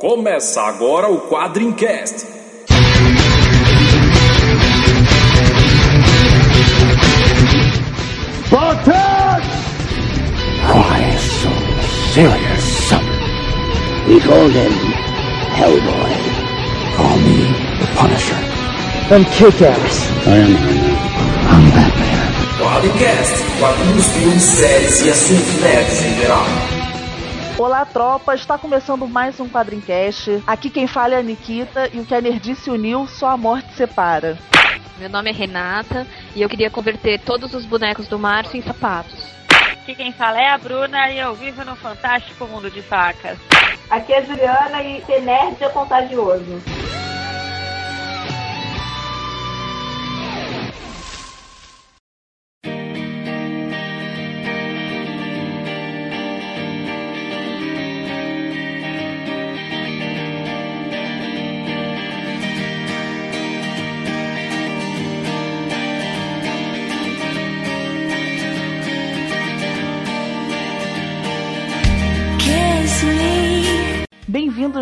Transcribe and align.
Começa 0.00 0.62
agora 0.62 1.10
o 1.10 1.20
Quadrincast. 1.20 2.26
Spartan! 8.46 9.42
Why 10.72 11.18
so 11.18 11.50
serious? 12.14 12.92
We 14.08 14.20
call 14.20 14.48
him 14.48 14.72
Hellboy. 15.52 16.16
Call 16.96 17.18
me 17.18 17.52
the 17.78 17.86
Punisher. 17.94 18.40
I'm 19.10 19.26
Kick-Ass. 19.26 20.10
I 20.26 20.36
am 20.38 20.56
Iron 20.56 20.96
I'm 21.44 21.70
Batman. 21.72 22.30
Quadrincast, 22.58 23.44
quadrinhos, 23.58 24.06
filmes, 24.06 24.42
séries 24.44 25.02
e 25.02 25.10
assuntos 25.10 25.60
nerds 25.60 26.04
em 26.06 26.20
geral. 26.22 26.69
Olá, 27.60 27.84
tropa! 27.84 28.34
Está 28.34 28.56
começando 28.56 29.06
mais 29.06 29.38
um 29.38 29.46
Quadrincast. 29.46 30.42
Aqui 30.46 30.70
quem 30.70 30.86
fala 30.86 31.16
é 31.16 31.18
a 31.18 31.22
Nikita 31.22 31.90
e 31.92 32.00
o 32.00 32.06
que 32.06 32.14
a 32.14 32.20
Nerdice 32.22 32.70
uniu, 32.70 33.06
só 33.06 33.28
a 33.28 33.36
morte 33.36 33.70
separa. 33.74 34.38
Meu 34.96 35.10
nome 35.10 35.28
é 35.28 35.32
Renata 35.34 36.06
e 36.34 36.40
eu 36.40 36.48
queria 36.48 36.70
converter 36.70 37.20
todos 37.20 37.52
os 37.52 37.66
bonecos 37.66 38.08
do 38.08 38.18
Márcio 38.18 38.56
em 38.56 38.62
sapatos. 38.62 39.26
Aqui 39.72 39.94
quem 39.94 40.10
fala 40.10 40.40
é 40.40 40.48
a 40.48 40.56
Bruna 40.56 41.10
e 41.10 41.18
eu 41.18 41.34
vivo 41.34 41.62
no 41.62 41.76
fantástico 41.76 42.46
mundo 42.46 42.70
de 42.70 42.80
facas. 42.80 43.38
Aqui 43.90 44.14
é 44.14 44.20
a 44.20 44.22
Juliana 44.22 44.82
e 44.82 45.04
ser 45.04 45.20
nerd 45.20 45.62
é 45.62 45.68
contagioso. 45.68 46.62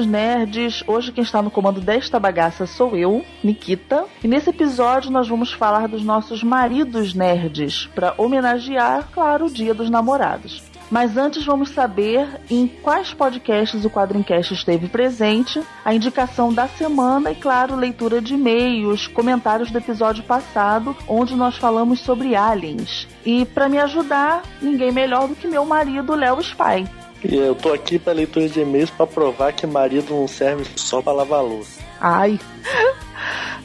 Nerds! 0.08 0.82
Hoje 0.86 1.12
quem 1.12 1.22
está 1.22 1.40
no 1.42 1.50
comando 1.50 1.80
desta 1.80 2.18
bagaça 2.18 2.66
sou 2.66 2.96
eu, 2.96 3.24
Nikita, 3.44 4.06
e 4.24 4.26
nesse 4.26 4.50
episódio 4.50 5.10
nós 5.10 5.28
vamos 5.28 5.52
falar 5.52 5.86
dos 5.86 6.02
nossos 6.02 6.42
maridos 6.42 7.14
nerds, 7.14 7.86
para 7.94 8.14
homenagear, 8.16 9.08
claro, 9.12 9.46
o 9.46 9.50
Dia 9.50 9.74
dos 9.74 9.90
Namorados. 9.90 10.66
Mas 10.90 11.16
antes 11.16 11.44
vamos 11.44 11.70
saber 11.70 12.26
em 12.50 12.66
quais 12.66 13.12
podcasts 13.12 13.84
o 13.84 13.90
Quadrincast 13.90 14.54
esteve 14.54 14.88
presente, 14.88 15.62
a 15.84 15.94
indicação 15.94 16.52
da 16.52 16.66
semana 16.66 17.30
e, 17.30 17.34
claro, 17.34 17.76
leitura 17.76 18.22
de 18.22 18.34
e-mails, 18.34 19.06
comentários 19.06 19.70
do 19.70 19.78
episódio 19.78 20.24
passado, 20.24 20.96
onde 21.06 21.36
nós 21.36 21.56
falamos 21.56 22.00
sobre 22.00 22.34
aliens. 22.34 23.06
E 23.24 23.44
para 23.44 23.68
me 23.68 23.78
ajudar, 23.78 24.42
ninguém 24.62 24.90
melhor 24.90 25.28
do 25.28 25.36
que 25.36 25.46
meu 25.46 25.66
marido, 25.66 26.14
Léo 26.14 26.40
Spy. 26.40 26.88
E 27.24 27.34
eu 27.34 27.54
tô 27.54 27.72
aqui 27.72 27.98
pra 27.98 28.12
leitura 28.12 28.48
de 28.48 28.60
e-mails 28.60 28.90
pra 28.90 29.06
provar 29.06 29.52
que 29.52 29.66
marido 29.66 30.14
não 30.14 30.28
serve 30.28 30.64
só 30.76 31.02
pra 31.02 31.12
lavar 31.12 31.42
louça. 31.42 31.80
Ai. 32.00 32.38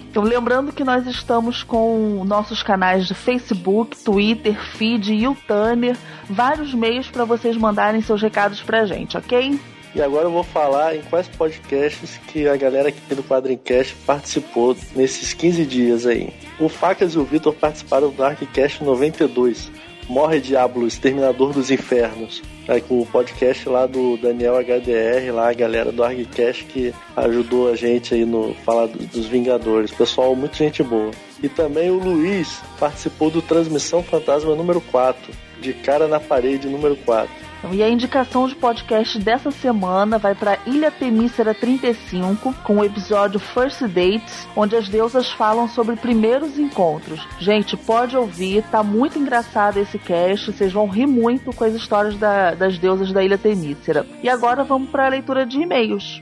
Então, 0.09 0.21
lembrando 0.21 0.71
que 0.71 0.83
nós 0.83 1.07
estamos 1.07 1.63
com 1.63 2.23
nossos 2.23 2.61
canais 2.61 3.07
de 3.07 3.15
Facebook, 3.15 3.97
Twitter, 3.97 4.55
Feed 4.75 5.11
e 5.11 5.35
Tanner, 5.47 5.97
vários 6.29 6.71
meios 6.71 7.09
para 7.09 7.25
vocês 7.25 7.57
mandarem 7.57 7.99
seus 7.99 8.21
recados 8.21 8.61
pra 8.61 8.85
gente, 8.85 9.17
ok? 9.17 9.59
E 9.95 10.01
agora 10.01 10.25
eu 10.25 10.31
vou 10.31 10.43
falar 10.43 10.95
em 10.95 11.01
quais 11.01 11.27
podcasts 11.27 12.19
que 12.27 12.47
a 12.47 12.55
galera 12.55 12.89
aqui 12.89 13.13
do 13.13 13.23
Quadrincast 13.23 13.95
participou 14.05 14.75
nesses 14.95 15.33
15 15.33 15.65
dias 15.65 16.05
aí. 16.05 16.33
O 16.59 16.67
Facas 16.67 17.13
e 17.13 17.19
o 17.19 17.23
Vitor 17.23 17.53
participaram 17.53 18.09
do 18.09 18.17
Darkcast 18.17 18.83
92. 18.83 19.71
Morre 20.07 20.39
Diablo, 20.39 20.87
Exterminador 20.87 21.53
dos 21.53 21.71
Infernos. 21.71 22.41
É 22.67 22.79
com 22.79 23.01
o 23.01 23.05
podcast 23.05 23.67
lá 23.67 23.85
do 23.85 24.15
Daniel 24.17 24.55
HDR, 24.55 25.33
lá 25.33 25.49
a 25.49 25.53
galera 25.53 25.91
do 25.91 26.03
ArgCast 26.03 26.63
que 26.65 26.93
ajudou 27.15 27.69
a 27.69 27.75
gente 27.75 28.13
aí 28.13 28.25
no 28.25 28.53
falar 28.65 28.87
dos 28.87 29.25
Vingadores. 29.25 29.91
Pessoal, 29.91 30.35
muita 30.35 30.55
gente 30.55 30.81
boa. 30.81 31.11
E 31.41 31.49
também 31.49 31.89
o 31.89 31.99
Luiz 31.99 32.61
participou 32.79 33.29
do 33.29 33.41
Transmissão 33.41 34.01
Fantasma 34.01 34.55
número 34.55 34.79
4, 34.79 35.33
de 35.59 35.73
cara 35.73 36.07
na 36.07 36.19
parede 36.19 36.69
número 36.69 36.95
4. 36.95 37.42
E 37.71 37.81
a 37.81 37.89
indicação 37.89 38.47
de 38.47 38.55
podcast 38.55 39.17
dessa 39.19 39.49
semana 39.49 40.17
vai 40.17 40.35
para 40.35 40.59
Ilha 40.65 40.91
Temícera 40.91 41.53
35, 41.53 42.53
com 42.63 42.77
o 42.77 42.83
episódio 42.83 43.39
First 43.39 43.81
Dates, 43.83 44.47
onde 44.55 44.75
as 44.75 44.89
deusas 44.89 45.31
falam 45.31 45.67
sobre 45.67 45.95
primeiros 45.95 46.59
encontros. 46.59 47.25
Gente, 47.39 47.77
pode 47.77 48.17
ouvir, 48.17 48.63
tá 48.63 48.83
muito 48.83 49.17
engraçado 49.17 49.77
esse 49.77 49.97
cast, 49.97 50.51
vocês 50.51 50.73
vão 50.73 50.87
rir 50.87 51.07
muito 51.07 51.53
com 51.53 51.63
as 51.63 51.73
histórias 51.73 52.17
da, 52.17 52.53
das 52.53 52.77
deusas 52.77 53.11
da 53.11 53.23
Ilha 53.23 53.37
Temícera. 53.37 54.05
E 54.21 54.29
agora 54.29 54.63
vamos 54.63 54.89
para 54.89 55.05
a 55.05 55.09
leitura 55.09 55.45
de 55.45 55.59
e-mails. 55.59 56.21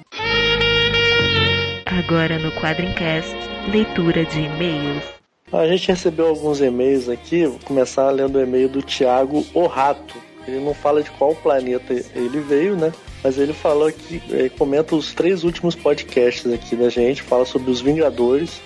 Agora 1.85 2.39
no 2.39 2.51
Quadrincast, 2.53 3.35
leitura 3.71 4.23
de 4.25 4.41
e-mails. 4.41 5.03
A 5.51 5.67
gente 5.67 5.89
recebeu 5.89 6.27
alguns 6.27 6.61
e-mails 6.61 7.09
aqui, 7.09 7.45
vou 7.45 7.59
começar 7.65 8.09
lendo 8.09 8.37
o 8.37 8.41
e-mail 8.41 8.69
do 8.69 8.81
Thiago 8.81 9.45
O 9.53 9.67
Rato. 9.67 10.30
Ele 10.47 10.59
não 10.59 10.73
fala 10.73 11.03
de 11.03 11.11
qual 11.11 11.35
planeta 11.35 11.93
ele 12.15 12.39
veio, 12.39 12.75
né? 12.75 12.91
Mas 13.23 13.37
ele 13.37 13.53
falou 13.53 13.87
aqui, 13.87 14.21
ele 14.29 14.49
comenta 14.49 14.95
os 14.95 15.13
três 15.13 15.43
últimos 15.43 15.75
podcasts 15.75 16.51
aqui 16.51 16.75
da 16.75 16.89
gente, 16.89 17.21
fala 17.21 17.45
sobre 17.45 17.69
os 17.69 17.81
Vingadores, 17.81 18.59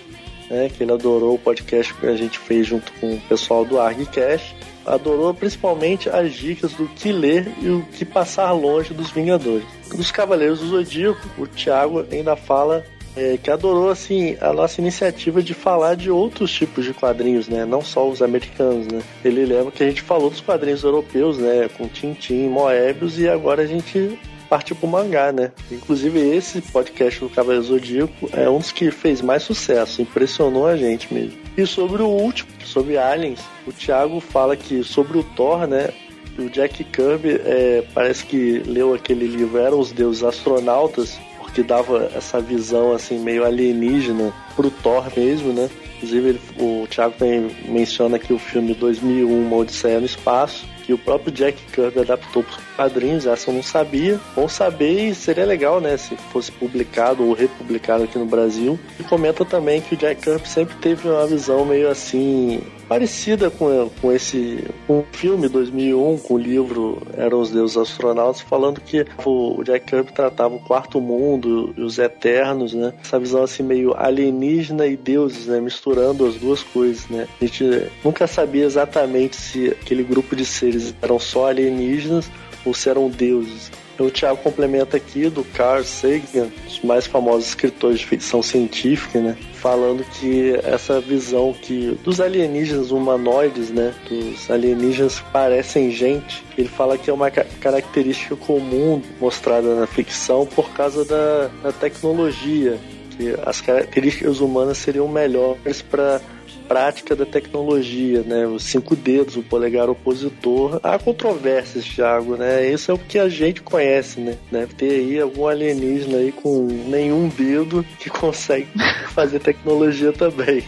né? 0.50 0.70
Que 0.70 0.84
ele 0.84 0.94
adorou 0.94 1.36
o 1.36 1.40
podcast 1.40 1.94
que 1.94 2.08
a 2.08 2.16
gente 2.16 2.40
fez 2.40 2.68
junto 2.68 2.92
com 2.94 3.16
o 3.16 3.22
pessoal 3.22 3.66
do 3.66 3.80
ArgCast. 3.80 4.56
Adorou 4.86 5.34
principalmente 5.34 6.10
as 6.10 6.34
dicas 6.34 6.74
do 6.74 6.88
que 6.88 7.12
ler 7.12 7.52
e 7.60 7.70
o 7.70 7.82
que 7.92 8.06
passar 8.06 8.52
longe 8.52 8.94
dos 8.94 9.10
Vingadores. 9.10 9.66
Dos 9.90 10.12
Cavaleiros 10.12 10.60
do 10.60 10.68
Zodíaco, 10.68 11.28
o 11.38 11.48
Thiago 11.48 12.06
ainda 12.12 12.36
fala 12.36 12.86
é, 13.16 13.38
que 13.38 13.50
adorou 13.50 13.90
assim 13.90 14.38
a 14.42 14.52
nossa 14.52 14.82
iniciativa 14.82 15.42
de 15.42 15.54
falar 15.54 15.96
de 15.96 16.12
outros 16.12 16.52
tipos 16.52 16.84
de 16.84 16.94
quadrinhos, 16.94 17.48
né? 17.48 17.66
Não 17.66 17.82
só 17.82 18.08
os 18.08 18.22
americanos, 18.22 18.88
né? 18.88 19.02
Ele 19.24 19.46
lembra 19.46 19.72
que 19.72 19.84
a 19.84 19.88
gente 19.88 20.02
falou 20.02 20.30
dos 20.30 20.42
quadrinhos 20.42 20.84
europeus, 20.84 21.38
né? 21.38 21.70
Com 21.78 21.88
Tintin, 21.88 22.50
Moebius 22.50 23.18
e 23.18 23.28
agora 23.28 23.64
a 23.64 23.68
gente 23.68 24.20
partiu 24.50 24.76
pro 24.76 24.88
mangá, 24.88 25.32
né? 25.32 25.52
Inclusive 25.72 26.20
esse 26.20 26.62
podcast 26.62 27.20
do 27.20 27.30
Cavaleiro 27.30 27.66
Zodíaco 27.66 28.30
é 28.34 28.50
um 28.50 28.60
dos 28.60 28.72
que 28.72 28.92
fez 28.92 29.22
mais 29.22 29.44
sucesso, 29.44 30.02
impressionou 30.02 30.68
a 30.68 30.76
gente 30.76 31.14
mesmo. 31.14 31.38
E 31.58 31.66
sobre 31.66 32.02
o 32.02 32.08
último, 32.08 32.50
sobre 32.64 32.98
Aliens, 32.98 33.40
o 33.66 33.72
Thiago 33.72 34.20
fala 34.20 34.56
que 34.56 34.84
sobre 34.84 35.18
o 35.18 35.24
Thor, 35.24 35.68
né? 35.68 35.90
O 36.38 36.50
Jack 36.50 36.84
Kirby 36.84 37.40
é, 37.46 37.84
parece 37.94 38.26
que 38.26 38.60
leu 38.66 38.94
aquele 38.94 39.26
livro 39.26 39.58
Eram 39.58 39.80
os 39.80 39.94
Deuses 39.94 40.22
Astronautas 40.22 41.18
que 41.56 41.64
dava 41.64 42.12
essa 42.14 42.42
visão 42.42 42.92
assim 42.92 43.18
meio 43.18 43.46
alienígena 43.46 44.34
pro 44.58 44.70
Thor 44.70 45.06
mesmo, 45.16 45.54
né? 45.54 45.70
Inclusive 45.96 46.30
ele, 46.30 46.42
o 46.60 46.86
Thiago 46.88 47.16
também 47.18 47.50
menciona 47.66 48.18
aqui 48.18 48.34
o 48.34 48.38
filme 48.38 48.74
2001, 48.74 49.48
Uma 49.48 49.56
Odisseia 49.56 50.00
no 50.00 50.06
Espaço, 50.06 50.68
que 50.86 50.94
o 50.94 50.98
próprio 50.98 51.32
Jack 51.32 51.58
Kirby 51.72 52.02
adaptou 52.02 52.44
para 52.44 52.58
os 52.58 52.76
quadrinhos, 52.76 53.26
essa 53.26 53.50
eu 53.50 53.56
não 53.56 53.64
sabia. 53.64 54.20
Bom 54.36 54.50
saber 54.50 55.10
e 55.10 55.16
seria 55.16 55.46
legal, 55.46 55.80
né, 55.80 55.96
se 55.96 56.16
fosse 56.32 56.52
publicado 56.52 57.24
ou 57.24 57.34
republicado 57.34 58.04
aqui 58.04 58.20
no 58.20 58.26
Brasil. 58.26 58.78
E 59.00 59.04
comenta 59.04 59.46
também 59.46 59.80
que 59.80 59.96
o 59.96 59.98
Jack 59.98 60.22
Kirby 60.22 60.48
sempre 60.48 60.76
teve 60.76 61.08
uma 61.08 61.26
visão 61.26 61.66
meio 61.66 61.90
assim 61.90 62.62
parecida 62.88 63.50
com, 63.50 63.90
com 64.02 64.12
esse 64.12 64.64
com 64.88 65.00
o 65.00 65.06
filme 65.12 65.48
2001, 65.48 66.18
com 66.20 66.34
o 66.34 66.38
livro 66.38 67.02
Eram 67.18 67.42
os 67.42 67.52
Deuses 67.52 67.78
Astronautas, 67.78 68.42
falando 68.42 68.82
que 68.82 69.06
o 69.26 69.64
Jack 69.64 69.86
Kirby 69.86 70.12
tratava 70.12 70.56
o 70.56 70.60
quarto 70.60 71.02
mundo 71.02 71.74
e 71.78 71.82
os 71.82 71.98
eternos, 71.98 72.74
né? 72.74 72.94
Essa 73.02 73.20
visão 73.20 73.44
assim 73.44 73.64
meio 73.64 73.96
alienígena 73.96 74.86
e 74.88 74.96
deuses, 74.96 75.48
né? 75.48 75.60
Misturando 75.60 76.26
as 76.26 76.36
duas 76.36 76.62
coisas, 76.64 77.08
né? 77.10 77.28
A 77.42 77.46
gente 77.46 77.92
nunca 78.04 78.28
sabia 78.28 78.66
exatamente 78.66 79.36
se 79.36 79.70
aquele 79.70 80.04
grupo 80.04 80.36
de 80.36 80.46
seres 80.46 80.94
eram 81.02 81.20
só 81.20 81.48
alienígenas 81.48 82.30
ou 82.66 82.74
se 82.74 82.90
eram 82.90 83.10
deuses. 83.10 83.72
O 83.98 84.12
Thiago 84.12 84.38
complementa 84.42 84.98
aqui 84.98 85.30
do 85.30 85.44
Carl 85.44 85.84
Sagan, 85.84 86.50
dos 86.66 86.82
mais 86.82 87.08
famosos 87.08 87.48
escritores 87.48 88.00
de 88.00 88.06
ficção 88.06 88.44
científica, 88.44 89.20
né? 89.22 89.38
Falando 89.54 90.04
que 90.04 90.54
essa 90.64 91.00
visão 91.00 91.54
que 91.54 91.98
dos 92.04 92.20
alienígenas 92.20 92.92
humanoides, 92.92 93.70
né? 93.70 93.94
Dos 94.10 94.52
alienígenas 94.52 95.20
que 95.20 95.32
parecem 95.32 95.92
gente, 95.92 96.44
ele 96.58 96.68
fala 96.68 96.98
que 96.98 97.10
é 97.10 97.14
uma 97.14 97.32
característica 97.32 98.36
comum 98.36 99.02
mostrada 99.20 99.76
na 99.76 99.88
ficção 99.88 100.46
por 100.46 100.70
causa 100.72 101.06
da, 101.06 101.50
da 101.64 101.72
tecnologia, 101.72 102.78
que 103.18 103.34
as 103.46 103.62
características 103.62 104.42
humanas 104.42 104.78
seriam 104.78 105.08
melhores 105.08 105.82
para 105.82 106.22
prática 106.68 107.16
da 107.16 107.26
tecnologia, 107.26 108.22
né? 108.22 108.46
Os 108.46 108.64
cinco 108.64 108.96
dedos, 108.96 109.36
o 109.36 109.44
polegar 109.44 109.90
opositor. 109.90 110.80
Há 110.84 110.98
controvérsias, 110.98 111.86
Thiago, 111.86 112.36
né? 112.36 112.70
Isso 112.72 112.92
é 112.92 112.94
o 112.94 112.98
que 112.98 113.18
a 113.18 113.30
gente 113.30 113.62
conhece, 113.62 114.20
né? 114.20 114.38
Deve 114.52 114.74
ter 114.74 114.92
aí 114.92 115.20
algum 115.20 115.48
alienígena 115.48 116.18
aí 116.18 116.32
com 116.32 116.68
nenhum 116.88 117.28
dedo 117.30 117.86
que 118.00 118.10
consegue 118.10 118.68
fazer 119.14 119.40
tecnologia 119.40 120.12
também. 120.12 120.64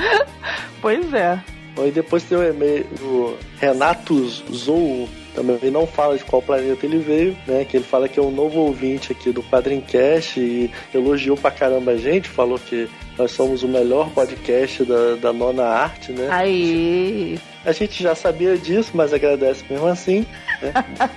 pois 0.80 1.12
é. 1.12 1.42
E 1.78 1.90
depois 1.90 2.22
tem 2.22 2.36
o 2.36 2.42
e-mail 2.42 2.84
do 2.98 3.36
Renato 3.58 4.28
Zou, 4.52 5.08
também 5.34 5.70
não 5.70 5.86
fala 5.86 6.16
de 6.16 6.24
qual 6.24 6.42
planeta 6.42 6.84
ele 6.84 6.98
veio, 6.98 7.36
né? 7.46 7.64
Que 7.64 7.76
ele 7.76 7.84
fala 7.84 8.08
que 8.08 8.18
é 8.18 8.22
um 8.22 8.30
novo 8.30 8.60
ouvinte 8.60 9.12
aqui 9.12 9.30
do 9.32 9.42
Quadrincast 9.42 10.38
e 10.38 10.70
elogiou 10.94 11.36
pra 11.36 11.50
caramba 11.50 11.92
a 11.92 11.96
gente, 11.96 12.28
falou 12.28 12.58
que 12.58 12.88
nós 13.18 13.30
somos 13.32 13.62
o 13.62 13.68
melhor 13.68 14.10
podcast 14.10 14.84
da, 14.84 15.16
da 15.16 15.32
nona 15.32 15.64
arte, 15.64 16.12
né? 16.12 16.28
Aí. 16.30 17.38
A 17.64 17.72
gente 17.72 18.02
já 18.02 18.14
sabia 18.14 18.56
disso, 18.58 18.90
mas 18.94 19.12
agradece 19.12 19.64
mesmo 19.70 19.86
assim. 19.86 20.26
Né? 20.60 20.72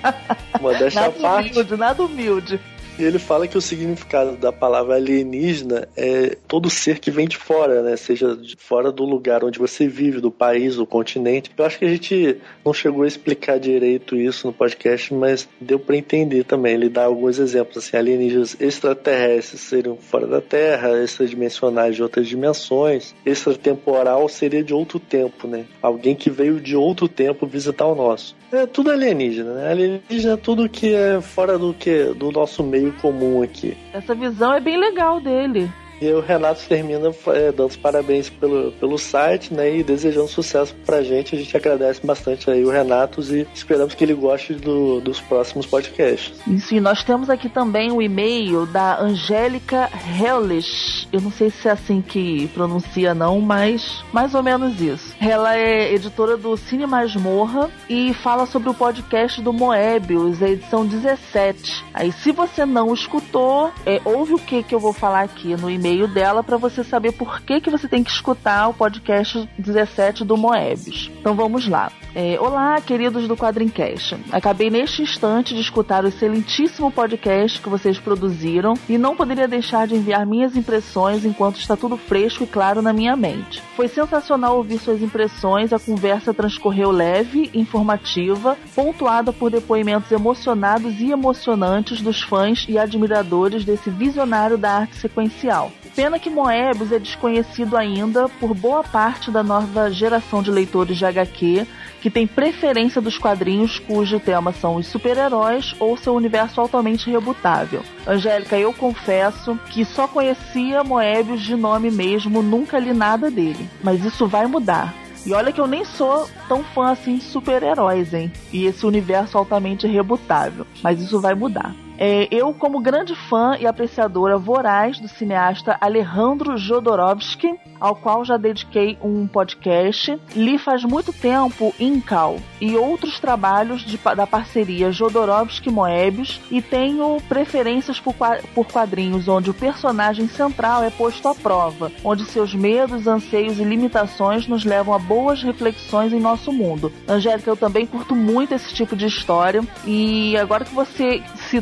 Modéstia 0.62 1.06
à 1.06 1.12
parte. 1.12 1.52
humilde, 1.52 1.78
nada 1.78 2.04
humilde. 2.04 2.60
E 2.98 3.04
ele 3.04 3.20
fala 3.20 3.46
que 3.46 3.58
o 3.58 3.62
significado 3.62 4.38
da 4.38 4.54
palavra 4.54 4.96
alienígena 4.96 5.88
é 5.98 6.38
todo 6.48 6.70
ser 6.70 7.00
que 7.00 7.12
vem 7.12 7.28
de 7.28 7.36
fora, 7.36 7.82
né? 7.82 7.98
Seja 7.98 8.36
de 8.36 8.56
fora 8.58 8.90
do 8.90 9.04
lugar 9.04 9.44
onde 9.44 9.60
você 9.60 9.86
vive, 9.86 10.22
do 10.22 10.32
país, 10.32 10.78
do 10.78 10.86
continente. 10.86 11.52
Eu 11.58 11.66
acho 11.66 11.78
que 11.78 11.84
a 11.84 11.90
gente 11.90 12.38
não 12.64 12.74
chegou 12.74 13.04
a 13.04 13.08
explicar 13.08 13.60
direito 13.60 14.16
isso 14.16 14.48
no 14.48 14.54
podcast, 14.54 15.14
mas 15.14 15.48
deu 15.60 15.78
para 15.78 15.98
entender 15.98 16.46
também. 16.46 16.74
Ele 16.74 16.88
dá 16.88 17.04
alguns 17.04 17.38
exemplos, 17.38 17.78
assim, 17.78 17.98
alienígenas 17.98 18.56
extraterrestres 18.62 19.60
seriam 19.60 19.98
fora 19.98 20.26
da 20.26 20.40
Terra, 20.40 21.04
extradimensionais 21.04 21.98
de 21.98 22.04
outras 22.04 22.28
dimensões, 22.28 23.14
extratemporal 23.26 24.30
seria 24.30 24.64
de 24.64 24.74
outro 24.74 25.00
tempo, 25.00 25.48
né? 25.48 25.66
Alguém 25.82 26.16
que 26.16 26.30
veio 26.30 26.62
de 26.62 26.78
outro 26.78 27.10
tempo 27.10 27.46
visitar 27.46 27.86
o 27.86 27.96
nosso. 27.96 28.36
É 28.52 28.66
tudo 28.66 28.90
alienígena, 28.90 29.54
né? 29.54 29.70
Alienígena 29.70 30.34
é 30.34 30.38
tudo 30.38 30.70
que 30.70 30.94
é 30.94 31.20
fora 31.20 31.58
do 31.58 31.74
que 31.74 32.14
do 32.14 32.32
nosso 32.32 32.64
meio 32.64 32.85
comum 32.92 33.42
aqui. 33.42 33.78
Essa 33.94 34.14
visão 34.16 34.54
é 34.54 34.60
bem 34.60 34.78
legal 34.78 35.20
dele. 35.20 35.72
E 36.02 36.12
o 36.12 36.20
Renato 36.20 36.62
termina 36.68 37.12
é, 37.28 37.52
dando 37.52 37.78
parabéns 37.78 38.30
pelo, 38.30 38.72
pelo 38.74 38.98
site, 38.98 39.54
né? 39.54 39.78
E 39.78 39.84
desejando 39.84 40.28
sucesso 40.28 40.76
pra 40.86 41.02
gente. 41.02 41.36
A 41.36 41.38
gente 41.38 41.56
agradece 41.56 42.06
bastante 42.06 42.50
aí 42.50 42.66
o 42.66 42.70
Renato 42.70 43.22
e 43.22 43.48
esperamos 43.54 43.94
que 43.94 44.04
ele 44.04 44.14
goste 44.14 44.54
do, 44.54 45.00
dos 45.00 45.22
próximos 45.22 45.66
podcasts. 45.66 46.34
Isso, 46.48 46.76
e 46.76 46.80
nós 46.80 47.04
temos 47.04 47.30
aqui 47.30 47.48
também 47.48 47.92
o 47.92 48.02
e-mail 48.02 48.66
da 48.66 49.00
Angélica 49.00 49.90
Hellish. 50.20 51.08
Eu 51.12 51.22
não 51.22 51.32
sei 51.32 51.50
se 51.50 51.68
é 51.68 51.72
assim 51.72 52.02
que 52.02 52.48
pronuncia, 52.50 53.14
não, 53.14 53.40
mas 53.40 54.04
mais 54.12 54.36
ou 54.36 54.44
menos 54.44 54.80
isso. 54.82 55.16
Ela 55.22 55.58
é 55.58 55.94
editora 55.94 56.36
do 56.36 56.58
Cine 56.58 56.86
Masmorra 56.86 57.70
e 57.90 58.14
fala 58.14 58.46
sobre 58.46 58.70
o 58.70 58.74
podcast 58.74 59.42
do 59.42 59.54
Moebius, 59.54 60.42
a 60.42 60.50
edição 60.50 60.86
17. 60.86 61.86
Aí, 61.94 62.12
se 62.12 62.32
você 62.32 62.66
não 62.66 62.94
escutou, 62.94 63.72
é, 63.86 64.02
ouve 64.04 64.34
o 64.34 64.40
que, 64.40 64.64
que 64.64 64.76
eu 64.76 64.80
vou 64.80 64.94
falar 64.94 65.22
aqui 65.22 65.56
no 65.56 65.70
e-mail 65.70 65.85
dela 65.86 66.44
para 66.44 66.58
você 66.58 66.84
saber 66.84 67.12
por 67.12 67.42
que, 67.42 67.62
que 67.62 67.70
você 67.70 67.88
tem 67.88 68.04
que 68.04 68.10
escutar 68.10 68.68
o 68.68 68.74
podcast 68.74 69.48
17 69.60 70.26
do 70.26 70.36
Moebius. 70.36 71.12
Então 71.20 71.36
vamos 71.36 71.68
lá. 71.68 71.92
É, 72.16 72.40
Olá, 72.40 72.80
queridos 72.80 73.28
do 73.28 73.36
Quadrincast. 73.36 74.16
Acabei 74.32 74.70
neste 74.70 75.02
instante 75.02 75.54
de 75.54 75.60
escutar 75.60 76.06
o 76.06 76.08
excelentíssimo 76.08 76.90
podcast 76.90 77.62
que 77.62 77.68
vocês 77.68 78.00
produziram 78.00 78.74
e 78.88 78.98
não 78.98 79.18
poderia 79.18 79.50
deixar 79.50 79.86
de 79.86 79.96
enviar 79.96 80.26
minhas 80.26 80.56
impressões 80.56 81.26
enquanto 81.26 81.60
está 81.60 81.76
tudo 81.76 81.98
fresco 81.98 82.46
e 82.46 82.48
claro 82.48 82.82
na 82.82 82.94
minha 82.94 83.18
mente. 83.18 83.62
Foi 83.76 83.90
sensacional 83.90 84.56
ouvir 84.56 84.80
suas 84.80 85.02
impressões, 85.02 85.74
a 85.74 85.78
conversa 85.78 86.34
transcorreu 86.34 86.90
leve, 86.90 87.52
informativa, 87.54 88.58
pontuada 88.74 89.34
por 89.34 89.52
depoimentos 89.52 90.10
emocionados 90.12 91.02
e 91.02 91.12
emocionantes 91.12 92.02
dos 92.02 92.22
fãs 92.22 92.66
e 92.70 92.80
admiradores 92.80 93.66
desse 93.66 93.90
visionário 93.90 94.58
da 94.58 94.72
arte 94.72 94.96
sequencial. 94.96 95.70
Pena 95.96 96.20
que 96.20 96.30
Moebius 96.30 96.92
é 96.92 97.00
desconhecido 97.00 97.76
ainda 97.76 98.28
por 98.28 98.54
boa 98.54 98.84
parte 98.84 99.32
da 99.32 99.44
nova 99.44 99.92
geração 99.92 100.42
de 100.42 100.52
leitores 100.52 100.98
de 100.98 101.06
HQ 101.06 101.68
que 102.02 102.10
tem 102.12 102.28
preferência 102.28 103.02
dos 103.02 103.18
quadrinhos 103.18 103.80
cujo 103.80 104.20
tema 104.20 104.52
são 104.52 104.76
os 104.76 104.86
super-heróis 104.86 105.74
ou 105.80 105.98
seu 105.98 106.14
universo 106.14 106.62
altamente 106.62 107.10
rebutável. 107.10 107.82
Angélica, 108.06 108.58
eu 108.58 108.72
confesso 108.72 109.60
que 109.72 109.84
só 109.84 110.08
conhecia 110.08 110.84
Moebius 110.84 111.42
de 111.42 111.56
nome 111.56 111.90
mesmo, 111.90 112.44
nunca 112.44 112.78
li 112.78 112.94
nada 112.94 113.32
dele. 113.32 113.68
Mas 113.84 114.06
isso 114.06 114.28
vai 114.28 114.46
mudar. 114.46 114.94
E 115.26 115.34
olha 115.34 115.52
que 115.52 115.60
eu 115.60 115.66
nem 115.66 115.84
sou 115.84 116.30
tão 116.48 116.64
fã 116.64 116.92
assim 116.92 117.18
de 117.18 117.24
super-heróis, 117.24 118.14
hein? 118.14 118.32
E 118.54 118.66
esse 118.66 118.86
universo 118.86 119.38
altamente 119.38 119.88
rebutável. 119.88 120.68
Mas 120.84 121.02
isso 121.02 121.20
vai 121.20 121.34
mudar. 121.34 121.74
É, 121.98 122.28
eu, 122.30 122.54
como 122.54 122.82
grande 122.82 123.16
fã 123.16 123.56
e 123.58 123.66
apreciadora 123.66 124.38
voraz 124.38 125.00
do 125.00 125.08
cineasta 125.08 125.78
Alejandro 125.80 126.58
Jodorowsky, 126.58 127.58
ao 127.86 127.96
qual 127.96 128.26
já 128.26 128.36
dediquei 128.36 128.98
um 129.04 129.28
podcast, 129.28 130.20
li 130.36 130.58
faz 130.58 130.84
muito 130.84 131.14
tempo 131.14 131.72
Incal 131.80 132.38
e 132.60 132.76
outros 132.76 133.20
trabalhos 133.20 133.86
de, 133.86 134.00
da 134.16 134.26
parceria 134.26 134.92
Jodorowsky-Moebius 134.92 136.42
e 136.50 136.64
tenho 136.64 137.22
preferências 137.30 138.00
por, 138.00 138.16
por 138.56 138.66
quadrinhos 138.66 139.28
onde 139.28 139.52
o 139.52 139.54
personagem 139.54 140.28
central 140.28 140.84
é 140.84 140.90
posto 140.90 141.28
à 141.28 141.36
prova, 141.36 141.92
onde 142.04 142.26
seus 142.26 142.56
medos, 142.56 143.06
anseios 143.06 143.60
e 143.60 143.64
limitações 143.64 144.48
nos 144.48 144.66
levam 144.66 144.92
a 144.92 144.98
boas 144.98 145.44
reflexões 145.44 146.12
em 146.12 146.20
nosso 146.20 146.52
mundo. 146.52 146.92
Angélica, 147.08 147.52
eu 147.52 147.56
também 147.56 147.86
curto 147.86 148.16
muito 148.16 148.56
esse 148.56 148.74
tipo 148.74 148.96
de 148.96 149.06
história 149.06 149.62
e 149.86 150.36
agora 150.38 150.66
que 150.66 150.74
você 150.74 151.22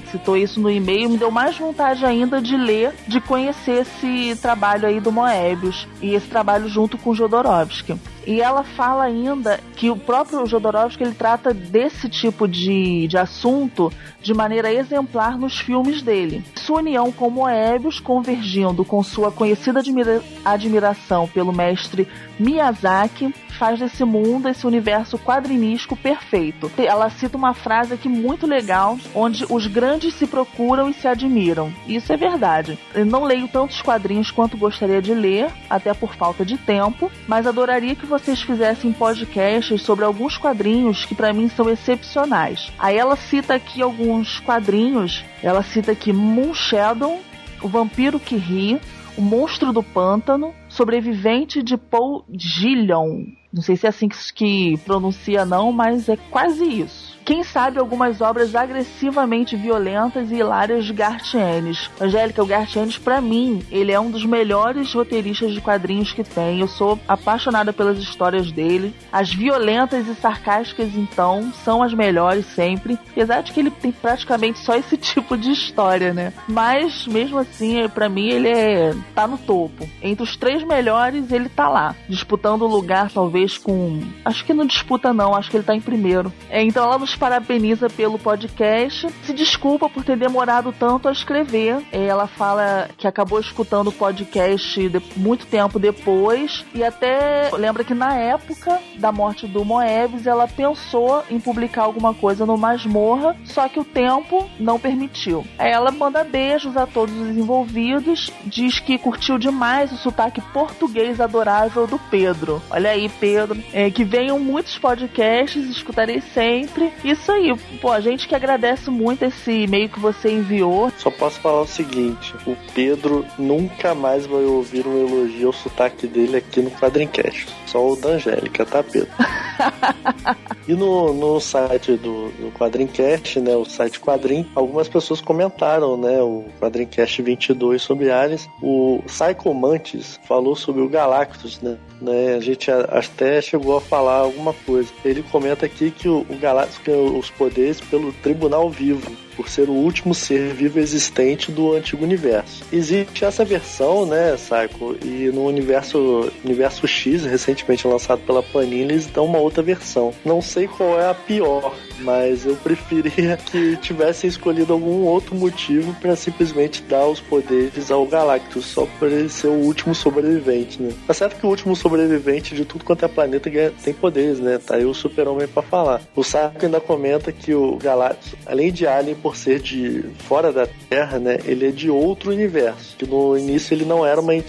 citou 0.10 0.38
isso 0.38 0.62
no 0.62 0.72
e-mail, 0.72 1.10
me 1.10 1.18
deu 1.18 1.30
mais 1.30 1.58
vontade 1.58 2.06
ainda 2.06 2.42
de 2.42 2.56
ler, 2.56 2.94
de 3.10 3.20
conhecer 3.20 3.82
esse 3.82 4.40
trabalho 4.42 4.88
aí 4.88 5.02
do 5.02 5.12
Moebius 5.12 5.86
e 6.02 6.13
esse 6.16 6.28
trabalho 6.28 6.68
junto 6.68 6.98
com 6.98 7.14
Jodorowsky. 7.14 7.96
E 8.26 8.42
ela 8.42 8.64
fala 8.64 9.04
ainda 9.04 9.60
que 9.76 9.90
o 9.90 9.98
próprio 9.98 10.46
Jodorowsky 10.46 11.04
ele 11.04 11.14
trata 11.14 11.54
desse 11.54 12.10
tipo 12.10 12.48
de, 12.48 13.08
de 13.08 13.18
assunto 13.18 13.92
de 14.22 14.34
maneira 14.34 14.72
exemplar 14.72 15.38
nos 15.38 15.60
filmes 15.60 16.02
dele. 16.02 16.44
Sua 16.56 16.80
união 16.80 17.12
com 17.12 17.30
Moebius, 17.30 18.00
convergindo 18.00 18.86
com 18.86 19.04
sua 19.04 19.32
conhecida 19.32 19.80
admira 19.80 20.24
admiração 20.46 21.28
pelo 21.28 21.52
mestre 21.52 22.08
Miyazaki, 22.40 23.34
faz 23.54 23.80
desse 23.80 24.04
mundo, 24.04 24.50
esse 24.50 24.66
universo 24.66 25.18
quadrinístico 25.18 25.96
perfeito. 25.96 26.72
Ela 26.78 27.10
cita 27.10 27.38
uma 27.38 27.54
frase 27.54 27.94
aqui 27.94 28.10
muito 28.10 28.48
legal, 28.48 28.98
onde 29.14 29.46
os 29.50 29.68
grandes 29.68 30.14
se 30.16 30.26
procuram 30.26 30.90
e 30.90 30.94
se 30.94 31.08
admiram. 31.08 31.72
Isso 31.88 32.12
é 32.12 32.18
verdade. 32.18 32.78
Eu 32.94 33.06
não 33.06 33.24
leio 33.24 33.48
tantos 33.48 33.82
quadrinhos 33.82 34.32
quanto 34.32 34.58
gostaria 34.58 35.02
de 35.02 35.14
ler, 35.14 35.50
até 35.70 35.94
por 35.94 36.16
falta 36.16 36.44
de 36.44 36.58
tempo, 36.58 37.12
mas 37.28 37.46
adoraria 37.46 37.96
que 37.96 38.06
vocês 38.14 38.44
fizessem 38.44 38.94
podcasts 38.94 39.82
sobre 39.82 40.06
alguns 40.06 40.38
quadrinhos 40.38 41.04
que 41.04 41.16
para 41.16 41.34
mim 41.34 41.50
são 41.50 41.68
excepcionais. 41.68 42.72
Aí 42.78 42.96
ela 42.96 43.16
cita 43.16 43.56
aqui 43.56 43.82
alguns 43.82 44.40
quadrinhos, 44.40 45.26
ela 45.42 45.64
cita 45.64 45.94
aqui 45.94 46.14
Moonshadow, 46.14 47.20
O 47.60 47.68
Vampiro 47.68 48.20
que 48.20 48.36
Ri, 48.36 48.80
O 49.18 49.22
Monstro 49.22 49.74
do 49.74 49.82
Pântano, 49.82 50.54
Sobrevivente 50.70 51.64
de 51.64 51.76
Paul 51.76 52.24
Gillion. 52.30 53.26
Não 53.52 53.64
sei 53.64 53.76
se 53.76 53.88
é 53.88 53.90
assim 53.90 54.08
que, 54.08 54.34
que 54.34 54.78
pronuncia 54.86 55.44
não, 55.44 55.72
mas 55.72 56.08
é 56.08 56.16
quase 56.30 56.66
isso. 56.66 57.13
Quem 57.26 57.42
sabe 57.44 57.80
algumas 57.80 58.20
obras 58.20 58.54
agressivamente 58.54 59.56
violentas 59.56 60.30
e 60.30 60.36
hilárias 60.36 60.86
de 60.86 60.92
Gartienes. 60.92 61.90
Angélica, 62.00 62.44
o 62.44 62.46
Gartienes, 62.46 62.98
para 62.98 63.22
mim, 63.22 63.64
ele 63.72 63.94
é 63.94 64.00
um 64.00 64.12
dos 64.12 64.26
melhores 64.26 64.94
roteiristas 64.94 65.54
de 65.54 65.62
quadrinhos 65.62 66.12
que 66.12 66.24
tem. 66.24 66.60
Eu 66.60 66.68
sou 66.68 67.00
apaixonada 67.08 67.72
pelas 67.72 67.98
histórias 67.98 68.52
dele. 68.52 68.94
As 69.12 69.34
violentas 69.34 70.06
e 70.08 70.16
sarcásticas, 70.16 70.96
então, 70.96 71.54
são 71.64 71.82
as 71.82 71.94
melhores 71.94 72.46
sempre. 72.48 73.00
Apesar 73.12 73.42
de 73.42 73.54
que 73.54 73.60
ele 73.62 73.72
tem 73.72 73.92
praticamente 73.92 74.60
só 74.60 74.76
esse 74.76 74.98
tipo 74.98 75.38
de 75.38 75.52
história, 75.52 76.14
né? 76.14 76.34
Mas, 76.48 77.08
mesmo 77.08 77.38
assim, 77.38 77.88
para 77.88 78.10
mim, 78.10 78.28
ele 78.28 78.50
é 78.50 78.94
tá 79.16 79.26
no 79.28 79.38
topo. 79.38 79.90
Entre 80.02 80.24
os 80.24 80.36
três 80.36 80.62
melhores, 80.64 81.32
ele 81.32 81.48
tá 81.48 81.70
lá. 81.70 81.96
Disputando 82.10 82.64
o 82.64 82.68
lugar, 82.68 83.10
talvez, 83.10 83.58
com... 83.58 84.02
Acho 84.26 84.44
que 84.44 84.54
não 84.54 84.66
disputa, 84.66 85.14
não. 85.14 85.34
Acho 85.34 85.50
que 85.50 85.56
ele 85.56 85.64
tá 85.64 85.74
em 85.74 85.82
primeiro. 85.82 86.34
É, 86.50 86.62
então, 86.62 86.84
ela 86.84 87.00
nos 87.00 87.13
nos 87.14 87.16
parabeniza 87.16 87.90
pelo 87.90 88.18
podcast, 88.18 89.08
se 89.24 89.34
desculpa 89.34 89.90
por 89.90 90.04
ter 90.04 90.18
demorado 90.18 90.72
tanto 90.72 91.08
a 91.08 91.12
escrever. 91.12 91.82
Ela 91.92 92.28
fala 92.28 92.90
que 92.98 93.08
acabou 93.08 93.40
escutando 93.40 93.88
o 93.88 93.92
podcast 93.92 94.92
muito 95.16 95.46
tempo 95.46 95.80
depois 95.80 96.66
e 96.74 96.84
até 96.84 97.50
lembra 97.54 97.84
que 97.84 97.94
na 97.94 98.16
época 98.16 98.80
da 98.98 99.12
morte 99.12 99.48
do 99.48 99.64
Moebius 99.64 100.26
ela 100.26 100.48
pensou 100.48 101.24
em 101.30 101.40
publicar 101.40 101.84
alguma 101.84 102.14
coisa 102.14 102.46
no 102.46 102.58
Masmorra, 102.58 103.36
só 103.46 103.68
que 103.68 103.80
o 103.80 103.86
tempo 103.86 104.50
não 104.60 104.80
permitiu. 104.80 105.46
Ela 105.58 105.92
manda 105.92 106.24
beijos 106.24 106.76
a 106.78 106.88
todos 106.88 107.16
os 107.16 107.38
envolvidos, 107.38 108.32
diz 108.46 108.80
que 108.80 108.98
curtiu 108.98 109.38
demais 109.38 109.92
o 109.92 109.98
sotaque 109.98 110.42
português 110.54 111.20
adorável 111.20 111.86
do 111.86 112.00
Pedro. 112.00 112.62
Olha 112.70 112.92
aí, 112.92 113.10
Pedro. 113.10 113.62
É, 113.72 113.90
que 113.92 114.04
venham 114.04 114.40
muitos 114.40 114.78
podcasts, 114.78 115.70
escutarei 115.70 116.22
sempre. 116.22 116.92
Isso 117.04 117.32
aí, 117.32 117.54
pô, 117.82 117.92
a 117.92 118.00
gente 118.00 118.28
que 118.28 118.36
agradece 118.36 118.90
muito 118.90 119.26
esse 119.26 119.52
e-mail 119.52 119.90
que 119.90 120.00
você 120.00 120.32
enviou. 120.32 120.92
Só 120.98 121.12
posso 121.12 121.40
falar 121.40 121.62
o 121.62 121.68
seguinte: 121.68 122.34
o 122.48 122.56
Pedro 122.74 123.26
nunca 123.38 123.94
mais 123.94 124.26
vai 124.26 124.44
ouvir 124.44 124.88
um 124.88 124.98
elogio 124.98 125.48
ao 125.48 125.54
sotaque 125.54 126.08
dele 126.08 126.38
aqui 126.38 126.62
no 126.62 126.72
Quadrincast. 126.72 127.48
Só 127.68 127.92
o 127.92 127.96
da 127.96 128.10
Angélica, 128.10 128.66
tá, 128.66 128.82
Pedro? 128.82 129.10
e 130.68 130.74
no, 130.74 131.14
no 131.14 131.40
site 131.40 131.94
do, 131.94 132.30
do 132.30 132.52
Quadrincast, 132.58 133.40
né, 133.40 133.56
o 133.56 133.66
site 133.66 134.00
Quadrim, 134.00 134.46
algumas 134.56 134.88
pessoas 134.88 135.20
comentaram, 135.20 135.98
né, 135.98 136.22
o 136.22 136.46
Quadrincast 136.60 137.22
22 137.22 137.82
sobre 137.82 138.12
aliens. 138.12 138.48
O 138.62 139.02
Psycho 139.06 139.54
Mantis 139.54 140.20
falou 140.26 140.56
sobre 140.56 140.82
o 140.82 140.90
Galactus, 140.90 141.60
né? 141.62 141.78
Né? 142.04 142.36
A 142.36 142.40
gente 142.40 142.70
até 142.70 143.42
chegou 143.42 143.78
a 143.78 143.82
falar 143.82 144.18
alguma 144.18 144.54
coisa. 144.54 144.92
Ele 145.04 145.24
comenta 145.24 145.66
aqui 145.66 145.90
que 145.90 146.08
o, 146.08 146.26
o 146.30 146.38
Galactus 146.38 146.78
tem 146.80 146.94
os 146.94 147.30
poderes 147.32 147.80
pelo 147.80 148.12
Tribunal 148.14 148.70
Vivo 148.70 149.12
por 149.36 149.50
ser 149.50 149.70
o 149.70 149.74
último 149.74 150.14
ser 150.14 150.54
vivo 150.54 150.80
existente 150.80 151.52
do 151.52 151.74
antigo 151.74 152.04
universo. 152.04 152.64
Existe 152.72 153.26
essa 153.26 153.46
versão, 153.46 154.06
né, 154.06 154.36
Psycho? 154.36 154.98
E 155.04 155.32
no 155.34 155.46
universo, 155.46 156.32
universo 156.44 156.88
X, 156.88 157.26
recentemente 157.26 157.88
lançado 157.88 158.22
pela 158.22 158.44
Panini, 158.44 158.94
eles 158.94 159.08
dão 159.08 159.26
uma 159.26 159.40
outra 159.40 159.64
versão. 159.64 160.14
Não 160.26 160.42
sei 160.42 160.68
qual 160.68 161.00
é 161.00 161.10
a 161.10 161.14
pior, 161.14 161.76
mas 162.00 162.46
eu 162.46 162.56
preferia 162.56 163.38
que 163.52 163.78
tivessem 163.78 164.30
escolhido 164.30 164.74
algum 164.74 165.04
outro 165.04 165.36
motivo 165.36 165.94
para 166.02 166.16
simplesmente 166.16 166.82
dar 166.84 167.06
os 167.08 167.20
poderes 167.20 167.92
ao 167.92 168.06
Galactus, 168.06 168.66
só 168.66 168.86
por 169.00 169.12
ele 169.12 169.30
ser 169.30 169.48
o 169.48 169.54
último 169.54 169.96
sobrevivente, 169.96 170.82
né? 170.82 170.92
Tá 171.08 171.14
certo 171.14 171.40
que 171.40 171.46
o 171.46 171.50
último 171.50 171.76
sobrevivente 171.76 172.56
de 172.56 172.66
tudo 172.66 172.84
quanto 172.84 173.06
é 173.06 173.08
planeta 173.08 173.50
tem 173.84 173.94
poderes, 173.94 174.40
né? 174.40 174.58
Tá 174.58 174.76
aí 174.76 174.86
o 174.86 174.94
super-homem 174.94 175.48
pra 175.48 175.62
falar. 175.62 176.02
O 176.16 176.24
Sarko 176.24 176.66
ainda 176.66 176.80
comenta 176.80 177.32
que 177.32 177.54
o 177.54 177.78
Galactus, 177.78 178.36
além 178.46 178.72
de 178.72 178.88
alien 178.88 179.16
por 179.24 179.38
ser 179.38 179.62
de 179.62 180.04
fora 180.28 180.52
da 180.52 180.68
Terra, 180.90 181.18
né? 181.18 181.40
Ele 181.46 181.70
é 181.70 181.72
de 181.72 181.90
outro 181.90 182.30
universo, 182.30 182.98
que 182.98 183.08
no 183.08 183.38
início 183.38 183.74
ele 183.74 183.86
não 183.86 184.06
era 184.06 184.20
uma 184.20 184.36
eh, 184.36 184.42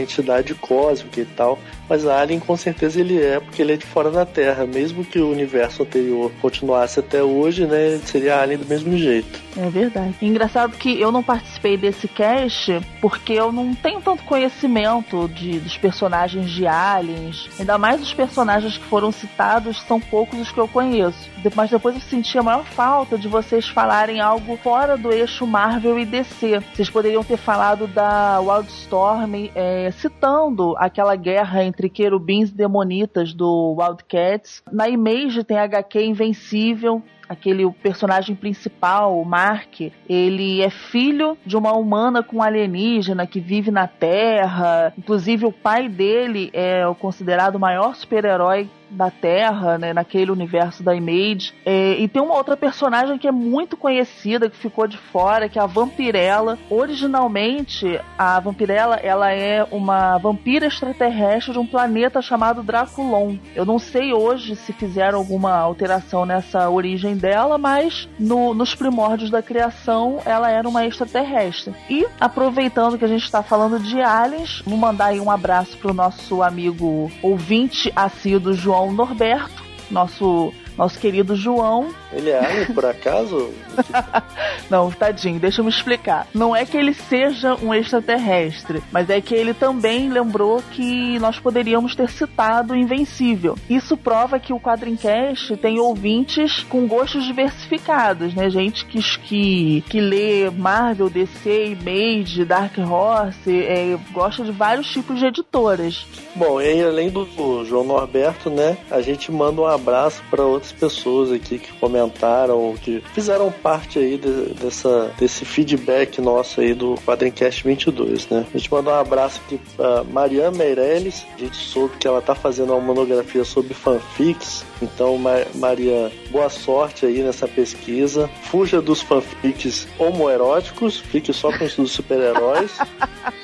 entidade 0.00 0.54
cósmica 0.54 1.20
e 1.20 1.26
tal, 1.26 1.58
mas 1.88 2.06
Alien 2.06 2.40
com 2.40 2.56
certeza 2.56 3.00
ele 3.00 3.20
é, 3.20 3.40
porque 3.40 3.62
ele 3.62 3.72
é 3.72 3.76
de 3.76 3.86
fora 3.86 4.10
da 4.10 4.24
Terra. 4.24 4.66
Mesmo 4.66 5.04
que 5.04 5.18
o 5.18 5.30
universo 5.30 5.82
anterior 5.82 6.30
continuasse 6.40 7.00
até 7.00 7.22
hoje, 7.22 7.66
né? 7.66 7.98
Seria 8.04 8.40
Alien 8.40 8.58
do 8.58 8.66
mesmo 8.66 8.96
jeito. 8.96 9.46
É 9.56 9.68
verdade. 9.70 10.14
Engraçado 10.20 10.76
que 10.76 11.00
eu 11.00 11.10
não 11.10 11.22
participei 11.22 11.76
desse 11.76 12.06
cast 12.06 12.80
porque 13.00 13.32
eu 13.32 13.50
não 13.50 13.74
tenho 13.74 14.00
tanto 14.00 14.22
conhecimento 14.24 15.28
de, 15.28 15.58
dos 15.58 15.76
personagens 15.76 16.50
de 16.50 16.66
Aliens. 16.66 17.48
Ainda 17.58 17.78
mais 17.78 18.02
os 18.02 18.12
personagens 18.12 18.76
que 18.76 18.84
foram 18.84 19.10
citados 19.10 19.80
são 19.82 20.00
poucos 20.00 20.40
os 20.40 20.52
que 20.52 20.60
eu 20.60 20.68
conheço. 20.68 21.30
Mas 21.54 21.70
depois 21.70 21.94
eu 21.94 22.00
senti 22.00 22.36
a 22.38 22.42
maior 22.42 22.64
falta 22.64 23.16
de 23.16 23.28
vocês 23.28 23.68
falarem 23.68 24.20
algo 24.20 24.56
fora 24.56 24.96
do 24.96 25.12
eixo 25.12 25.46
Marvel 25.46 25.98
e 25.98 26.04
DC. 26.04 26.60
Vocês 26.74 26.90
poderiam 26.90 27.22
ter 27.22 27.36
falado 27.36 27.86
da 27.86 28.40
Wildstorm 28.40 29.50
é, 29.54 29.90
citando 29.92 30.74
aquela 30.76 31.14
guerra 31.14 31.64
entre 31.64 31.75
entre 31.76 31.90
querubins 31.90 32.48
e 32.48 32.54
demonitas 32.54 33.34
do 33.34 33.76
Wildcats. 33.78 34.62
Na 34.72 34.88
Image 34.88 35.44
tem 35.44 35.58
HQ 35.58 36.02
Invencível, 36.02 37.02
aquele 37.28 37.70
personagem 37.70 38.34
principal, 38.34 39.20
o 39.20 39.24
Mark, 39.24 39.80
ele 40.08 40.62
é 40.62 40.70
filho 40.70 41.36
de 41.44 41.56
uma 41.56 41.72
humana 41.72 42.22
com 42.22 42.42
alienígena 42.42 43.26
que 43.26 43.40
vive 43.40 43.70
na 43.70 43.86
Terra. 43.86 44.92
Inclusive, 44.96 45.44
o 45.44 45.52
pai 45.52 45.88
dele 45.88 46.50
é 46.52 46.86
o 46.86 46.94
considerado 46.94 47.56
o 47.56 47.60
maior 47.60 47.94
super-herói 47.94 48.70
da 48.90 49.10
Terra, 49.10 49.78
né, 49.78 49.92
naquele 49.92 50.30
universo 50.30 50.82
da 50.82 50.94
Image. 50.94 51.52
É, 51.64 51.92
e 51.98 52.08
tem 52.08 52.22
uma 52.22 52.34
outra 52.34 52.56
personagem 52.56 53.18
que 53.18 53.28
é 53.28 53.32
muito 53.32 53.76
conhecida, 53.76 54.48
que 54.48 54.56
ficou 54.56 54.86
de 54.86 54.96
fora, 54.96 55.48
que 55.48 55.58
é 55.58 55.62
a 55.62 55.66
Vampirella. 55.66 56.58
Originalmente, 56.70 58.00
a 58.16 58.38
Vampirella 58.40 58.96
ela 58.96 59.32
é 59.32 59.66
uma 59.70 60.18
vampira 60.18 60.66
extraterrestre 60.66 61.52
de 61.52 61.58
um 61.58 61.66
planeta 61.66 62.22
chamado 62.22 62.62
Draculon. 62.62 63.36
Eu 63.54 63.64
não 63.64 63.78
sei 63.78 64.12
hoje 64.12 64.56
se 64.56 64.72
fizeram 64.72 65.18
alguma 65.18 65.54
alteração 65.54 66.24
nessa 66.24 66.68
origem 66.70 67.16
dela, 67.16 67.58
mas 67.58 68.08
no, 68.18 68.54
nos 68.54 68.74
primórdios 68.74 69.30
da 69.30 69.42
criação 69.42 70.20
ela 70.24 70.50
era 70.50 70.68
uma 70.68 70.86
extraterrestre. 70.86 71.74
E 71.88 72.06
aproveitando 72.20 72.98
que 72.98 73.04
a 73.04 73.08
gente 73.08 73.24
está 73.24 73.42
falando 73.42 73.78
de 73.78 74.00
aliens, 74.00 74.62
vou 74.64 74.78
mandar 74.78 75.06
aí 75.06 75.20
um 75.20 75.30
abraço 75.30 75.76
pro 75.78 75.94
nosso 75.94 76.42
amigo 76.42 77.10
ouvinte 77.22 77.92
assíduo 77.94 78.52
João 78.52 78.75
João 78.76 78.92
Norberto, 78.92 79.64
nosso 79.90 80.52
nosso 80.76 80.98
querido 80.98 81.34
João. 81.34 81.88
Ele 82.12 82.28
é 82.28 82.66
por 82.74 82.84
acaso? 82.84 83.50
não, 84.70 84.90
tadinho, 84.90 85.38
deixa 85.38 85.60
eu 85.60 85.64
me 85.64 85.70
explicar. 85.70 86.26
Não 86.34 86.54
é 86.54 86.64
que 86.64 86.76
ele 86.76 86.94
seja 86.94 87.54
um 87.56 87.72
extraterrestre, 87.74 88.82
mas 88.90 89.10
é 89.10 89.20
que 89.20 89.34
ele 89.34 89.54
também 89.54 90.08
lembrou 90.08 90.62
que 90.72 91.18
nós 91.18 91.38
poderíamos 91.38 91.94
ter 91.94 92.10
citado 92.10 92.74
Invencível. 92.74 93.56
Isso 93.68 93.96
prova 93.96 94.38
que 94.38 94.52
o 94.52 94.60
Quadrincast 94.60 95.56
tem 95.56 95.78
ouvintes 95.78 96.64
com 96.64 96.86
gostos 96.86 97.24
diversificados, 97.24 98.34
né? 98.34 98.50
Gente 98.50 98.84
que, 98.84 99.02
que, 99.20 99.84
que 99.88 100.00
lê 100.00 100.50
Marvel, 100.50 101.08
DC, 101.08 101.66
Image, 101.66 102.44
Dark 102.44 102.76
Horse, 102.78 103.50
é, 103.50 103.98
gosta 104.12 104.44
de 104.44 104.52
vários 104.52 104.86
tipos 104.90 105.18
de 105.18 105.26
editoras. 105.26 106.06
Bom, 106.34 106.60
e 106.60 106.66
aí, 106.66 106.84
além 106.84 107.10
do 107.10 107.64
João 107.64 107.84
Norberto, 107.84 108.50
né, 108.50 108.76
a 108.90 109.00
gente 109.00 109.32
manda 109.32 109.60
um 109.60 109.66
abraço 109.66 110.22
para 110.30 110.44
outras 110.44 110.72
pessoas 110.72 111.32
aqui 111.32 111.58
que 111.58 111.72
comentaram, 111.74 112.74
que 112.82 113.02
fizeram 113.14 113.50
aí 113.98 114.16
de, 114.16 114.54
dessa, 114.54 115.12
desse 115.18 115.44
feedback 115.44 116.20
nosso 116.20 116.60
aí 116.60 116.74
do 116.74 116.94
Quadrincast 117.04 117.64
22, 117.64 118.28
né? 118.28 118.46
A 118.54 118.58
gente 118.58 118.70
mandou 118.70 118.92
um 118.92 118.96
abraço 118.96 119.40
aqui 119.44 119.60
pra 119.76 120.04
Mariana 120.04 120.56
Meirelles, 120.56 121.26
a 121.34 121.38
gente 121.38 121.56
soube 121.56 121.96
que 121.98 122.06
ela 122.06 122.22
tá 122.22 122.34
fazendo 122.34 122.72
uma 122.72 122.80
monografia 122.80 123.44
sobre 123.44 123.74
fanfics, 123.74 124.64
então 124.80 125.18
Maria, 125.54 126.12
boa 126.30 126.48
sorte 126.48 127.06
aí 127.06 127.22
nessa 127.22 127.48
pesquisa. 127.48 128.28
Fuja 128.42 128.80
dos 128.80 129.02
fanfics 129.02 129.88
homoeróticos, 129.98 130.98
fique 130.98 131.32
só 131.32 131.56
com 131.56 131.64
os 131.64 131.74
dos 131.74 131.92
super-heróis. 131.92 132.72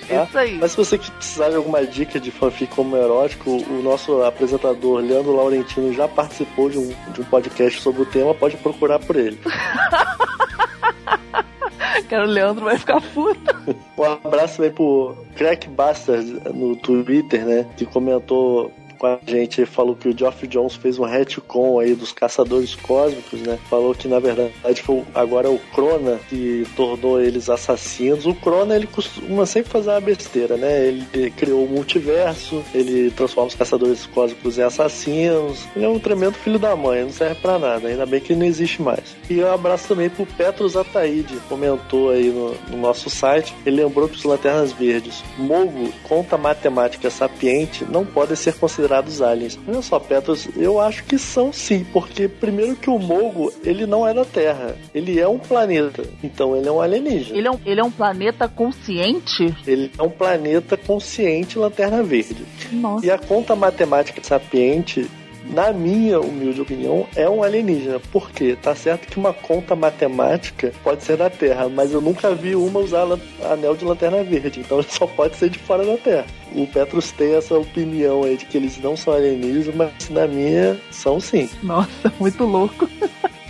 tá? 0.09 0.25
Isso 0.25 0.38
aí. 0.38 0.59
Mas 0.59 0.73
se 0.73 0.76
você 0.76 0.99
precisar 0.99 1.50
de 1.50 1.57
alguma 1.57 1.85
dica 1.85 2.21
de 2.21 2.31
fanfic 2.31 2.79
homoerótico, 2.79 3.50
o 3.50 3.83
nosso 3.83 4.23
apresentador 4.23 5.00
Leandro 5.00 5.35
Laurentino 5.35 5.93
já 5.93 6.07
participou 6.07 6.69
de 6.69 6.79
um, 6.79 6.95
de 7.12 7.21
um 7.21 7.25
podcast 7.25 7.81
sobre 7.81 8.02
o 8.02 8.07
tema, 8.07 8.35
pode 8.35 8.57
procurar 8.57 8.99
por 8.99 9.17
ele. 9.17 9.38
Cara, 12.09 12.25
o 12.25 12.28
Leandro 12.28 12.64
vai 12.64 12.78
ficar 12.78 13.00
puto. 13.00 13.57
Um 13.97 14.04
abraço 14.04 14.62
aí 14.62 14.71
pro 14.71 15.16
Crack 15.37 15.69
Bastard 15.69 16.42
no 16.52 16.76
Twitter, 16.76 17.45
né? 17.45 17.66
Que 17.76 17.87
comentou 17.87 18.73
com 19.02 19.09
a 19.09 19.18
gente 19.26 19.66
falou 19.66 19.97
que 19.97 20.09
o 20.09 20.16
Geoff 20.16 20.47
Jones 20.47 20.76
fez 20.76 20.97
um 20.97 21.04
retcon 21.04 21.80
aí 21.80 21.92
dos 21.92 22.12
caçadores 22.12 22.76
cósmicos, 22.76 23.40
né? 23.40 23.59
Falou 23.68 23.92
que 23.97 24.06
na 24.06 24.21
verdade 24.21 24.80
foi 24.80 25.02
agora 25.12 25.49
é 25.49 25.50
o 25.50 25.59
Crona 25.75 26.21
que 26.28 26.64
tornou 26.76 27.21
eles 27.21 27.50
assassinos. 27.50 28.26
O 28.26 28.35
Crona 28.35 28.76
ele 28.76 28.87
costuma 28.87 29.44
sempre 29.44 29.73
fazer 29.73 29.90
uma 29.90 30.00
besteira, 30.00 30.56
né? 30.56 30.87
Ele 30.87 31.30
criou 31.32 31.64
o 31.64 31.68
multiverso, 31.68 32.62
ele 32.73 33.11
transforma 33.11 33.49
os 33.49 33.56
caçadores 33.56 34.06
cósmicos 34.06 34.56
em 34.56 34.62
assassinos. 34.62 35.66
Ele 35.75 35.85
é 35.85 35.88
um 35.88 35.99
tremendo 35.99 36.35
filho 36.35 36.61
da 36.61 36.76
mãe, 36.76 37.02
não 37.02 37.11
serve 37.11 37.35
para 37.40 37.59
nada. 37.59 37.88
Ainda 37.88 38.06
bem 38.06 38.21
que 38.21 38.32
ele 38.32 38.40
não 38.40 38.47
existe 38.47 38.80
mais. 38.80 39.16
E 39.28 39.42
um 39.42 39.52
abraço 39.52 39.88
também 39.88 40.11
pro 40.11 40.25
Petros 40.25 40.76
Ataíde, 40.76 41.40
comentou 41.49 42.11
aí 42.11 42.28
no, 42.30 42.54
no 42.71 42.76
nosso 42.76 43.11
site. 43.11 43.52
Ele 43.66 43.82
lembrou 43.82 44.09
que 44.09 44.14
os 44.14 44.23
Lanternas 44.23 44.71
Verdes, 44.71 45.25
Mogo, 45.37 45.92
conta 46.04 46.38
matemática 46.38 47.11
sapiente, 47.11 47.85
não 47.85 48.06
podem 48.06 48.37
ser 48.37 48.54
considerados 48.54 48.91
considerados 48.92 49.22
aliens. 49.22 49.58
Olha 49.66 49.80
só, 49.80 49.99
Petros, 49.99 50.49
eu 50.56 50.78
acho 50.80 51.04
que 51.04 51.18
são 51.18 51.52
sim, 51.52 51.84
porque 51.92 52.28
primeiro 52.28 52.76
que 52.76 52.90
o 52.90 52.99
Mogo, 52.99 53.52
ele 53.64 53.87
não 53.87 54.06
é 54.06 54.12
da 54.12 54.25
Terra, 54.25 54.76
ele 54.94 55.18
é 55.18 55.26
um 55.26 55.38
planeta, 55.38 56.04
então 56.22 56.54
ele 56.56 56.68
é 56.68 56.72
um 56.72 56.80
alienígena. 56.80 57.38
Ele 57.38 57.49
é 57.49 57.50
um, 57.50 57.58
ele 57.64 57.80
é 57.80 57.84
um 57.84 57.90
planeta 57.90 58.46
consciente? 58.49 59.54
Ele 59.66 59.90
é 59.96 60.02
um 60.02 60.11
planeta 60.11 60.76
consciente 60.76 61.58
Lanterna 61.58 62.02
Verde. 62.02 62.44
Nossa. 62.70 63.06
E 63.06 63.11
a 63.11 63.18
conta 63.18 63.56
matemática 63.56 64.22
sapiente 64.22 65.08
na 65.44 65.72
minha 65.72 66.20
humilde 66.20 66.61
opinião, 66.61 67.06
é 67.14 67.28
um 67.28 67.42
alienígena. 67.42 68.00
Por 68.12 68.30
quê? 68.30 68.56
Tá 68.61 68.75
certo 68.75 69.08
que 69.08 69.18
uma 69.18 69.32
conta 69.32 69.75
matemática 69.75 70.72
pode 70.82 71.04
ser 71.04 71.16
da 71.16 71.30
Terra, 71.30 71.68
mas 71.68 71.92
eu 71.92 72.00
nunca 72.00 72.34
vi 72.34 72.54
uma 72.54 72.80
usar 72.80 73.06
anel 73.50 73.76
de 73.76 73.84
lanterna 73.84 74.22
verde, 74.22 74.61
então 74.61 74.82
só 74.88 75.06
pode 75.06 75.37
ser 75.37 75.50
de 75.50 75.58
fora 75.58 75.84
da 75.84 75.96
Terra. 75.96 76.26
O 76.54 76.66
Petrus 76.66 77.11
tem 77.12 77.34
essa 77.34 77.56
opinião 77.56 78.25
aí 78.25 78.37
de 78.37 78.44
que 78.44 78.56
eles 78.56 78.78
não 78.78 78.96
são 78.96 79.14
alienígenas, 79.14 79.75
mas 79.75 80.08
na 80.11 80.26
minha 80.26 80.78
são 80.90 81.18
sim. 81.18 81.49
Nossa, 81.62 82.12
muito 82.20 82.44
louco. 82.44 82.88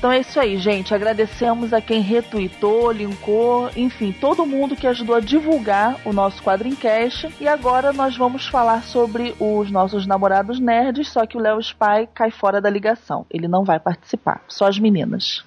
Então 0.02 0.11
é 0.11 0.18
isso 0.18 0.40
aí, 0.40 0.59
gente. 0.59 0.92
Agradecemos 0.92 1.73
a 1.73 1.80
quem 1.80 2.00
retweetou, 2.00 2.90
linkou, 2.90 3.71
enfim, 3.76 4.11
todo 4.11 4.44
mundo 4.44 4.75
que 4.75 4.88
ajudou 4.88 5.14
a 5.14 5.21
divulgar 5.21 5.94
o 6.04 6.12
nosso 6.12 6.42
Quadrincast. 6.42 7.32
E 7.40 7.47
agora 7.47 7.92
nós 7.92 8.16
vamos 8.16 8.44
falar 8.49 8.82
sobre 8.82 9.32
os 9.38 9.71
nossos 9.71 10.04
namorados 10.04 10.59
nerds, 10.59 11.06
só 11.06 11.25
que 11.25 11.37
o 11.37 11.40
Léo 11.40 11.61
Spy 11.61 12.09
cai 12.12 12.32
fora 12.32 12.61
da 12.61 12.68
ligação. 12.68 13.25
Ele 13.30 13.47
não 13.47 13.62
vai 13.62 13.78
participar, 13.78 14.42
só 14.49 14.66
as 14.66 14.76
meninas. 14.76 15.44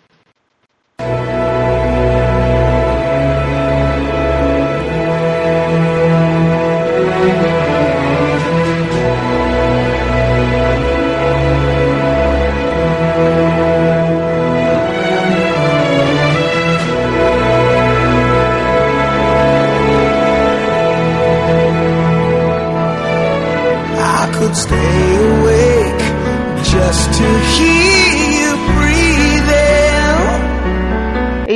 Stay 24.55 25.04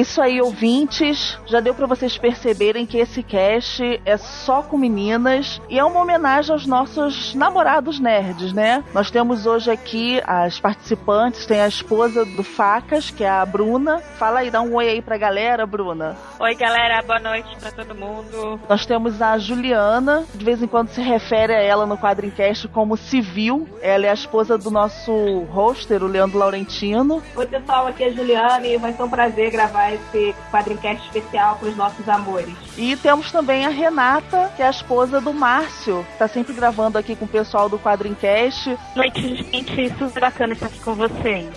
isso 0.09 0.21
aí, 0.21 0.41
ouvintes. 0.41 1.37
Já 1.45 1.59
deu 1.59 1.73
para 1.73 1.87
vocês 1.87 2.17
perceberem 2.17 2.85
que 2.85 2.97
esse 2.97 3.23
cast 3.23 4.01
é 4.05 4.17
só 4.17 4.61
com 4.61 4.77
meninas 4.77 5.61
e 5.69 5.79
é 5.79 5.83
uma 5.83 6.01
homenagem 6.01 6.51
aos 6.51 6.65
nossos 6.65 7.33
namorados 7.33 7.99
nerds, 7.99 8.53
né? 8.53 8.83
Nós 8.93 9.09
temos 9.09 9.45
hoje 9.45 9.71
aqui 9.71 10.21
as 10.25 10.59
participantes, 10.59 11.45
tem 11.45 11.61
a 11.61 11.67
esposa 11.67 12.25
do 12.25 12.43
Facas, 12.43 13.09
que 13.09 13.23
é 13.23 13.29
a 13.29 13.45
Bruna. 13.45 13.99
Fala 14.17 14.39
aí, 14.39 14.51
dá 14.51 14.61
um 14.61 14.75
oi 14.75 14.89
aí 14.89 15.01
pra 15.01 15.17
galera, 15.17 15.65
Bruna. 15.65 16.15
Oi, 16.39 16.55
galera, 16.55 17.01
boa 17.01 17.19
noite 17.19 17.55
pra 17.57 17.71
todo 17.71 17.95
mundo. 17.95 18.59
Nós 18.67 18.85
temos 18.85 19.21
a 19.21 19.37
Juliana, 19.37 20.25
de 20.33 20.43
vez 20.43 20.61
em 20.61 20.67
quando 20.67 20.89
se 20.89 21.01
refere 21.01 21.53
a 21.53 21.61
ela 21.61 21.85
no 21.85 21.97
Quadrincast 21.97 22.67
como 22.69 22.97
civil. 22.97 23.67
Ela 23.81 24.07
é 24.07 24.09
a 24.09 24.13
esposa 24.13 24.57
do 24.57 24.71
nosso 24.71 25.11
hoster, 25.53 26.03
o 26.03 26.07
Leandro 26.07 26.37
Laurentino. 26.37 27.21
Oi, 27.35 27.45
pessoal, 27.45 27.87
aqui 27.87 28.03
é 28.03 28.07
a 28.07 28.11
Juliana 28.11 28.67
e 28.67 28.77
vai 28.77 28.93
ser 28.93 29.03
um 29.03 29.09
prazer 29.09 29.51
gravar 29.51 29.69
gravar 29.69 29.98
esse 29.99 30.35
quadrincast 30.51 31.05
especial 31.05 31.57
para 31.57 31.69
os 31.69 31.75
nossos 31.75 32.07
amores. 32.07 32.55
E 32.77 32.95
temos 32.95 33.31
também 33.31 33.65
a 33.65 33.69
Renata, 33.69 34.51
que 34.55 34.61
é 34.61 34.67
a 34.67 34.71
esposa 34.71 35.19
do 35.21 35.33
Márcio, 35.33 36.05
tá 36.17 36.27
sempre 36.27 36.53
gravando 36.53 36.97
aqui 36.97 37.15
com 37.15 37.25
o 37.25 37.27
pessoal 37.27 37.69
do 37.69 37.79
Quadrincast. 37.79 38.77
Noite, 38.95 39.35
gente, 39.51 39.89
super 39.97 40.21
bacana 40.21 40.53
estar 40.53 40.67
aqui 40.67 40.79
com 40.79 40.95
vocês. 40.95 41.49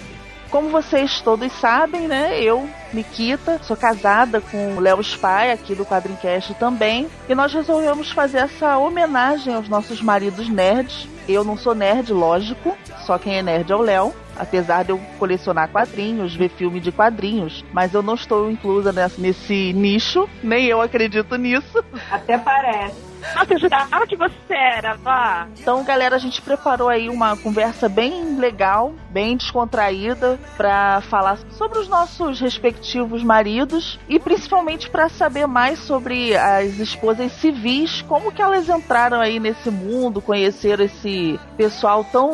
Como 0.52 0.68
vocês 0.68 1.22
todos 1.22 1.50
sabem, 1.50 2.06
né? 2.06 2.38
Eu, 2.38 2.68
Nikita, 2.92 3.58
sou 3.62 3.74
casada 3.74 4.38
com 4.38 4.76
o 4.76 4.80
Léo 4.80 5.00
Spy, 5.00 5.50
aqui 5.50 5.74
do 5.74 5.86
Quadrincast 5.86 6.52
também. 6.56 7.08
E 7.26 7.34
nós 7.34 7.54
resolvemos 7.54 8.10
fazer 8.10 8.38
essa 8.38 8.76
homenagem 8.76 9.54
aos 9.54 9.66
nossos 9.66 10.02
maridos 10.02 10.50
nerds. 10.50 11.08
Eu 11.28 11.44
não 11.44 11.56
sou 11.56 11.74
nerd, 11.74 12.12
lógico, 12.12 12.76
só 13.06 13.18
quem 13.18 13.38
é 13.38 13.42
nerd 13.42 13.70
é 13.70 13.76
o 13.76 13.80
Léo 13.80 14.14
apesar 14.36 14.84
de 14.84 14.90
eu 14.90 15.00
colecionar 15.18 15.68
quadrinhos, 15.68 16.34
ver 16.34 16.48
filme 16.48 16.80
de 16.80 16.90
quadrinhos, 16.90 17.64
mas 17.72 17.94
eu 17.94 18.02
não 18.02 18.14
estou 18.14 18.50
inclusa 18.50 18.92
nesse, 19.18 19.72
nicho, 19.72 20.28
nem 20.42 20.66
eu 20.66 20.80
acredito 20.80 21.36
nisso. 21.36 21.84
Até 22.10 22.38
parece. 22.38 23.11
Nossa, 23.34 23.54
eu 23.54 23.58
jurava 23.58 24.06
que 24.06 24.16
você 24.16 24.54
era, 24.54 24.94
vá. 24.94 25.46
Então, 25.58 25.84
galera, 25.84 26.16
a 26.16 26.18
gente 26.18 26.42
preparou 26.42 26.88
aí 26.88 27.08
uma 27.08 27.36
conversa 27.36 27.88
bem 27.88 28.36
legal, 28.36 28.94
bem 29.10 29.36
descontraída, 29.36 30.38
para 30.56 31.00
falar 31.02 31.38
sobre 31.50 31.78
os 31.78 31.88
nossos 31.88 32.40
respectivos 32.40 33.22
maridos 33.22 33.98
e 34.08 34.18
principalmente 34.18 34.90
para 34.90 35.08
saber 35.08 35.46
mais 35.46 35.78
sobre 35.78 36.36
as 36.36 36.78
esposas 36.78 37.32
civis, 37.32 38.02
como 38.02 38.32
que 38.32 38.42
elas 38.42 38.68
entraram 38.68 39.20
aí 39.20 39.38
nesse 39.38 39.70
mundo, 39.70 40.20
conheceram 40.20 40.84
esse 40.84 41.38
pessoal 41.56 42.04
tão 42.04 42.32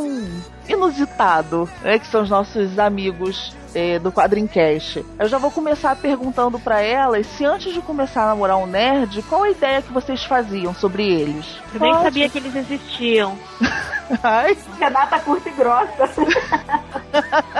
inusitado, 0.68 1.68
né, 1.82 1.98
que 1.98 2.06
são 2.06 2.22
os 2.22 2.30
nossos 2.30 2.78
amigos 2.78 3.56
é, 3.74 3.98
do 3.98 4.12
Quadrincast. 4.12 5.04
Eu 5.18 5.28
já 5.28 5.38
vou 5.38 5.50
começar 5.50 5.96
perguntando 5.96 6.58
para 6.58 6.80
elas 6.80 7.26
se 7.26 7.44
antes 7.44 7.72
de 7.72 7.80
começar 7.80 8.24
a 8.24 8.26
namorar 8.28 8.56
um 8.56 8.66
nerd, 8.66 9.22
qual 9.22 9.42
a 9.42 9.50
ideia 9.50 9.82
que 9.82 9.92
vocês 9.92 10.24
faziam 10.24 10.74
sobre 10.74 11.06
eles? 11.08 11.60
Eu 11.74 11.80
nem 11.80 11.92
sabia 11.94 12.28
que 12.28 12.38
eles 12.38 12.54
existiam. 12.54 13.38
Ai. 14.22 14.56
Renata 14.78 15.20
curta 15.20 15.48
e 15.48 15.52
grossa. 15.52 16.08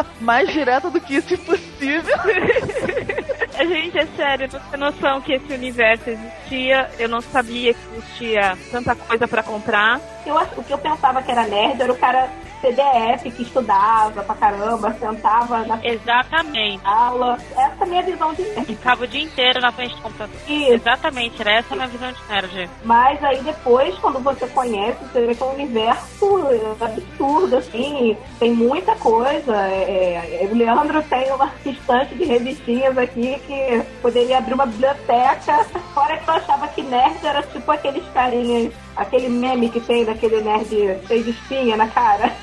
Mais 0.21 0.51
direta 0.51 0.91
do 0.91 1.01
que 1.01 1.17
isso 1.17 1.35
impossível. 1.35 2.17
Gente, 3.59 3.99
é 3.99 4.07
sério, 4.17 4.49
não 4.53 4.61
tem 4.61 4.81
noção 4.81 5.21
que 5.21 5.33
esse 5.33 5.53
universo 5.53 6.09
existia. 6.09 6.91
Eu 6.99 7.09
não 7.09 7.21
sabia 7.21 7.75
que 7.75 7.81
existia 7.93 8.57
tanta 8.71 8.95
coisa 8.95 9.29
para 9.29 9.43
comprar. 9.43 10.01
Eu, 10.25 10.37
o 10.57 10.65
que 10.65 10.73
eu 10.73 10.79
pensava 10.79 11.23
que 11.23 11.31
era 11.31 11.47
nerd 11.47 11.83
era 11.83 11.93
o 11.93 11.97
cara 11.97 12.31
CDF 12.61 13.31
que 13.31 13.43
estudava 13.43 14.23
pra 14.23 14.35
caramba, 14.35 14.93
sentava 14.95 15.65
na 15.65 15.79
Exatamente. 15.83 16.81
aula. 16.85 17.39
Essa 17.53 17.77
é 17.81 17.83
a 17.83 17.87
minha 17.87 18.03
visão 18.03 18.35
de 18.35 18.43
nerd. 18.43 18.67
Ficava 18.67 19.05
o 19.05 19.07
dia 19.07 19.23
inteiro 19.23 19.61
na 19.61 19.73
frente 19.73 19.95
do 19.95 20.03
computador. 20.03 20.37
Isso. 20.49 20.73
Exatamente, 20.73 21.41
era 21.41 21.53
essa 21.53 21.75
a 21.75 21.77
minha 21.77 21.89
visão 21.89 22.13
de 22.13 22.19
nerd. 22.29 22.71
Mas 22.85 23.23
aí 23.25 23.43
depois, 23.43 23.97
quando 23.99 24.21
você 24.21 24.47
conhece, 24.49 24.99
você 25.05 25.27
vê 25.27 25.35
que 25.35 25.43
é 25.43 25.47
um 25.47 25.55
universo 25.55 26.39
absurdo, 26.81 27.57
assim, 27.57 28.17
tem 28.39 28.53
muita 28.53 28.95
coisa. 28.97 29.57
É, 29.69 30.43
é, 30.43 30.49
o 30.51 30.55
Leandro 30.57 31.03
tem 31.05 31.31
uma 31.33 31.51
estante 31.65 32.15
de 32.15 32.25
revistinhas 32.25 32.97
aqui 32.97 33.41
que 33.47 33.83
poderia 34.03 34.39
abrir 34.39 34.55
uma 34.55 34.67
biblioteca. 34.67 35.65
Fora 35.95 36.17
que 36.17 36.29
eu 36.29 36.35
achava 36.35 36.69
que 36.69 36.83
nerd 36.83 37.25
era 37.25 37.43
tipo 37.43 37.71
aqueles 37.71 38.05
carinhas, 38.13 38.73
aquele 38.99 39.29
meme 39.29 39.71
que 39.71 39.81
tem 39.81 40.05
daquele 40.05 40.41
nerd 40.41 40.69
cheio 41.07 41.25
de 41.25 41.31
espinha 41.31 41.77
na 41.77 41.87
cara. 41.87 42.37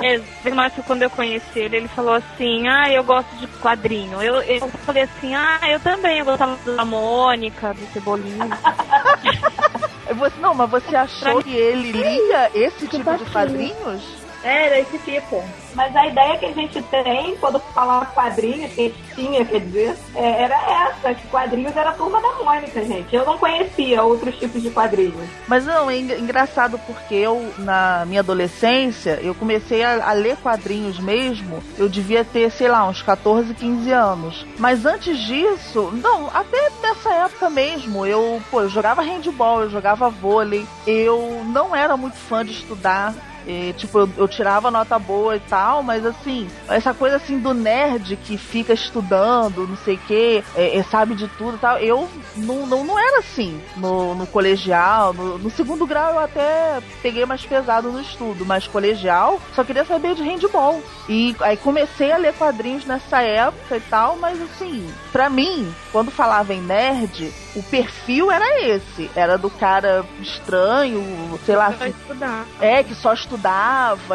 É, 0.00 0.20
mas 0.54 0.72
quando 0.86 1.02
eu 1.02 1.10
conheci 1.10 1.58
ele, 1.58 1.78
ele 1.78 1.88
falou 1.88 2.14
assim: 2.14 2.68
Ah, 2.68 2.88
eu 2.92 3.02
gosto 3.02 3.34
de 3.36 3.48
quadrinho. 3.60 4.22
Eu, 4.22 4.36
eu 4.42 4.68
falei 4.86 5.02
assim: 5.02 5.34
Ah, 5.34 5.58
eu 5.68 5.80
também. 5.80 6.18
Eu 6.18 6.24
gostava 6.24 6.56
da 6.76 6.84
Mônica, 6.84 7.74
do 7.74 7.84
Cebolinha. 7.92 8.48
você, 10.14 10.40
não, 10.40 10.54
mas 10.54 10.70
você 10.70 10.94
achou 10.94 11.42
que 11.42 11.50
ele 11.50 11.92
lia 11.92 12.50
esse 12.54 12.86
tipo 12.86 13.16
de 13.16 13.24
quadrinhos? 13.30 14.27
Era 14.42 14.78
esse 14.80 14.98
tipo. 14.98 15.42
Mas 15.74 15.94
a 15.94 16.06
ideia 16.06 16.38
que 16.38 16.46
a 16.46 16.52
gente 16.52 16.82
tem 16.82 17.36
quando 17.36 17.60
fala 17.72 18.06
quadrinhos, 18.06 18.72
que 18.72 18.80
a 18.80 18.84
gente 18.84 19.14
tinha, 19.14 19.44
quer 19.44 19.60
dizer, 19.60 19.96
é, 20.14 20.42
era 20.42 20.88
essa, 20.88 21.14
que 21.14 21.26
quadrinhos 21.28 21.76
era 21.76 21.90
a 21.90 21.92
turma 21.92 22.20
da 22.20 22.44
Mônica, 22.44 22.84
gente. 22.84 23.14
Eu 23.14 23.24
não 23.24 23.38
conhecia 23.38 24.02
outros 24.02 24.36
tipos 24.36 24.62
de 24.62 24.70
quadrinhos. 24.70 25.28
Mas 25.46 25.64
não, 25.64 25.90
é 25.90 25.98
engraçado 25.98 26.78
porque 26.86 27.14
eu, 27.14 27.52
na 27.58 28.04
minha 28.06 28.20
adolescência, 28.20 29.18
eu 29.22 29.34
comecei 29.34 29.84
a, 29.84 30.10
a 30.10 30.12
ler 30.12 30.36
quadrinhos 30.38 30.98
mesmo. 30.98 31.62
Eu 31.76 31.88
devia 31.88 32.24
ter, 32.24 32.50
sei 32.50 32.68
lá, 32.68 32.88
uns 32.88 33.02
14, 33.02 33.54
15 33.54 33.92
anos. 33.92 34.46
Mas 34.58 34.84
antes 34.86 35.18
disso, 35.18 35.90
não, 35.92 36.28
até 36.32 36.70
nessa 36.82 37.12
época 37.14 37.50
mesmo, 37.50 38.06
eu, 38.06 38.40
pô, 38.50 38.62
eu 38.62 38.68
jogava 38.68 39.02
handball, 39.02 39.62
eu 39.62 39.70
jogava 39.70 40.08
vôlei. 40.08 40.66
Eu 40.86 41.42
não 41.46 41.74
era 41.74 41.96
muito 41.96 42.16
fã 42.16 42.44
de 42.44 42.52
estudar. 42.52 43.14
E, 43.48 43.72
tipo, 43.72 44.00
eu, 44.00 44.10
eu, 44.18 44.28
tirava 44.28 44.70
nota 44.70 44.98
boa 44.98 45.34
e 45.34 45.40
tal, 45.40 45.82
mas 45.82 46.04
assim, 46.04 46.46
essa 46.68 46.92
coisa 46.92 47.16
assim 47.16 47.38
do 47.38 47.54
nerd 47.54 48.14
que 48.16 48.36
fica 48.36 48.74
estudando, 48.74 49.66
não 49.66 49.76
sei 49.78 49.94
o 49.94 49.98
que, 49.98 50.44
é, 50.54 50.76
é, 50.76 50.82
sabe 50.82 51.14
de 51.14 51.26
tudo 51.28 51.56
e 51.56 51.58
tal, 51.58 51.78
eu 51.78 52.06
não, 52.36 52.66
não, 52.66 52.84
não 52.84 52.98
era 52.98 53.20
assim 53.20 53.58
no, 53.78 54.14
no 54.14 54.26
colegial. 54.26 55.14
No, 55.14 55.38
no, 55.38 55.48
segundo 55.48 55.86
grau 55.86 56.12
eu 56.12 56.18
até 56.18 56.78
peguei 57.00 57.24
mais 57.24 57.46
pesado 57.46 57.90
no 57.90 58.02
estudo, 58.02 58.44
mas 58.44 58.66
colegial 58.66 59.40
só 59.54 59.64
queria 59.64 59.86
saber 59.86 60.14
de 60.14 60.22
handball. 60.22 60.82
E 61.08 61.34
aí 61.40 61.56
comecei 61.56 62.12
a 62.12 62.18
ler 62.18 62.34
quadrinhos 62.34 62.84
nessa 62.84 63.22
época 63.22 63.78
e 63.78 63.80
tal, 63.80 64.18
mas 64.18 64.38
assim, 64.42 64.86
para 65.10 65.30
mim, 65.30 65.74
quando 65.90 66.10
falava 66.10 66.52
em 66.52 66.60
nerd, 66.60 67.32
o 67.56 67.62
perfil 67.62 68.30
era 68.30 68.60
esse. 68.62 69.10
Era 69.16 69.38
do 69.38 69.48
cara 69.48 70.04
estranho, 70.20 71.02
sei 71.46 71.56
lá, 71.56 71.68
assim, 71.68 71.88
estudar. 71.88 72.44
é, 72.60 72.82
que 72.82 72.94
só 72.94 73.14
estudava 73.14 73.37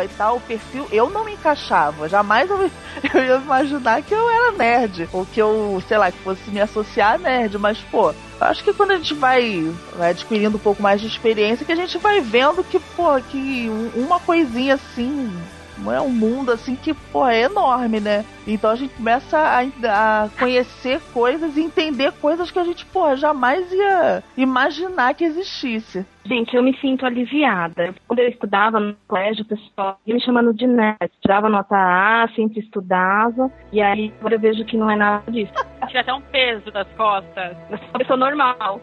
e 0.03 0.07
tal. 0.17 0.38
O 0.38 0.41
perfil, 0.41 0.88
eu 0.91 1.09
não 1.09 1.25
me 1.25 1.33
encaixava. 1.33 2.07
Jamais 2.09 2.49
eu, 2.49 2.57
eu 3.13 3.23
ia 3.23 3.36
imaginar 3.36 4.01
que 4.03 4.13
eu 4.13 4.29
era 4.29 4.51
nerd. 4.57 5.09
Ou 5.12 5.25
que 5.25 5.41
eu, 5.41 5.81
sei 5.88 5.97
lá, 5.97 6.12
que 6.12 6.19
fosse 6.19 6.49
me 6.51 6.62
associar 6.62 7.15
a 7.15 7.17
nerd. 7.17 7.57
Mas, 7.57 7.79
pô, 7.91 8.13
acho 8.39 8.63
que 8.63 8.73
quando 8.73 8.91
a 8.91 8.97
gente 8.97 9.13
vai, 9.13 9.73
vai 9.95 10.12
adquirindo 10.12 10.57
um 10.57 10.62
pouco 10.62 10.81
mais 10.81 11.01
de 11.01 11.07
experiência, 11.07 11.65
que 11.65 11.71
a 11.71 11.75
gente 11.75 11.97
vai 11.97 12.21
vendo 12.21 12.63
que, 12.63 12.79
pô, 12.79 13.19
que 13.21 13.69
um- 13.69 13.91
uma 13.95 14.19
coisinha 14.19 14.75
assim. 14.75 15.31
Não 15.77 15.91
é 15.91 16.01
um 16.01 16.09
mundo 16.09 16.51
assim 16.51 16.75
que, 16.75 16.93
pô, 16.93 17.27
é 17.27 17.41
enorme, 17.43 17.99
né? 17.99 18.25
Então 18.47 18.71
a 18.71 18.75
gente 18.75 18.93
começa 18.95 19.38
a, 19.38 20.23
a 20.23 20.29
conhecer 20.38 21.01
coisas 21.13 21.55
e 21.57 21.62
entender 21.62 22.12
coisas 22.13 22.51
que 22.51 22.59
a 22.59 22.63
gente, 22.63 22.86
pô, 22.86 23.15
jamais 23.15 23.71
ia 23.71 24.23
imaginar 24.38 25.13
que 25.13 25.23
existisse. 25.23 26.05
Gente, 26.25 26.55
eu 26.55 26.63
me 26.63 26.75
sinto 26.77 27.05
aliviada. 27.05 27.93
Quando 28.07 28.19
eu 28.19 28.29
estudava 28.29 28.79
no 28.79 28.95
colégio, 29.07 29.43
o 29.43 29.47
pessoal 29.47 29.99
ia 30.05 30.13
me 30.13 30.21
chamando 30.21 30.53
de 30.53 30.65
nerd. 30.65 31.12
Tirava 31.21 31.49
nota 31.49 31.75
A, 31.75 32.29
sempre 32.33 32.62
estudava. 32.62 33.51
E 33.71 33.81
aí, 33.81 34.13
agora 34.19 34.36
eu 34.36 34.39
vejo 34.39 34.63
que 34.63 34.77
não 34.77 34.89
é 34.89 34.95
nada 34.95 35.29
disso. 35.29 35.51
Tira 35.88 35.99
até 35.99 36.13
um 36.13 36.21
peso 36.21 36.71
das 36.71 36.88
costas. 36.95 37.57
Eu 37.69 37.77
sou 37.77 37.88
uma 37.89 37.99
pessoa 37.99 38.17
normal. 38.17 38.79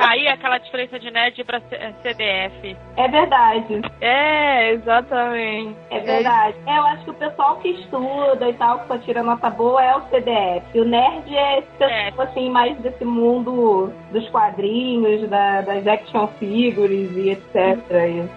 Aí 0.00 0.26
aquela 0.28 0.58
diferença 0.58 0.98
de 0.98 1.10
nerd 1.10 1.42
pra 1.44 1.60
CDF. 2.02 2.76
É 2.96 3.08
verdade. 3.08 3.80
É, 4.00 4.72
exatamente. 4.72 5.76
É 5.90 6.00
verdade. 6.00 6.56
É, 6.66 6.78
eu 6.78 6.82
acho 6.86 7.04
que 7.04 7.10
o 7.10 7.14
pessoal 7.14 7.56
que 7.56 7.68
estuda 7.68 8.48
e 8.48 8.54
tal, 8.54 8.80
que 8.80 8.88
só 8.88 8.98
tira 8.98 9.22
nota 9.22 9.50
boa, 9.50 9.82
é 9.82 9.96
o 9.96 10.02
CDF. 10.08 10.66
E 10.74 10.80
o 10.80 10.84
nerd 10.84 11.36
é 11.36 11.62
pessoal, 11.78 12.26
assim, 12.26 12.50
mais 12.50 12.76
desse 12.78 13.04
mundo 13.04 13.92
dos 14.10 14.28
quadrinhos, 14.30 15.28
da- 15.28 15.60
das 15.62 15.86
action 15.86 16.26
figures 16.38 17.10
e 17.16 17.30
etc. 17.30 18.28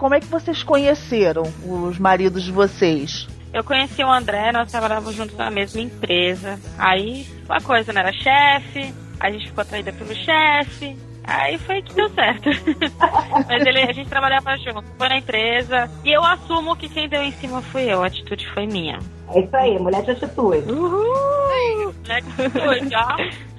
Como 0.00 0.14
é 0.14 0.20
que 0.20 0.28
vocês 0.28 0.62
conheceram 0.62 1.42
os 1.62 1.98
maridos 1.98 2.42
de 2.42 2.50
vocês? 2.50 3.28
Eu 3.52 3.62
conheci 3.62 4.02
o 4.02 4.10
André, 4.10 4.50
nós 4.50 4.70
trabalhávamos 4.70 5.14
juntos 5.14 5.36
na 5.36 5.50
mesma 5.50 5.78
empresa. 5.78 6.58
Aí, 6.78 7.26
uma 7.44 7.60
coisa, 7.60 7.92
né? 7.92 8.00
Era 8.00 8.12
chefe, 8.14 8.94
a 9.20 9.30
gente 9.30 9.48
ficou 9.48 9.60
atraída 9.60 9.92
pelo 9.92 10.14
chefe. 10.14 10.96
Aí 11.22 11.58
foi 11.58 11.82
que 11.82 11.92
deu 11.92 12.08
certo. 12.14 12.48
Mas 13.46 13.66
ele, 13.66 13.82
a 13.82 13.92
gente 13.92 14.08
trabalhava 14.08 14.56
junto, 14.56 14.84
foi 14.96 15.08
na 15.10 15.18
empresa. 15.18 15.90
E 16.02 16.16
eu 16.16 16.24
assumo 16.24 16.74
que 16.76 16.88
quem 16.88 17.06
deu 17.06 17.22
em 17.22 17.32
cima 17.32 17.60
fui 17.60 17.82
eu, 17.82 18.02
a 18.02 18.06
atitude 18.06 18.48
foi 18.54 18.66
minha. 18.66 18.98
É 19.34 19.40
isso 19.40 19.54
aí, 19.54 19.78
mulher 19.78 20.02
de 20.02 20.12
atitude. 20.12 20.72
Uhul! 20.72 21.94
Né? 22.08 22.22
Foi, 22.50 22.88
já. 22.88 23.16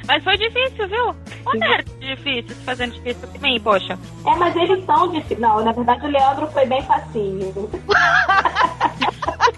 Mas 0.08 0.24
foi 0.24 0.38
difícil, 0.38 0.88
viu? 0.88 1.16
Quando 1.44 1.64
era 1.64 1.84
difícil, 2.00 2.56
se 2.56 2.64
fazendo 2.64 2.94
difícil 2.94 3.28
mim, 3.42 3.60
poxa. 3.60 3.98
É, 4.26 4.36
mas 4.36 4.56
eles 4.56 4.86
são 4.86 5.12
difíceis. 5.12 5.40
Não, 5.40 5.64
na 5.64 5.72
verdade 5.72 6.06
o 6.06 6.10
Leandro 6.10 6.48
foi 6.48 6.66
bem 6.66 6.82
facinho. 6.84 7.54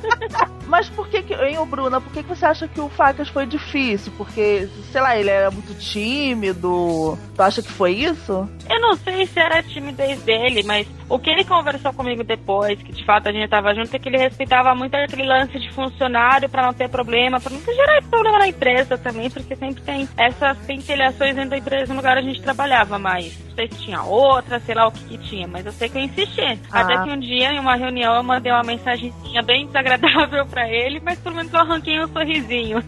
Mas 0.67 0.89
por 0.89 1.07
que 1.07 1.21
que, 1.21 1.33
hein, 1.33 1.57
Bruna, 1.67 1.99
por 1.99 2.11
que 2.11 2.23
que 2.23 2.29
você 2.29 2.45
acha 2.45 2.67
que 2.67 2.79
o 2.79 2.89
Facas 2.89 3.29
foi 3.29 3.45
difícil? 3.45 4.11
Porque, 4.17 4.67
sei 4.91 5.01
lá, 5.01 5.17
ele 5.17 5.29
era 5.29 5.51
muito 5.51 5.77
tímido. 5.77 7.17
Tu 7.35 7.41
acha 7.41 7.61
que 7.61 7.71
foi 7.71 7.91
isso? 7.91 8.49
Eu 8.69 8.81
não 8.81 8.95
sei 8.95 9.25
se 9.25 9.39
era 9.39 9.59
a 9.59 9.63
timidez 9.63 10.21
dele, 10.23 10.63
mas 10.63 10.87
o 11.09 11.19
que 11.19 11.29
ele 11.29 11.43
conversou 11.43 11.93
comigo 11.93 12.23
depois, 12.23 12.81
que 12.81 12.91
de 12.91 13.05
fato 13.05 13.29
a 13.29 13.31
gente 13.31 13.49
tava 13.49 13.75
junto, 13.75 13.93
é 13.93 13.99
que 13.99 14.09
ele 14.09 14.17
respeitava 14.17 14.73
muito 14.73 14.95
aquele 14.95 15.27
lance 15.27 15.59
de 15.59 15.71
funcionário 15.73 16.49
pra 16.49 16.65
não 16.65 16.73
ter 16.73 16.89
problema, 16.89 17.39
pra 17.39 17.51
não 17.51 17.59
gerar 17.59 18.01
problema 18.09 18.39
na 18.39 18.47
empresa 18.47 18.97
também, 18.97 19.29
porque 19.29 19.55
sempre 19.55 19.83
tem 19.83 20.07
essas 20.17 20.57
pentelhações 20.59 21.35
dentro 21.35 21.51
da 21.51 21.57
empresa 21.57 21.93
no 21.93 21.97
lugar 21.97 22.17
a 22.17 22.21
gente 22.21 22.41
trabalhava, 22.41 22.97
não 22.97 23.09
sei 23.53 23.67
se 23.67 23.79
tinha 23.79 24.01
outra, 24.03 24.59
sei 24.59 24.75
lá 24.75 24.87
o 24.87 24.91
que 24.91 25.03
que 25.05 25.17
tinha, 25.17 25.47
mas 25.47 25.65
eu 25.65 25.71
sei 25.71 25.89
que 25.89 25.97
eu 25.97 26.01
insisti. 26.01 26.59
Ah. 26.71 26.81
Até 26.81 27.03
que 27.03 27.09
um 27.09 27.19
dia, 27.19 27.51
em 27.53 27.59
uma 27.59 27.75
reunião, 27.75 28.15
eu 28.15 28.23
mandei 28.23 28.51
uma 28.51 28.63
mensagenzinha 28.63 29.41
bem 29.41 29.65
desagradável 29.67 30.45
pra 30.45 30.69
ele, 30.69 30.99
mas 31.03 31.19
pelo 31.19 31.35
menos 31.35 31.53
eu 31.53 31.59
arranquei 31.59 32.03
um 32.03 32.07
sorrisinho. 32.07 32.83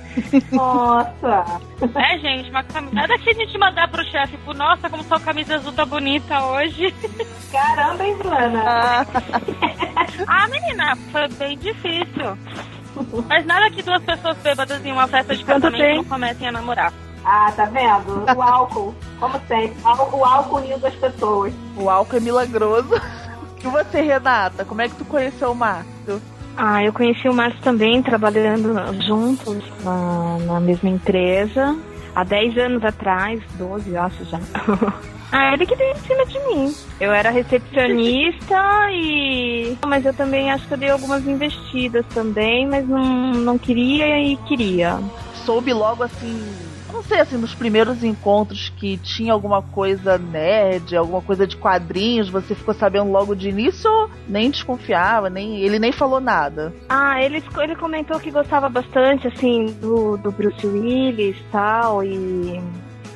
Nossa. 0.52 1.60
É, 1.94 2.18
gente, 2.18 2.50
uma 2.50 2.62
camisa. 2.62 2.94
Nada 2.94 3.18
que 3.18 3.30
a 3.30 3.34
gente 3.34 3.58
mandar 3.58 3.88
pro 3.88 4.04
chefe, 4.04 4.36
por 4.38 4.54
nossa, 4.54 4.90
como 4.90 5.02
sua 5.04 5.18
camisa 5.20 5.56
azul 5.56 5.72
tá 5.72 5.84
bonita 5.86 6.44
hoje. 6.44 6.94
Caramba, 7.50 8.04
hein, 8.04 8.16
Bruna? 8.16 8.62
Ah, 8.66 9.06
ah, 10.26 10.48
menina, 10.48 10.96
foi 11.10 11.28
bem 11.28 11.58
difícil. 11.58 12.36
Mas 13.28 13.46
nada 13.46 13.70
que 13.70 13.82
duas 13.82 14.02
pessoas 14.02 14.36
bêbadas 14.38 14.84
em 14.84 14.92
uma 14.92 15.06
festa 15.06 15.34
de 15.34 15.44
Quanto 15.44 15.62
casamento 15.62 15.82
tem? 15.82 15.96
não 15.96 16.04
comecem 16.04 16.48
a 16.48 16.52
namorar. 16.52 16.92
Ah, 17.24 17.52
tá 17.54 17.64
vendo? 17.66 18.24
O 18.36 18.42
álcool, 18.42 18.94
como 19.18 19.38
sempre. 19.46 19.76
O 19.84 20.24
álcool 20.24 20.56
unindo 20.56 20.86
as 20.86 20.94
pessoas. 20.94 21.52
o 21.76 21.90
álcool 21.90 22.16
é 22.16 22.20
milagroso. 22.20 22.90
E 23.62 23.68
você, 23.68 24.00
Renata, 24.00 24.64
como 24.64 24.80
é 24.80 24.88
que 24.88 24.94
tu 24.94 25.04
conheceu 25.04 25.52
o 25.52 25.54
Márcio? 25.54 26.18
Ah, 26.56 26.82
eu 26.82 26.94
conheci 26.94 27.28
o 27.28 27.34
Márcio 27.34 27.60
também, 27.60 28.02
trabalhando 28.02 28.72
juntos 29.02 29.62
na, 29.84 30.38
na 30.46 30.60
mesma 30.60 30.88
empresa. 30.88 31.76
Há 32.14 32.24
10 32.24 32.56
anos 32.56 32.84
atrás, 32.84 33.38
12, 33.58 33.90
eu 33.90 34.02
acho 34.02 34.24
já. 34.24 34.40
Ah, 35.32 35.52
ele 35.54 35.64
que 35.64 35.76
deu 35.76 35.88
em 35.88 35.94
cima 35.94 36.26
de 36.26 36.38
mim. 36.40 36.74
Eu 37.00 37.12
era 37.12 37.30
recepcionista 37.30 38.56
e. 38.90 39.78
Mas 39.86 40.04
eu 40.04 40.12
também 40.12 40.50
acho 40.50 40.66
que 40.66 40.74
eu 40.74 40.78
dei 40.78 40.90
algumas 40.90 41.24
investidas 41.24 42.04
também, 42.12 42.66
mas 42.66 42.88
não, 42.88 43.30
não 43.32 43.56
queria 43.56 44.18
e 44.18 44.36
queria. 44.38 44.98
Soube 45.44 45.72
logo 45.72 46.02
assim, 46.02 46.42
não 46.92 47.02
sei 47.02 47.20
assim, 47.20 47.36
nos 47.36 47.54
primeiros 47.54 48.02
encontros 48.02 48.68
que 48.76 48.96
tinha 48.98 49.32
alguma 49.32 49.62
coisa 49.62 50.18
nerd, 50.18 50.96
alguma 50.96 51.20
coisa 51.20 51.46
de 51.46 51.56
quadrinhos, 51.56 52.28
você 52.28 52.54
ficou 52.54 52.74
sabendo 52.74 53.10
logo 53.10 53.34
de 53.34 53.48
início 53.48 53.90
ou 53.90 54.10
nem 54.28 54.50
desconfiava, 54.50 55.30
nem 55.30 55.60
ele 55.60 55.78
nem 55.78 55.92
falou 55.92 56.20
nada? 56.20 56.72
Ah, 56.88 57.22
ele, 57.22 57.42
ele 57.58 57.76
comentou 57.76 58.18
que 58.18 58.30
gostava 58.30 58.68
bastante, 58.68 59.26
assim, 59.26 59.66
do, 59.80 60.16
do 60.16 60.30
Bruce 60.30 60.66
Willis 60.66 61.36
e 61.36 61.44
tal, 61.50 62.02
e 62.04 62.60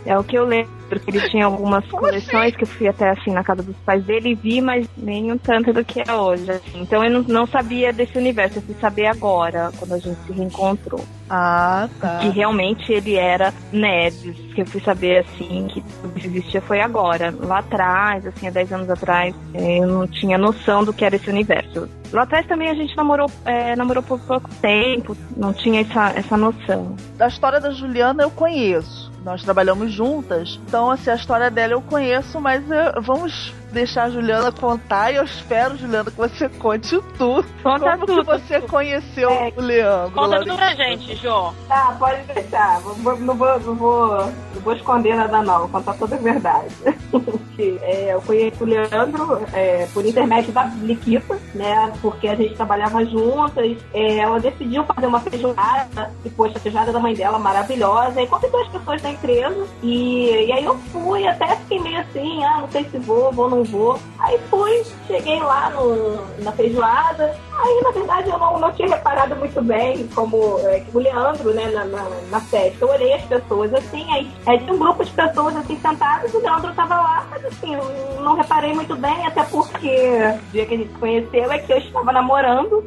é 0.07 0.19
o 0.19 0.25
que 0.25 0.37
eu 0.37 0.45
lembro, 0.45 0.71
que 1.01 1.11
ele 1.11 1.29
tinha 1.29 1.47
algumas 1.47 1.87
coleções 1.87 2.55
que 2.57 2.65
eu 2.65 2.69
fui 2.69 2.89
até, 2.89 3.11
assim, 3.11 3.31
na 3.31 3.45
casa 3.45 3.63
dos 3.63 3.77
pais 3.79 4.05
dele 4.05 4.31
e 4.31 4.35
vi, 4.35 4.61
mas 4.61 4.87
nem 4.97 5.33
um 5.33 5.39
tanto 5.39 5.73
do 5.73 5.85
que 5.85 6.01
é 6.01 6.13
hoje, 6.13 6.51
assim. 6.51 6.81
Então 6.81 7.05
eu 7.05 7.11
não, 7.11 7.23
não 7.23 7.47
sabia 7.47 7.93
desse 7.93 8.17
universo, 8.19 8.59
eu 8.59 8.63
fui 8.63 8.75
saber 8.81 9.07
agora, 9.07 9.71
quando 9.79 9.95
a 9.95 9.99
gente 9.99 10.19
se 10.27 10.33
reencontrou. 10.33 11.05
Ah, 11.29 11.89
tá. 12.01 12.19
Que 12.19 12.29
realmente 12.29 12.93
ele 12.93 13.15
era 13.15 13.53
nerd, 13.73 14.33
que 14.55 14.61
eu 14.61 14.67
fui 14.67 14.81
saber, 14.81 15.25
assim, 15.25 15.67
que 15.69 15.81
tudo 15.81 16.19
isso 16.19 16.27
existia 16.29 16.61
foi 16.61 16.81
agora. 16.81 17.35
Lá 17.41 17.59
atrás, 17.59 18.27
assim, 18.27 18.47
há 18.47 18.51
10 18.51 18.73
anos 18.73 18.91
atrás, 18.91 19.35
eh, 19.55 19.79
eu 19.79 19.87
não 19.87 20.07
tinha 20.07 20.37
noção 20.37 20.85
do 20.85 20.93
que 20.93 21.05
era 21.05 21.17
esse 21.17 21.29
universo. 21.31 21.89
Lá 22.13 22.23
atrás 22.23 22.47
também 22.47 22.69
a 22.69 22.75
gente 22.75 22.97
namorou, 22.97 23.31
eh, 23.45 23.75
namorou 23.75 24.03
por 24.03 24.21
pouco 24.21 24.49
tempo, 24.61 25.17
não 25.37 25.53
tinha 25.53 25.81
essa, 25.81 26.11
essa 26.11 26.37
noção. 26.37 26.95
Da 27.17 27.27
história 27.27 27.61
da 27.61 27.71
Juliana 27.71 28.23
eu 28.23 28.31
conheço. 28.31 29.14
Nós 29.25 29.43
trabalhamos 29.43 29.91
juntas, 29.91 30.61
então 30.69 30.91
assim, 30.91 31.11
a 31.11 31.15
história 31.15 31.51
dela 31.51 31.73
eu 31.73 31.81
conheço, 31.81 32.39
mas 32.41 32.71
eh, 32.71 32.93
vamos 33.01 33.55
deixar 33.75 34.05
a 34.05 34.11
Juliana 34.11 34.51
contar 34.53 35.13
e 35.13 35.17
eu 35.17 35.25
espero, 35.25 35.77
Juliana, 35.77 36.11
que 36.11 36.17
você 36.17 36.49
conte 36.49 36.99
tudo. 37.19 37.45
Conta 37.63 37.91
Como 37.93 38.07
tudo. 38.07 38.21
que 38.21 38.27
você 38.27 38.61
conheceu 38.63 39.31
É. 39.31 39.53
o 39.57 39.61
Leandro? 39.61 40.13
Conta 40.13 40.39
tudo 40.41 40.57
pra 40.57 40.75
gente, 40.75 41.15
Jô. 41.17 41.53
Tá, 41.69 41.95
pode 41.99 42.23
deixar. 42.33 42.81
Não 42.81 42.95
vou, 42.95 43.19
não 43.19 43.35
vou, 43.35 43.61
não 43.61 43.75
vou, 43.75 44.09
não 44.17 44.63
vou 44.63 44.73
esconder 44.75 45.17
nada, 45.17 45.43
não. 45.43 45.59
Vou 45.61 45.69
contar 45.69 45.95
toda 45.95 46.15
a 46.17 46.19
verdade. 46.19 46.75
Que, 47.55 47.79
é, 47.83 48.13
eu 48.13 48.21
conheci 48.23 48.61
o 48.61 48.67
Leandro 48.67 49.41
é, 49.53 49.87
por 49.95 50.05
intermédio 50.05 50.53
da 50.53 50.65
Liquita, 50.65 51.39
né? 51.55 51.93
Porque 52.03 52.27
a 52.27 52.35
gente 52.35 52.57
trabalhava 52.57 53.05
juntas. 53.05 53.77
É, 53.93 54.17
ela 54.19 54.41
decidiu 54.41 54.83
fazer 54.83 55.07
uma 55.07 55.21
feijoada. 55.21 56.11
E, 56.25 56.31
poxa, 56.31 56.55
a 56.57 56.61
feijoada 56.61 56.93
da 56.93 56.99
mãe 56.99 57.15
dela 57.15 57.39
maravilhosa. 57.39 58.21
E 58.21 58.27
convidou 58.27 58.61
as 58.61 58.67
pessoas 58.71 59.01
da 59.01 59.11
empresa. 59.11 59.69
E, 59.85 60.31
e 60.47 60.51
aí 60.53 60.65
eu 60.65 60.77
fui, 60.93 61.29
até 61.29 61.55
fiquei 61.55 61.79
meio 61.79 62.01
assim, 62.01 62.43
ah, 62.45 62.59
não 62.63 62.69
sei 62.73 62.85
se 62.91 62.99
vou, 62.99 63.31
vou, 63.31 63.49
não 63.49 63.64
vou. 63.65 63.99
Aí 64.19 64.39
fui, 64.51 64.85
cheguei 65.07 65.41
lá 65.41 65.71
no, 65.71 66.43
na 66.43 66.53
feijoada. 66.53 67.37
Aí, 67.53 67.81
na 67.83 67.91
verdade, 67.91 68.31
eu 68.31 68.39
não, 68.39 68.59
não 68.59 68.73
tinha 68.73 68.89
reparado 68.89 69.37
muito 69.37 69.63
bem 69.63 70.07
como 70.15 70.59
é, 70.61 70.85
o 70.93 70.99
Leandro, 70.99 71.53
né, 71.55 71.67
na, 71.71 71.85
na, 71.85 72.05
na 72.31 72.41
festa. 72.41 72.85
Eu 72.85 72.89
olhei 72.89 73.15
as 73.15 73.25
pessoas 73.25 73.73
assim, 73.75 74.11
aí, 74.13 74.31
aí 74.47 74.59
tinha 74.59 74.73
um 74.73 74.79
grupo 74.79 75.05
de 75.05 75.11
pessoas 75.11 75.57
assim 75.57 75.79
sentadas 75.79 76.33
e 76.33 76.37
o 76.37 76.41
Leandro 76.41 76.75
tava 76.75 76.97
lá, 76.97 77.27
mas 77.31 77.45
assim, 77.45 77.75
eu 77.75 78.21
não 78.21 78.35
reparei 78.35 78.73
muito 78.73 78.97
bem, 78.97 79.27
até 79.27 79.43
porque 79.45 80.19
o 80.49 80.53
dia 80.53 80.67
que 80.67 80.75
a 80.75 80.79
gente 80.79 80.93
se 80.93 80.99
conheceu 80.99 81.53
é 81.53 81.59
que 81.59 81.73
eu 81.73 81.79
estava 81.79 82.13
namorando. 82.13 82.85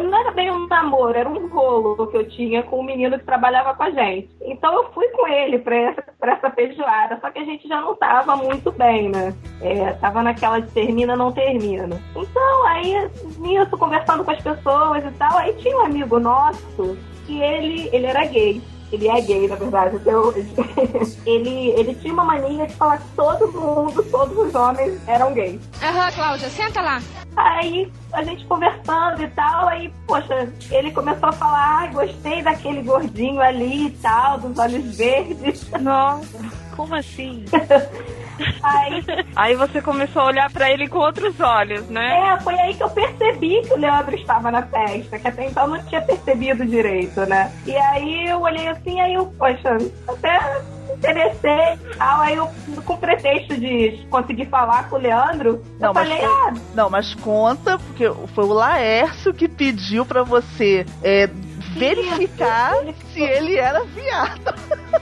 Não 0.00 0.18
era 0.18 0.30
bem 0.32 0.50
um 0.50 0.66
namoro, 0.66 1.16
era 1.16 1.28
um 1.28 1.48
rolo 1.48 2.06
que 2.06 2.16
eu 2.16 2.28
tinha 2.28 2.62
com 2.62 2.80
um 2.80 2.82
menino 2.82 3.18
que 3.18 3.24
trabalhava 3.24 3.74
com 3.74 3.82
a 3.82 3.90
gente. 3.90 4.28
Então 4.42 4.74
eu 4.74 4.92
fui 4.92 5.06
com 5.08 5.26
ele 5.28 5.58
pra 5.58 5.76
essa, 5.76 6.04
pra 6.18 6.32
essa 6.32 6.50
feijoada, 6.50 7.18
só 7.20 7.30
que 7.30 7.38
a 7.38 7.44
gente 7.44 7.68
já 7.68 7.80
não 7.80 7.94
tava 7.94 8.36
muito 8.36 8.70
bem, 8.72 9.10
né? 9.10 9.34
É, 9.60 9.92
tava 9.94 10.22
naquela 10.22 10.60
de 10.60 10.70
termina, 10.72 11.16
não 11.16 11.32
termina. 11.32 12.00
Então, 12.16 12.66
aí, 12.66 13.10
nisso, 13.38 13.76
conversando 13.76 14.24
com 14.24 14.30
as 14.30 14.40
pessoas 14.40 15.04
e 15.04 15.10
tal, 15.12 15.38
aí 15.38 15.52
tinha 15.54 15.76
um 15.76 15.84
amigo 15.84 16.18
nosso 16.18 16.96
que 17.26 17.40
ele, 17.40 17.88
ele 17.92 18.06
era 18.06 18.24
gay. 18.26 18.60
Ele 18.92 19.08
é 19.08 19.20
gay, 19.22 19.48
na 19.48 19.56
verdade, 19.56 19.96
até 19.96 20.16
hoje. 20.16 20.46
ele, 21.24 21.70
ele 21.70 21.94
tinha 21.94 22.12
uma 22.12 22.24
mania 22.24 22.66
de 22.66 22.74
falar 22.74 22.98
que 22.98 23.08
todo 23.16 23.50
mundo, 23.50 24.02
todos 24.10 24.36
os 24.36 24.54
homens 24.54 25.00
eram 25.08 25.32
gays. 25.32 25.60
Aham, 25.82 26.12
Cláudia, 26.12 26.50
senta 26.50 26.82
lá. 26.82 27.02
Aí 27.34 27.90
a 28.12 28.22
gente 28.22 28.44
conversando 28.44 29.22
e 29.22 29.28
tal, 29.28 29.66
aí, 29.68 29.92
poxa, 30.06 30.52
ele 30.70 30.92
começou 30.92 31.30
a 31.30 31.32
falar, 31.32 31.78
ai, 31.78 31.90
gostei 31.90 32.42
daquele 32.42 32.82
gordinho 32.82 33.40
ali 33.40 33.86
e 33.86 33.90
tal, 33.90 34.38
dos 34.38 34.58
olhos 34.58 34.96
verdes. 34.96 35.70
Nossa, 35.80 36.38
como 36.76 36.94
assim? 36.94 37.44
Aí, 38.62 39.04
Aí 39.36 39.56
você 39.56 39.80
começou 39.82 40.22
a 40.22 40.26
olhar 40.26 40.50
pra 40.50 40.70
ele 40.70 40.88
com 40.88 40.98
outros 40.98 41.38
olhos, 41.40 41.86
né? 41.88 42.18
é, 42.34 42.40
foi 42.40 42.54
aí 42.54 42.74
que 42.74 42.82
eu 42.82 42.90
percebi 42.90 43.62
que 43.62 43.72
o 43.74 43.78
Leandro 43.78 44.14
estava 44.14 44.50
na 44.50 44.62
festa, 44.62 45.18
que 45.18 45.28
até 45.28 45.46
então 45.46 45.64
eu 45.64 45.70
não 45.70 45.82
tinha 45.84 46.00
percebido 46.02 46.64
direito, 46.66 47.20
né? 47.26 47.52
E 47.66 47.76
aí 47.76 48.26
eu 48.28 48.40
olhei 48.40 48.68
assim, 48.68 49.00
aí 49.00 49.14
eu, 49.14 49.26
poxa, 49.38 49.76
até 50.08 50.62
me 50.88 50.94
interessei 50.94 51.74
e 51.92 51.96
tal, 51.96 52.20
aí 52.20 52.34
eu, 52.36 52.48
com 52.84 52.96
pretexto 52.96 53.56
de 53.58 54.06
conseguir 54.10 54.46
falar 54.46 54.88
com 54.88 54.96
o 54.96 54.98
Leandro, 55.00 55.62
Não, 55.80 55.88
eu 55.88 55.94
mas 55.94 56.08
falei, 56.08 56.24
foi- 56.26 56.28
ah, 56.48 56.54
Não, 56.74 56.90
mas 56.90 57.14
conta, 57.14 57.78
porque 57.78 58.04
foi 58.34 58.44
o 58.44 58.52
Laércio 58.52 59.32
que 59.34 59.48
pediu 59.48 60.04
pra 60.06 60.22
você 60.22 60.84
é, 61.02 61.28
verificar 61.74 62.74
se 63.12 63.20
ele 63.22 63.56
era 63.56 63.82
viado. 63.84 64.54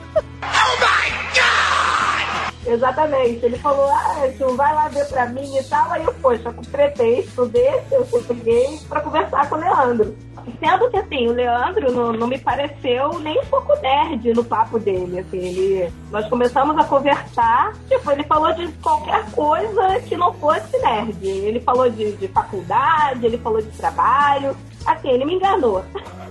Exatamente. 2.71 3.45
Ele 3.45 3.57
falou, 3.57 3.89
ah, 3.89 4.29
tu 4.37 4.55
vai 4.55 4.73
lá 4.73 4.87
ver 4.87 5.05
pra 5.07 5.25
mim 5.27 5.57
e 5.57 5.63
tal. 5.63 5.91
Aí 5.91 6.03
eu, 6.03 6.13
poxa, 6.15 6.51
com 6.51 6.61
pretexto 6.61 7.45
desse, 7.47 7.93
eu 7.93 8.05
peguei 8.27 8.79
pra 8.87 9.01
conversar 9.01 9.49
com 9.49 9.55
o 9.55 9.59
Leandro. 9.59 10.15
Sendo 10.59 10.89
que, 10.89 10.97
assim, 10.97 11.27
o 11.27 11.33
Leandro 11.33 11.91
não, 11.91 12.13
não 12.13 12.27
me 12.27 12.37
pareceu 12.37 13.19
nem 13.19 13.39
um 13.39 13.45
pouco 13.45 13.75
nerd 13.79 14.33
no 14.33 14.43
papo 14.43 14.79
dele, 14.79 15.19
assim, 15.19 15.37
ele... 15.37 15.93
Nós 16.09 16.27
começamos 16.29 16.75
a 16.77 16.83
conversar, 16.83 17.73
tipo, 17.87 18.11
ele 18.11 18.23
falou 18.23 18.51
de 18.53 18.67
qualquer 18.81 19.23
coisa 19.31 19.99
que 20.07 20.17
não 20.17 20.33
fosse 20.33 20.77
nerd. 20.79 21.27
Ele 21.27 21.59
falou 21.59 21.89
de, 21.89 22.13
de 22.13 22.27
faculdade, 22.29 23.25
ele 23.25 23.37
falou 23.37 23.61
de 23.61 23.69
trabalho, 23.77 24.55
assim, 24.85 25.09
ele 25.09 25.25
me 25.25 25.35
enganou. 25.35 25.83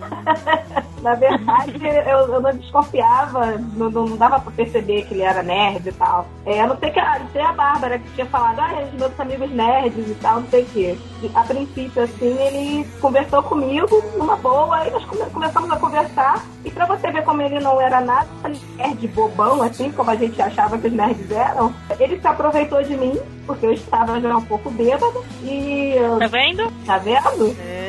Na 1.02 1.14
verdade, 1.14 1.80
eu, 1.82 2.18
eu 2.34 2.40
não 2.42 2.52
desconfiava, 2.52 3.54
não, 3.74 3.90
não 3.90 4.16
dava 4.18 4.38
pra 4.38 4.52
perceber 4.52 5.02
que 5.06 5.14
ele 5.14 5.22
era 5.22 5.42
nerd 5.42 5.88
e 5.88 5.92
tal. 5.92 6.26
É, 6.44 6.60
a 6.60 6.66
não 6.66 6.76
ser 6.76 6.90
que 6.90 7.00
a, 7.00 7.18
não 7.18 7.28
sei 7.30 7.40
a 7.40 7.52
Bárbara 7.52 7.98
que 7.98 8.10
tinha 8.10 8.26
falado, 8.26 8.60
ah, 8.60 8.82
os 8.92 8.98
meus 9.00 9.18
amigos 9.18 9.50
nerds 9.50 10.08
e 10.10 10.14
tal, 10.16 10.40
não 10.40 10.48
sei 10.48 10.62
o 10.62 10.66
quê. 10.66 10.98
E, 11.22 11.30
A 11.34 11.40
princípio, 11.42 12.02
assim, 12.02 12.36
ele 12.38 12.86
conversou 13.00 13.42
comigo 13.42 14.02
numa 14.18 14.36
boa, 14.36 14.76
aí 14.76 14.90
nós 14.90 15.02
come- 15.06 15.30
começamos 15.30 15.70
a 15.72 15.76
conversar. 15.76 16.44
E 16.66 16.70
pra 16.70 16.84
você 16.84 17.10
ver 17.10 17.24
como 17.24 17.40
ele 17.40 17.58
não 17.60 17.80
era 17.80 18.02
nada 18.02 18.28
nerd 18.76 19.08
bobão, 19.08 19.62
assim, 19.62 19.90
como 19.92 20.10
a 20.10 20.16
gente 20.16 20.40
achava 20.42 20.76
que 20.76 20.86
os 20.88 20.92
nerds 20.92 21.30
eram, 21.30 21.72
ele 21.98 22.20
se 22.20 22.26
aproveitou 22.26 22.82
de 22.82 22.94
mim, 22.98 23.18
porque 23.46 23.64
eu 23.64 23.72
estava 23.72 24.20
já 24.20 24.36
um 24.36 24.44
pouco 24.44 24.70
bêbada. 24.70 25.18
E. 25.42 25.94
Tá 26.18 26.26
vendo? 26.26 26.70
Tá 26.84 26.98
vendo? 26.98 27.56
É, 27.58 27.80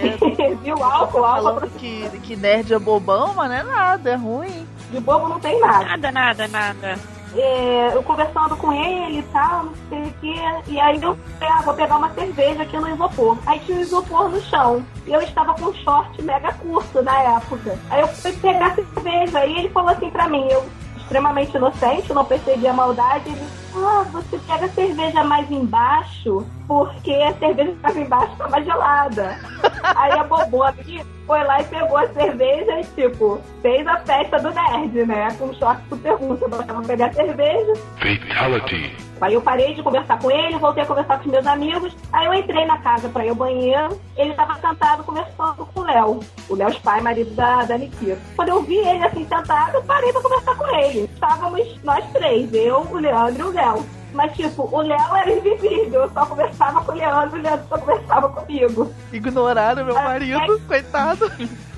Viu 0.64 0.78
o 0.78 0.84
álcool, 0.84 1.20
o 1.20 1.26
álcool 1.26 1.44
falando 1.44 1.70
que, 2.10 2.20
que 2.20 2.36
nerd 2.36 2.74
é 2.74 2.80
bobão, 2.80 3.34
mas 3.36 3.50
não 3.50 3.58
é 3.58 3.64
nada, 3.64 4.10
é 4.12 4.16
ruim. 4.16 4.68
de 4.92 5.00
bobo 5.00 5.28
não 5.28 5.40
tem 5.40 5.60
nada. 5.60 5.86
Nada, 5.86 6.12
nada, 6.12 6.48
nada. 6.48 7.00
É, 7.34 7.96
eu 7.96 8.04
conversando 8.04 8.58
com 8.58 8.74
ele 8.74 9.20
e 9.20 9.24
tal, 9.24 9.64
não 9.64 9.74
sei 9.88 10.02
o 10.02 10.14
que. 10.20 10.72
E 10.72 10.80
aí 10.80 11.02
eu 11.02 11.18
falei, 11.40 11.54
ah, 11.54 11.62
vou 11.62 11.74
pegar 11.74 11.98
uma 11.98 12.14
cerveja 12.14 12.64
aqui 12.64 12.78
no 12.78 12.90
isopor. 12.90 13.38
Aí 13.46 13.60
tinha 13.60 13.78
um 13.78 13.82
isopor 13.82 14.30
no 14.30 14.42
chão. 14.42 14.86
E 15.08 15.14
eu 15.14 15.22
estava 15.22 15.54
com 15.54 15.68
um 15.68 15.74
short 15.74 16.22
mega 16.22 16.52
curto 16.54 17.02
na 17.02 17.18
época. 17.38 17.80
Aí 17.90 18.02
eu 18.02 18.08
fui 18.10 18.34
pegar 18.34 18.68
a 18.68 18.76
cerveja. 18.76 19.46
E 19.46 19.60
ele 19.60 19.70
falou 19.70 19.92
assim 19.92 20.10
pra 20.10 20.28
mim, 20.28 20.46
eu 20.50 20.66
extremamente 20.98 21.56
inocente, 21.56 22.14
não 22.14 22.26
percebi 22.26 22.68
a 22.68 22.74
maldade. 22.74 23.30
Ele, 23.30 23.48
ah, 23.76 24.06
você 24.12 24.38
pega 24.40 24.66
a 24.66 24.70
cerveja 24.70 25.24
mais 25.24 25.50
embaixo, 25.50 26.46
porque 26.72 27.12
a 27.12 27.34
cerveja 27.34 27.70
que 27.70 27.76
estava 27.76 28.00
embaixo 28.00 28.32
estava 28.32 28.64
gelada. 28.64 29.38
Aí 29.84 30.12
a 30.14 30.24
bobona 30.24 30.70
aqui 30.70 31.04
foi 31.28 31.44
lá 31.44 31.60
e 31.60 31.66
pegou 31.66 31.98
a 31.98 32.08
cerveja 32.14 32.80
e, 32.80 32.84
tipo, 32.96 33.42
fez 33.62 33.86
a 33.86 33.98
festa 33.98 34.40
do 34.40 34.52
nerd, 34.52 35.06
né? 35.06 35.28
Com 35.38 35.48
um 35.48 35.54
short 35.54 35.82
super. 35.90 36.12
Eu 36.12 36.38
botava 36.38 36.82
pegar 36.84 37.08
a 37.08 37.14
cerveja. 37.14 37.74
Fatality. 37.98 38.96
Aí 39.20 39.34
eu 39.34 39.42
parei 39.42 39.74
de 39.74 39.84
conversar 39.84 40.18
com 40.18 40.32
ele, 40.32 40.58
voltei 40.60 40.84
a 40.84 40.86
conversar 40.86 41.18
com 41.18 41.26
os 41.26 41.32
meus 41.32 41.46
amigos. 41.46 41.94
Aí 42.14 42.26
eu 42.26 42.34
entrei 42.34 42.66
na 42.66 42.78
casa 42.78 43.10
pra 43.10 43.26
ir 43.26 43.30
ao 43.30 43.36
banheiro. 43.36 44.00
Ele 44.16 44.34
tava 44.34 44.56
sentado 44.56 45.04
conversando 45.04 45.66
com 45.66 45.80
o 45.82 45.84
Léo. 45.84 46.20
O 46.48 46.56
Léo 46.56 46.80
pai, 46.80 47.02
marido 47.02 47.32
da, 47.36 47.66
da 47.66 47.78
Nikita. 47.78 48.18
Quando 48.38 48.48
eu 48.48 48.64
vi 48.64 48.78
ele 48.78 49.04
assim 49.04 49.28
sentado, 49.28 49.76
eu 49.76 49.84
parei 49.84 50.14
pra 50.14 50.22
conversar 50.22 50.56
com 50.56 50.76
ele. 50.78 51.10
Estávamos 51.14 51.84
nós 51.84 52.06
três, 52.14 52.54
eu, 52.54 52.80
o 52.80 52.98
Leandro 52.98 53.42
e 53.42 53.50
o 53.50 53.52
Léo. 53.52 54.01
Mas, 54.14 54.34
tipo, 54.36 54.68
o 54.72 54.82
Léo 54.82 55.16
era 55.16 55.32
invisível. 55.32 56.04
Eu 56.04 56.12
só 56.12 56.26
conversava 56.26 56.84
com 56.84 56.92
o 56.92 56.96
Leandro, 56.96 57.40
o 57.40 57.42
Leandro 57.42 57.66
só 57.70 57.78
conversava 57.78 58.30
comigo. 58.30 58.94
Ignoraram 59.12 59.86
meu 59.86 59.96
marido, 59.96 60.62
coitado. 60.68 61.32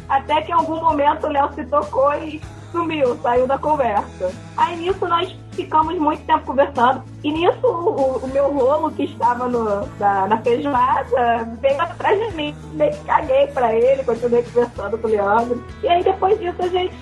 Até 0.09 0.41
que 0.41 0.51
em 0.51 0.55
algum 0.55 0.79
momento 0.81 1.27
o 1.27 1.31
Léo 1.31 1.53
se 1.53 1.65
tocou 1.65 2.13
e 2.15 2.41
sumiu, 2.73 3.15
saiu 3.21 3.47
da 3.47 3.57
conversa. 3.57 4.29
Aí 4.57 4.75
nisso 4.75 5.07
nós 5.07 5.33
ficamos 5.53 5.95
muito 5.97 6.25
tempo 6.25 6.43
conversando. 6.47 7.01
E 7.23 7.31
nisso 7.31 7.65
o, 7.65 8.17
o- 8.25 8.27
meu 8.27 8.51
rolo 8.51 8.91
que 8.91 9.03
estava 9.05 9.47
no, 9.47 9.87
na, 9.99 10.27
na 10.27 10.37
feijoada 10.41 11.47
veio 11.61 11.79
atrás 11.79 12.19
de 12.19 12.35
mim. 12.35 12.53
Meio 12.73 12.91
que 12.91 13.05
caguei 13.05 13.47
pra 13.47 13.73
ele, 13.73 14.03
continuei 14.03 14.43
conversando 14.43 14.97
com 14.97 15.07
o 15.07 15.11
Leandro. 15.11 15.63
E 15.81 15.87
aí 15.87 16.03
depois 16.03 16.37
disso 16.39 16.61
a 16.61 16.67
gente. 16.67 16.93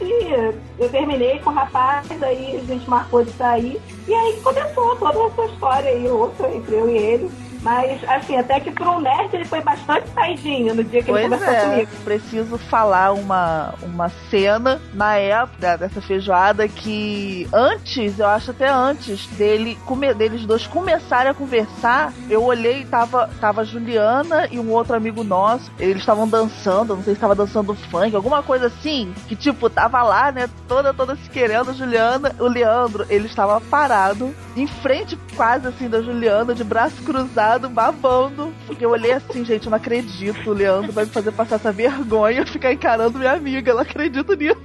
Eu 0.78 0.90
terminei 0.90 1.40
com 1.40 1.50
o 1.50 1.54
rapaz, 1.54 2.06
aí 2.22 2.58
a 2.58 2.66
gente 2.66 2.88
marcou 2.90 3.24
de 3.24 3.32
sair. 3.32 3.82
E 4.08 4.14
aí 4.14 4.40
começou 4.44 4.96
toda 4.98 5.20
essa 5.26 5.46
história 5.46 5.90
aí, 5.90 6.08
outra 6.08 6.54
entre 6.54 6.76
eu 6.76 6.90
e 6.90 6.98
ele. 6.98 7.32
Mas, 7.62 8.04
assim, 8.10 8.38
até 8.38 8.60
que 8.60 8.72
um 8.84 9.00
nerd 9.00 9.34
ele 9.34 9.46
foi 9.46 9.62
bastante 9.62 10.10
saidinho 10.10 10.74
no 10.74 10.84
dia 10.84 11.04
que 11.04 11.12
ele 11.12 11.28
Pois 11.28 11.40
conversou 11.40 11.54
é, 11.54 11.70
comigo. 11.70 11.92
preciso 12.04 12.58
falar 12.58 13.14
uma, 13.14 13.74
uma 13.84 14.10
cena 14.30 14.82
na 14.94 15.16
época 15.16 15.78
dessa 15.78 16.02
feijoada 16.02 16.68
que 16.68 17.48
antes, 17.54 18.20
eu 18.20 18.28
acho 18.28 18.52
até 18.52 18.70
antes 18.70 19.28
dele 19.28 19.78
come, 19.86 20.14
deles 20.14 20.46
dois 20.46 20.66
começarem 20.66 21.32
a 21.32 21.34
conversar, 21.34 22.14
eu 22.30 22.44
olhei 22.44 22.82
e 22.82 22.86
tava, 22.86 23.30
tava 23.40 23.62
a 23.62 23.64
Juliana 23.64 24.48
e 24.52 24.60
um 24.60 24.72
outro 24.72 24.96
amigo 24.96 25.24
nosso, 25.24 25.72
eles 25.80 25.98
estavam 25.98 26.28
dançando, 26.28 26.96
não 26.96 27.04
sei 27.04 27.14
se 27.14 27.18
estava 27.18 27.36
dançando 27.36 27.76
funk, 27.76 28.16
alguma 28.16 28.42
coisa 28.42 28.68
assim, 28.68 29.14
que 29.28 29.36
tipo, 29.36 29.70
tava 29.70 30.02
lá, 30.02 30.32
né, 30.32 30.50
toda, 30.68 30.94
toda 30.94 31.16
se 31.16 31.30
querendo, 31.30 31.70
a 31.70 31.74
Juliana, 31.74 32.36
o 32.40 32.48
Leandro, 32.48 33.06
ele 33.10 33.28
estava 33.28 33.62
parado, 33.62 34.34
em 34.56 34.68
frente 34.68 35.18
quase 35.36 35.68
assim 35.68 35.88
da 35.88 36.02
Juliana, 36.02 36.54
de 36.56 36.64
braço 36.64 37.02
cruzado, 37.04 37.51
babando, 37.70 38.54
porque 38.68 38.86
eu 38.86 38.92
olhei 38.92 39.12
assim, 39.12 39.44
gente, 39.44 39.66
eu 39.66 39.70
não 39.72 39.78
acredito, 39.78 40.50
o 40.50 40.54
Leandro 40.54 40.92
vai 40.92 41.06
me 41.06 41.12
fazer 41.12 41.32
passar 41.32 41.56
essa 41.56 41.72
vergonha, 41.72 42.46
ficar 42.46 42.72
encarando 42.72 43.20
minha 43.20 43.34
amiga, 43.34 43.72
eu 43.72 43.76
não 43.76 43.82
acredito 43.82 44.34
nisso. 44.36 44.62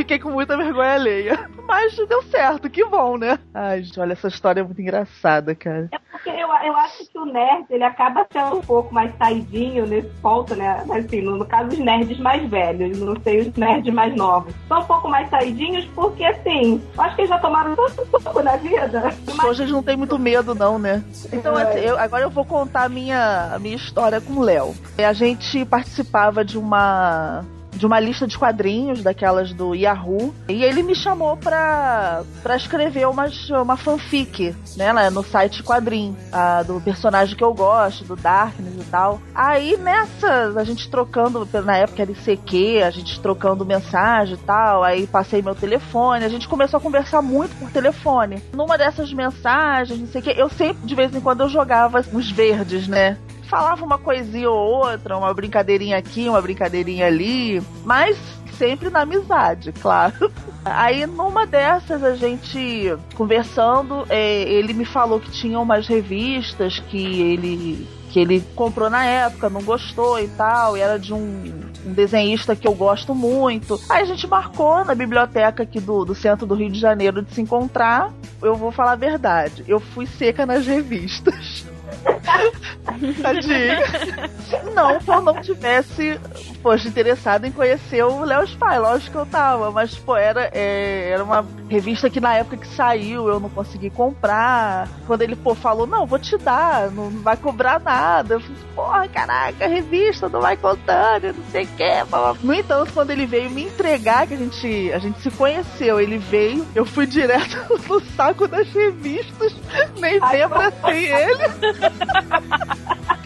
Fiquei 0.00 0.18
com 0.18 0.30
muita 0.30 0.56
vergonha 0.56 0.94
alheia. 0.94 1.50
Mas 1.68 1.94
deu 2.08 2.22
certo, 2.22 2.70
que 2.70 2.82
bom, 2.86 3.18
né? 3.18 3.38
Ai, 3.52 3.82
gente, 3.82 4.00
olha, 4.00 4.14
essa 4.14 4.28
história 4.28 4.60
é 4.60 4.62
muito 4.62 4.80
engraçada, 4.80 5.54
cara. 5.54 5.90
É 5.92 5.98
porque 6.10 6.30
eu, 6.30 6.48
eu 6.48 6.74
acho 6.76 7.04
que 7.12 7.18
o 7.18 7.26
nerd, 7.26 7.66
ele 7.68 7.84
acaba 7.84 8.26
sendo 8.32 8.56
um 8.56 8.60
pouco 8.62 8.94
mais 8.94 9.14
saidinho 9.18 9.86
nesse 9.86 10.08
ponto, 10.22 10.56
né? 10.56 10.82
Assim, 10.90 11.20
no, 11.20 11.36
no 11.36 11.44
caso, 11.44 11.68
os 11.68 11.78
nerds 11.78 12.18
mais 12.18 12.48
velhos, 12.48 12.98
não 12.98 13.14
sei 13.20 13.40
os 13.42 13.54
nerds 13.56 13.92
mais 13.92 14.16
novos. 14.16 14.54
São 14.66 14.80
um 14.80 14.84
pouco 14.84 15.06
mais 15.06 15.28
saidinhos 15.28 15.84
porque, 15.94 16.24
assim, 16.24 16.82
eu 16.96 17.02
acho 17.02 17.14
que 17.14 17.20
eles 17.20 17.28
já 17.28 17.38
tomaram 17.38 17.76
tanto 17.76 18.06
pouco 18.06 18.42
na 18.42 18.56
vida. 18.56 19.10
Hoje 19.46 19.62
eles 19.64 19.72
não 19.72 19.82
têm 19.82 19.98
muito 19.98 20.18
medo, 20.18 20.54
não, 20.54 20.78
né? 20.78 21.04
Então, 21.30 21.54
assim, 21.54 21.80
eu- 21.80 21.98
agora 21.98 22.22
eu 22.22 22.30
vou 22.30 22.46
contar 22.46 22.84
a 22.84 22.88
minha, 22.88 23.50
a 23.54 23.58
minha 23.58 23.76
história 23.76 24.18
com 24.18 24.32
o 24.32 24.42
Léo. 24.42 24.74
A 24.98 25.12
gente 25.12 25.62
participava 25.66 26.42
de 26.42 26.56
uma 26.56 27.44
de 27.72 27.86
uma 27.86 28.00
lista 28.00 28.26
de 28.26 28.38
quadrinhos 28.38 29.02
daquelas 29.02 29.52
do 29.52 29.74
Yahoo 29.74 30.34
e 30.48 30.64
ele 30.64 30.82
me 30.82 30.94
chamou 30.94 31.36
pra, 31.36 32.22
pra 32.42 32.56
escrever 32.56 33.06
umas, 33.08 33.48
uma 33.50 33.76
fanfic, 33.76 34.54
né, 34.76 34.92
no 35.10 35.22
site 35.22 35.62
quadrinho, 35.62 36.16
a, 36.32 36.62
do 36.62 36.80
personagem 36.80 37.36
que 37.36 37.44
eu 37.44 37.54
gosto, 37.54 38.04
do 38.04 38.16
Darkness 38.16 38.74
e 38.74 38.90
tal. 38.90 39.20
Aí 39.34 39.76
nessa, 39.76 40.52
a 40.56 40.64
gente 40.64 40.90
trocando, 40.90 41.48
na 41.64 41.76
época 41.76 42.02
era 42.02 42.10
ICQ, 42.10 42.82
a 42.82 42.90
gente 42.90 43.20
trocando 43.20 43.64
mensagem 43.64 44.34
e 44.34 44.38
tal, 44.38 44.82
aí 44.82 45.06
passei 45.06 45.42
meu 45.42 45.54
telefone, 45.54 46.24
a 46.24 46.28
gente 46.28 46.48
começou 46.48 46.78
a 46.78 46.80
conversar 46.80 47.22
muito 47.22 47.56
por 47.58 47.70
telefone. 47.70 48.42
Numa 48.52 48.76
dessas 48.76 49.12
mensagens, 49.12 50.00
não 50.00 50.06
sei 50.06 50.20
o 50.20 50.24
que, 50.24 50.30
eu 50.30 50.48
sempre, 50.48 50.86
de 50.86 50.94
vez 50.94 51.14
em 51.14 51.20
quando, 51.20 51.42
eu 51.42 51.48
jogava 51.48 52.04
os 52.12 52.30
verdes, 52.30 52.88
né? 52.88 53.16
Falava 53.50 53.84
uma 53.84 53.98
coisinha 53.98 54.48
ou 54.48 54.56
outra, 54.56 55.18
uma 55.18 55.34
brincadeirinha 55.34 55.98
aqui, 55.98 56.28
uma 56.28 56.40
brincadeirinha 56.40 57.06
ali, 57.06 57.60
mas 57.84 58.16
sempre 58.56 58.88
na 58.88 59.00
amizade, 59.00 59.72
claro. 59.82 60.30
Aí 60.64 61.04
numa 61.06 61.46
dessas 61.46 62.04
a 62.04 62.14
gente 62.14 62.96
conversando, 63.16 64.06
é, 64.08 64.42
ele 64.42 64.72
me 64.72 64.84
falou 64.84 65.18
que 65.18 65.30
tinha 65.30 65.58
umas 65.58 65.88
revistas 65.88 66.78
que 66.78 67.20
ele 67.20 67.88
que 68.10 68.18
ele 68.18 68.44
comprou 68.56 68.90
na 68.90 69.04
época, 69.04 69.48
não 69.48 69.62
gostou 69.62 70.18
e 70.18 70.26
tal, 70.26 70.76
e 70.76 70.80
era 70.80 70.98
de 70.98 71.14
um, 71.14 71.44
um 71.86 71.92
desenhista 71.92 72.56
que 72.56 72.66
eu 72.66 72.74
gosto 72.74 73.14
muito. 73.14 73.80
Aí 73.88 74.02
a 74.02 74.04
gente 74.04 74.26
marcou 74.26 74.84
na 74.84 74.96
biblioteca 74.96 75.62
aqui 75.62 75.78
do, 75.78 76.04
do 76.04 76.12
centro 76.12 76.44
do 76.44 76.56
Rio 76.56 76.68
de 76.68 76.80
Janeiro 76.80 77.22
de 77.22 77.32
se 77.32 77.40
encontrar. 77.40 78.12
Eu 78.42 78.56
vou 78.56 78.72
falar 78.72 78.92
a 78.92 78.96
verdade, 78.96 79.64
eu 79.68 79.78
fui 79.78 80.06
seca 80.06 80.44
nas 80.44 80.66
revistas. 80.66 81.64
Tadinho. 83.22 84.74
Não 84.74 84.98
que 84.98 85.10
eu 85.10 85.22
não 85.22 85.40
tivesse, 85.40 86.20
poxa, 86.62 86.88
interessado 86.88 87.44
em 87.44 87.52
conhecer 87.52 88.02
o 88.04 88.24
Léo 88.24 88.44
Spy, 88.44 88.78
lógico 88.78 89.12
que 89.12 89.18
eu 89.18 89.26
tava, 89.26 89.70
mas, 89.70 89.94
pô, 89.94 90.16
era, 90.16 90.50
é, 90.52 91.10
era 91.10 91.24
uma 91.24 91.44
revista 91.68 92.10
que 92.10 92.20
na 92.20 92.34
época 92.36 92.56
que 92.56 92.66
saiu 92.66 93.28
eu 93.28 93.40
não 93.40 93.48
consegui 93.48 93.90
comprar. 93.90 94.88
Quando 95.06 95.22
ele, 95.22 95.36
pô, 95.36 95.54
falou, 95.54 95.86
não, 95.86 96.06
vou 96.06 96.18
te 96.18 96.36
dar, 96.36 96.90
não 96.90 97.10
vai 97.10 97.36
cobrar 97.36 97.80
nada. 97.80 98.34
Eu 98.34 98.40
falei, 98.40 98.56
porra, 98.74 99.08
caraca, 99.08 99.66
revista 99.66 100.28
não 100.28 100.40
vai 100.40 100.56
contando, 100.56 101.34
não 101.34 101.44
sei 101.50 101.64
o 101.64 101.68
que. 101.68 102.10
No 102.42 102.54
entanto, 102.54 102.92
quando 102.92 103.10
ele 103.10 103.26
veio 103.26 103.50
me 103.50 103.64
entregar, 103.64 104.26
que 104.26 104.34
a 104.34 104.36
gente, 104.36 104.92
a 104.92 104.98
gente 104.98 105.20
se 105.20 105.30
conheceu, 105.30 106.00
ele 106.00 106.18
veio, 106.18 106.66
eu 106.74 106.84
fui 106.84 107.06
direto 107.06 107.56
no 107.88 108.00
saco 108.16 108.46
das 108.46 108.68
revistas, 108.72 109.54
nem 109.98 110.18
pra 110.48 110.70
ser 110.70 111.10
ele. 111.10 111.89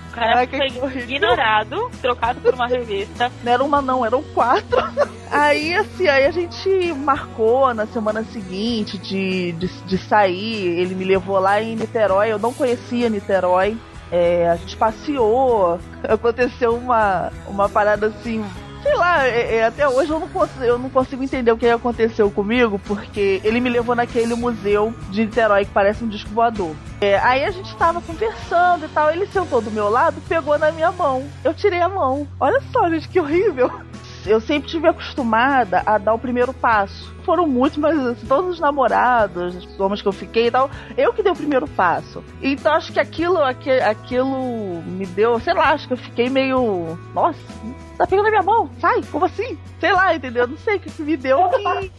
O 0.09 0.15
cara 0.15 0.47
foi 0.47 1.03
ignorado, 1.03 1.91
trocado 2.01 2.41
por 2.41 2.55
uma 2.55 2.69
revista. 2.69 3.33
Não 3.43 3.53
era 3.53 3.65
uma 3.65 3.83
não, 3.83 4.07
eram 4.07 4.23
quatro. 4.23 4.79
Aí, 5.31 5.75
assim, 5.75 6.07
aí 6.07 6.27
a 6.27 6.31
gente 6.31 6.93
marcou 6.93 7.75
na 7.75 7.87
semana 7.87 8.23
seguinte 8.23 8.97
de, 8.97 9.51
de, 9.51 9.67
de 9.67 9.99
sair. 9.99 10.79
Ele 10.79 10.95
me 10.95 11.05
levou 11.05 11.41
lá 11.41 11.61
em 11.61 11.75
Niterói. 11.75 12.31
Eu 12.31 12.39
não 12.39 12.53
conhecia 12.55 13.11
Niterói. 13.11 13.77
É, 14.13 14.49
a 14.49 14.55
gente 14.55 14.77
passeou. 14.77 15.81
Aconteceu 16.09 16.77
uma, 16.77 17.33
uma 17.49 17.69
parada 17.69 18.07
assim 18.07 18.45
sei 18.85 18.95
lá, 18.97 19.27
é, 19.27 19.57
é, 19.57 19.65
até 19.65 19.89
hoje 19.89 20.11
eu 20.11 20.21
não, 20.21 20.29
consigo, 20.29 20.63
eu 20.63 20.79
não 20.79 20.91
consigo 20.91 21.25
entender 21.25 21.51
o 21.51 21.57
que 21.57 21.67
aconteceu 21.67 22.31
comigo, 22.31 22.79
porque 22.81 23.41
ele 23.43 23.59
me 23.59 23.71
levou 23.71 23.95
naquele 23.95 24.35
museu 24.35 24.95
de 25.09 25.25
Niterói 25.25 25.65
que 25.65 25.71
parece 25.71 26.05
um 26.05 26.09
disco 26.09 26.29
voador. 26.31 26.77
É, 27.01 27.19
aí 27.19 27.45
a 27.45 27.51
gente 27.51 27.75
tava 27.77 28.03
conversando 28.03 28.85
e 28.85 28.89
tal, 28.89 29.11
ele 29.11 29.27
sentou 29.27 29.63
do 29.63 29.71
meu 29.71 29.89
lado, 29.89 30.21
pegou 30.29 30.59
na 30.59 30.71
minha 30.71 30.93
mão. 30.93 31.27
Eu 31.43 31.55
tirei 31.55 31.81
a 31.81 31.89
mão. 31.89 32.29
Olha 32.39 32.61
só, 32.73 32.91
gente, 32.91 33.09
que 33.09 33.19
horrível. 33.19 33.71
Eu 34.27 34.41
sempre 34.41 34.69
tive 34.69 34.89
acostumada 34.89 35.83
a 35.85 35.99
dar 35.99 36.15
o 36.15 36.19
primeiro 36.19 36.53
passo. 36.53 37.13
Foram 37.25 37.47
muitos, 37.47 37.79
mas 37.79 37.99
assim, 37.99 38.27
todos 38.27 38.55
os 38.55 38.61
namorados, 38.61 39.55
os 39.57 39.81
homens 39.81 40.03
que 40.03 40.09
eu 40.09 40.13
fiquei 40.13 40.47
e 40.47 40.51
tal, 40.51 40.71
eu 40.97 41.13
que 41.13 41.23
dei 41.23 41.33
o 41.33 41.37
primeiro 41.37 41.67
passo. 41.69 42.23
Então 42.43 42.73
acho 42.73 42.93
que 42.93 43.01
aquilo, 43.01 43.39
aquilo, 43.43 43.83
aquilo 43.83 44.83
me 44.83 45.07
deu, 45.07 45.39
sei 45.41 45.55
lá, 45.55 45.71
acho 45.73 45.87
que 45.87 45.95
eu 45.95 45.99
fiquei 45.99 46.29
meio. 46.29 46.99
Nossa, 47.15 47.39
tá 47.97 48.07
pegando 48.07 48.27
a 48.27 48.31
minha 48.31 48.43
mão, 48.43 48.71
sai, 48.79 49.03
como 49.11 49.25
assim? 49.25 49.59
Sei 49.81 49.93
lá, 49.93 50.15
entendeu? 50.15 50.47
Não 50.47 50.59
sei 50.59 50.77
o 50.77 50.81
que, 50.81 50.91
que 50.91 51.03
me 51.03 51.17
deu 51.17 51.39
que. 51.49 51.93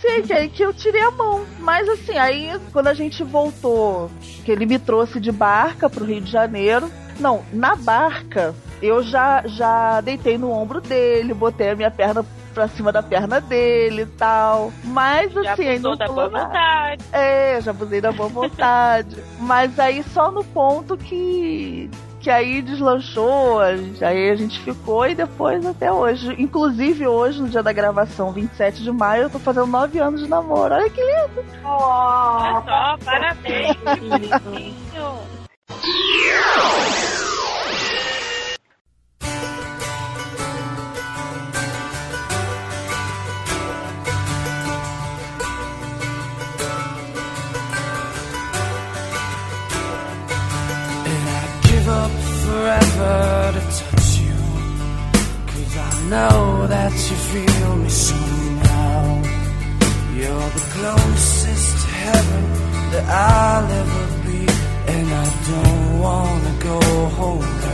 Sei 0.00 0.22
que 0.22 0.32
aí 0.32 0.48
que 0.48 0.62
eu 0.62 0.72
tirei 0.72 1.02
a 1.02 1.10
mão. 1.10 1.44
Mas 1.60 1.88
assim, 1.88 2.16
aí 2.16 2.52
quando 2.72 2.88
a 2.88 2.94
gente 2.94 3.22
voltou, 3.22 4.10
que 4.44 4.50
ele 4.50 4.66
me 4.66 4.78
trouxe 4.78 5.20
de 5.20 5.30
barca 5.30 5.88
pro 5.90 6.04
Rio 6.04 6.20
de 6.20 6.30
Janeiro. 6.30 6.90
Não, 7.18 7.42
na 7.52 7.74
barca 7.76 8.54
eu 8.80 9.02
já, 9.02 9.42
já 9.46 10.00
deitei 10.00 10.38
no 10.38 10.50
ombro 10.52 10.80
dele, 10.80 11.34
botei 11.34 11.70
a 11.70 11.76
minha 11.76 11.90
perna 11.90 12.24
pra 12.54 12.68
cima 12.68 12.90
da 12.92 13.02
perna 13.02 13.40
dele 13.40 14.02
e 14.02 14.06
tal. 14.06 14.72
Mas 14.84 15.32
Já 15.32 15.52
assim, 15.52 15.66
ainda 15.68 15.96
da 15.96 16.06
boa 16.06 16.28
nada. 16.28 16.46
vontade. 16.46 17.04
É, 17.12 17.60
já 17.60 17.70
abusei 17.72 18.00
da 18.00 18.12
boa 18.12 18.28
vontade. 18.28 19.16
Mas 19.40 19.78
aí 19.78 20.02
só 20.02 20.30
no 20.30 20.42
ponto 20.44 20.96
que. 20.96 21.90
Que 22.20 22.30
aí 22.30 22.60
deslanchou, 22.62 23.60
a 23.60 23.76
gente- 23.76 24.04
aí 24.04 24.30
a 24.30 24.34
gente 24.34 24.58
ficou 24.60 25.06
e 25.06 25.14
depois 25.14 25.64
até 25.64 25.90
hoje. 25.92 26.34
Inclusive 26.36 27.06
hoje, 27.06 27.40
no 27.40 27.48
dia 27.48 27.62
da 27.62 27.72
gravação, 27.72 28.32
27 28.32 28.82
de 28.82 28.90
maio, 28.90 29.22
eu 29.24 29.30
tô 29.30 29.38
fazendo 29.38 29.68
9 29.68 30.00
anos 30.00 30.20
de 30.22 30.28
namoro. 30.28 30.74
Olha 30.74 30.90
que 30.90 31.00
lindo! 31.00 31.44
Olha 31.64 32.62
só, 32.64 32.98
parabéns. 33.04 33.76
menino. 35.68 37.58
And 51.10 51.28
I'd 51.36 51.60
give 51.68 51.88
up 51.88 52.10
forever 52.44 53.52
to 53.54 53.62
touch 53.78 54.18
you. 54.18 54.38
Cause 55.46 55.76
I 55.76 56.08
know 56.10 56.66
that 56.66 56.92
you 56.92 57.16
feel 57.32 57.76
me 57.76 57.88
somehow. 57.88 59.22
You're 60.16 60.50
the 60.58 60.64
closest 60.74 61.86
to 61.86 61.90
heaven 61.92 62.44
that 62.92 63.04
I'll 63.08 63.70
ever 63.70 64.12
be. 64.12 64.17
don't 65.48 66.00
wanna 66.00 66.54
go 66.60 66.80
home. 67.16 67.67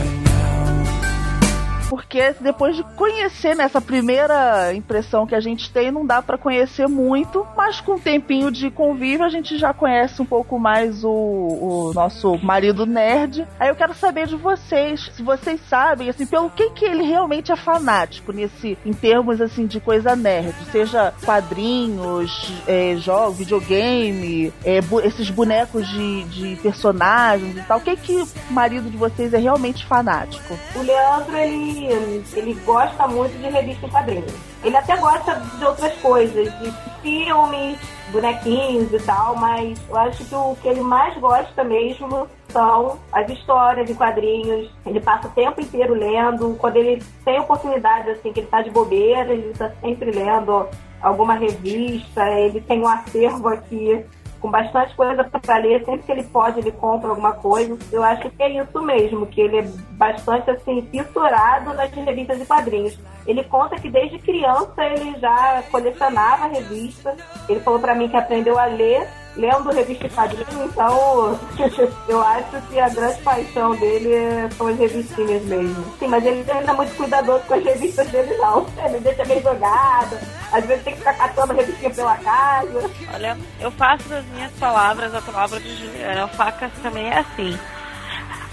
Porque 1.89 2.33
depois 2.41 2.75
de 2.75 2.83
conhecer 2.95 3.55
nessa 3.55 3.79
primeira 3.79 4.73
impressão 4.73 5.25
que 5.27 5.35
a 5.35 5.39
gente 5.39 5.71
tem, 5.71 5.91
não 5.91 6.05
dá 6.05 6.21
pra 6.21 6.37
conhecer 6.37 6.87
muito, 6.87 7.45
mas 7.55 7.79
com 7.79 7.93
um 7.93 7.99
tempinho 7.99 8.51
de 8.51 8.69
convívio 8.71 9.25
a 9.25 9.29
gente 9.29 9.57
já 9.57 9.73
conhece 9.73 10.21
um 10.21 10.25
pouco 10.25 10.57
mais 10.59 11.03
o, 11.03 11.09
o 11.09 11.91
nosso 11.93 12.37
marido 12.43 12.85
nerd. 12.85 13.45
Aí 13.59 13.69
eu 13.69 13.75
quero 13.75 13.93
saber 13.93 14.27
de 14.27 14.35
vocês, 14.35 15.11
se 15.15 15.21
vocês 15.21 15.59
sabem, 15.69 16.09
assim, 16.09 16.25
pelo 16.25 16.49
que 16.49 16.71
que 16.71 16.85
ele 16.85 17.03
realmente 17.03 17.51
é 17.51 17.55
fanático 17.55 18.31
nesse, 18.31 18.77
em 18.85 18.91
termos 18.93 19.39
assim 19.39 19.65
de 19.65 19.79
coisa 19.79 20.15
nerd, 20.15 20.53
seja 20.71 21.13
quadrinhos, 21.23 22.51
é, 22.67 22.95
jogos, 22.97 23.37
videogame, 23.37 24.51
é, 24.63 24.81
bu- 24.81 25.01
esses 25.01 25.29
bonecos 25.29 25.87
de, 25.87 26.23
de 26.25 26.55
personagens 26.61 27.57
e 27.57 27.61
tal. 27.61 27.77
O 27.77 27.81
que 27.81 27.95
que 27.95 28.15
o 28.21 28.27
marido 28.49 28.89
de 28.89 28.97
vocês 28.97 29.33
é 29.33 29.37
realmente 29.37 29.85
fanático? 29.85 30.57
O 30.75 30.81
Leandro, 30.81 31.35
ele, 31.83 32.53
gosta 32.65 33.07
muito 33.07 33.37
de 33.37 33.49
revista 33.49 33.85
em 33.85 33.89
quadrinhos. 33.89 34.33
Ele 34.63 34.77
até 34.77 34.95
gosta 34.97 35.35
de 35.35 35.65
outras 35.65 35.93
coisas, 35.97 36.59
de 36.59 36.71
filmes, 37.01 37.79
bonequinhos 38.11 38.91
e 38.93 38.99
tal, 38.99 39.35
mas 39.35 39.79
eu 39.89 39.97
acho 39.97 40.25
que 40.25 40.35
o 40.35 40.55
que 40.61 40.67
ele 40.67 40.81
mais 40.81 41.17
gosta 41.17 41.63
mesmo 41.63 42.27
são 42.49 42.97
as 43.11 43.29
histórias 43.29 43.87
de 43.87 43.93
quadrinhos. 43.93 44.71
Ele 44.85 44.99
passa 44.99 45.27
o 45.27 45.31
tempo 45.31 45.61
inteiro 45.61 45.93
lendo. 45.93 46.55
Quando 46.57 46.77
ele 46.77 47.03
tem 47.23 47.39
oportunidade, 47.39 48.09
assim, 48.09 48.31
que 48.31 48.39
ele 48.39 48.47
tá 48.47 48.61
de 48.61 48.69
bobeira, 48.69 49.33
ele 49.33 49.53
tá 49.53 49.71
sempre 49.81 50.11
lendo 50.11 50.67
alguma 51.01 51.35
revista. 51.35 52.29
Ele 52.31 52.61
tem 52.61 52.81
um 52.81 52.87
acervo 52.87 53.49
aqui 53.49 54.05
com 54.45 54.51
bastante 54.51 54.95
coisa 54.95 55.23
para 55.23 55.57
ler, 55.57 55.83
sempre 55.83 56.03
que 56.03 56.11
ele 56.11 56.23
pode, 56.23 56.59
ele 56.59 56.71
compra 56.71 57.09
alguma 57.09 57.33
coisa. 57.33 57.75
Eu 57.91 58.03
acho 58.03 58.29
que 58.29 58.43
é 58.43 58.61
isso 58.61 58.79
mesmo, 58.83 59.25
que 59.25 59.41
ele 59.41 59.57
é 59.57 59.63
bastante 59.93 60.51
assim, 60.51 60.87
fissurado 60.91 61.73
nas 61.73 61.91
revistas 61.91 62.37
de 62.37 62.45
quadrinhos. 62.45 62.99
Ele 63.25 63.43
conta 63.43 63.75
que 63.77 63.89
desde 63.89 64.19
criança 64.19 64.85
ele 64.85 65.19
já 65.19 65.63
colecionava 65.71 66.45
revista. 66.45 67.15
Ele 67.49 67.59
falou 67.59 67.79
para 67.79 67.95
mim 67.95 68.07
que 68.07 68.15
aprendeu 68.15 68.59
a 68.59 68.65
ler 68.65 69.07
lendo 69.35 69.71
revista 69.71 70.07
de 70.07 70.15
quadrinhos, 70.15 70.71
então 70.71 71.39
eu 72.07 72.21
acho 72.21 72.61
que 72.69 72.79
a 72.79 72.89
grande 72.89 73.21
paixão 73.21 73.75
dele 73.75 74.13
é- 74.13 74.49
são 74.57 74.67
as 74.67 74.77
revistinhas 74.77 75.43
mesmo. 75.43 75.85
Sim, 75.99 76.07
mas 76.07 76.25
ele 76.25 76.43
não 76.43 76.73
é 76.73 76.77
muito 76.77 76.95
cuidadoso 76.95 77.43
com 77.45 77.53
as 77.55 77.63
revistas 77.63 78.07
dele 78.09 78.35
não. 78.37 78.65
Ele 78.85 78.99
deixa 78.99 79.25
meio 79.25 79.41
jogada, 79.41 80.21
às 80.51 80.65
vezes 80.65 80.83
tem 80.83 80.93
que 80.93 80.99
ficar 80.99 81.13
catando 81.13 81.53
revistinha 81.53 81.89
pela 81.91 82.15
casa. 82.17 82.91
Olha, 83.13 83.37
eu 83.59 83.71
faço 83.71 84.07
das 84.09 84.25
minhas 84.27 84.51
palavras 84.53 85.13
a 85.13 85.21
palavra 85.21 85.59
de 85.59 85.75
Juliana. 85.75 86.25
O 86.25 86.29
Facas 86.29 86.71
também 86.81 87.09
é 87.09 87.19
assim. 87.19 87.57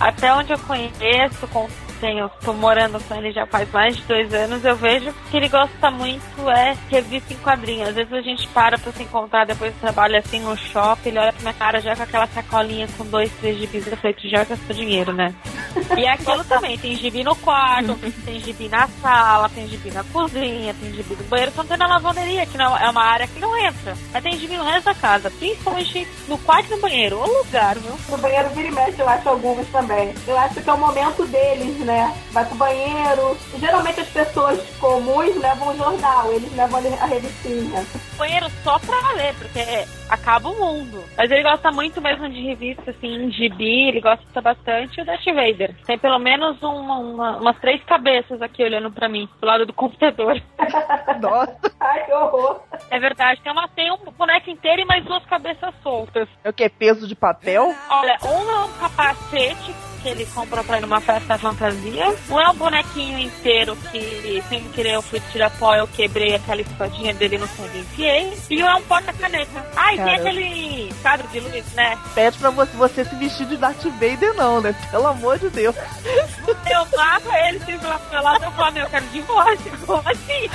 Até 0.01 0.33
onde 0.35 0.53
eu 0.53 0.59
conheço, 0.61 1.47
com 1.49 1.69
tenho, 2.03 2.29
tô 2.45 2.53
morando 2.53 3.01
com 3.05 3.15
ele 3.15 3.31
já 3.31 3.47
faz 3.47 3.71
mais 3.71 3.97
de 3.97 4.03
dois 4.03 4.35
anos, 4.35 4.65
eu 4.65 4.75
vejo 4.75 5.15
que 5.31 5.37
ele 5.37 5.49
gosta 5.49 5.89
muito 5.89 6.51
é 6.51 6.77
revista 6.91 7.33
em 7.33 7.37
quadrinhos. 7.37 7.91
Às 7.91 7.95
vezes 7.95 8.13
a 8.13 8.21
gente 8.21 8.49
para 8.49 8.77
pra 8.77 8.91
se 8.91 9.05
encontrar 9.05 9.47
depois 9.47 9.73
do 9.73 9.81
trabalho 9.81 10.19
assim 10.19 10.41
no 10.41 10.57
shopping, 10.57 11.11
ele 11.11 11.21
olha 11.21 11.33
pra 11.33 11.43
minha 11.43 11.55
cara 11.55 11.81
já 11.81 11.95
com 11.95 12.03
aquela 12.03 12.27
sacolinha 12.27 12.89
com 12.99 13.07
dois, 13.07 13.31
três 13.35 13.57
gibis, 13.57 13.87
eu 13.87 13.97
falei, 13.97 14.15
tu 14.15 14.29
já 14.29 14.43
gastou 14.43 14.75
dinheiro, 14.75 15.13
né? 15.13 15.33
E 15.97 16.07
aquilo 16.07 16.45
também, 16.45 16.79
tem 16.79 16.97
gibi 16.97 17.23
no 17.25 17.35
quarto, 17.37 17.95
tem 18.25 18.41
gibi 18.41 18.69
na 18.69 18.89
sala, 19.01 19.49
tem 19.49 19.69
gibi 19.69 19.91
na 19.91 20.05
cozinha, 20.05 20.75
tem 20.75 20.93
gibi 20.93 21.15
no 21.15 21.25
banheiro, 21.25 21.53
só 21.53 21.63
não 21.63 21.69
tem 21.69 21.77
na 21.79 21.87
lavanderia, 21.87 22.47
que 22.47 22.57
não, 22.57 22.77
é 22.77 22.89
uma 22.89 23.05
área 23.05 23.27
que 23.27 23.39
não 23.39 23.57
entra. 23.57 23.97
Mas 24.13 24.23
tem 24.23 24.39
gibi 24.39 24.57
no 24.57 24.65
resto 24.65 24.87
da 24.87 24.95
casa, 24.95 25.31
principalmente 25.31 26.07
no 26.29 26.39
quarto 26.39 26.69
e 26.69 26.71
no 26.75 26.81
banheiro, 26.81 27.19
o 27.19 27.39
lugar, 27.39 27.79
viu? 27.79 27.95
No 28.09 28.19
banheiro 28.19 28.49
vira 28.51 28.69
e 28.69 28.71
mexe, 28.73 29.01
eu 29.01 29.09
acho 29.09 29.29
algumas 29.29 29.67
também. 29.69 30.15
Eu 30.27 30.39
acho 30.39 30.61
que 30.61 30.69
é 30.69 30.73
o 30.73 30.79
momento 30.79 31.27
deles, 31.27 31.79
né? 31.79 32.15
Vai 32.33 32.45
pro 32.45 32.57
banheiro. 32.57 33.37
Geralmente 33.59 34.01
as 34.01 34.09
pessoas 34.09 34.61
comuns 34.79 35.37
levam 35.37 35.69
o 35.69 35.77
jornal, 35.77 36.33
eles 36.33 36.53
levam 36.55 36.81
a 37.01 37.07
revistinha. 37.07 37.87
banheiro 38.17 38.51
só 38.65 38.79
pra 38.79 39.13
ler, 39.13 39.35
porque 39.35 39.87
acaba 40.13 40.49
o 40.51 40.55
mundo. 40.59 41.03
Mas 41.17 41.31
ele 41.31 41.43
gosta 41.43 41.71
muito 41.73 42.01
mesmo 42.01 42.29
de 42.29 42.41
revista, 42.43 42.91
assim, 42.91 43.31
gibi, 43.31 43.89
ele 43.89 44.01
gosta 44.01 44.41
bastante 44.41 45.01
o 45.01 45.05
Darth 45.05 45.25
Vader. 45.25 45.75
Tem 45.87 45.99
pelo 45.99 46.19
menos 46.19 46.63
uma, 46.63 46.99
uma- 46.99 47.37
umas 47.39 47.59
três 47.61 47.83
cabeças 47.85 48.43
aqui 48.43 48.63
olhando 48.63 48.91
pra 48.91 49.09
mim, 49.09 49.29
do 49.41 49.47
lado 49.47 49.65
do 49.65 49.73
computador. 49.73 50.41
Nossa. 51.21 51.73
Ai, 51.81 52.05
que 52.05 52.13
horror. 52.13 52.61
É 52.91 52.99
verdade, 52.99 53.41
tem, 53.43 53.53
uma, 53.53 53.69
tem 53.69 53.91
um 53.91 53.97
boneco 54.13 54.51
inteiro 54.51 54.83
e 54.83 54.85
mais 54.85 55.05
duas 55.05 55.25
cabeças 55.25 55.75
soltas. 55.83 56.29
É 56.45 56.51
o 56.51 56.53
que? 56.53 56.69
Peso 56.69 57.07
de 57.09 57.15
papel? 57.15 57.75
Olha, 57.91 58.19
um 58.25 58.51
é 58.51 58.65
um 58.65 58.73
capacete 58.75 59.75
que 60.03 60.09
ele 60.09 60.27
comprou 60.27 60.65
pra 60.65 60.79
ir 60.79 60.81
numa 60.81 61.01
festa 61.01 61.39
fantasia. 61.39 62.15
Um 62.29 62.41
é 62.41 62.51
um 62.51 62.55
bonequinho 62.55 63.19
inteiro 63.19 63.77
que, 63.91 64.43
sem 64.49 64.63
querer, 64.71 64.95
eu 64.95 65.03
fui 65.03 65.21
tirar 65.31 65.51
pó, 65.51 65.75
eu 65.75 65.87
quebrei 65.87 66.35
aquela 66.35 66.61
espadinha 66.61 67.15
dele 67.15 67.39
no 67.39 67.47
fundo 67.47 67.71
e 67.75 67.81
enfiei. 67.81 68.33
E 68.51 68.63
um 68.63 68.67
é 68.67 68.75
um 68.75 68.83
porta-caneta. 68.83 69.65
Ah, 69.77 69.95
e 69.95 69.97
tem 69.97 70.15
aquele 70.15 70.95
quadro 71.01 71.29
de 71.29 71.41
luz, 71.41 71.73
né? 71.75 71.99
Pede 72.15 72.39
pra 72.39 72.51
você, 72.51 72.77
você 72.77 73.05
se 73.05 73.15
vestir 73.15 73.47
de 73.47 73.57
Darth 73.57 73.85
Vader, 73.85 74.35
não, 74.35 74.61
né? 74.61 74.75
Pelo 74.91 75.07
amor 75.07 75.39
de 75.39 75.49
Deus. 75.51 75.77
Eu 75.77 76.99
mato 76.99 77.33
ele, 77.47 77.61
se 77.61 77.77
lá 77.87 77.99
pro 77.99 78.23
lado, 78.23 78.45
eu 78.45 78.51
falo, 78.53 78.73
meu, 78.73 78.85
eu 78.85 78.91
quero 78.91 79.07
divórcio. 79.07 79.73
Como 79.87 80.09
assim? 80.09 80.51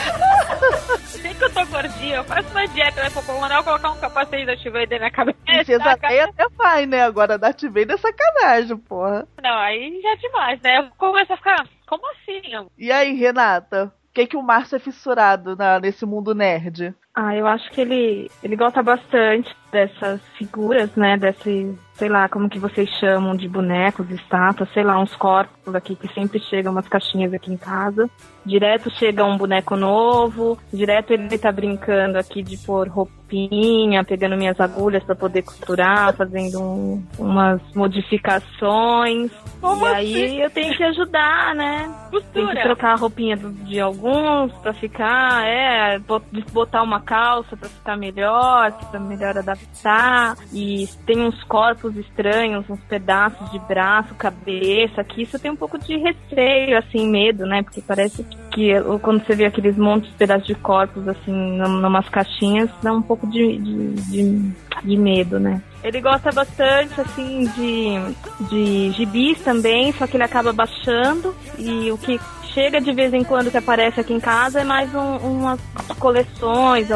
Sei 1.06 1.34
que 1.34 1.44
eu 1.44 1.54
tô 1.54 1.66
gordinha, 1.68 2.18
eu 2.18 2.24
faço 2.26 2.50
uma 2.50 2.68
dieta, 2.68 3.02
né? 3.02 3.10
Vou 3.10 3.24
eu 3.48 3.64
colocar 3.64 3.92
um 3.92 3.98
capacete 3.98 4.46
da 4.46 4.54
Darth 4.54 4.66
Vader 4.66 5.00
na 5.00 5.12
cabeça. 5.12 5.38
Princesa 5.46 5.98
Leia 6.02 6.26
até 6.26 6.48
vai, 6.58 6.86
né? 6.86 7.04
Agora 7.04 7.38
Darth 7.38 7.64
Vader 7.64 7.92
é 7.92 7.98
sacanagem, 7.98 8.78
porra. 8.78 9.28
Não, 9.42 9.58
aí 9.58 10.02
já 10.02 10.10
é 10.12 10.16
demais, 10.16 10.62
né? 10.62 10.78
Eu 10.80 10.90
começo 10.92 11.32
a 11.34 11.38
ficar, 11.38 11.68
como 11.88 12.06
assim? 12.12 12.42
E 12.78 12.92
aí, 12.92 13.14
Renata? 13.14 13.94
O 14.10 14.14
que, 14.14 14.26
que 14.28 14.38
o 14.38 14.42
Márcio 14.42 14.76
é 14.76 14.80
fissurado 14.80 15.56
na- 15.56 15.80
nesse 15.80 16.06
mundo 16.06 16.34
nerd? 16.34 16.96
Ah, 17.20 17.36
eu 17.36 17.48
acho 17.48 17.72
que 17.72 17.82
ele, 17.82 18.30
ele 18.44 18.56
gosta 18.56 18.84
bastante 18.84 19.50
dessas 19.72 20.22
figuras, 20.38 20.96
né? 20.96 21.18
Desse, 21.18 21.76
sei 21.94 22.10
lá, 22.10 22.30
como 22.30 22.48
que 22.48 22.60
vocês 22.60 22.88
chamam 23.00 23.36
de 23.36 23.50
bonecos, 23.50 24.08
estátuas, 24.12 24.70
sei 24.72 24.84
lá, 24.84 25.00
uns 25.00 25.16
corpos 25.16 25.74
aqui 25.74 25.96
que 25.96 26.08
sempre 26.14 26.40
chegam 26.40 26.72
umas 26.72 26.88
caixinhas 26.88 27.34
aqui 27.34 27.52
em 27.52 27.58
casa. 27.58 28.08
Direto 28.46 28.92
chega 28.92 29.26
um 29.26 29.36
boneco 29.36 29.76
novo, 29.76 30.58
direto 30.72 31.12
ele 31.12 31.38
tá 31.40 31.52
brincando 31.52 32.18
aqui 32.20 32.42
de 32.44 32.56
pôr 32.60 32.88
roupinha, 32.88 34.04
pegando 34.06 34.38
minhas 34.38 34.58
agulhas 34.60 35.04
pra 35.04 35.16
poder 35.16 35.42
costurar, 35.42 36.16
fazendo 36.16 36.62
um- 36.62 37.04
umas 37.20 37.60
modificações. 37.76 39.32
Como 39.60 39.86
e 39.86 39.90
aí 39.94 40.26
assim? 40.26 40.42
eu 40.44 40.50
tenho 40.52 40.78
que 40.78 40.84
ajudar, 40.84 41.56
né? 41.56 41.94
Tem 42.12 42.22
que 42.22 42.32
Costura. 42.32 42.62
trocar 42.64 42.94
a 42.94 42.96
roupinha 42.96 43.36
de 43.36 43.80
alguns 43.82 44.54
pra 44.62 44.74
ficar, 44.74 45.46
é, 45.46 46.00
bot- 46.00 46.24
botar 46.54 46.84
uma 46.84 47.02
calça 47.08 47.56
pra 47.58 47.70
ficar 47.70 47.98
melhor, 47.98 48.72
pra 48.92 49.00
melhor 49.00 49.38
adaptar. 49.38 50.36
E 50.54 50.88
tem 51.06 51.20
uns 51.22 51.42
corpos 51.46 51.96
estranhos, 51.96 52.70
uns 52.70 52.80
pedaços 52.82 53.50
de 53.52 53.60
braço, 53.60 54.14
cabeça, 54.16 55.04
que 55.04 55.24
isso 55.24 55.40
tem 55.40 55.50
um 55.52 55.56
pouco 55.56 55.78
de 55.80 55.98
receio, 55.98 56.78
assim, 56.78 57.10
medo, 57.10 57.46
né? 57.46 57.64
Porque 57.64 57.82
parece 57.82 58.24
que, 58.52 58.72
quando 59.02 59.26
você 59.26 59.36
vê 59.36 59.46
aqueles 59.46 59.78
montes 59.78 60.10
de 60.12 60.16
pedaços 60.18 60.46
de 60.48 60.56
corpos, 60.56 61.08
assim, 61.08 61.32
num- 61.32 61.80
numas 61.80 62.08
caixinhas, 62.10 62.70
dá 62.84 62.92
um 62.92 63.02
pouco 63.02 63.26
de, 63.28 63.58
de, 63.58 63.94
de, 64.12 64.52
de 64.84 64.98
medo, 64.98 65.40
né? 65.40 65.62
Ele 65.84 66.02
gosta 66.02 66.32
bastante, 66.32 67.00
assim, 67.00 67.46
de, 67.56 68.48
de 68.50 68.92
gibis 68.92 69.40
também, 69.42 69.94
só 69.94 70.06
que 70.08 70.18
ele 70.18 70.24
acaba 70.24 70.52
baixando. 70.52 71.34
E 71.58 71.90
o 71.92 71.98
que 71.98 72.20
chega 72.58 72.82
de 72.82 72.92
vez 72.92 73.14
em 73.14 73.24
quando 73.24 73.52
que 73.52 73.58
aparece 73.58 74.00
aqui 74.00 74.14
em 74.16 74.20
casa 74.20 74.62
é 74.62 74.64
mais 74.64 74.92
um- 74.96 75.18
umas 75.18 75.60
coleções, 76.00 76.88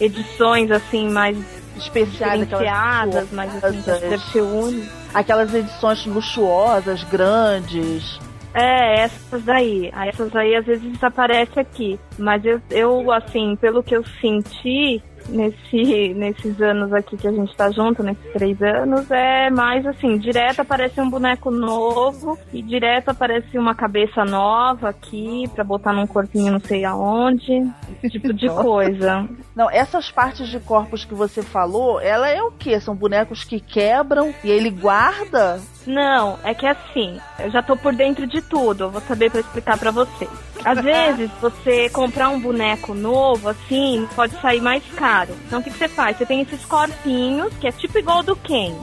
edições, 0.00 0.70
assim, 0.70 1.08
mais 1.10 1.36
Especiais, 1.76 2.38
diferenciadas, 2.38 3.28
mas 3.32 3.64
assim, 3.64 3.80
deve 3.80 4.18
ser 4.18 4.42
único. 4.42 4.86
Aquelas 5.12 5.52
edições 5.52 6.06
luxuosas, 6.06 7.02
grandes. 7.02 8.20
É, 8.54 9.00
essas 9.00 9.42
daí. 9.42 9.90
Aí 9.92 10.08
Essas 10.08 10.34
aí 10.36 10.54
às 10.54 10.64
vezes 10.64 11.02
aparecem 11.02 11.60
aqui. 11.60 11.98
Mas 12.16 12.44
eu, 12.44 12.60
eu, 12.70 13.10
assim, 13.10 13.56
pelo 13.56 13.82
que 13.82 13.96
eu 13.96 14.04
senti 14.20 15.02
nesse, 15.28 16.14
nesses 16.14 16.60
anos 16.60 16.92
aqui 16.92 17.16
que 17.16 17.28
a 17.28 17.32
gente 17.32 17.54
tá 17.56 17.70
junto, 17.70 18.02
nesses 18.02 18.32
três 18.32 18.60
anos, 18.62 19.10
é 19.10 19.50
mais 19.50 19.86
assim, 19.86 20.18
direto 20.18 20.60
aparece 20.60 21.00
um 21.00 21.08
boneco 21.10 21.50
novo 21.50 22.38
e 22.52 22.62
direto 22.62 23.10
aparece 23.10 23.58
uma 23.58 23.74
cabeça 23.74 24.24
nova 24.24 24.88
aqui 24.88 25.44
pra 25.54 25.64
botar 25.64 25.92
num 25.92 26.06
corpinho 26.06 26.52
não 26.52 26.60
sei 26.60 26.84
aonde. 26.84 27.68
Esse 28.02 28.18
tipo 28.18 28.32
de 28.32 28.46
Nossa. 28.48 28.62
coisa. 28.62 29.28
Não, 29.54 29.70
essas 29.70 30.10
partes 30.10 30.48
de 30.48 30.60
corpos 30.60 31.04
que 31.04 31.14
você 31.14 31.42
falou, 31.42 32.00
ela 32.00 32.28
é 32.28 32.42
o 32.42 32.50
quê? 32.52 32.80
São 32.80 32.94
bonecos 32.94 33.44
que 33.44 33.60
quebram 33.60 34.32
e 34.42 34.50
ele 34.50 34.70
guarda? 34.70 35.60
Não, 35.86 36.38
é 36.44 36.52
que 36.52 36.66
assim, 36.66 37.18
eu 37.38 37.50
já 37.50 37.62
tô 37.62 37.74
por 37.76 37.94
dentro 37.94 38.26
de 38.26 38.42
tudo, 38.42 38.84
eu 38.84 38.90
vou 38.90 39.00
saber 39.00 39.30
pra 39.30 39.40
explicar 39.40 39.78
pra 39.78 39.90
vocês. 39.90 40.30
Às 40.64 40.80
vezes, 40.84 41.30
você 41.40 41.88
comprar 41.88 42.28
um 42.28 42.38
boneco 42.38 42.92
novo, 42.94 43.48
assim, 43.48 44.06
pode 44.14 44.34
sair 44.40 44.60
mais 44.60 44.84
caro. 44.94 45.17
Então, 45.26 45.60
o 45.60 45.62
que, 45.62 45.70
que 45.70 45.78
você 45.78 45.88
faz? 45.88 46.16
Você 46.16 46.26
tem 46.26 46.40
esses 46.40 46.64
corpinhos, 46.64 47.52
que 47.58 47.66
é 47.66 47.72
tipo 47.72 47.98
igual 47.98 48.22
do 48.22 48.36
Ken. 48.36 48.74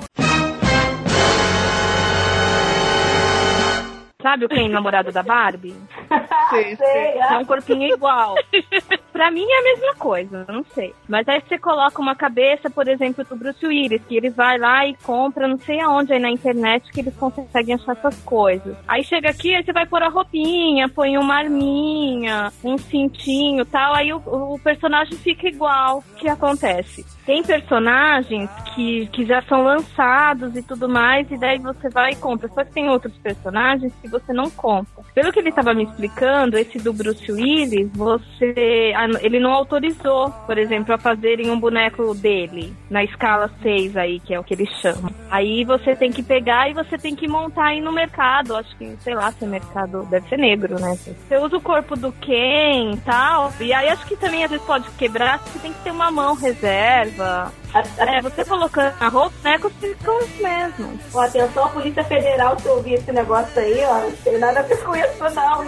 Sabe 4.21 4.45
o 4.45 4.49
Ken, 4.49 4.69
namorado 4.69 5.11
da 5.11 5.23
Barbie? 5.23 5.75
Sei, 6.49 6.75
Sei, 6.75 7.17
É 7.19 7.37
um 7.37 7.45
corpinho 7.45 7.93
igual. 7.93 8.35
pra 9.11 9.31
mim 9.31 9.45
é 9.47 9.59
a 9.59 9.63
mesma 9.63 9.95
coisa, 9.95 10.45
não 10.47 10.63
sei. 10.73 10.93
Mas 11.07 11.27
aí 11.27 11.41
você 11.41 11.57
coloca 11.57 12.01
uma 12.01 12.15
cabeça, 12.15 12.69
por 12.69 12.87
exemplo, 12.87 13.23
do 13.23 13.35
Bruce 13.35 13.65
Willis, 13.65 14.01
que 14.07 14.17
ele 14.17 14.29
vai 14.29 14.57
lá 14.57 14.85
e 14.85 14.95
compra 14.95 15.47
não 15.47 15.57
sei 15.57 15.79
aonde 15.79 16.13
aí 16.13 16.19
na 16.19 16.29
internet 16.29 16.91
que 16.91 16.99
eles 16.99 17.15
conseguem 17.15 17.75
achar 17.75 17.93
essas 17.93 18.21
coisas. 18.23 18.75
Aí 18.87 19.03
chega 19.03 19.29
aqui, 19.29 19.55
aí 19.55 19.63
você 19.63 19.71
vai 19.71 19.85
pôr 19.85 20.03
a 20.03 20.09
roupinha, 20.09 20.89
põe 20.89 21.17
uma 21.17 21.35
arminha, 21.35 22.51
um 22.63 22.77
cintinho 22.77 23.63
e 23.63 23.65
tal, 23.65 23.93
aí 23.93 24.11
o, 24.13 24.17
o 24.17 24.59
personagem 24.59 25.17
fica 25.17 25.47
igual. 25.47 26.03
O 26.11 26.15
que 26.15 26.27
acontece? 26.27 27.05
Tem 27.25 27.41
personagens 27.41 28.49
que, 28.73 29.07
que 29.07 29.25
já 29.25 29.41
são 29.43 29.63
lançados 29.63 30.55
e 30.55 30.61
tudo 30.61 30.87
mais, 30.87 31.29
e 31.31 31.37
daí 31.37 31.57
você 31.57 31.89
vai 31.89 32.11
e 32.11 32.15
compra. 32.15 32.47
Só 32.49 32.63
que 32.63 32.71
tem 32.71 32.89
outros 32.89 33.17
personagens 33.17 33.93
que 34.01 34.07
você 34.07 34.31
não 34.31 34.49
compra. 34.49 35.03
Pelo 35.13 35.31
que 35.31 35.39
ele 35.39 35.49
estava 35.49 35.73
me 35.73 35.83
explicando, 35.83 36.24
esse 36.53 36.77
do 36.79 36.93
Bruce 36.93 37.31
Willis, 37.31 37.89
você. 37.93 38.93
ah, 38.95 39.07
Ele 39.21 39.39
não 39.39 39.51
autorizou, 39.51 40.29
por 40.45 40.57
exemplo, 40.57 40.93
a 40.93 40.97
fazerem 40.97 41.49
um 41.49 41.59
boneco 41.59 42.13
dele 42.15 42.73
na 42.89 43.03
escala 43.03 43.49
6 43.61 43.95
aí, 43.97 44.19
que 44.19 44.33
é 44.33 44.39
o 44.39 44.43
que 44.43 44.53
ele 44.53 44.67
chama. 44.81 45.11
Aí 45.29 45.63
você 45.63 45.95
tem 45.95 46.11
que 46.11 46.23
pegar 46.23 46.69
e 46.69 46.73
você 46.73 46.97
tem 46.97 47.15
que 47.15 47.27
montar 47.27 47.67
aí 47.67 47.81
no 47.81 47.91
mercado. 47.91 48.55
Acho 48.55 48.75
que, 48.77 48.95
sei 49.01 49.13
lá, 49.15 49.31
se 49.31 49.43
é 49.43 49.47
mercado. 49.47 50.05
Deve 50.09 50.27
ser 50.29 50.37
negro, 50.37 50.79
né? 50.79 50.95
Você 50.95 51.37
usa 51.37 51.57
o 51.57 51.61
corpo 51.61 51.95
do 51.95 52.11
Ken 52.13 52.93
e 52.93 52.97
tal. 52.97 53.51
E 53.59 53.73
aí 53.73 53.89
acho 53.89 54.05
que 54.05 54.15
também 54.15 54.43
às 54.43 54.49
vezes 54.49 54.65
pode 54.65 54.89
quebrar, 54.91 55.39
você 55.39 55.59
tem 55.59 55.73
que 55.73 55.83
ter 55.83 55.91
uma 55.91 56.11
mão 56.11 56.35
reserva. 56.35 57.51
É, 57.97 58.21
você 58.21 58.45
colocando 58.45 58.99
na 58.99 59.07
roupa, 59.07 59.35
bonecos 59.43 59.73
ficam 59.79 60.17
os 60.17 60.35
mesmos. 60.37 60.99
Ó, 61.13 61.21
atenção, 61.21 61.69
Polícia 61.69 62.03
Federal, 62.03 62.59
se 62.59 62.67
ouvir 62.67 62.93
esse 62.95 63.11
negócio 63.11 63.59
aí, 63.61 63.83
ó, 63.85 63.99
não 64.01 64.11
tem 64.11 64.37
nada 64.37 64.59
a 64.59 64.63
ver 64.63 64.83
com 64.83 64.95
isso, 64.95 65.23
não. 65.33 65.63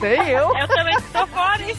Nem 0.00 0.28
eu. 0.28 0.56
Eu 0.56 0.68
também 0.68 0.96
tô 1.12 1.26
fora, 1.28 1.62
hein? 1.62 1.76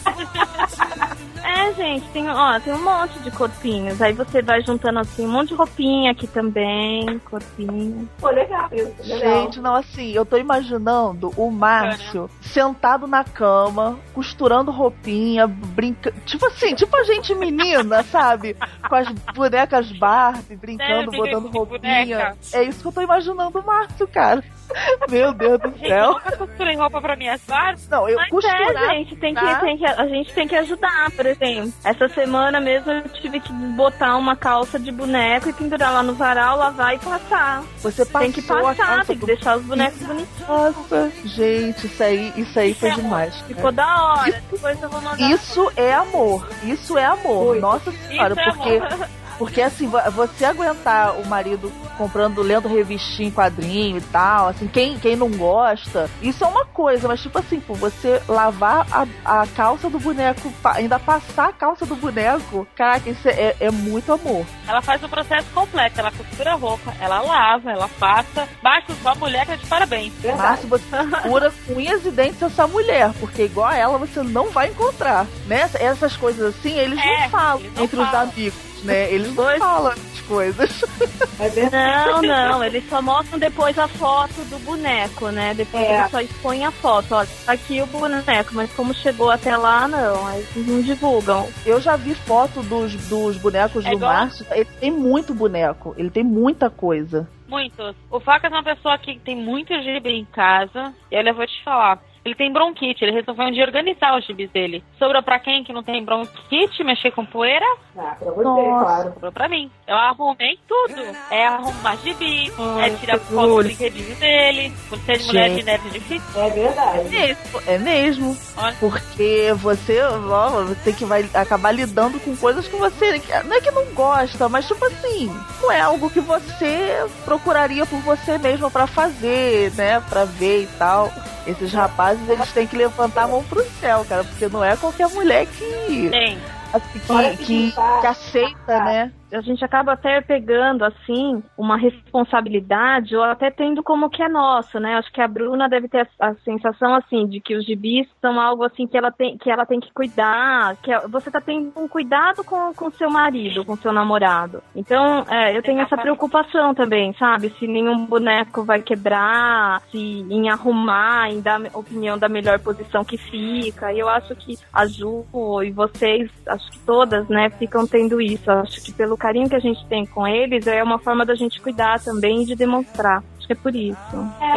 É, 1.43 1.73
gente, 1.73 2.07
tem, 2.09 2.29
ó, 2.29 2.59
tem 2.59 2.73
um 2.73 2.83
monte 2.83 3.19
de 3.19 3.29
corpinhos. 3.31 4.01
Aí 4.01 4.13
você 4.13 4.41
vai 4.41 4.61
juntando 4.61 4.99
assim 4.99 5.25
um 5.25 5.31
monte 5.31 5.49
de 5.49 5.55
roupinha 5.55 6.11
aqui 6.11 6.25
também, 6.25 7.19
corpinho. 7.19 8.09
Pô, 8.19 8.29
legal 8.29 8.69
isso, 8.71 8.93
legal. 9.03 9.43
Gente, 9.43 9.59
não, 9.59 9.75
assim, 9.75 10.11
eu 10.11 10.25
tô 10.25 10.37
imaginando 10.37 11.31
o 11.35 11.51
Márcio 11.51 12.29
sentado 12.41 13.07
na 13.07 13.23
cama, 13.23 13.99
costurando 14.13 14.71
roupinha, 14.71 15.45
brincando. 15.47 16.15
Tipo 16.25 16.45
assim, 16.47 16.73
tipo 16.75 16.95
a 16.95 17.03
gente 17.03 17.35
menina, 17.35 18.03
sabe? 18.07 18.55
Com 18.87 18.95
as 18.95 19.09
bonecas 19.35 19.91
Barbie, 19.91 20.55
brincando, 20.55 21.11
Deve, 21.11 21.17
botando 21.17 21.49
roupinha. 21.49 22.15
boneca. 22.15 22.37
É 22.53 22.63
isso 22.63 22.81
que 22.81 22.87
eu 22.87 22.91
tô 22.91 23.01
imaginando 23.01 23.59
o 23.59 23.65
Márcio, 23.65 24.07
cara. 24.07 24.43
Meu 25.09 25.34
Deus 25.34 25.59
do 25.59 25.69
Gente, 25.71 25.88
céu. 25.88 26.19
costurei 26.38 26.76
roupa 26.76 27.01
pra 27.01 27.15
minhas 27.15 27.41
partes. 27.41 27.88
Não, 27.89 28.07
eu 28.09 28.17
costurar. 28.30 28.61
é, 28.61 28.95
gente, 28.95 29.15
tem 29.15 29.34
que, 29.36 29.41
tá? 29.41 29.55
tem 29.59 29.78
que, 29.78 29.86
a 29.86 30.07
gente 30.07 30.34
tem 30.34 30.47
que 30.47 30.55
ajudar, 30.55 31.11
por 31.11 31.26
exemplo. 31.26 31.71
Essa 31.84 32.07
semana 32.09 32.59
mesmo 32.59 32.91
eu 32.91 33.03
tive 33.09 33.39
que 33.39 33.51
botar 33.51 34.15
uma 34.17 34.36
calça 34.36 34.80
de 34.80 34.91
boneco 34.91 35.49
e 35.49 35.53
pendurar 35.53 35.91
lá 35.93 36.03
no 36.03 36.13
varal, 36.13 36.57
lavar 36.57 36.95
e 36.95 36.99
passar. 36.99 37.63
Você 37.80 38.05
passou 38.05 38.21
Tem 38.21 38.32
que 38.32 38.39
a 38.51 38.55
passar, 38.55 38.76
calça 38.76 39.05
tem 39.05 39.15
que 39.15 39.21
do- 39.21 39.28
deixar 39.28 39.57
os 39.57 39.63
bonecos 39.63 39.99
bonitinhos. 40.01 40.47
Nossa, 40.47 41.11
gente, 41.26 41.88
isso 41.88 42.03
aí, 42.03 42.34
isso 42.36 42.59
aí 42.59 42.74
foi 42.74 42.91
demais. 42.91 43.34
cara. 43.36 43.47
Ficou 43.47 43.71
da 43.71 44.03
hora. 44.13 44.41
Depois 44.51 44.82
eu 44.82 44.89
vou 44.89 45.01
mandar. 45.01 45.19
Isso 45.32 45.71
é 45.76 45.93
amor. 45.93 46.47
Isso 46.63 46.97
é 46.97 47.05
amor. 47.05 47.45
Muito. 47.47 47.61
Nossa 47.61 47.91
senhora, 47.91 48.34
Isso 48.34 48.41
é 48.41 48.51
porque 48.51 48.69
amor. 48.78 49.07
porque 49.43 49.61
assim, 49.61 49.87
vo- 49.87 49.99
você 50.11 50.45
aguentar 50.45 51.19
o 51.19 51.25
marido 51.27 51.69
comprando, 51.97 52.41
lendo 52.41 52.67
revistinha 52.69 53.27
em 53.27 53.31
quadrinho 53.31 53.97
e 53.97 54.01
tal, 54.01 54.47
assim, 54.47 54.67
quem, 54.67 54.97
quem 54.97 55.15
não 55.17 55.29
gosta, 55.29 56.09
isso 56.21 56.43
é 56.45 56.47
uma 56.47 56.65
coisa, 56.65 57.09
mas 57.09 57.21
tipo 57.21 57.37
assim, 57.37 57.59
pô, 57.59 57.73
você 57.73 58.21
lavar 58.27 58.87
a, 58.89 59.41
a 59.41 59.47
calça 59.47 59.89
do 59.89 59.99
boneco, 59.99 60.51
ainda 60.63 60.97
passar 60.97 61.49
a 61.49 61.51
calça 61.51 61.85
do 61.85 61.95
boneco, 61.95 62.65
caraca, 62.73 63.09
isso 63.09 63.27
é, 63.27 63.55
é 63.59 63.69
muito 63.69 64.13
amor. 64.13 64.45
Ela 64.65 64.81
faz 64.81 65.03
o 65.03 65.09
processo 65.09 65.47
completo. 65.53 65.99
Ela 65.99 66.11
costura 66.11 66.53
a 66.53 66.55
roupa, 66.55 66.93
ela 67.01 67.19
lava, 67.21 67.69
ela 67.71 67.89
passa. 67.99 68.47
Basta 68.61 68.93
sua 69.01 69.13
mulher 69.15 69.45
tá 69.45 69.55
de 69.57 69.65
parabéns. 69.65 70.13
Verdade. 70.21 70.65
você 70.67 70.85
cura 71.23 71.51
com 71.67 71.73
unhas 71.73 72.05
e 72.05 72.11
dentes 72.11 72.41
essa 72.41 72.65
mulher, 72.65 73.11
porque 73.19 73.43
igual 73.43 73.67
a 73.67 73.75
ela 73.77 73.97
você 73.97 74.23
não 74.23 74.49
vai 74.51 74.69
encontrar, 74.69 75.25
né? 75.47 75.69
Essas 75.75 76.15
coisas 76.15 76.55
assim, 76.55 76.77
eles 76.79 76.97
É, 76.99 77.23
não 77.23 77.29
falam 77.29 77.59
eles 77.59 77.73
não 77.75 77.83
entre 77.83 77.99
os 77.99 78.05
falam. 78.09 78.21
amigos, 78.29 78.59
né? 78.84 79.11
Eles 79.11 79.34
não 79.36 79.57
falam 79.57 79.91
as 79.91 80.21
coisas. 80.21 80.81
É. 81.39 82.05
Não, 82.05 82.21
não, 82.21 82.63
eles 82.63 82.88
só 82.88 83.01
mostram 83.01 83.38
depois 83.38 83.77
a 83.77 83.88
foto 83.88 84.34
do 84.45 84.57
boneco, 84.59 85.27
né? 85.29 85.53
Depois 85.53 85.84
É. 85.84 85.99
eles 85.99 86.11
só 86.11 86.21
expõem 86.21 86.63
a 86.65 86.71
foto. 86.71 87.13
Olha, 87.15 87.27
tá 87.45 87.51
aqui 87.51 87.81
o 87.81 87.86
boneco, 87.88 88.51
mas 88.53 88.71
como 88.73 88.93
chegou 88.93 89.29
até 89.29 89.57
lá, 89.57 89.88
não. 89.88 90.25
Aí 90.27 90.45
Eles 90.55 90.67
não 90.67 90.81
divulgam. 90.81 91.49
Eu 91.65 91.81
já 91.81 91.95
vi 91.97 92.13
foto 92.15 92.61
dos, 92.63 92.95
dos 93.09 93.36
bonecos 93.38 93.86
É 93.86 93.89
do 93.89 93.95
igual- 93.95 94.13
Márcio. 94.13 94.45
Ele 94.51 94.65
tem 94.79 94.91
muito 94.91 95.34
boneco. 95.34 95.93
Ele 95.97 96.09
tem 96.09 96.23
muita 96.23 96.69
coisa. 96.69 97.27
Muitos. 97.47 97.93
O 98.09 98.19
Facas 98.19 98.51
é 98.51 98.55
uma 98.55 98.63
pessoa 98.63 98.97
que 98.97 99.19
tem 99.19 99.36
muito 99.36 99.73
gibi 99.81 100.11
em 100.11 100.25
casa. 100.25 100.93
E 101.11 101.17
olha, 101.17 101.29
eu 101.29 101.36
vou 101.36 101.45
te 101.45 101.61
falar. 101.63 101.99
Ele 102.26 102.36
tem 102.36 102.51
bronquite, 102.53 103.03
ele 103.03 103.11
resolveu 103.11 103.45
um 103.47 103.51
dia 103.51 103.65
organizar 103.65 104.17
os 104.17 104.26
gibis 104.26 104.49
dele. 104.51 104.82
Sobrou 104.97 105.21
pra 105.21 105.39
quem 105.39 105.63
que 105.63 105.74
não 105.74 105.84
tem 105.84 106.03
bronquite, 106.03 106.84
mexer 106.84 107.11
com 107.11 107.26
poeira? 107.26 107.65
Ah, 107.97 108.15
pra 108.17 108.32
você, 108.32 108.43
Nossa. 108.43 108.86
claro. 108.86 109.13
Sobrou 109.13 109.32
pra 109.34 109.49
mim. 109.49 109.69
Eu 109.86 109.95
arrumei 109.95 110.57
tudo. 110.67 111.01
É 111.30 111.47
arrumar 111.47 111.97
gibi, 111.97 112.51
Ai, 112.57 112.89
é 112.91 112.95
tirar 112.95 113.19
foto 113.19 113.47
do 113.47 113.63
brinquedinho 113.63 114.15
dele. 114.15 114.74
Por 114.88 114.97
ser 114.99 115.17
de 115.17 115.26
mulher 115.26 115.49
de 115.49 115.63
neve 115.63 115.89
difícil. 115.89 116.41
É 116.41 116.49
verdade. 116.49 117.09
Mesmo, 117.09 117.61
é 117.67 117.78
mesmo. 117.78 118.38
Olha. 118.57 118.76
Porque 118.80 119.53
você, 119.57 120.01
ó, 120.01 120.49
você 120.63 120.76
tem 120.76 120.93
que 120.93 121.05
vai 121.05 121.30
acabar 121.34 121.71
lidando 121.71 122.19
com 122.21 122.36
coisas 122.38 122.67
que 122.67 122.76
você. 122.78 123.21
Não 123.45 123.55
é 123.57 123.61
que 123.61 123.71
não 123.71 123.86
gosta, 123.93 124.47
mas 124.47 124.65
tipo 124.65 124.86
assim, 124.86 125.30
não 125.61 125.69
é 125.71 125.82
algo 125.82 126.09
que 126.09 126.21
você 126.21 127.05
procuraria 127.26 127.86
por 127.86 127.99
você 127.99 128.38
mesmo 128.38 128.71
pra 128.71 128.88
fazer, 128.88 129.71
né? 129.76 129.99
Pra 130.09 130.24
ver 130.24 130.63
e 130.63 130.67
tal. 130.78 131.11
Esses 131.45 131.74
rapazes, 131.74 132.12
eles 132.28 132.51
têm 132.51 132.68
que 132.68 132.76
levantar 132.78 133.24
a 133.24 133.28
mão 133.28 133.43
pro 133.43 133.64
céu, 133.80 134.05
cara, 134.07 134.24
porque 134.24 134.47
não 134.47 134.64
é 134.64 134.76
qualquer 134.76 135.07
mulher 135.09 135.45
que, 135.47 136.09
Tem. 136.09 136.38
assim, 136.74 136.99
que, 136.99 136.99
que 136.99 137.45
que, 137.45 137.72
que 137.72 138.07
aceita, 138.07 138.84
né? 138.84 139.11
A 139.34 139.41
gente 139.41 139.63
acaba 139.63 139.93
até 139.93 140.21
pegando 140.21 140.86
assim 140.86 141.43
uma 141.57 141.77
responsabilidade 141.77 143.15
ou 143.15 143.23
até 143.23 143.49
tendo 143.49 143.84
como 143.84 144.09
que 144.09 144.21
é 144.21 144.29
nossa, 144.29 144.79
né? 144.79 144.95
Acho 144.95 145.11
que 145.11 145.21
a 145.21 145.27
Bruna 145.27 145.67
deve 145.67 145.88
ter 145.88 146.07
a, 146.19 146.29
a 146.29 146.36
sensação 146.36 146.93
assim 146.95 147.27
de 147.27 147.39
que 147.39 147.55
os 147.55 147.65
gibis 147.65 148.07
são 148.21 148.39
algo 148.39 148.63
assim 148.63 148.88
que 148.88 148.97
ela 148.97 149.11
tem 149.11 149.38
que 149.38 149.49
ela 149.49 149.65
tem 149.65 149.79
que 149.79 149.91
cuidar, 149.93 150.75
que 150.77 150.91
é- 150.91 151.07
você 151.07 151.31
tá 151.31 151.41
tendo 151.41 151.71
um 151.75 151.88
cuidado 151.88 152.43
com 152.43 152.73
com 152.73 152.91
seu 152.91 153.09
marido, 153.09 153.65
com 153.65 153.75
seu 153.75 153.91
namorado. 153.91 154.61
Então, 154.75 155.25
é, 155.29 155.55
eu 155.55 155.61
tenho 155.61 155.81
essa 155.81 155.97
preocupação 155.97 156.73
também, 156.73 157.13
sabe? 157.13 157.49
Se 157.59 157.67
nenhum 157.67 158.05
boneco 158.05 158.63
vai 158.63 158.81
quebrar, 158.81 159.81
se 159.91 159.97
em 159.97 160.49
arrumar, 160.49 161.29
em 161.31 161.41
dar 161.41 161.61
opinião 161.73 162.17
da 162.17 162.29
melhor 162.29 162.59
posição 162.59 163.03
que 163.03 163.17
fica. 163.17 163.91
E 163.93 163.99
eu 163.99 164.09
acho 164.09 164.36
que 164.36 164.57
a 164.71 164.86
Ju 164.86 165.25
e 165.63 165.71
vocês, 165.71 166.29
acho 166.47 166.71
que 166.71 166.79
todas, 166.79 167.27
né, 167.27 167.49
ficam 167.51 167.86
tendo 167.88 168.21
isso. 168.21 168.49
Acho 168.51 168.84
que 168.84 168.91
pelo 168.91 169.17
carinho 169.24 169.47
que 169.47 169.55
a 169.55 169.59
gente 169.59 169.86
tem 169.86 170.05
com 170.05 170.28
eles, 170.28 170.67
é 170.67 170.84
uma 170.84 170.99
forma 170.99 171.26
da 171.26 171.34
gente 171.34 171.61
cuidar 171.61 171.97
também 172.03 172.41
e 172.41 172.45
de 172.45 172.55
demonstrar. 172.55 173.24
Acho 173.38 173.47
que 173.47 173.53
é 173.53 173.55
por 173.55 173.74
isso. 173.74 173.97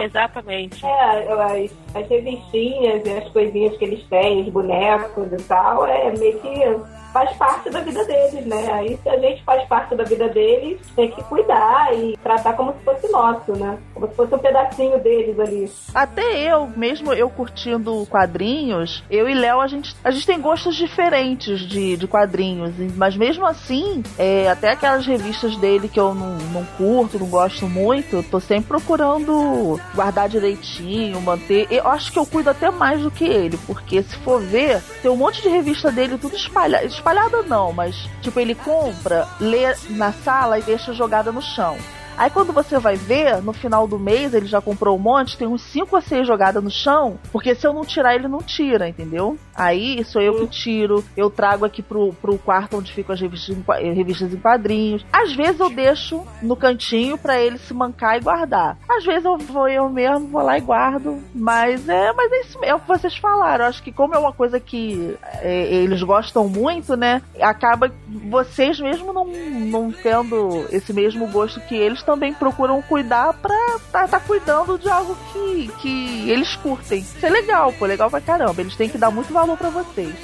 Exatamente. 0.02 0.84
É, 0.84 1.32
as, 1.32 1.70
as 1.94 2.08
revistinhas 2.08 3.06
e 3.06 3.10
as 3.10 3.28
coisinhas 3.28 3.76
que 3.76 3.84
eles 3.84 4.04
têm, 4.08 4.42
os 4.42 4.48
bonecos 4.48 5.32
e 5.32 5.42
tal, 5.44 5.86
é 5.86 6.10
meio 6.16 6.40
que 6.40 6.95
faz 7.16 7.34
parte 7.38 7.70
da 7.70 7.80
vida 7.80 8.04
deles, 8.04 8.44
né? 8.44 8.70
Aí 8.72 8.98
se 9.02 9.08
a 9.08 9.18
gente 9.18 9.42
faz 9.42 9.66
parte 9.66 9.94
da 9.94 10.04
vida 10.04 10.28
deles, 10.28 10.78
tem 10.94 11.10
que 11.10 11.22
cuidar 11.24 11.94
e 11.94 12.14
tratar 12.18 12.52
como 12.52 12.74
se 12.74 12.84
fosse 12.84 13.10
nosso, 13.10 13.52
né? 13.52 13.78
Como 13.94 14.06
se 14.06 14.14
fosse 14.14 14.34
um 14.34 14.38
pedacinho 14.38 14.98
deles 15.00 15.40
ali. 15.40 15.72
Até 15.94 16.52
eu, 16.52 16.66
mesmo 16.76 17.14
eu 17.14 17.30
curtindo 17.30 18.04
quadrinhos, 18.10 19.02
eu 19.10 19.26
e 19.26 19.34
Léo, 19.34 19.62
a 19.62 19.66
gente, 19.66 19.96
a 20.04 20.10
gente 20.10 20.26
tem 20.26 20.38
gostos 20.38 20.76
diferentes 20.76 21.60
de, 21.60 21.96
de 21.96 22.06
quadrinhos. 22.06 22.74
Mas 22.94 23.16
mesmo 23.16 23.46
assim, 23.46 24.02
é, 24.18 24.50
até 24.50 24.72
aquelas 24.72 25.06
revistas 25.06 25.56
dele 25.56 25.88
que 25.88 25.98
eu 25.98 26.14
não, 26.14 26.36
não 26.52 26.64
curto, 26.76 27.18
não 27.18 27.28
gosto 27.28 27.66
muito, 27.66 28.22
tô 28.24 28.38
sempre 28.40 28.68
procurando 28.68 29.80
guardar 29.94 30.28
direitinho, 30.28 31.18
manter. 31.22 31.66
Eu 31.70 31.88
acho 31.88 32.12
que 32.12 32.18
eu 32.18 32.26
cuido 32.26 32.50
até 32.50 32.70
mais 32.70 33.00
do 33.00 33.10
que 33.10 33.24
ele, 33.24 33.56
porque 33.66 34.02
se 34.02 34.16
for 34.18 34.38
ver, 34.38 34.82
tem 35.00 35.10
um 35.10 35.16
monte 35.16 35.40
de 35.40 35.48
revista 35.48 35.90
dele 35.90 36.18
tudo 36.18 36.36
espalhada. 36.36 36.84
Espalhada 37.06 37.42
não, 37.42 37.72
mas 37.72 37.94
tipo, 38.20 38.40
ele 38.40 38.52
compra, 38.52 39.28
lê 39.38 39.76
na 39.90 40.12
sala 40.12 40.58
e 40.58 40.62
deixa 40.62 40.92
jogada 40.92 41.30
no 41.30 41.40
chão. 41.40 41.78
Aí 42.16 42.30
quando 42.30 42.52
você 42.52 42.78
vai 42.78 42.96
ver, 42.96 43.42
no 43.42 43.52
final 43.52 43.86
do 43.86 43.98
mês, 43.98 44.34
ele 44.34 44.46
já 44.46 44.60
comprou 44.60 44.96
um 44.96 45.00
monte, 45.00 45.36
tem 45.36 45.46
uns 45.46 45.62
5 45.62 45.94
ou 45.94 46.02
6 46.02 46.26
jogadas 46.26 46.62
no 46.62 46.70
chão, 46.70 47.18
porque 47.30 47.54
se 47.54 47.66
eu 47.66 47.72
não 47.72 47.84
tirar, 47.84 48.14
ele 48.14 48.28
não 48.28 48.38
tira, 48.38 48.88
entendeu? 48.88 49.38
Aí 49.54 50.04
sou 50.04 50.20
eu 50.20 50.34
que 50.40 50.46
tiro, 50.46 51.04
eu 51.16 51.30
trago 51.30 51.64
aqui 51.64 51.82
pro, 51.82 52.12
pro 52.14 52.38
quarto 52.38 52.76
onde 52.76 52.92
ficam 52.92 53.14
as 53.14 53.20
revistas 53.20 53.56
revistas 53.94 54.32
em 54.32 54.36
quadrinhos. 54.36 55.04
Às 55.12 55.34
vezes 55.34 55.60
eu 55.60 55.70
deixo 55.70 56.24
no 56.42 56.56
cantinho 56.56 57.18
pra 57.18 57.40
ele 57.40 57.58
se 57.58 57.74
mancar 57.74 58.16
e 58.16 58.20
guardar. 58.20 58.78
Às 58.88 59.04
vezes 59.04 59.24
eu 59.24 59.36
vou 59.38 59.68
eu 59.68 59.88
mesmo, 59.88 60.28
vou 60.28 60.42
lá 60.42 60.58
e 60.58 60.60
guardo. 60.60 61.22
Mas 61.34 61.88
é, 61.88 62.12
mas 62.12 62.32
é 62.32 62.40
isso 62.40 62.58
é 62.62 62.74
o 62.74 62.80
que 62.80 62.88
vocês 62.88 63.16
falaram. 63.16 63.64
Eu 63.64 63.68
acho 63.68 63.82
que 63.82 63.92
como 63.92 64.14
é 64.14 64.18
uma 64.18 64.32
coisa 64.32 64.58
que 64.58 65.16
é, 65.40 65.74
eles 65.74 66.02
gostam 66.02 66.48
muito, 66.48 66.96
né? 66.96 67.22
Acaba 67.40 67.90
vocês 68.28 68.80
mesmo 68.80 69.12
não, 69.12 69.26
não 69.26 69.92
tendo 69.92 70.66
esse 70.70 70.92
mesmo 70.92 71.26
gosto 71.28 71.60
que 71.60 71.74
eles 71.74 72.02
também 72.06 72.32
procuram 72.32 72.80
cuidar 72.80 73.34
pra 73.34 73.78
tá, 73.90 74.06
tá 74.06 74.20
cuidando 74.20 74.78
de 74.78 74.88
algo 74.88 75.16
que, 75.32 75.68
que 75.80 76.30
eles 76.30 76.54
curtem. 76.56 77.00
Isso 77.00 77.26
é 77.26 77.28
legal, 77.28 77.72
pô, 77.72 77.84
legal 77.84 78.08
pra 78.08 78.20
caramba. 78.20 78.60
Eles 78.60 78.76
têm 78.76 78.88
que 78.88 78.96
dar 78.96 79.10
muito 79.10 79.32
valor 79.32 79.58
pra 79.58 79.68
vocês. 79.68 80.14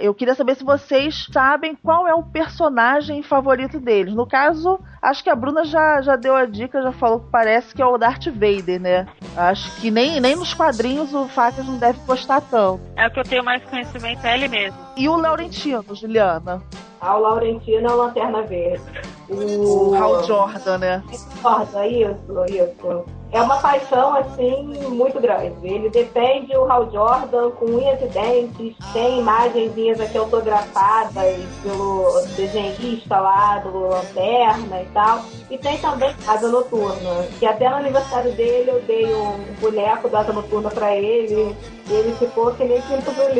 Eu 0.00 0.14
queria 0.14 0.34
saber 0.34 0.56
se 0.56 0.64
vocês 0.64 1.26
sabem 1.32 1.74
qual 1.74 2.06
é 2.06 2.14
o 2.14 2.22
personagem 2.22 3.22
favorito 3.22 3.80
deles. 3.80 4.14
No 4.14 4.26
caso, 4.26 4.78
acho 5.00 5.24
que 5.24 5.30
a 5.30 5.34
Bruna 5.34 5.64
já, 5.64 6.02
já 6.02 6.16
deu 6.16 6.36
a 6.36 6.44
dica, 6.44 6.82
já 6.82 6.92
falou 6.92 7.20
que 7.20 7.30
parece 7.30 7.74
que 7.74 7.80
é 7.80 7.86
o 7.86 7.96
Darth 7.96 8.26
Vader, 8.26 8.80
né? 8.80 9.06
Acho 9.36 9.74
que 9.80 9.90
nem, 9.90 10.20
nem 10.20 10.36
nos 10.36 10.52
quadrinhos 10.52 11.14
o 11.14 11.26
Facas 11.28 11.66
não 11.66 11.78
deve 11.78 11.98
gostar 12.00 12.40
tanto. 12.42 12.80
É 12.94 13.06
o 13.06 13.10
que 13.10 13.20
eu 13.20 13.24
tenho 13.24 13.44
mais 13.44 13.62
conhecimento, 13.64 14.24
é 14.24 14.34
ele 14.34 14.48
mesmo. 14.48 14.78
E 14.96 15.08
o 15.08 15.16
Laurentino, 15.16 15.94
Juliana? 15.94 16.62
Ah, 17.06 17.16
o 17.16 17.20
Laurentino 17.20 17.88
é 17.88 17.92
o 17.92 17.96
Lanterna 17.98 18.42
Verde. 18.42 18.82
O 19.28 19.94
Hal 19.94 20.24
Jordan, 20.24 20.78
né? 20.78 21.04
Jordan, 21.40 21.86
isso, 21.86 22.44
isso. 22.48 23.04
É 23.30 23.40
uma 23.40 23.58
paixão, 23.58 24.16
assim, 24.16 24.72
muito 24.88 25.20
grande. 25.20 25.54
Ele 25.62 25.88
defende 25.88 26.56
o 26.56 26.64
Hal 26.68 26.90
Jordan 26.90 27.50
com 27.50 27.66
unhas 27.66 28.02
e 28.02 28.06
dentes, 28.06 28.74
tem 28.92 29.20
imagenzinhas 29.20 30.00
aqui 30.00 30.18
autografadas 30.18 31.36
pelo 31.62 32.22
desenhista 32.34 33.20
lá 33.20 33.58
do 33.58 33.88
Lanterna 33.88 34.82
e 34.82 34.86
tal. 34.86 35.20
E 35.48 35.56
tem 35.58 35.78
também 35.78 36.12
Asa 36.26 36.48
Noturna, 36.48 37.22
que 37.38 37.46
até 37.46 37.68
no 37.68 37.76
aniversário 37.76 38.32
dele 38.32 38.70
eu 38.70 38.80
dei 38.82 39.14
um 39.14 39.44
boneco 39.60 40.08
da 40.08 40.20
Asa 40.20 40.32
Noturna 40.32 40.70
pra 40.70 40.96
ele, 40.96 41.56
e 41.88 41.92
ele 41.92 42.12
ficou 42.16 42.52
que 42.52 42.64
nem 42.64 42.82
pinto 42.82 43.12
do 43.12 43.32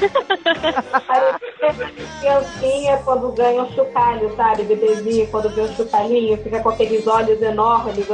lixo. 0.00 0.18
Aí 1.08 1.22
criancinha 2.20 2.96
quando 3.04 3.32
ganha 3.32 3.62
um 3.62 3.72
chocalho, 3.72 4.34
sabe? 4.36 4.62
Bebezinho, 4.64 5.26
quando 5.28 5.48
vê 5.50 5.62
um 5.62 5.74
chocalhinho, 5.74 6.36
fica 6.42 6.60
com 6.60 6.68
aqueles 6.70 7.06
olhos 7.06 7.40
enormes. 7.42 8.06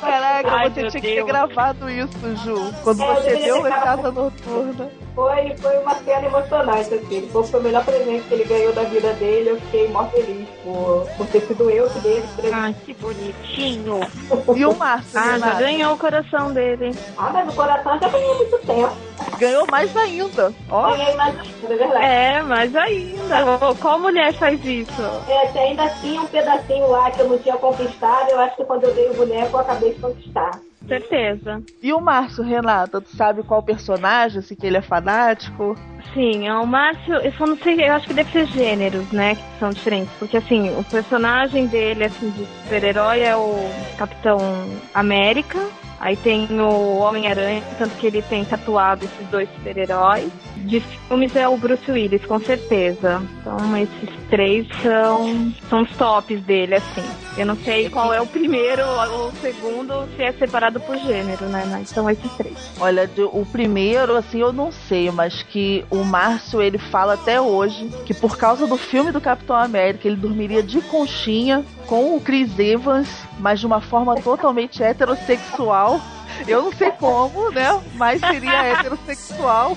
Caraca, 0.00 0.50
Ai, 0.50 0.70
você 0.70 0.80
tinha 0.88 0.90
que 0.90 1.00
ter 1.00 1.14
Deus. 1.16 1.26
gravado 1.26 1.90
isso, 1.90 2.36
Ju. 2.44 2.72
Quando 2.84 3.02
É, 3.02 3.10
eu 3.10 3.14
você 3.16 3.36
deu 3.36 3.66
a 3.66 3.70
casa 3.70 4.10
noturna. 4.12 4.90
Foi, 5.16 5.56
foi 5.56 5.78
uma 5.78 5.94
cena 5.94 6.26
emocionante, 6.26 6.94
assim. 6.94 7.28
Foi 7.32 7.42
foi 7.44 7.58
o 7.60 7.62
melhor 7.62 7.84
presente 7.84 8.28
que 8.28 8.34
ele 8.34 8.44
ganhou 8.44 8.72
da 8.74 8.82
vida 8.82 9.12
dele. 9.14 9.50
Eu 9.50 9.60
fiquei 9.62 9.88
mó 9.88 10.04
feliz 10.04 10.46
por, 10.62 11.08
por 11.16 11.26
ter 11.28 11.40
sido 11.40 11.70
eu 11.70 11.88
que 11.88 12.00
presente. 12.00 12.52
Ai, 12.52 12.76
que 12.84 12.92
bonitinho. 12.94 14.00
E 14.54 14.64
o 14.66 14.74
Márcio, 14.74 15.18
Ah, 15.18 15.38
já 15.38 15.54
ganhou 15.54 15.94
o 15.94 15.98
coração 15.98 16.52
dele. 16.52 16.90
Ah, 17.16 17.30
mas 17.32 17.48
o 17.48 17.56
coração 17.56 17.98
já 17.98 18.08
ganhei 18.08 18.30
há 18.30 18.34
muito 18.34 18.58
tempo. 18.58 18.96
Ganhou 19.38 19.66
mais 19.70 19.96
ainda. 19.96 20.52
Ó, 20.70 20.90
Ganhei 20.90 21.14
mais 21.14 21.34
é 21.62 21.66
verdade. 21.66 22.04
É, 22.04 22.42
mas 22.42 22.76
ainda. 22.76 23.74
Qual 23.80 23.98
mulher 23.98 24.32
faz 24.34 24.62
isso? 24.64 25.02
É, 25.28 25.48
se 25.48 25.58
ainda 25.58 25.88
tinha 26.00 26.20
um 26.20 26.26
pedacinho 26.26 26.88
lá 26.90 27.10
que 27.10 27.20
eu 27.20 27.28
não 27.28 27.38
tinha 27.38 27.56
conquistado, 27.56 28.30
eu 28.30 28.38
acho 28.40 28.56
que 28.56 28.64
quando 28.64 28.84
eu 28.84 28.94
dei 28.94 29.08
o 29.10 29.14
boneco 29.14 29.56
eu 29.56 29.60
acabei 29.60 29.94
de 29.94 30.00
conquistar. 30.00 30.50
Certeza. 30.86 31.62
E 31.82 31.92
o 31.92 32.00
Márcio, 32.00 32.44
Renata, 32.44 33.00
tu 33.00 33.16
sabe 33.16 33.42
qual 33.42 33.62
personagem, 33.62 34.38
assim, 34.38 34.54
que 34.54 34.66
ele 34.66 34.76
é 34.76 34.82
fanático? 34.82 35.76
Sim, 36.14 36.46
é 36.46 36.54
o 36.54 36.66
Márcio, 36.66 37.14
eu 37.14 37.32
só 37.32 37.46
não 37.46 37.56
sei, 37.58 37.86
eu 37.86 37.92
acho 37.92 38.06
que 38.08 38.14
deve 38.14 38.30
ser 38.30 38.46
gêneros, 38.46 39.10
né, 39.12 39.34
que 39.34 39.58
são 39.58 39.72
diferentes. 39.72 40.12
Porque, 40.18 40.36
assim, 40.36 40.70
o 40.78 40.84
personagem 40.84 41.66
dele, 41.66 42.04
assim, 42.04 42.30
de 42.30 42.46
super-herói 42.62 43.20
é 43.20 43.36
o 43.36 43.54
Capitão 43.98 44.38
América. 44.94 45.58
Aí 45.98 46.16
tem 46.16 46.46
o 46.60 46.98
Homem-Aranha, 46.98 47.62
tanto 47.78 47.96
que 47.96 48.06
ele 48.06 48.22
tem 48.22 48.44
tatuado 48.44 49.04
esses 49.04 49.26
dois 49.28 49.48
super-heróis. 49.54 50.30
De 50.56 50.80
filmes 50.80 51.34
é 51.36 51.48
o 51.48 51.56
Bruce 51.56 51.90
Willis, 51.90 52.24
com 52.26 52.38
certeza. 52.38 53.22
Então, 53.40 53.76
esses 53.76 54.10
três 54.28 54.66
são, 54.82 55.52
são 55.68 55.82
os 55.82 55.90
tops 55.96 56.40
dele, 56.42 56.74
assim. 56.74 57.04
Eu 57.36 57.46
não 57.46 57.56
sei 57.56 57.88
qual 57.88 58.12
é 58.12 58.20
o 58.20 58.26
primeiro 58.26 58.82
ou 58.84 59.28
o 59.28 59.32
segundo, 59.40 60.08
se 60.16 60.22
é 60.22 60.32
separado 60.32 60.80
por 60.80 60.96
gênero, 60.98 61.46
né? 61.46 61.66
Mas 61.70 61.88
são 61.88 62.08
esses 62.10 62.32
três. 62.32 62.56
Olha, 62.80 63.08
o 63.32 63.46
primeiro, 63.46 64.16
assim, 64.16 64.40
eu 64.40 64.52
não 64.52 64.72
sei, 64.72 65.10
mas 65.10 65.42
que 65.42 65.84
o 65.90 66.02
Márcio, 66.04 66.60
ele 66.60 66.78
fala 66.78 67.14
até 67.14 67.40
hoje 67.40 67.88
que 68.04 68.14
por 68.14 68.36
causa 68.36 68.66
do 68.66 68.76
filme 68.76 69.12
do 69.12 69.20
Capitão 69.20 69.56
América, 69.56 70.08
ele 70.08 70.16
dormiria 70.16 70.62
de 70.62 70.80
conchinha 70.82 71.64
com 71.86 72.16
o 72.16 72.20
Chris 72.20 72.58
Evans, 72.58 73.08
mas 73.38 73.60
de 73.60 73.66
uma 73.66 73.80
forma 73.80 74.14
totalmente 74.16 74.82
heterossexual. 74.82 76.00
Eu 76.46 76.62
não 76.62 76.72
sei 76.72 76.90
como, 76.92 77.50
né? 77.50 77.80
Mas 77.94 78.20
seria 78.20 78.62
heterossexual. 78.66 79.76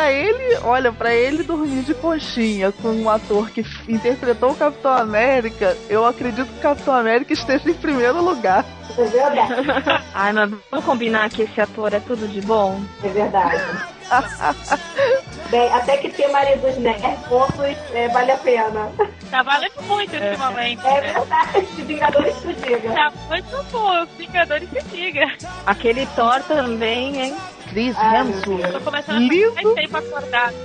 Que 0.00 0.10
pra 0.10 0.12
ele, 0.12 0.58
olha, 0.62 0.92
pra 0.92 1.14
ele 1.14 1.42
dormir 1.42 1.82
de 1.82 1.94
conchinha 1.94 2.72
com 2.72 2.88
um 2.88 3.10
ator 3.10 3.50
que 3.50 3.64
interpretou 3.88 4.52
o 4.52 4.54
Capitão 4.54 4.92
América, 4.92 5.76
eu 5.88 6.06
acredito 6.06 6.46
que 6.46 6.58
o 6.58 6.62
Capitão 6.62 6.94
América 6.94 7.32
esteja 7.32 7.68
em 7.68 7.74
primeiro 7.74 8.22
lugar. 8.22 8.64
É 8.96 9.04
verdade. 9.04 9.52
Ai, 10.14 10.32
mas 10.32 10.50
vamos 10.70 10.86
combinar 10.86 11.28
que 11.30 11.42
esse 11.42 11.60
ator 11.60 11.92
é 11.92 12.00
tudo 12.00 12.26
de 12.26 12.40
bom? 12.40 12.80
É 13.04 13.08
verdade. 13.08 13.62
Bem, 15.50 15.72
até 15.72 15.96
que 15.98 16.08
ter 16.10 16.28
maridos 16.28 16.76
nerds 16.78 17.20
pontos 17.28 17.76
é, 17.92 18.08
vale 18.08 18.32
a 18.32 18.36
pena. 18.38 18.90
Tá 19.30 19.42
valendo 19.42 19.82
muito 19.82 20.14
ultimamente. 20.14 20.84
É 20.86 21.00
verdade, 21.00 21.66
Vingadores 21.82 22.36
que 22.36 22.54
diga. 22.54 22.92
Tá 22.92 23.12
muito 23.28 23.64
bom, 23.70 24.02
os 24.02 24.08
Vingadores 24.10 24.68
se 24.70 24.82
diga. 24.90 25.26
Aquele 25.66 26.06
Thor 26.06 26.40
também, 26.44 27.20
hein? 27.20 27.36
Chris 27.70 27.96
Ah, 27.96 28.18
Hemsworth, 28.18 28.72
Tô 28.72 28.80
começando 28.80 29.16
a 29.16 29.20
lindo. 29.20 29.74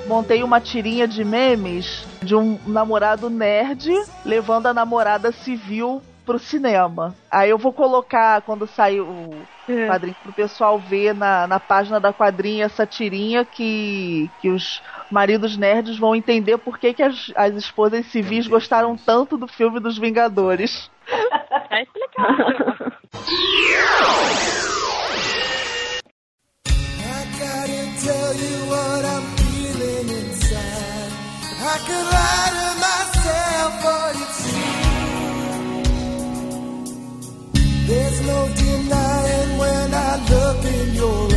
Montei 0.08 0.44
uma 0.44 0.60
tirinha 0.60 1.08
de 1.08 1.24
memes 1.24 2.04
de 2.22 2.36
um 2.36 2.60
namorado 2.66 3.30
nerd 3.30 3.92
levando 4.26 4.66
a 4.66 4.74
namorada 4.74 5.32
civil 5.32 6.02
pro 6.26 6.40
cinema. 6.40 7.14
Aí 7.30 7.52
eu 7.52 7.60
vou 7.60 7.72
colocar, 7.72 8.42
quando 8.42 8.66
sair 8.66 9.02
o 9.02 9.36
quadrinho, 9.88 10.16
pro 10.24 10.34
pessoal 10.34 10.80
ver 10.80 11.14
na, 11.14 11.46
na 11.46 11.60
página 11.60 12.00
da 12.00 12.12
quadrinha 12.12 12.66
essa 12.66 12.88
tirinha 12.88 13.46
que, 13.46 14.28
que 14.42 14.50
os 14.50 14.82
maridos 15.12 15.56
nerds 15.56 16.00
vão 16.00 16.16
entender 16.16 16.58
por 16.58 16.80
que, 16.80 16.92
que 16.92 17.04
as, 17.04 17.32
as 17.36 17.54
esposas 17.54 18.08
civis 18.08 18.48
gostaram 18.48 18.98
tanto 18.98 19.38
do 19.38 19.48
filme 19.48 19.80
dos 19.80 20.00
Vingadores. 20.00 20.90
Tá 21.70 21.84
explicado. 21.84 22.96
I 27.56 27.68
gotta 27.68 27.84
tell 28.06 28.34
you 28.36 28.56
what 28.72 29.06
I'm 29.06 29.26
feeling 29.38 30.08
inside. 30.20 31.12
I 31.74 31.78
could 31.88 32.06
lie 32.16 32.50
to 32.58 32.68
myself, 32.86 33.72
but 33.86 34.14
it's 34.24 34.40
true. 34.52 34.86
There's 37.88 38.20
no 38.32 38.40
denying 38.64 39.52
when 39.58 39.88
I 39.94 40.12
look 40.32 40.62
in 40.66 40.88
your 40.96 41.24
eyes. 41.30 41.35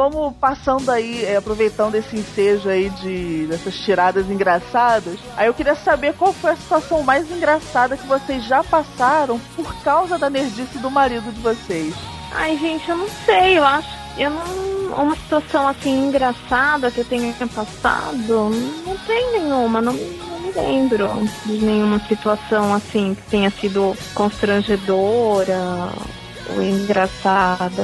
Vamos 0.00 0.34
passando 0.40 0.90
aí, 0.90 1.26
é, 1.26 1.36
aproveitando 1.36 1.94
esse 1.94 2.16
ensejo 2.16 2.70
aí 2.70 2.88
de 2.88 3.46
dessas 3.48 3.76
tiradas 3.76 4.30
engraçadas. 4.30 5.18
Aí 5.36 5.46
eu 5.46 5.52
queria 5.52 5.74
saber 5.74 6.14
qual 6.14 6.32
foi 6.32 6.52
a 6.52 6.56
situação 6.56 7.02
mais 7.02 7.30
engraçada 7.30 7.98
que 7.98 8.06
vocês 8.06 8.42
já 8.44 8.64
passaram 8.64 9.38
por 9.54 9.74
causa 9.82 10.18
da 10.18 10.30
nerdice 10.30 10.78
do 10.78 10.90
marido 10.90 11.30
de 11.30 11.40
vocês. 11.42 11.94
Ai, 12.32 12.56
gente, 12.56 12.88
eu 12.88 12.96
não 12.96 13.08
sei, 13.26 13.58
eu 13.58 13.64
acho. 13.66 13.90
Eu 14.16 14.30
não. 14.30 14.70
Uma 15.02 15.14
situação 15.16 15.68
assim 15.68 16.06
engraçada 16.06 16.90
que 16.90 17.00
eu 17.00 17.04
tenha 17.04 17.34
passado, 17.46 18.50
não 18.86 18.96
tem 19.06 19.32
nenhuma, 19.32 19.82
não, 19.82 19.92
não 19.92 20.40
me 20.40 20.50
lembro 20.50 21.08
de 21.44 21.58
nenhuma 21.58 22.00
situação 22.08 22.74
assim 22.74 23.14
que 23.14 23.22
tenha 23.30 23.50
sido 23.50 23.94
constrangedora 24.14 25.90
ou 26.56 26.62
engraçada. 26.62 27.82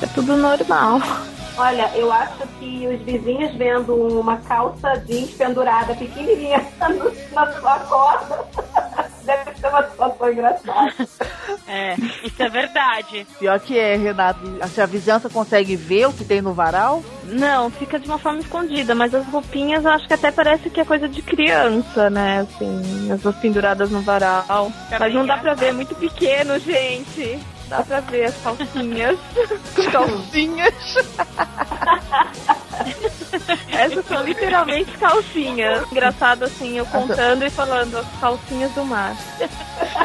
É 0.00 0.06
tudo 0.14 0.36
normal. 0.38 1.00
Olha, 1.60 1.90
eu 1.94 2.10
acho 2.10 2.46
que 2.58 2.86
os 2.88 3.00
vizinhos 3.02 3.54
vendo 3.56 3.94
uma 4.18 4.38
calça 4.38 4.96
jeans 5.06 5.30
pendurada 5.32 5.94
pequenininha 5.94 6.64
no- 6.88 7.12
na 7.34 7.52
sua 7.52 7.78
corda 7.80 8.44
deve 9.24 9.54
ser 9.58 9.66
uma 9.68 9.82
situação 9.90 10.32
engraçada. 10.32 10.94
É, 11.72 11.94
isso 12.24 12.42
é 12.42 12.48
verdade. 12.48 13.24
Pior 13.38 13.60
que 13.60 13.78
é, 13.78 13.94
Renato, 13.94 14.40
se 14.68 14.80
a 14.80 14.86
vizinhança 14.86 15.28
consegue 15.30 15.76
ver 15.76 16.08
o 16.08 16.12
que 16.12 16.24
tem 16.24 16.40
no 16.42 16.52
varal, 16.52 17.00
Não, 17.24 17.70
fica 17.70 17.96
de 18.00 18.08
uma 18.08 18.18
forma 18.18 18.40
escondida, 18.40 18.92
mas 18.92 19.14
as 19.14 19.24
roupinhas 19.26 19.84
eu 19.84 19.90
acho 19.92 20.04
que 20.08 20.14
até 20.14 20.32
parece 20.32 20.68
que 20.68 20.80
é 20.80 20.84
coisa 20.84 21.08
de 21.08 21.22
criança, 21.22 22.10
né? 22.10 22.40
Assim, 22.40 23.12
as 23.12 23.20
duas 23.20 23.36
penduradas 23.36 23.88
no 23.88 24.00
varal. 24.00 24.72
Mas 24.98 25.14
não 25.14 25.24
dá 25.24 25.38
pra 25.38 25.54
ver, 25.54 25.66
é 25.66 25.72
muito 25.72 25.94
pequeno, 25.94 26.58
gente. 26.58 27.38
Dá 27.70 27.84
pra 27.84 28.00
ver 28.00 28.24
as 28.24 28.36
calcinhas. 28.42 29.16
as 29.78 29.86
calcinhas. 29.86 30.74
Essas 33.68 34.06
são 34.06 34.24
literalmente 34.24 34.90
calcinhas. 34.98 35.90
Engraçado 35.92 36.42
assim, 36.46 36.78
eu 36.78 36.86
contando 36.86 37.44
e 37.44 37.50
falando 37.50 37.96
as 37.96 38.20
calcinhas 38.20 38.72
do 38.72 38.84
mar. 38.84 39.16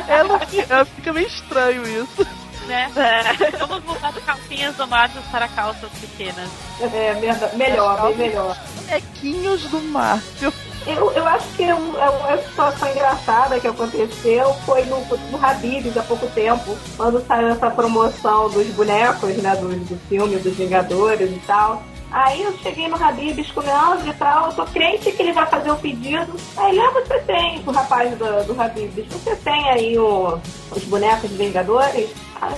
Ela, 0.07 0.39
ela 0.69 0.85
fica 0.85 1.11
meio 1.11 1.27
estranho 1.27 1.81
isso. 1.87 2.44
Né? 2.67 2.91
É. 2.95 3.57
Vamos 3.57 3.83
mudar 3.83 4.11
de 4.11 4.21
calcinhas 4.21 4.75
domadas 4.75 5.23
para 5.31 5.47
calças 5.49 5.89
pequenas. 5.99 6.49
É, 6.81 7.13
melhor, 7.55 8.07
bem 8.07 8.15
melhor. 8.17 8.57
Bonequinhos 8.87 9.61
do 9.69 9.81
Márcio. 9.81 10.53
Eu, 10.87 11.11
eu 11.13 11.27
acho 11.27 11.47
que 11.55 11.63
é 11.63 11.73
um- 11.73 11.97
é 11.99 12.09
uma 12.09 12.37
situação 12.37 12.87
engraçada 12.89 13.59
que 13.59 13.67
aconteceu 13.67 14.53
foi 14.67 14.83
no, 14.85 14.99
no 15.31 15.43
Habibs 15.43 15.97
há 15.97 16.03
pouco 16.03 16.27
tempo, 16.27 16.77
quando 16.95 17.25
saiu 17.25 17.47
essa 17.49 17.71
promoção 17.71 18.49
dos 18.51 18.67
bonecos, 18.67 19.35
né, 19.37 19.55
do, 19.55 19.69
do 19.69 19.99
filme 20.07 20.35
dos 20.37 20.55
Vingadores 20.55 21.31
e 21.31 21.39
tal. 21.47 21.81
Aí 22.11 22.43
eu 22.43 22.55
cheguei 22.59 22.87
no 22.87 23.03
Habibs 23.03 23.51
com 23.51 23.61
o 23.61 23.63
Leandro 23.63 24.07
e 24.07 24.13
tal, 24.13 24.45
eu 24.47 24.53
tô 24.53 24.63
crente 24.67 25.11
que 25.11 25.21
ele 25.23 25.33
vai 25.33 25.47
fazer 25.47 25.71
o 25.71 25.75
pedido. 25.75 26.33
Aí 26.55 26.75
lá 26.77 26.91
você 26.91 27.17
tem, 27.21 27.63
o 27.65 27.71
rapaz 27.71 28.15
do, 28.17 28.43
do 28.53 28.61
Habibs, 28.61 29.07
você 29.11 29.35
tem 29.37 29.69
aí 29.71 29.97
o- 29.97 30.39
os 30.71 30.83
bonecos 30.83 31.29
dos 31.31 31.37
Vingadores? 31.37 32.11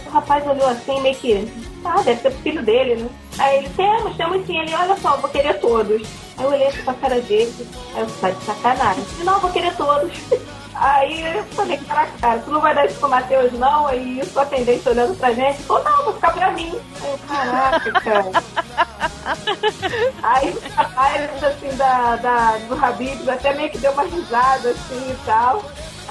O 0.06 0.10
rapaz 0.10 0.46
olhou 0.48 0.68
assim, 0.68 1.00
meio 1.02 1.16
que, 1.16 1.52
ah, 1.86 2.02
deve 2.02 2.22
ser 2.22 2.32
pro 2.32 2.42
filho 2.42 2.64
dele, 2.64 2.96
né? 2.96 3.10
Aí 3.38 3.58
ele, 3.58 3.70
temos, 3.70 4.18
temos 4.18 4.46
sim. 4.46 4.58
Ele, 4.58 4.74
olha 4.74 4.98
só, 4.98 5.18
vou 5.18 5.30
querer 5.30 5.60
todos. 5.60 6.02
Aí 6.38 6.46
eu 6.46 6.52
olhei 6.52 6.68
assim 6.68 6.84
pra 6.84 6.94
cara 6.96 7.22
dele, 7.22 7.68
aí 7.94 8.02
eu 8.02 8.10
falei, 8.10 8.36
de 8.36 8.44
sacanagem. 8.44 9.04
Ele, 9.16 9.24
não, 9.24 9.40
vou 9.40 9.52
querer 9.52 9.76
todos. 9.76 10.12
Aí 10.80 11.22
eu 11.36 11.44
falei, 11.46 11.78
caraca, 11.78 12.12
cara, 12.22 12.40
tu 12.40 12.52
não 12.52 12.62
vai 12.62 12.76
dar 12.76 12.86
isso 12.86 13.00
pro 13.00 13.10
Matheus, 13.10 13.52
não? 13.54 13.88
Aí 13.88 14.20
isso, 14.20 14.38
o 14.38 14.42
atendente 14.42 14.88
olhando 14.88 15.18
pra 15.18 15.34
gente, 15.34 15.64
falou, 15.64 15.84
não, 15.84 16.04
vou 16.04 16.14
ficar 16.14 16.34
pra 16.34 16.52
mim. 16.52 16.80
Aí 17.02 17.10
eu, 17.10 17.20
caraca, 17.28 17.92
cara. 17.94 18.44
Aí 20.22 20.50
o 20.52 20.76
rapaz, 20.76 21.44
assim, 21.44 21.76
da, 21.76 22.16
da, 22.18 22.58
do 22.68 22.86
Habibs 22.86 23.28
até 23.28 23.56
meio 23.56 23.72
que 23.72 23.80
deu 23.80 23.92
uma 23.92 24.04
risada, 24.04 24.70
assim, 24.70 25.12
e 25.12 25.18
tal. 25.26 25.64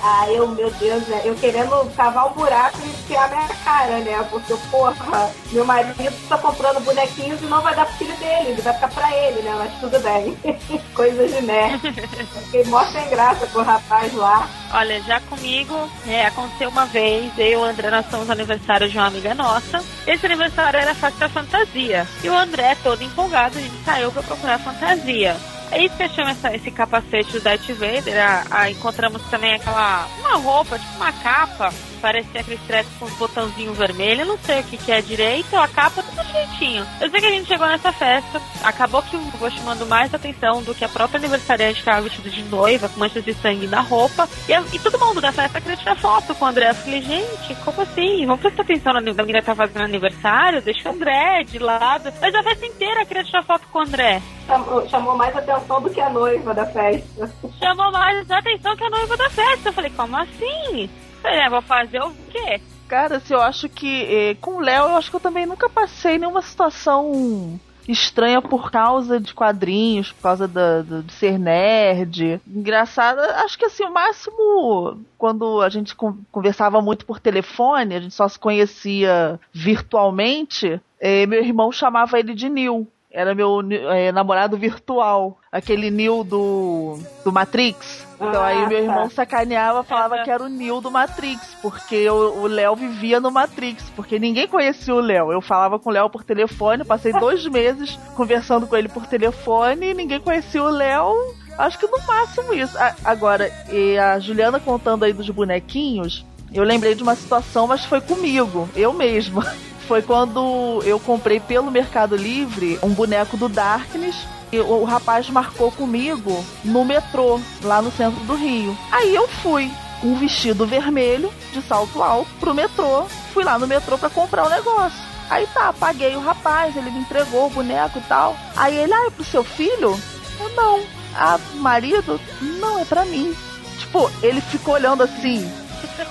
Aí 0.03 0.37
eu, 0.37 0.49
meu 0.49 0.71
Deus, 0.73 1.07
né? 1.09 1.23
Eu 1.25 1.35
querendo 1.35 1.91
cavar 1.97 2.29
um 2.29 2.35
buraco 2.35 2.79
e 2.85 2.89
enfiar 2.89 3.29
minha 3.31 3.49
cara, 3.65 3.99
né? 3.99 4.27
Porque, 4.31 4.55
porra, 4.71 5.31
meu 5.51 5.65
marido 5.65 6.29
tá 6.29 6.39
comprando 6.39 6.85
bonequinhos 6.85 7.41
e 7.41 7.47
não 7.47 7.61
vai 7.63 7.75
dar 7.75 7.87
pro 7.87 7.97
filho 7.97 8.17
dele, 8.17 8.51
ele 8.51 8.63
vai 8.63 8.75
ficar 8.75 8.89
pra 8.89 9.17
ele, 9.17 9.43
né? 9.43 9.55
Mas 9.59 9.81
tudo 9.81 9.99
bem. 10.01 10.37
Coisas 10.95 11.33
de 11.33 11.41
nerd. 11.43 11.81
Fiquei 12.45 12.65
mó 12.65 12.85
sem 12.85 13.09
graça 13.09 13.47
com 13.47 13.61
o 13.61 13.65
rapaz 13.65 14.13
lá. 14.15 14.49
Olha, 14.73 15.01
já 15.03 15.21
comigo, 15.21 15.91
é, 16.07 16.27
aconteceu 16.27 16.69
uma 16.69 16.87
vez, 16.87 17.33
eu 17.39 17.47
e 17.47 17.57
o 17.57 17.65
André, 17.65 17.91
nós 17.91 18.07
somos 18.11 18.29
aniversário 18.29 18.89
de 18.89 18.97
uma 18.97 19.07
amiga 19.07 19.35
nossa. 19.35 19.83
Esse 20.07 20.27
aniversário 20.27 20.79
era 20.79 20.95
festa 20.95 21.29
fantasia. 21.29 22.07
E 22.23 22.29
o 22.29 22.37
André, 22.37 22.77
todo 22.83 23.03
empolgado, 23.03 23.59
a 23.59 23.61
gente 23.61 23.85
saiu 23.85 24.13
pra 24.13 24.23
procurar 24.23 24.59
fantasia. 24.59 25.37
Aí 25.73 25.89
fechamos 25.89 26.33
essa, 26.33 26.55
esse 26.55 26.71
capacete 26.71 27.33
do 27.33 27.41
Darth 27.41 27.67
Vader, 27.71 28.17
a, 28.23 28.45
a- 28.51 28.71
encontramos 28.71 29.21
também 29.31 29.55
aquela, 29.55 30.07
uma 30.21 30.37
roupa, 30.37 30.79
tipo 30.79 30.95
uma 30.97 31.13
capa, 31.13 31.73
parecia 31.97 32.41
aquele 32.41 32.59
treco 32.67 32.91
com 32.99 33.05
os 33.07 33.13
botãozinhos 33.15 33.77
vermelhos, 33.77 34.21
eu 34.21 34.27
não 34.27 34.39
sei 34.39 34.61
o 34.61 34.65
que, 34.65 34.77
que 34.77 34.93
é 34.93 35.01
direito, 35.01 35.57
a 35.57 35.67
capa 35.69 36.03
tudo 36.03 36.23
jeitinho. 36.33 36.87
Eu 37.01 37.11
sei 37.11 37.21
que 37.21 37.27
a 37.27 37.31
gente 37.31 37.49
chegou 37.49 37.67
nessa 37.67 37.93
festa, 37.93 38.41
acabou 38.63 39.03
que 39.03 39.15
eu 39.17 39.21
vou 39.21 39.51
chamando 39.51 39.87
mais 39.87 40.13
atenção 40.13 40.63
do 40.63 40.75
que 40.75 40.85
a 40.85 40.89
própria 40.89 41.19
aniversariante 41.19 41.75
que 41.75 41.81
estava 41.81 42.03
vestida 42.03 42.31
de 42.31 42.43
noiva, 42.45 42.89
com 42.89 43.01
manchas 43.01 43.25
de 43.25 43.35
sangue 43.35 43.67
na 43.67 43.81
roupa, 43.81 44.29
e, 44.49 44.55
a- 44.55 44.63
e 44.73 44.79
todo 44.79 44.99
mundo 44.99 45.21
da 45.21 45.33
festa 45.33 45.61
queria 45.61 45.77
tirar 45.77 45.97
foto 45.97 46.35
com 46.35 46.45
o 46.45 46.49
André. 46.49 46.71
Eu 46.71 46.75
falei, 46.75 47.03
gente, 47.03 47.55
como 47.65 47.81
assim? 47.83 48.27
Vamos 48.27 48.41
prestar 48.41 48.63
atenção 48.63 48.93
na 48.93 49.01
na 49.07 49.13
menina 49.23 49.41
que 49.41 49.47
tá 49.47 49.55
fazendo 49.55 49.83
aniversário, 49.85 50.61
deixa 50.63 50.89
o 50.89 50.93
André 50.93 51.45
de 51.45 51.59
lado. 51.59 52.13
Mas 52.21 52.35
a 52.35 52.43
festa 52.43 52.67
inteira 52.67 53.05
queria 53.07 53.25
tirar 53.25 53.43
foto 53.45 53.67
com 53.73 53.79
o 53.79 53.83
André. 53.83 54.21
Chamou, 54.47 54.89
chamou 54.89 55.17
mais 55.17 55.37
atenção 55.37 55.81
do 55.83 55.91
que 55.91 56.01
a 56.01 56.11
noiva 56.11 56.53
da 56.55 56.67
festa. 56.67 57.33
Chamou 57.59 57.91
mais 57.93 58.31
atenção 58.31 58.77
que 58.77 58.85
a 58.85 58.91
noiva 58.91 59.17
da 59.17 59.31
festa. 59.31 59.69
Eu 59.69 59.73
falei, 59.73 59.91
como 59.97 60.17
assim? 60.17 60.91
Falei, 61.27 61.41
é, 61.41 61.51
vou 61.51 61.61
fazer 61.63 62.01
o 62.01 62.13
quê? 62.31 62.61
Cara, 62.87 63.17
assim, 63.17 63.35
eu 63.35 63.41
acho 63.43 63.69
que 63.69 64.05
eh, 64.05 64.37
com 64.41 64.53
o 64.53 64.61
Léo, 64.61 64.85
eu 64.91 64.97
acho 64.97 65.11
que 65.11 65.17
eu 65.17 65.21
também 65.21 65.45
nunca 65.45 65.69
passei 65.69 66.19
nenhuma 66.19 66.41
situação 66.41 67.59
estranha 67.89 68.41
por 68.41 68.71
causa 68.71 69.19
de 69.19 69.35
quadrinhos, 69.35 70.13
por 70.13 70.23
causa 70.23 70.47
de 70.47 71.13
ser 71.13 71.37
nerd. 71.37 72.41
Engraçada, 72.47 73.23
acho 73.45 73.59
que 73.59 73.65
assim, 73.65 73.83
o 73.83 73.93
máximo 73.93 75.01
quando 75.19 75.61
a 75.63 75.69
gente 75.69 75.97
con- 75.97 76.17
conversava 76.31 76.81
muito 76.81 77.05
por 77.05 77.19
telefone, 77.19 77.97
a 77.97 78.01
gente 78.01 78.15
só 78.15 78.29
se 78.29 78.39
conhecia 78.39 79.41
virtualmente, 79.53 80.81
eh, 81.01 81.27
meu 81.27 81.43
irmão 81.43 81.73
chamava 81.73 82.21
ele 82.21 82.35
de 82.35 82.49
Neil. 82.49 82.87
Era 83.11 83.35
meu 83.35 83.63
eh, 83.73 84.13
namorado 84.13 84.57
virtual. 84.57 85.39
Aquele 85.51 85.91
Neil 85.91 86.23
do, 86.23 86.99
do 87.25 87.33
Matrix. 87.33 88.06
Então 88.21 88.43
Ah, 88.43 88.47
aí 88.47 88.67
meu 88.67 88.79
irmão 88.79 89.05
tá. 89.09 89.15
sacaneava, 89.15 89.83
falava 89.83 90.23
que 90.23 90.31
era 90.31 90.43
o 90.43 90.49
Neo 90.49 90.81
do 90.81 90.91
Matrix, 90.91 91.43
porque 91.61 92.09
o 92.11 92.27
o 92.43 92.47
Léo 92.47 92.75
vivia 92.77 93.21
no 93.21 93.31
Matrix, 93.31 93.85
porque 93.95 94.19
ninguém 94.19 94.47
conhecia 94.49 94.95
o 94.95 95.01
Léo. 95.01 95.31
Eu 95.33 95.41
falava 95.41 95.79
com 95.79 95.91
o 95.91 95.93
Léo 95.93 96.09
por 96.11 96.23
telefone, 96.25 96.85
passei 96.85 97.13
dois 97.13 97.45
meses 97.49 97.99
conversando 98.15 98.67
com 98.67 98.77
ele 98.77 98.89
por 98.89 99.07
telefone, 99.07 99.91
e 99.91 99.95
ninguém 99.95 100.21
conhecia 100.21 100.63
o 100.63 100.69
Léo. 100.69 101.13
Acho 101.59 101.79
que 101.79 101.87
no 101.87 101.99
máximo 102.07 102.53
isso. 102.55 102.77
A- 102.79 102.95
Agora, 103.05 103.51
e 103.71 103.97
a 103.99 104.19
Juliana 104.19 104.59
contando 104.61 105.05
aí 105.05 105.13
dos 105.13 105.29
bonequinhos, 105.31 106.25
eu 106.53 106.65
lembrei 106.65 106.95
de 106.95 107.03
uma 107.03 107.15
situação, 107.15 107.67
mas 107.67 107.85
foi 107.85 108.01
comigo, 108.01 108.69
eu 108.77 108.93
mesma. 108.93 109.45
Foi 109.87 110.03
quando 110.03 110.83
eu 110.85 110.99
comprei 110.99 111.39
pelo 111.39 111.71
Mercado 111.71 112.17
Livre 112.17 112.77
um 112.83 112.89
boneco 112.89 113.37
do 113.37 113.49
Darkness 113.49 114.17
e 114.53 114.59
o, 114.59 114.83
o 114.83 114.85
rapaz 114.85 115.29
marcou 115.31 115.71
comigo 115.73 116.45
no 116.65 116.85
metrô, 116.85 117.41
lá 117.63 117.83
no 117.83 117.91
centro 117.91 118.21
do 118.25 118.35
Rio. 118.35 118.77
Aí 118.93 119.15
eu 119.15 119.27
fui 119.29 119.71
um 120.03 120.15
vestido 120.15 120.67
vermelho, 120.67 121.33
de 121.53 121.63
salto 121.63 122.03
alto, 122.03 122.31
pro 122.39 122.55
metrô. 122.55 123.05
Fui 123.33 123.45
lá 123.45 123.59
no 123.59 123.67
metrô 123.67 123.99
pra 123.99 124.11
comprar 124.11 124.47
o 124.47 124.51
negócio. 124.51 124.99
Aí 125.29 125.47
tá, 125.49 125.73
paguei 125.73 126.15
o 126.17 126.21
rapaz, 126.21 126.77
ele 126.77 126.91
me 126.91 127.01
entregou 127.01 127.47
o 127.47 127.51
boneco 127.51 127.99
e 127.99 128.03
tal. 128.03 128.37
Aí 128.57 128.77
ele, 128.77 128.93
ah, 128.93 129.07
é 129.07 129.11
pro 129.11 129.25
seu 129.25 129.43
filho? 129.43 129.99
Eu, 130.39 130.49
não. 130.55 130.81
Ah, 131.15 131.39
marido? 131.55 132.21
Não, 132.41 132.79
é 132.79 132.85
pra 132.85 133.05
mim. 133.05 133.35
Tipo, 133.79 134.11
ele 134.23 134.41
ficou 134.41 134.75
olhando 134.75 135.03
assim. 135.03 135.51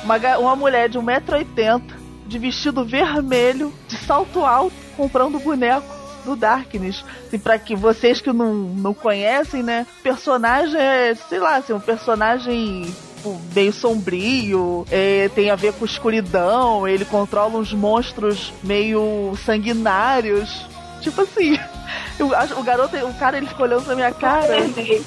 Uma, 0.03 0.17
uma 0.37 0.55
mulher 0.55 0.89
de 0.89 0.99
1,80m, 0.99 1.81
de 2.27 2.39
vestido 2.39 2.83
vermelho, 2.83 3.73
de 3.87 3.95
salto 3.97 4.43
alto, 4.43 4.75
comprando 4.97 5.39
boneco 5.39 5.94
do 6.25 6.35
Darkness. 6.35 7.03
Assim, 7.27 7.39
pra 7.39 7.57
que 7.57 7.75
vocês 7.75 8.19
que 8.19 8.33
não, 8.33 8.53
não 8.53 8.93
conhecem, 8.93 9.63
né? 9.63 9.85
Personagem 10.03 10.79
é, 10.79 11.15
sei 11.15 11.39
lá, 11.39 11.57
assim, 11.57 11.73
um 11.73 11.79
personagem 11.79 12.93
tipo, 13.25 13.41
meio 13.53 13.73
sombrio, 13.73 14.85
é, 14.91 15.29
tem 15.29 15.49
a 15.49 15.55
ver 15.55 15.73
com 15.73 15.83
escuridão, 15.83 16.87
ele 16.87 17.03
controla 17.03 17.57
uns 17.57 17.73
monstros 17.73 18.53
meio 18.63 19.35
sanguinários. 19.43 20.67
Tipo 21.01 21.21
assim, 21.21 21.57
eu 22.19 22.27
o 22.27 22.63
garoto, 22.63 22.95
o 22.97 23.13
cara, 23.15 23.37
ele 23.37 23.47
ficou 23.47 23.65
olhando 23.65 23.83
pra 23.83 23.95
minha 23.95 24.11
cara, 24.11 24.55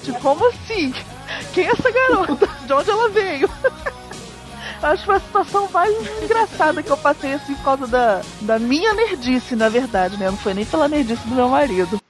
tipo, 0.03 0.21
como 0.21 0.49
assim? 0.49 0.93
Quem 1.53 1.67
é 1.67 1.71
essa 1.71 1.91
garota? 1.91 2.49
De 2.67 2.73
onde 2.73 2.91
ela 2.91 3.09
veio? 3.11 3.49
Acho 4.83 5.01
que 5.01 5.07
foi 5.07 5.17
a 5.17 5.21
situação 5.21 5.69
mais 5.73 6.23
engraçada 6.23 6.83
que 6.83 6.91
eu 6.91 6.97
passei 6.97 7.35
assim 7.35 7.55
por 7.55 7.65
causa 7.65 7.87
da, 7.87 8.23
da 8.43 8.59
minha 8.59 8.95
nerdice, 8.95 9.57
na 9.57 9.69
verdade, 9.69 10.17
né? 10.17 10.31
Não 10.31 10.39
foi 10.39 10.55
nem 10.55 10.65
pela 10.65 10.89
nerdice 10.89 11.27
do 11.27 11.35
meu 11.35 11.49
marido. 11.49 12.01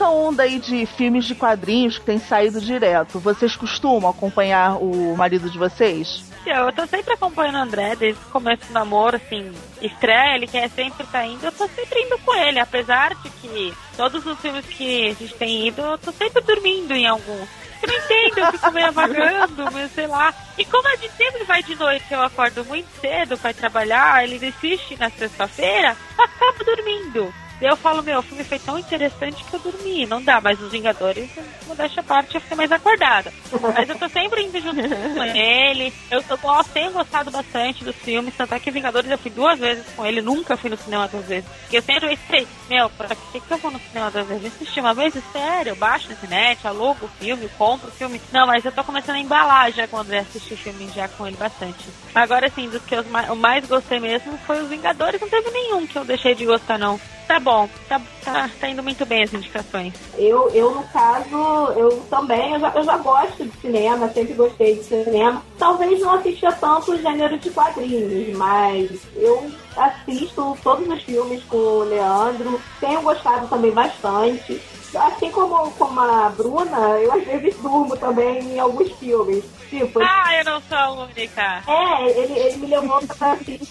Nessa 0.00 0.12
onda 0.12 0.44
aí 0.44 0.58
de 0.58 0.86
filmes 0.86 1.26
de 1.26 1.34
quadrinhos 1.34 1.98
que 1.98 2.06
tem 2.06 2.18
saído 2.18 2.58
direto, 2.58 3.20
vocês 3.20 3.54
costumam 3.54 4.08
acompanhar 4.08 4.78
o 4.82 5.14
marido 5.14 5.50
de 5.50 5.58
vocês? 5.58 6.24
Eu 6.46 6.72
tô 6.72 6.86
sempre 6.86 7.12
acompanhando 7.12 7.56
o 7.56 7.58
André 7.58 7.94
desde 7.96 8.18
o 8.18 8.30
começo 8.30 8.64
do 8.64 8.72
namoro, 8.72 9.16
assim, 9.16 9.52
estreia, 9.82 10.36
ele 10.36 10.46
quer 10.46 10.70
sempre 10.70 11.04
estar 11.04 11.26
indo, 11.26 11.44
eu 11.44 11.52
tô 11.52 11.68
sempre 11.68 12.00
indo 12.00 12.18
com 12.20 12.34
ele, 12.34 12.58
apesar 12.58 13.14
de 13.14 13.28
que 13.28 13.74
todos 13.94 14.24
os 14.24 14.38
filmes 14.38 14.64
que 14.64 15.10
a 15.10 15.12
gente 15.12 15.34
tem 15.34 15.66
ido, 15.66 15.82
eu 15.82 15.98
tô 15.98 16.10
sempre 16.12 16.42
dormindo 16.44 16.94
em 16.94 17.06
alguns. 17.06 17.46
Eu 17.82 17.88
não 17.88 17.94
entendo, 17.94 18.38
eu 18.38 18.52
fico 18.52 18.72
meio 18.72 18.92
vagando, 18.92 19.70
meio 19.70 19.88
sei 19.90 20.06
lá. 20.06 20.32
E 20.56 20.64
como 20.64 20.88
a 20.88 20.96
gente 20.96 21.12
sempre 21.12 21.44
vai 21.44 21.62
de 21.62 21.74
noite, 21.74 22.06
eu 22.10 22.22
acordo 22.22 22.64
muito 22.64 22.88
cedo 23.02 23.34
ir 23.34 23.54
trabalhar, 23.54 24.24
ele 24.24 24.46
assiste 24.46 24.96
na 24.98 25.10
sexta-feira, 25.10 25.94
acabo 26.16 26.64
dormindo. 26.64 27.30
E 27.60 27.66
eu 27.66 27.76
falo, 27.76 28.02
meu, 28.02 28.20
o 28.20 28.22
filme 28.22 28.42
foi 28.42 28.58
tão 28.58 28.78
interessante 28.78 29.44
que 29.44 29.54
eu 29.54 29.60
dormi. 29.60 30.06
Não 30.06 30.22
dá, 30.22 30.40
mas 30.40 30.60
os 30.60 30.70
Vingadores, 30.72 31.28
modéstia 31.66 32.00
à 32.00 32.04
parte, 32.04 32.34
eu 32.34 32.40
fiquei 32.40 32.56
mais 32.56 32.72
acordada. 32.72 33.32
Mas 33.74 33.88
eu 33.88 33.98
tô 33.98 34.08
sempre 34.08 34.42
indo 34.42 34.58
junto 34.60 34.80
com 34.80 35.24
ele. 35.36 35.92
Eu, 36.10 36.24
eu 36.28 36.38
gosto, 36.38 36.72
tenho 36.72 36.90
gostado 36.92 37.30
bastante 37.30 37.84
dos 37.84 37.94
filmes. 37.96 38.34
Tanto 38.34 38.54
é 38.54 38.60
que 38.60 38.70
Vingadores 38.70 39.10
eu 39.10 39.18
fui 39.18 39.30
duas 39.30 39.58
vezes 39.58 39.84
com 39.94 40.06
ele, 40.06 40.22
nunca 40.22 40.56
fui 40.56 40.70
no 40.70 40.76
cinema 40.76 41.06
duas 41.08 41.26
vezes. 41.26 41.48
Porque 41.62 41.76
eu 41.76 41.82
sempre 41.82 42.16
pensei, 42.16 42.48
meu, 42.68 42.88
pra 42.90 43.14
que, 43.14 43.40
que 43.40 43.50
eu 43.50 43.58
vou 43.58 43.70
no 43.70 43.80
cinema 43.80 44.10
duas 44.10 44.26
vezes? 44.26 44.46
Assisti 44.46 44.80
uma 44.80 44.94
vez, 44.94 45.12
sério, 45.30 45.70
eu 45.70 45.76
baixo 45.76 46.08
na 46.08 46.14
internet, 46.14 46.66
alugo 46.66 47.04
o 47.04 47.08
filme, 47.22 47.48
compro 47.58 47.88
o 47.88 47.92
filme. 47.92 48.20
Não, 48.32 48.46
mas 48.46 48.64
eu 48.64 48.72
tô 48.72 48.82
começando 48.82 49.16
a 49.16 49.20
embalar 49.20 49.70
já 49.72 49.86
com 49.86 49.98
o 49.98 50.00
André 50.00 50.20
assistir 50.20 50.56
filme 50.56 50.90
já 50.94 51.08
com 51.08 51.26
ele 51.26 51.36
bastante. 51.36 51.84
Agora, 52.14 52.46
assim, 52.46 52.70
dos 52.70 52.82
que 52.82 52.94
eu 52.94 53.04
mais, 53.04 53.28
eu 53.28 53.36
mais 53.36 53.66
gostei 53.66 54.00
mesmo 54.00 54.38
foi 54.46 54.62
os 54.62 54.68
Vingadores. 54.68 55.20
Não 55.20 55.28
teve 55.28 55.50
nenhum 55.50 55.86
que 55.86 55.98
eu 55.98 56.04
deixei 56.04 56.34
de 56.34 56.46
gostar, 56.46 56.78
não. 56.78 56.98
Tá 57.30 57.38
bom, 57.38 57.68
tá, 57.88 58.00
tá, 58.24 58.50
tá 58.60 58.68
indo 58.68 58.82
muito 58.82 59.06
bem 59.06 59.22
as 59.22 59.32
indicações. 59.32 59.94
Eu, 60.18 60.48
eu, 60.50 60.74
no 60.74 60.82
caso, 60.88 61.36
eu 61.76 62.04
também, 62.10 62.54
eu 62.54 62.58
já, 62.58 62.72
eu 62.74 62.82
já 62.82 62.96
gosto 62.96 63.44
de 63.44 63.56
cinema, 63.60 64.08
sempre 64.08 64.34
gostei 64.34 64.74
de 64.74 64.82
cinema. 64.82 65.40
Talvez 65.56 66.00
não 66.00 66.14
assistia 66.14 66.50
tanto 66.50 66.90
o 66.90 67.00
gênero 67.00 67.38
de 67.38 67.48
quadrinhos, 67.50 68.36
mas 68.36 68.90
eu 69.14 69.48
assisto 69.76 70.58
todos 70.60 70.88
os 70.88 71.04
filmes 71.04 71.40
com 71.44 71.56
o 71.56 71.84
Leandro. 71.84 72.60
Tenho 72.80 73.00
gostado 73.00 73.46
também 73.46 73.70
bastante. 73.70 74.60
Assim 74.92 75.30
como, 75.30 75.70
como 75.74 76.00
a 76.00 76.30
Bruna, 76.30 76.98
eu 76.98 77.12
às 77.12 77.24
vezes 77.24 77.54
durmo 77.62 77.96
também 77.96 78.40
em 78.40 78.58
alguns 78.58 78.90
filmes. 78.94 79.44
Tipo, 79.68 80.00
Ah, 80.02 80.34
eu 80.36 80.44
não 80.46 80.60
sou 80.62 80.76
a 80.76 80.90
única. 81.04 81.62
é, 81.68 82.10
ele, 82.10 82.36
ele 82.40 82.56
me 82.56 82.66
levou 82.66 83.00
pra 83.16 83.34
assistir 83.34 83.70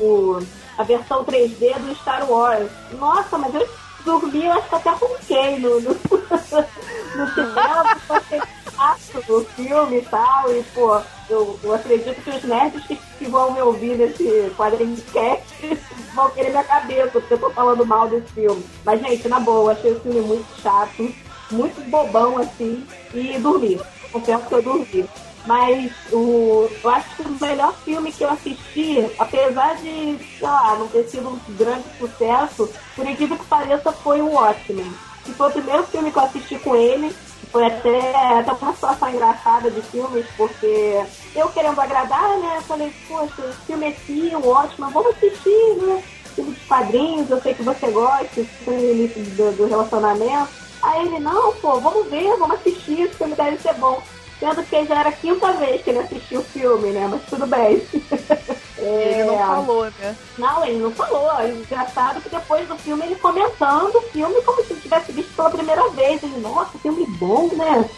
o, 0.00 0.38
a 0.78 0.82
versão 0.82 1.24
3D 1.24 1.78
do 1.78 1.94
Star 1.96 2.30
Wars. 2.30 2.70
Nossa, 2.98 3.38
mas 3.38 3.54
eu 3.54 3.68
dormi, 4.04 4.44
eu 4.44 4.52
acho 4.52 4.68
que 4.68 4.74
até 4.74 4.90
ronquei 4.90 5.58
no, 5.58 5.80
no, 5.80 5.90
no 7.16 7.34
cinema, 7.34 7.84
porque 8.06 8.36
achei 8.36 8.40
chato 8.76 9.32
o 9.32 9.44
filme 9.44 9.98
e 9.98 10.02
tal. 10.02 10.52
E, 10.52 10.62
pô, 10.74 11.00
eu, 11.28 11.58
eu 11.62 11.74
acredito 11.74 12.22
que 12.22 12.30
os 12.30 12.44
nerds 12.44 12.86
que, 12.86 12.96
que 13.18 13.24
vão 13.26 13.52
me 13.52 13.60
ouvir 13.60 13.96
nesse 13.96 14.52
quadrinho 14.56 14.96
cast 15.12 15.78
vão 16.14 16.30
querer 16.30 16.50
minha 16.50 16.64
cabeça, 16.64 17.10
porque 17.10 17.34
eu 17.34 17.38
tô 17.38 17.50
falando 17.50 17.84
mal 17.84 18.08
desse 18.08 18.32
filme. 18.32 18.64
Mas, 18.84 19.00
gente, 19.00 19.28
na 19.28 19.40
boa, 19.40 19.72
achei 19.72 19.92
o 19.92 20.00
filme 20.00 20.20
muito 20.20 20.46
chato, 20.62 21.12
muito 21.50 21.90
bobão, 21.90 22.38
assim, 22.38 22.86
e 23.12 23.38
dormi. 23.38 23.80
Confesso 24.12 24.46
que 24.46 24.54
eu 24.54 24.62
dormi. 24.62 25.08
Mas 25.46 25.92
o, 26.12 26.68
eu 26.82 26.90
acho 26.90 27.16
que 27.16 27.22
o 27.22 27.38
melhor 27.40 27.72
filme 27.84 28.12
que 28.12 28.24
eu 28.24 28.30
assisti, 28.30 29.08
apesar 29.18 29.76
de, 29.76 30.18
sei 30.18 30.40
lá, 30.40 30.76
não 30.76 30.88
ter 30.88 31.04
sido 31.04 31.28
um 31.28 31.40
grande 31.54 31.84
sucesso, 31.98 32.68
por 32.96 33.06
incrível 33.06 33.38
que 33.38 33.44
pareça, 33.46 33.92
foi 33.92 34.20
o 34.20 34.32
Watchmen. 34.32 34.92
Que 35.24 35.32
foi 35.32 35.48
o 35.48 35.52
primeiro 35.52 35.84
filme 35.84 36.10
que 36.10 36.18
eu 36.18 36.24
assisti 36.24 36.58
com 36.58 36.74
ele. 36.74 37.14
Foi 37.52 37.64
até, 37.64 38.38
até 38.40 38.52
uma 38.52 38.74
situação 38.74 39.08
engraçada 39.08 39.70
de 39.70 39.80
filmes, 39.82 40.26
porque 40.36 41.00
eu 41.34 41.48
querendo 41.50 41.80
agradar, 41.80 42.38
né? 42.38 42.60
Falei, 42.66 42.92
poxa, 43.08 43.42
o 43.42 43.52
filme 43.66 43.86
aqui, 43.86 44.32
o 44.34 44.48
Watchmen, 44.48 44.90
vamos 44.90 45.14
assistir, 45.16 45.76
né? 45.80 46.02
Filme 46.34 46.52
de 46.52 46.60
quadrinhos, 46.66 47.30
eu 47.30 47.40
sei 47.40 47.54
que 47.54 47.62
você 47.62 47.90
gosta, 47.90 48.40
início 48.66 49.22
do, 49.36 49.56
do 49.56 49.66
relacionamento. 49.66 50.48
Aí 50.82 51.06
ele, 51.06 51.18
não, 51.20 51.54
pô, 51.54 51.80
vamos 51.80 52.08
ver, 52.08 52.36
vamos 52.36 52.56
assistir, 52.56 53.02
esse 53.02 53.14
filme 53.14 53.34
deve 53.34 53.58
ser 53.58 53.74
bom. 53.74 54.02
Sendo 54.38 54.62
que 54.64 54.84
já 54.84 55.00
era 55.00 55.08
a 55.08 55.12
quinta 55.12 55.52
vez 55.54 55.82
que 55.82 55.90
ele 55.90 56.00
assistiu 56.00 56.40
o 56.40 56.44
filme, 56.44 56.90
né? 56.90 57.08
Mas 57.10 57.22
tudo 57.28 57.46
bem. 57.46 57.82
É... 58.78 59.20
Ele 59.20 59.24
não 59.24 59.38
falou, 59.38 59.84
né? 59.84 60.16
Não, 60.36 60.64
ele 60.64 60.78
não 60.78 60.90
falou. 60.92 61.32
É 61.40 61.48
engraçado 61.48 62.20
que 62.20 62.28
depois 62.28 62.68
do 62.68 62.76
filme 62.76 63.06
ele 63.06 63.16
comentando 63.16 63.96
o 63.96 64.02
filme 64.02 64.42
como 64.42 64.62
se 64.64 64.74
tivesse 64.74 65.12
visto 65.12 65.34
pela 65.34 65.50
primeira 65.50 65.88
vez. 65.90 66.22
Ele, 66.22 66.36
nossa, 66.38 66.78
filme 66.78 67.06
bom, 67.06 67.48
né? 67.54 67.88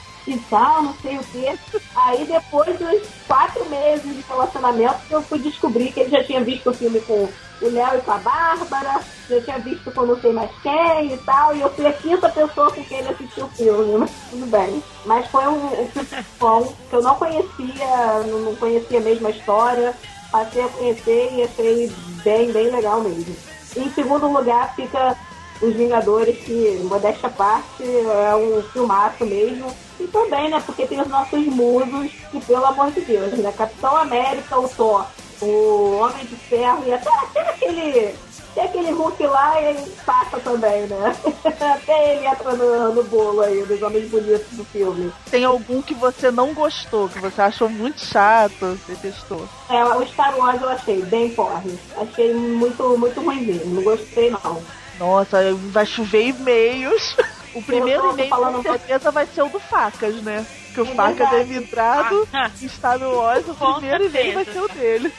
Tal, 0.50 0.82
não 0.82 0.94
sei 0.94 1.16
o 1.16 1.24
quê. 1.24 1.58
Aí 1.94 2.24
depois 2.24 2.78
dos 2.78 3.02
quatro 3.26 3.64
meses 3.66 4.02
de 4.02 4.24
relacionamento 4.28 4.98
eu 5.10 5.22
fui 5.22 5.38
descobrir 5.38 5.92
que 5.92 6.00
ele 6.00 6.10
já 6.10 6.24
tinha 6.24 6.42
visto 6.42 6.70
o 6.70 6.74
filme 6.74 7.00
com 7.00 7.28
o 7.60 7.70
Léo 7.70 7.98
e 7.98 8.00
com 8.02 8.12
a 8.12 8.18
Bárbara, 8.18 9.00
já 9.28 9.40
tinha 9.40 9.58
visto 9.58 9.90
com 9.90 10.06
não 10.06 10.20
sei 10.20 10.32
mais 10.32 10.50
quem 10.62 11.12
e 11.12 11.18
tal, 11.18 11.54
e 11.54 11.60
eu 11.60 11.70
fui 11.70 11.86
a 11.86 11.92
quinta 11.92 12.28
pessoa 12.28 12.70
com 12.70 12.84
quem 12.84 12.98
ele 12.98 13.08
assistiu 13.08 13.46
o 13.46 13.48
filme, 13.48 13.98
mas 13.98 14.10
tudo 14.30 14.46
bem. 14.46 14.82
Mas 15.04 15.26
foi 15.28 15.46
um, 15.46 15.82
um 15.82 15.88
filme 15.88 16.08
bom, 16.38 16.74
que 16.88 16.94
eu 16.94 17.02
não 17.02 17.14
conhecia, 17.16 18.22
não, 18.26 18.54
conhecia 18.56 19.00
mesmo 19.00 19.26
a 19.26 19.30
história, 19.30 19.94
passei 20.30 20.62
a 20.62 20.68
conhecer 20.68 21.32
e 21.34 21.42
achei 21.42 21.92
bem, 22.22 22.52
bem 22.52 22.70
legal 22.70 23.00
mesmo. 23.00 23.36
Em 23.76 23.90
segundo 23.92 24.28
lugar 24.28 24.74
fica 24.74 25.16
Os 25.60 25.74
Vingadores, 25.74 26.38
que, 26.44 26.80
modéstia 26.84 27.28
parte, 27.28 27.82
é 27.82 28.34
um 28.36 28.62
filmaço 28.72 29.24
mesmo. 29.26 29.66
E 30.00 30.06
também, 30.06 30.48
né, 30.48 30.62
porque 30.64 30.86
tem 30.86 31.00
os 31.00 31.08
nossos 31.08 31.44
musos, 31.46 32.12
que 32.30 32.40
pelo 32.40 32.66
amor 32.66 32.90
de 32.92 33.00
Deus, 33.00 33.32
né, 33.32 33.52
Capitão 33.56 33.96
América, 33.96 34.58
o 34.58 34.68
Thor, 34.68 35.06
o 35.40 35.98
Homem 35.98 36.24
de 36.24 36.36
Ferro 36.36 36.82
e 36.86 36.92
até, 36.92 37.10
até 37.10 37.40
aquele. 37.40 38.14
Até 38.50 38.64
aquele 38.64 38.90
Hulk 38.90 39.24
lá 39.24 39.60
ele 39.60 39.88
passa 40.04 40.40
também, 40.40 40.86
né? 40.86 41.14
até 41.60 42.16
ele 42.16 42.26
entra 42.26 42.54
no, 42.54 42.94
no 42.94 43.04
bolo 43.04 43.42
aí 43.42 43.62
dos 43.62 43.80
homens 43.82 44.10
bonitos 44.10 44.56
do 44.56 44.64
filme. 44.64 45.12
Tem 45.30 45.44
algum 45.44 45.80
que 45.80 45.94
você 45.94 46.30
não 46.30 46.54
gostou, 46.54 47.08
que 47.08 47.20
você 47.20 47.40
achou 47.40 47.68
muito 47.68 48.00
chato, 48.00 48.76
detestou? 48.88 49.46
É, 49.70 49.84
o 49.84 50.04
Star 50.08 50.36
Wars 50.36 50.60
eu 50.60 50.70
achei 50.70 51.02
bem 51.02 51.30
porre. 51.34 51.78
Achei 51.98 52.34
muito, 52.34 52.98
muito 52.98 53.20
ruim 53.20 53.42
mesmo. 53.42 53.74
Não 53.74 53.82
gostei 53.82 54.30
não. 54.30 54.60
Nossa, 54.98 55.54
vai 55.70 55.86
chover 55.86 56.28
e-mails. 56.28 57.16
O 57.58 57.62
primeiro 57.62 58.10
e-mail 58.12 58.28
falando- 58.30 58.56
com 58.56 58.62
certeza 58.62 59.10
vai 59.10 59.26
ser 59.26 59.42
o 59.42 59.48
do 59.48 59.58
Facas, 59.58 60.14
né? 60.22 60.46
Porque 60.66 60.80
o 60.82 60.92
É 60.92 60.94
Facas 60.94 61.32
é 61.32 61.44
vidrado 61.44 62.28
Ah, 62.32 62.50
e 62.60 62.66
está 62.66 62.96
no 62.96 63.10
Oz, 63.18 63.48
o 63.48 63.54
primeiro 63.74 64.06
e-mail 64.06 64.34
vai 64.34 64.44
ser 64.44 64.60
o 64.60 64.68
dele. 64.68 65.12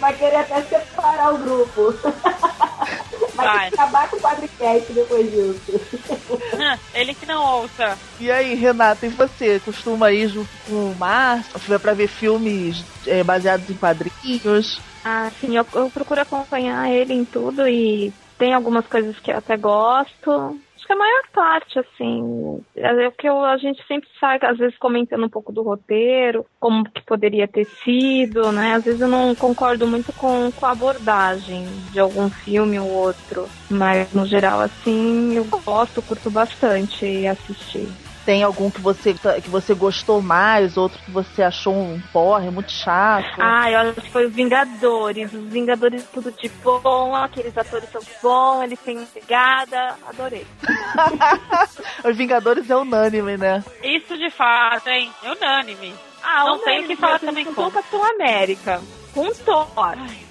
Vai 0.00 0.12
querer 0.14 0.36
até 0.36 0.62
separar 0.62 1.34
o 1.34 1.38
grupo. 1.38 1.94
Vai, 3.34 3.46
Vai. 3.46 3.70
ter 3.70 3.76
que 3.76 3.80
acabar 3.80 4.08
com 4.10 4.16
o 4.16 4.20
quadricast 4.20 4.92
depois 4.92 5.30
disso. 5.30 5.80
Ele 6.94 7.14
que 7.14 7.26
não 7.26 7.44
ouça. 7.60 7.96
E 8.18 8.30
aí, 8.30 8.54
Renata, 8.54 9.06
e 9.06 9.10
você? 9.10 9.60
Costuma 9.64 10.10
ir 10.10 10.28
junto 10.28 10.48
com 10.66 10.90
o 10.90 10.96
Márcio 10.96 11.78
pra 11.80 11.94
ver 11.94 12.08
filmes 12.08 12.84
é, 13.06 13.22
baseados 13.22 13.68
em 13.70 13.74
quadrinhos? 13.74 14.80
Ah, 15.04 15.30
sim, 15.40 15.56
eu, 15.56 15.64
eu 15.74 15.88
procuro 15.90 16.20
acompanhar 16.20 16.90
ele 16.90 17.14
em 17.14 17.24
tudo 17.24 17.66
e 17.68 18.12
tem 18.38 18.52
algumas 18.54 18.86
coisas 18.86 19.18
que 19.20 19.30
eu 19.30 19.38
até 19.38 19.56
gosto. 19.56 20.58
Que 20.88 20.94
a 20.94 20.96
maior 20.96 21.22
parte, 21.34 21.78
assim, 21.78 22.64
é 22.74 23.06
o 23.08 23.12
que 23.12 23.28
eu- 23.28 23.44
a 23.44 23.58
gente 23.58 23.86
sempre 23.86 24.08
sai, 24.18 24.38
às 24.40 24.56
vezes, 24.56 24.78
comentando 24.78 25.22
um 25.26 25.28
pouco 25.28 25.52
do 25.52 25.62
roteiro, 25.62 26.46
como 26.58 26.82
que 26.90 27.02
poderia 27.02 27.46
ter 27.46 27.66
sido, 27.66 28.50
né? 28.52 28.72
Às 28.76 28.84
vezes 28.84 29.02
eu 29.02 29.06
não 29.08 29.34
concordo 29.34 29.86
muito 29.86 30.14
com, 30.14 30.50
com 30.50 30.64
a 30.64 30.70
abordagem 30.70 31.66
de 31.92 32.00
algum 32.00 32.30
filme 32.30 32.80
ou 32.80 32.88
outro, 32.88 33.46
mas 33.70 34.14
no 34.14 34.24
geral, 34.24 34.60
assim, 34.60 35.34
eu 35.34 35.44
gosto, 35.44 36.00
curto 36.00 36.30
bastante 36.30 37.26
assistir. 37.26 37.86
Tem 38.28 38.42
algum 38.42 38.70
que 38.70 38.82
você, 38.82 39.14
que 39.14 39.48
você 39.48 39.72
gostou 39.72 40.20
mais, 40.20 40.76
outro 40.76 40.98
que 41.02 41.10
você 41.10 41.42
achou 41.42 41.74
um 41.74 41.98
porre 42.12 42.50
muito 42.50 42.70
chato? 42.70 43.24
Ah, 43.38 43.70
eu 43.70 43.78
acho 43.78 44.02
que 44.02 44.10
foi 44.10 44.26
os 44.26 44.34
Vingadores. 44.34 45.32
Os 45.32 45.48
Vingadores 45.48 46.04
tudo 46.12 46.30
de 46.30 46.46
bom, 46.62 47.14
aqueles 47.14 47.56
atores 47.56 47.90
são 47.90 48.02
bons, 48.22 48.64
eles 48.64 48.78
têm 48.80 49.02
pegada, 49.06 49.96
adorei. 50.06 50.46
Os 52.04 52.14
Vingadores 52.18 52.68
é 52.68 52.76
unânime, 52.76 53.38
né? 53.38 53.64
Isso 53.82 54.14
de 54.18 54.28
fato, 54.28 54.90
hein? 54.90 55.10
É 55.24 55.32
unânime. 55.32 55.94
Ah, 56.22 56.44
Não 56.44 56.58
tem 56.58 56.84
o 56.84 56.86
que 56.86 56.96
falar 56.96 57.20
também 57.20 57.46
com 57.46 57.70
Capitão 57.70 58.04
América, 58.10 58.82
com 59.14 59.26
o 59.28 59.34
Thor 59.34 59.66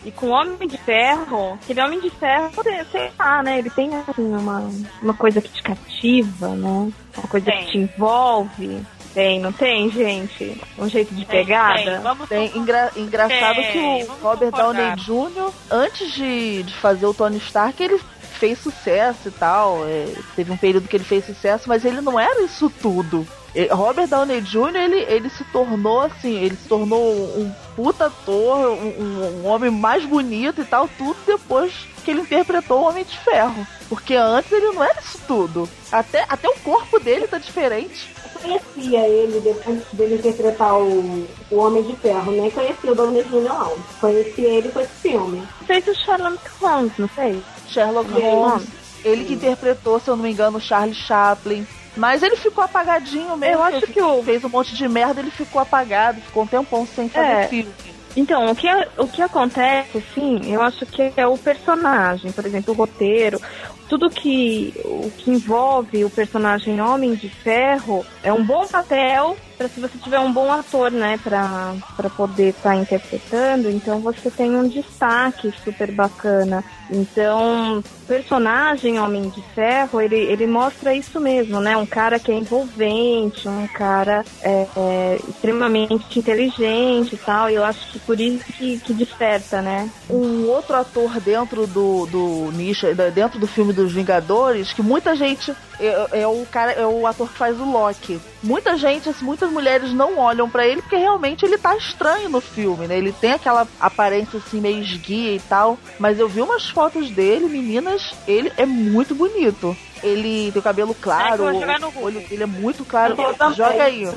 e 0.06 0.12
com 0.12 0.28
o 0.28 0.30
Homem 0.32 0.68
de 0.68 0.78
Ferro. 0.78 1.54
Aquele 1.62 1.82
Homem 1.82 2.00
de 2.00 2.10
Ferro, 2.10 2.52
sei 2.92 3.12
lá, 3.18 3.44
né? 3.44 3.60
Ele 3.60 3.70
tem 3.70 3.90
assim 3.96 4.34
uma, 4.36 4.70
uma 5.02 5.14
coisa 5.14 5.42
que 5.42 5.50
te 5.50 5.62
cativa, 5.64 6.50
né? 6.50 6.92
Uma 7.18 7.28
coisa 7.30 7.46
Tem. 7.52 7.66
que 7.66 7.72
te 7.72 7.78
envolve. 7.78 8.82
Tem, 9.14 9.40
não 9.40 9.52
tem, 9.52 9.90
gente? 9.90 10.62
Um 10.78 10.88
jeito 10.88 11.12
de 11.16 11.26
Tem, 11.26 11.40
pegada. 11.44 11.82
tem. 11.84 12.00
Vamos 12.02 12.30
Tem 12.30 12.56
engra- 12.56 12.92
engraçado 12.96 13.56
Tem, 13.56 13.72
que 13.72 13.78
o 14.04 14.06
vamos 14.08 14.22
Robert 14.22 14.52
concordar. 14.52 14.96
Downey 14.96 15.32
Jr., 15.34 15.52
antes 15.72 16.12
de, 16.14 16.62
de 16.64 16.74
fazer 16.76 17.06
o 17.08 17.14
Tony 17.16 17.38
Stark, 17.38 17.82
ele 17.82 18.00
fez 18.38 18.60
sucesso 18.60 19.28
e 19.28 19.32
tal. 19.32 19.86
é, 19.86 20.08
teve 20.36 20.52
um 20.52 20.58
período 20.58 20.88
que 20.88 20.96
ele 20.96 21.04
fez 21.04 21.26
sucesso, 21.26 21.66
mas 21.68 21.84
ele 21.86 22.02
não 22.02 22.20
era 22.20 22.42
isso 22.44 22.70
tudo. 22.82 23.28
E 23.56 23.66
Robert 23.68 24.08
Downey 24.08 24.42
Jr., 24.42 24.76
ele, 24.76 25.00
ele 25.10 25.30
se 25.30 25.44
tornou 25.46 26.02
assim, 26.02 26.36
ele 26.38 26.56
se 26.56 26.68
tornou 26.68 27.02
um 27.14 27.52
puta 27.76 28.06
ator, 28.06 28.72
um, 28.74 29.42
um- 29.42 29.46
homem 29.48 29.72
mais 29.72 30.06
bonito 30.06 30.62
e 30.62 30.66
tal, 30.66 30.88
tudo 30.98 31.18
depois 31.26 31.74
que 32.06 32.12
ele 32.12 32.22
interpretou 32.22 32.80
o 32.82 32.88
Homem 32.88 33.04
de 33.04 33.18
Ferro. 33.18 33.66
Porque 33.90 34.14
antes 34.16 34.52
ele 34.52 34.68
não 34.74 34.84
era 34.84 35.00
isso 35.00 35.20
tudo. 35.28 35.68
Até, 35.92 36.24
até 36.30 36.48
o 36.48 36.54
corpo 36.60 37.00
dele 37.00 37.28
tá 37.28 37.38
diferente. 37.40 38.14
Eu 38.36 38.42
conhecia 38.42 39.08
ele 39.08 39.40
depois 39.40 39.82
dele 39.94 40.16
interpretar 40.16 40.76
o, 40.78 41.28
o 41.50 41.56
Homem 41.58 41.82
de 41.84 41.96
Ferro, 41.96 42.32
nem 42.34 42.52
conhecia 42.52 42.92
o 42.92 42.96
Downey 42.96 43.24
Jr. 43.24 43.42
não. 43.44 43.76
Conheci 44.00 44.42
ele 44.42 44.70
com 44.70 44.80
esse 44.82 44.94
filme. 45.02 45.42
Fez 45.66 45.88
o 45.88 45.96
Sherlock 45.96 46.38
Holmes, 46.62 46.92
não 46.98 47.10
sei. 47.16 47.42
Sherlock 47.70 48.09
Sim. 48.11 48.22
Holmes. 48.22 48.68
Ele 49.03 49.24
que 49.26 49.34
interpretou, 49.36 49.99
se 49.99 50.09
eu 50.09 50.15
não 50.15 50.24
me 50.24 50.32
engano, 50.32 50.57
o 50.57 50.61
Charlie 50.61 50.95
Chaplin. 50.95 51.65
Mas 51.95 52.22
ele 52.22 52.36
ficou 52.36 52.63
apagadinho 52.63 53.36
mesmo. 53.38 53.55
Eu 53.55 53.63
acho 53.63 53.82
que 53.88 54.01
o- 54.01 54.22
fez 54.24 54.43
um 54.43 54.49
monte 54.49 54.76
de 54.76 54.88
merda, 54.88 55.20
ele 55.20 55.32
ficou 55.32 55.61
apagado, 55.61 56.20
ficou 56.22 56.43
um 56.43 56.47
tempão 56.47 56.86
sem 56.86 57.09
fazer 57.09 57.26
É. 57.28 57.47
filme. 57.47 57.72
Então, 58.15 58.49
o 58.49 58.55
que, 58.55 58.68
o 58.97 59.07
que 59.07 59.22
acontece, 59.22 59.97
assim, 59.99 60.51
eu 60.51 60.61
acho 60.61 60.86
que 60.88 61.13
é 61.15 61.28
o 61.28 61.38
personagem, 61.38 62.32
por 62.32 62.45
exemplo, 62.45 62.74
o 62.74 62.78
roteiro, 62.78 63.39
tudo 63.88 64.09
que, 64.09 64.74
o 64.84 65.11
que 65.18 65.30
envolve 65.30 66.03
o 66.03 66.09
personagem 66.09 66.82
Homem 66.82 67.13
de 67.13 67.30
Ferro 67.30 68.03
é 68.24 68.34
um 68.34 68.43
bom 68.43 68.65
papel 68.68 69.38
para 69.58 69.68
se 69.68 69.80
você 69.80 69.97
tiver 69.97 70.20
um 70.20 70.32
bom 70.32 70.51
ator, 70.51 70.91
né, 70.91 71.20
pra 71.24 72.10
poder 72.16 72.49
estar 72.49 72.76
interpretando, 72.76 73.70
então 73.70 73.99
você 73.99 74.30
tem 74.30 74.55
um 74.55 74.68
destaque 74.68 75.51
super 75.64 75.91
bacana. 75.91 76.64
Então, 76.89 77.84
personagem 78.08 78.99
Homem 78.99 79.30
de 79.30 79.41
Ferro, 79.53 79.99
ele, 79.99 80.16
ele 80.16 80.47
mostra 80.47 80.93
isso 80.93 81.20
mesmo, 81.20 81.60
né, 81.60 81.76
um 81.76 81.86
cara 81.86 82.20
que 82.20 82.32
é 82.32 82.36
envolvente, 82.36 83.47
um 83.47 83.68
cara 83.68 84.24
é, 84.41 84.68
é, 84.78 85.20
extremamente 85.28 86.20
inteligente 86.20 87.14
e 87.14 87.18
tal, 87.18 87.49
e 87.49 87.55
eu 87.55 87.64
acho 87.64 87.91
que 87.91 87.99
por 87.99 88.20
isso 88.20 88.45
que, 88.53 88.80
que 88.80 88.93
desperta, 88.93 89.62
né? 89.62 89.89
Um 90.10 90.47
outro 90.47 90.76
ator 90.76 91.20
dentro 91.20 91.66
do, 91.68 92.05
do 92.05 92.51
nicho, 92.51 92.88
dentro 93.14 93.39
do 93.39 93.47
filme 93.47 93.74
dos 93.74 93.91
Vingadores, 93.91 94.72
que 94.72 94.82
muita 94.82 95.16
gente 95.16 95.53
é, 95.80 96.22
é 96.22 96.28
o 96.28 96.45
cara, 96.45 96.72
é 96.72 96.86
o 96.86 97.05
ator 97.05 97.30
que 97.30 97.38
faz 97.38 97.60
o 97.60 97.66
Loki. 97.66 98.20
Muita 98.43 98.78
gente, 98.78 99.10
assim, 99.10 99.26
muitas 99.48 99.52
mulheres 99.52 99.93
não 99.93 100.18
olham 100.18 100.50
pra 100.50 100.68
ele 100.68 100.82
porque 100.82 100.95
realmente 100.95 101.45
ele 101.45 101.58
tá 101.58 101.76
estranho 101.76 102.30
no 102.30 102.41
filme, 102.41 102.88
né? 102.88 102.98
Ele 102.98 103.12
tem 103.12 103.32
aquela 103.34 103.68
aparência 103.80 104.39
assim 104.39 104.60
meio 104.60 104.82
esguia 104.82 105.34
e 105.34 105.39
tal, 105.39 105.78
mas 106.00 106.20
eu 106.20 106.28
vi 106.28 106.41
umas 106.41 106.70
fotos 106.70 107.10
dele, 107.10 107.48
meninas, 107.48 108.14
ele 108.28 108.52
é 108.58 108.66
muito 108.66 109.16
bonito. 109.16 109.76
Ele 110.04 110.52
tem 110.52 110.60
o 110.60 110.64
cabelo 110.64 110.93
claro, 110.93 111.45
É, 111.48 112.00
o 112.00 112.04
olho 112.04 112.20
dele 112.20 112.43
é 112.43 112.45
muito 112.45 112.86
claro. 112.86 113.16
Joga 113.56 113.84
aí. 113.84 114.08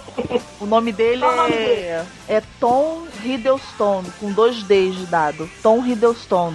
O 0.60 0.66
nome 0.66 0.92
dele 0.92 1.24
é, 1.24 2.04
é 2.28 2.42
Tom 2.58 3.06
Hiddleston, 3.24 4.04
com 4.20 4.30
dois 4.30 4.62
Ds 4.62 4.94
de 4.96 5.06
dado. 5.06 5.50
Tom 5.62 5.84
Hiddleston. 5.84 6.52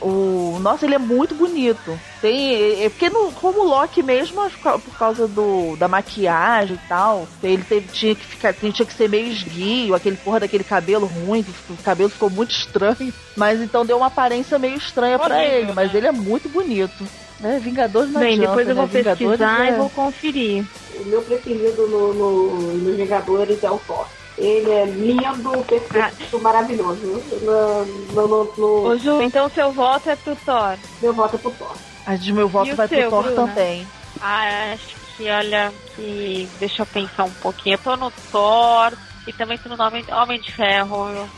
O, 0.00 0.06
o- 0.06 0.58
nossa, 0.60 0.84
ele 0.86 0.94
é 0.94 0.98
muito 0.98 1.34
bonito. 1.34 1.98
Tem, 2.20 2.54
é, 2.54 2.84
é 2.84 2.88
porque 2.88 3.10
no, 3.10 3.32
como 3.32 3.60
o 3.60 3.64
Loki 3.68 4.02
mesmo, 4.02 4.40
por 4.62 4.98
causa 4.98 5.26
do, 5.26 5.74
da 5.76 5.88
maquiagem 5.88 6.76
e 6.76 6.88
tal, 6.88 7.26
ele 7.42 7.62
teve, 7.64 7.88
tinha 7.92 8.14
que 8.14 8.24
ficar, 8.24 8.52
tinha 8.54 8.72
que 8.72 8.92
ser 8.94 9.08
meio 9.08 9.26
esguio, 9.26 9.94
aquele 9.94 10.16
porra 10.16 10.40
daquele 10.40 10.64
cabelo 10.64 11.06
ruim, 11.06 11.42
que 11.42 11.50
o 11.72 11.76
cabelo 11.82 12.08
ficou 12.08 12.30
muito 12.30 12.52
estranho. 12.52 13.12
Mas 13.36 13.60
então 13.60 13.84
deu 13.84 13.96
uma 13.96 14.06
aparência 14.06 14.58
meio 14.58 14.76
estranha 14.76 15.18
pra 15.18 15.34
Horrível, 15.36 15.58
ele, 15.58 15.72
mas 15.72 15.92
né? 15.92 15.98
ele 15.98 16.06
é 16.06 16.12
muito 16.12 16.48
bonito. 16.48 17.04
É, 17.42 17.58
Vingadores 17.58 18.10
não 18.12 18.20
Bem, 18.20 18.34
adianta, 18.34 18.48
depois 18.48 18.68
eu 18.68 18.74
né? 18.74 18.80
vou 18.80 18.86
Vingadores 18.88 19.18
pesquisar 19.18 19.66
é- 19.66 19.68
e 19.70 19.76
vou 19.76 19.90
conferir. 19.90 20.64
O 21.00 21.04
meu 21.04 21.20
preferido 21.22 21.86
no, 21.88 22.14
no, 22.14 22.72
nos 22.74 22.96
Vingadores 22.96 23.62
é 23.64 23.70
o 23.70 23.78
Thor. 23.78 24.06
Ele 24.36 24.70
é 24.70 24.84
lindo, 24.84 25.50
perfeito, 25.64 26.40
maravilhoso. 26.40 27.22
No, 27.42 27.84
no, 28.12 28.52
no, 28.56 28.88
Ô 28.88 28.98
Ju, 28.98 29.22
então 29.22 29.48
seu 29.48 29.70
voto 29.70 30.10
é 30.10 30.16
pro 30.16 30.34
Thor. 30.36 30.76
Meu 31.00 31.12
voto 31.12 31.36
é 31.36 31.38
pro 31.38 31.50
Thor. 31.52 31.74
A 32.04 32.16
de 32.16 32.32
meu 32.32 32.48
voto 32.48 32.68
E 32.68 32.74
vai 32.74 32.88
seu, 32.88 33.08
pro 33.08 33.10
Thor 33.10 33.22
Bruna? 33.22 33.46
também. 33.48 33.86
Ah, 34.20 34.72
acho 34.74 34.96
que, 35.16 35.30
olha, 35.30 35.72
que. 35.94 36.48
Deixa 36.58 36.82
eu 36.82 36.86
pensar 36.86 37.24
um 37.24 37.30
pouquinho. 37.30 37.74
Eu 37.74 37.78
tô 37.78 37.96
no 37.96 38.10
Thor 38.32 38.92
e 39.26 39.32
também 39.32 39.56
tô 39.58 39.68
no 39.68 39.82
Homem, 39.82 40.04
Homem 40.12 40.40
de 40.40 40.52
Ferro. 40.52 40.96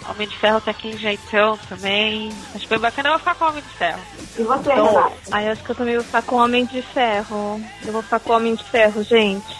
Homem 0.08 0.28
de 0.28 0.36
Ferro 0.36 0.60
tá 0.60 0.70
aqui 0.70 0.88
em 0.88 0.98
jeitão 0.98 1.58
também. 1.68 2.32
Acho 2.54 2.68
bem 2.68 2.78
bacana, 2.78 3.08
eu 3.08 3.12
vou 3.12 3.18
ficar 3.20 3.34
com 3.34 3.44
o 3.44 3.48
Homem 3.48 3.62
de 3.62 3.68
Ferro. 3.76 4.00
E 4.38 4.42
você, 4.42 4.72
Então, 4.72 4.86
Renata? 4.86 5.12
Aí 5.32 5.46
eu 5.46 5.52
acho 5.52 5.62
que 5.64 5.70
eu 5.70 5.74
também 5.76 5.94
vou 5.94 6.04
ficar 6.04 6.22
com 6.22 6.36
o 6.36 6.38
Homem 6.42 6.66
de 6.66 6.82
Ferro. 6.82 7.60
Eu 7.84 7.92
vou 7.92 8.02
ficar 8.02 8.20
com 8.20 8.32
o 8.32 8.36
Homem 8.36 8.54
de 8.54 8.64
Ferro, 8.64 9.02
gente. 9.02 9.56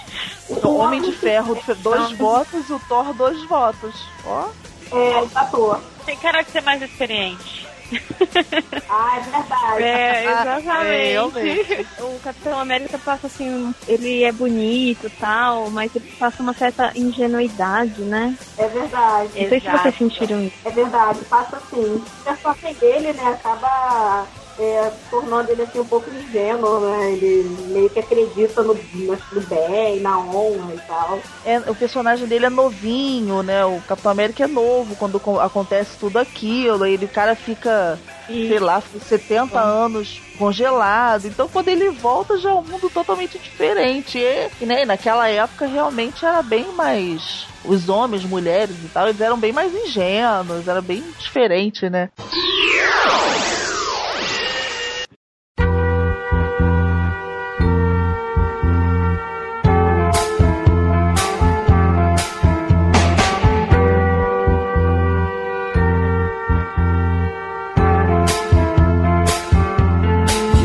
O 0.49 0.77
Homem 0.77 1.03
de 1.03 1.13
Ferro, 1.13 1.59
dois 1.79 2.11
Não. 2.11 2.17
votos, 2.17 2.71
o 2.71 2.79
Thor, 2.89 3.13
dois 3.15 3.43
votos. 3.45 4.09
Ó. 4.25 4.49
É, 4.93 5.23
o 5.23 5.31
ator. 5.35 5.81
Tem 6.05 6.17
cara 6.17 6.43
de 6.43 6.51
ser 6.51 6.63
mais 6.63 6.81
experiente. 6.81 7.66
Ah, 8.89 9.17
é 9.19 9.21
verdade. 9.21 9.83
É, 9.83 10.25
É, 10.25 10.25
exatamente. 10.25 11.11
realmente. 11.13 11.87
o 12.01 12.21
Capitão 12.21 12.59
América 12.59 12.99
passa 12.99 13.27
assim, 13.27 13.75
ele 13.87 14.23
é 14.25 14.33
bonito 14.33 15.07
e 15.07 15.11
tal, 15.11 15.71
mas 15.71 15.95
ele 15.95 16.11
passa 16.19 16.43
uma 16.43 16.55
certa 16.55 16.93
ingenuidade, 16.95 18.01
né? 18.03 18.35
É 18.57 18.67
verdade. 18.69 19.31
Não 19.37 19.49
sei 19.49 19.61
se 19.61 19.69
vocês 19.71 19.97
sentiram 19.99 20.43
isso. 20.45 20.57
É 20.65 20.71
verdade, 20.71 21.19
passa 21.27 21.57
assim. 21.57 21.83
O 21.97 22.25
personagem 22.25 22.75
dele, 22.75 23.13
né, 23.13 23.29
acaba 23.29 24.27
é, 24.59 24.91
tornando 25.11 25.51
ele 25.53 25.63
assim 25.63 25.79
um 25.81 25.85
pouco 25.87 26.09
ingênuo, 26.11 26.81
né? 26.81 27.13
Ele 27.13 27.43
meio 27.69 27.91
que 27.91 27.99
acredita 27.99 28.63
no, 28.63 28.75
no, 28.75 29.41
bem, 29.43 30.01
na 30.01 30.19
honra 30.19 30.75
e 30.75 30.79
tal. 30.87 31.19
É, 31.45 31.59
o 31.71 31.75
personagem 31.75 32.27
dele 32.27 32.47
é 32.47 32.51
novinho, 32.51 33.43
né? 33.43 33.65
O 33.65 33.81
Capitão 33.87 34.11
América 34.13 34.45
é 34.45 34.47
novo 34.47 34.97
quando 34.97 35.21
co- 35.21 35.41
acontece 35.41 35.99
tudo 35.99 36.19
aquilo. 36.19 36.85
Ele, 36.87 37.05
o 37.05 37.09
cara 37.09 37.35
fica, 37.37 37.99
sei 38.27 38.59
lá, 38.59 38.81
70 38.81 39.61
anos 39.61 40.21
congelado. 40.39 41.27
Então 41.27 41.49
quando 41.49 41.69
ele 41.69 41.91
volta 41.91 42.39
já 42.39 42.51
é 42.51 42.55
um 42.55 42.63
mundo 42.63 42.89
totalmente 42.91 43.39
diferente. 43.39 44.19
E, 44.19 44.49
e, 44.61 44.67
né, 44.67 44.85
naquela 44.85 45.29
época 45.29 45.67
realmente 45.67 46.25
era 46.25 46.43
bem 46.43 46.73
mais. 46.73 47.47
Os 47.65 47.89
homens, 47.89 48.25
mulheres 48.25 48.77
e 48.85 48.89
tal, 48.89 49.09
eles 49.09 49.21
eram 49.21 49.37
bem 49.39 49.53
mais 49.53 49.75
ingênuos, 49.75 50.67
era 50.69 50.81
bem 50.81 51.03
diferente, 51.19 51.91
né? 51.91 52.09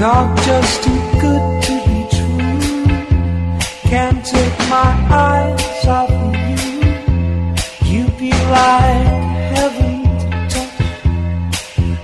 You're 0.02 0.36
just 0.38 0.84
too 0.84 1.00
good 1.22 1.62
to 1.62 1.74
be 1.86 2.00
true. 2.10 2.58
Can't 3.84 4.26
take 4.26 4.58
my 4.68 4.92
eyes 5.12 5.86
off 5.86 6.10
of 6.10 6.34
you. 6.50 6.90
You 7.86 8.10
be 8.18 8.32
like 8.32 9.06
heaven 9.54 10.02
to 10.18 10.30
touch. 10.50 11.06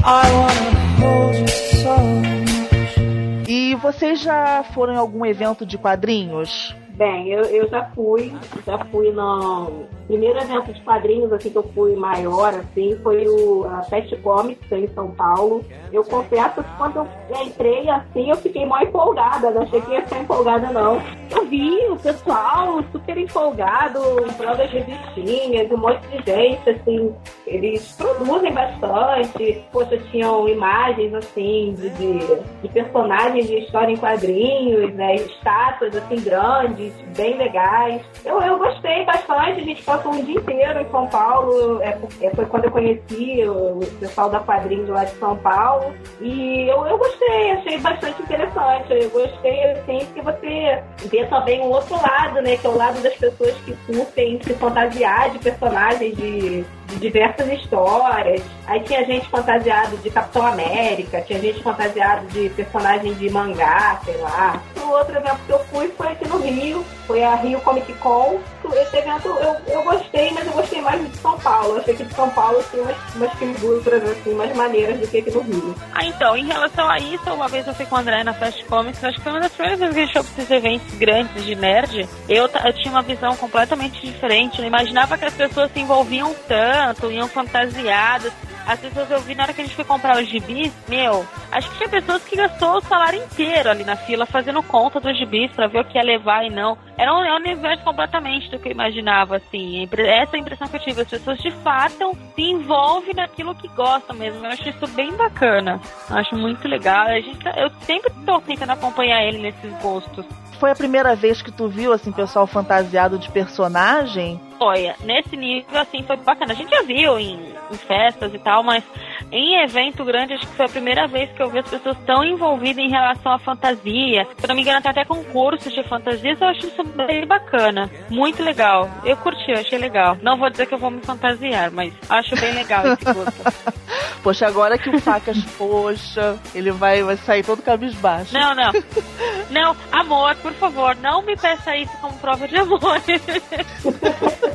I 0.06 0.32
wanna 0.32 0.76
hold 1.00 1.36
you 1.38 1.48
so 1.48 1.98
much. 1.98 3.50
E 3.50 3.74
vocês 3.74 4.22
já 4.22 4.64
foram 4.76 4.93
em 4.93 4.98
algum 4.98 5.26
evento 5.26 5.66
de 5.66 5.80
quadrinhos? 5.80 6.76
Bem, 6.89 7.30
eu, 7.30 7.45
eu 7.45 7.68
já 7.68 7.86
fui, 7.95 8.32
já 8.64 8.78
fui 8.91 9.12
no 9.12 9.88
primeiro 10.08 10.39
evento 10.39 10.74
de 10.74 10.82
quadrinhos 10.82 11.32
assim 11.32 11.49
que 11.49 11.58
eu 11.58 11.64
fui 11.76 11.95
maior, 11.95 12.53
assim, 12.53 12.97
foi 13.03 13.28
o 13.28 13.66
a 13.66 13.84
Fast 13.84 14.16
Comics 14.18 14.72
em 14.72 14.88
São 14.88 15.12
Paulo. 15.12 15.64
Eu 15.91 16.03
confesso 16.03 16.64
que 16.64 16.78
quando 16.78 16.97
eu 16.97 17.08
entrei 17.43 17.89
assim, 17.89 18.30
eu 18.30 18.38
fiquei 18.38 18.66
mó 18.66 18.80
empolgada, 18.80 19.51
não 19.51 19.64
achei 19.64 19.82
que 19.82 19.91
ia 19.91 20.01
ficar 20.01 20.20
empolgada 20.20 20.72
não. 20.72 21.01
Eu 21.30 21.45
vi 21.45 21.86
o 21.89 21.97
pessoal 21.97 22.84
super 22.91 23.18
empolgado, 23.18 23.99
comprando 23.99 24.62
as 24.62 24.72
revistinhas, 24.72 25.72
um 25.72 25.78
monte 25.78 26.01
de 26.08 26.32
gente, 26.32 26.70
assim, 26.70 27.14
eles 27.45 27.93
produzem 27.93 28.53
bastante, 28.53 29.64
poxa, 29.72 29.97
tinham 30.12 30.47
imagens 30.47 31.14
assim 31.14 31.76
de, 31.78 31.89
de, 31.91 32.20
de 32.62 32.70
personagens 32.70 33.47
de 33.47 33.60
história 33.60 33.91
em 33.91 33.97
quadrinhos, 33.97 34.93
né? 34.93 35.16
Estátuas 35.16 35.95
assim 35.95 36.22
grandes, 36.22 36.93
bem 37.16 37.38
legais. 37.38 38.01
Eu, 38.26 38.41
eu 38.41 38.58
gostei 38.58 39.05
bastante, 39.05 39.62
a 39.62 39.64
gente 39.64 39.84
passou 39.98 40.14
um 40.14 40.24
dia 40.24 40.36
inteiro 40.36 40.80
em 40.80 40.89
São 40.91 41.08
Paulo. 41.08 41.82
É, 41.82 41.98
é, 42.22 42.30
foi 42.32 42.45
quando 42.45 42.66
eu 42.66 42.72
conheci 42.72 43.43
o, 43.45 43.80
o 43.80 43.86
pessoal 44.00 44.30
da 44.30 44.39
quadrinhos 44.39 44.89
lá 44.89 45.04
de 45.04 45.16
São 45.18 45.36
Paulo. 45.38 45.93
E 46.22 46.68
eu, 46.68 46.86
eu 46.86 46.98
gostei, 46.98 47.52
achei 47.52 47.80
bastante 47.80 48.22
interessante. 48.22 48.93
Eu 48.93 49.10
gostei, 49.10 49.72
assim, 49.72 50.08
que 50.14 50.22
você 50.22 50.84
vê 51.10 51.26
também 51.26 51.62
um 51.62 51.70
outro 51.70 51.95
lado, 51.95 52.41
né? 52.41 52.58
Que 52.58 52.68
é 52.68 52.70
o 52.70 52.78
lado 52.78 53.02
das 53.02 53.16
pessoas 53.16 53.56
que 53.66 53.74
curtem 53.88 54.39
se 54.41 54.54
fantasiar 54.54 55.32
de 55.32 55.39
personagens 55.39 56.16
de, 56.16 56.64
de 56.64 56.95
diversas 57.00 57.48
histórias. 57.48 58.41
Aí 58.68 58.80
tinha 58.82 59.04
gente 59.06 59.28
fantasiado 59.30 59.98
de 59.98 60.10
Capitão 60.10 60.45
América, 60.45 61.22
tinha 61.22 61.39
gente 61.39 61.62
fantasiado 61.64 62.26
de 62.28 62.50
personagem 62.50 63.14
de 63.14 63.30
mangá, 63.30 64.00
sei 64.06 64.18
lá. 64.18 64.62
Outro 64.90 65.16
evento 65.18 65.40
que 65.46 65.52
eu 65.52 65.60
fui 65.66 65.88
foi 65.90 66.08
aqui 66.08 66.28
no 66.28 66.38
Rio, 66.40 66.86
foi 67.06 67.24
a 67.24 67.36
Rio 67.36 67.60
Comic 67.62 67.94
Con. 67.96 68.40
Esse 68.74 68.98
evento 68.98 69.28
eu, 69.28 69.56
eu 69.68 69.84
gostei, 69.84 70.32
mas 70.32 70.46
eu 70.46 70.54
gostei 70.54 70.82
mais 70.82 71.02
de 71.02 71.18
São 71.18 71.38
Paulo. 71.40 71.78
Achei 71.78 71.96
que 71.96 72.04
de 72.04 72.14
São 72.14 72.30
Paulo 72.30 72.64
tinha 72.70 72.84
umas, 72.84 73.16
umas 73.16 73.34
figuras 73.34 74.04
assim, 74.04 74.34
mais 74.34 74.56
maneiras 74.56 75.00
do 75.00 75.08
que 75.08 75.20
aqui 75.20 75.32
no 75.32 75.42
Rio. 75.42 75.76
Ah, 75.94 76.06
então, 76.06 76.36
em 76.36 76.46
relação 76.46 76.90
a 76.90 76.98
isso, 77.00 77.34
uma 77.34 77.48
vez 77.48 77.68
eu 77.68 77.74
fui 77.74 77.86
com 77.86 77.96
o 77.96 77.98
André 78.00 78.24
na 78.24 78.34
Fast 78.34 78.64
Comics, 78.66 79.04
acho 79.04 79.18
que 79.18 79.24
foi 79.24 79.32
uma 79.32 79.42
das 79.42 79.52
primeiras 79.52 79.80
vezes 79.80 79.94
que 79.94 80.00
a 80.00 80.06
gente 80.06 80.14
foi 80.14 80.24
pra 80.24 80.44
esses 80.44 80.52
eventos 80.52 80.94
grandes 80.96 81.46
de 81.46 81.56
nerd. 81.56 82.10
Eu, 82.28 82.44
eu 82.44 82.74
tinha 82.74 82.92
uma 82.92 83.02
visão 83.02 83.36
completamente 83.36 84.02
diferente. 84.06 84.60
Não 84.60 84.68
imaginava 84.68 85.18
que 85.18 85.26
as 85.26 85.34
pessoas 85.34 85.72
se 85.72 85.80
envolviam 85.80 86.34
tanto, 86.48 87.12
iam 87.12 87.28
fantasiadas. 87.28 88.32
As 88.68 88.80
pessoas 88.82 89.10
eu 89.10 89.22
vi 89.22 89.34
na 89.34 89.44
hora 89.44 89.54
que 89.54 89.62
a 89.62 89.64
gente 89.64 89.76
foi 89.76 89.86
comprar 89.86 90.22
os 90.22 90.28
gibis, 90.28 90.74
meu, 90.90 91.26
acho 91.50 91.70
que 91.72 91.78
tinha 91.78 91.88
pessoas 91.88 92.22
que 92.24 92.36
gastou 92.36 92.76
o 92.76 92.82
salário 92.82 93.24
inteiro 93.24 93.70
ali 93.70 93.86
na 93.86 93.96
fila 93.96 94.26
fazendo 94.26 94.62
conta 94.78 95.00
dos 95.00 95.18
gibis 95.18 95.52
pra 95.54 95.66
ver 95.66 95.80
o 95.80 95.86
que 95.86 95.98
ia 95.98 96.04
levar 96.04 96.46
e 96.46 96.52
não. 96.52 96.78
Era 96.98 97.12
um, 97.12 97.24
é 97.26 97.34
um 97.34 97.38
universo 97.38 97.84
completamente 97.84 98.50
do 98.52 98.60
que 98.60 98.68
eu 98.68 98.72
imaginava, 98.74 99.38
assim. 99.38 99.88
Essa 99.92 100.36
é 100.36 100.38
a 100.38 100.40
impressão 100.40 100.68
que 100.68 100.76
eu 100.76 100.80
tive. 100.82 101.02
As 101.02 101.08
pessoas 101.08 101.40
de 101.40 101.50
fato 101.50 102.16
se 102.36 102.42
envolvem 102.44 103.16
naquilo 103.16 103.56
que 103.56 103.68
gostam 103.70 104.16
mesmo. 104.16 104.46
Eu 104.46 104.52
acho 104.52 104.70
isso 104.70 104.88
bem 104.90 105.12
bacana. 105.16 105.82
Eu 106.12 106.18
acho 106.18 106.36
muito 106.36 106.68
legal. 106.68 107.08
A 107.08 107.20
gente, 107.20 107.40
tá- 107.40 107.54
eu 107.58 107.72
sempre 107.82 108.12
tô 108.24 108.40
tentando 108.42 108.72
acompanhar 108.74 109.24
ele 109.24 109.40
nesses 109.40 109.74
gostos. 109.82 110.24
Foi 110.60 110.70
a 110.72 110.76
primeira 110.76 111.16
vez 111.16 111.42
que 111.42 111.52
tu 111.52 111.68
viu, 111.68 111.92
assim, 111.94 112.12
pessoal 112.12 112.46
fantasiado 112.46 113.18
de 113.18 113.32
personagem? 113.32 114.40
Olha, 114.60 114.95
nesse 115.03 115.36
nível, 115.38 115.80
assim, 115.80 116.03
foi 116.03 116.18
bacana. 116.18 116.53
A 116.53 116.55
gente 116.55 116.70
já 116.70 116.82
viu 116.82 117.20
em, 117.20 117.53
em 117.72 117.78
festas 117.78 118.34
e 118.34 118.39
tal, 118.39 118.64
mas 118.64 118.84
em 119.32 119.62
evento 119.62 120.03
grande, 120.03 120.34
acho 120.34 120.47
que 120.47 120.55
foi 120.55 120.66
a 120.66 120.70
primeira 120.70 121.08
vez 121.08 121.30
que 121.32 121.41
eu 121.41 121.49
vi 121.49 121.60
as 121.60 121.70
pessoas 121.70 121.97
tão 122.05 122.24
envolvidas 122.24 122.84
em 122.84 122.89
relação 122.89 123.32
à 123.32 123.39
fantasia. 123.39 124.26
Se 124.38 124.43
eu 124.43 124.47
não 124.47 124.55
me 124.55 124.62
engano, 124.62 124.82
tem 124.82 124.91
até 124.91 125.05
concursos 125.05 125.74
de 125.74 125.84
fantasias, 125.84 126.39
eu 126.41 126.47
acho 126.47 126.68
isso 126.68 126.84
bem 126.84 127.26
bacana. 127.26 127.89
Muito 128.10 128.41
legal. 128.41 128.89
Eu 129.03 129.18
curti, 129.18 129.51
eu 129.51 129.60
achei 129.60 129.78
legal. 129.78 130.18
Não 130.22 130.38
vou 130.38 130.49
dizer 130.49 130.66
que 130.66 130.74
eu 130.74 130.80
vou 130.80 130.89
me 130.89 131.01
fantasiar, 131.01 131.72
mas 131.72 131.93
acho 132.10 132.36
bem 132.39 132.53
legal 132.53 132.93
esse 132.93 133.05
gosto. 133.14 133.78
Poxa, 134.24 134.47
agora 134.47 134.78
que 134.78 134.89
o 134.89 134.99
Facas, 134.99 135.38
poxa, 135.58 136.38
ele 136.55 136.72
vai, 136.72 137.03
vai 137.03 137.18
sair 137.18 137.45
todo 137.45 137.62
cabisbaixo. 137.62 138.34
Não, 138.34 138.55
não. 138.55 138.72
Não, 139.49 139.76
amor, 139.93 140.36
por 140.36 140.51
favor, 140.53 140.93
não 140.97 141.22
me 141.22 141.38
peça 141.38 141.74
isso 141.78 141.95
como 142.01 142.14
prova 142.20 142.45
de 142.49 142.58
amor. 142.58 142.82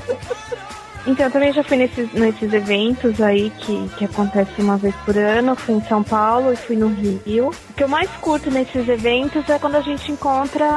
Então, 1.05 1.26
eu 1.26 1.32
também 1.32 1.53
já 1.53 1.64
fui 1.64 1.76
nesses, 1.76 2.12
nesses 2.12 2.53
eventos 2.53 3.20
aí 3.20 3.51
que, 3.59 3.88
que 3.99 4.05
acontecem 4.05 4.64
uma 4.64 4.76
vez 4.76 4.95
por 5.05 5.16
ano. 5.16 5.57
Fui 5.57 5.74
em 5.74 5.82
São 5.82 6.03
Paulo 6.03 6.53
e 6.53 6.57
fui 6.57 6.76
no 6.76 6.88
Rio. 6.88 7.49
O 7.49 7.72
que 7.74 7.82
eu 7.82 7.88
mais 7.88 8.09
curto 8.20 8.51
nesses 8.51 8.88
eventos 8.88 9.49
é 9.49 9.59
quando 9.59 9.76
a 9.76 9.80
gente 9.80 10.12
encontra 10.12 10.68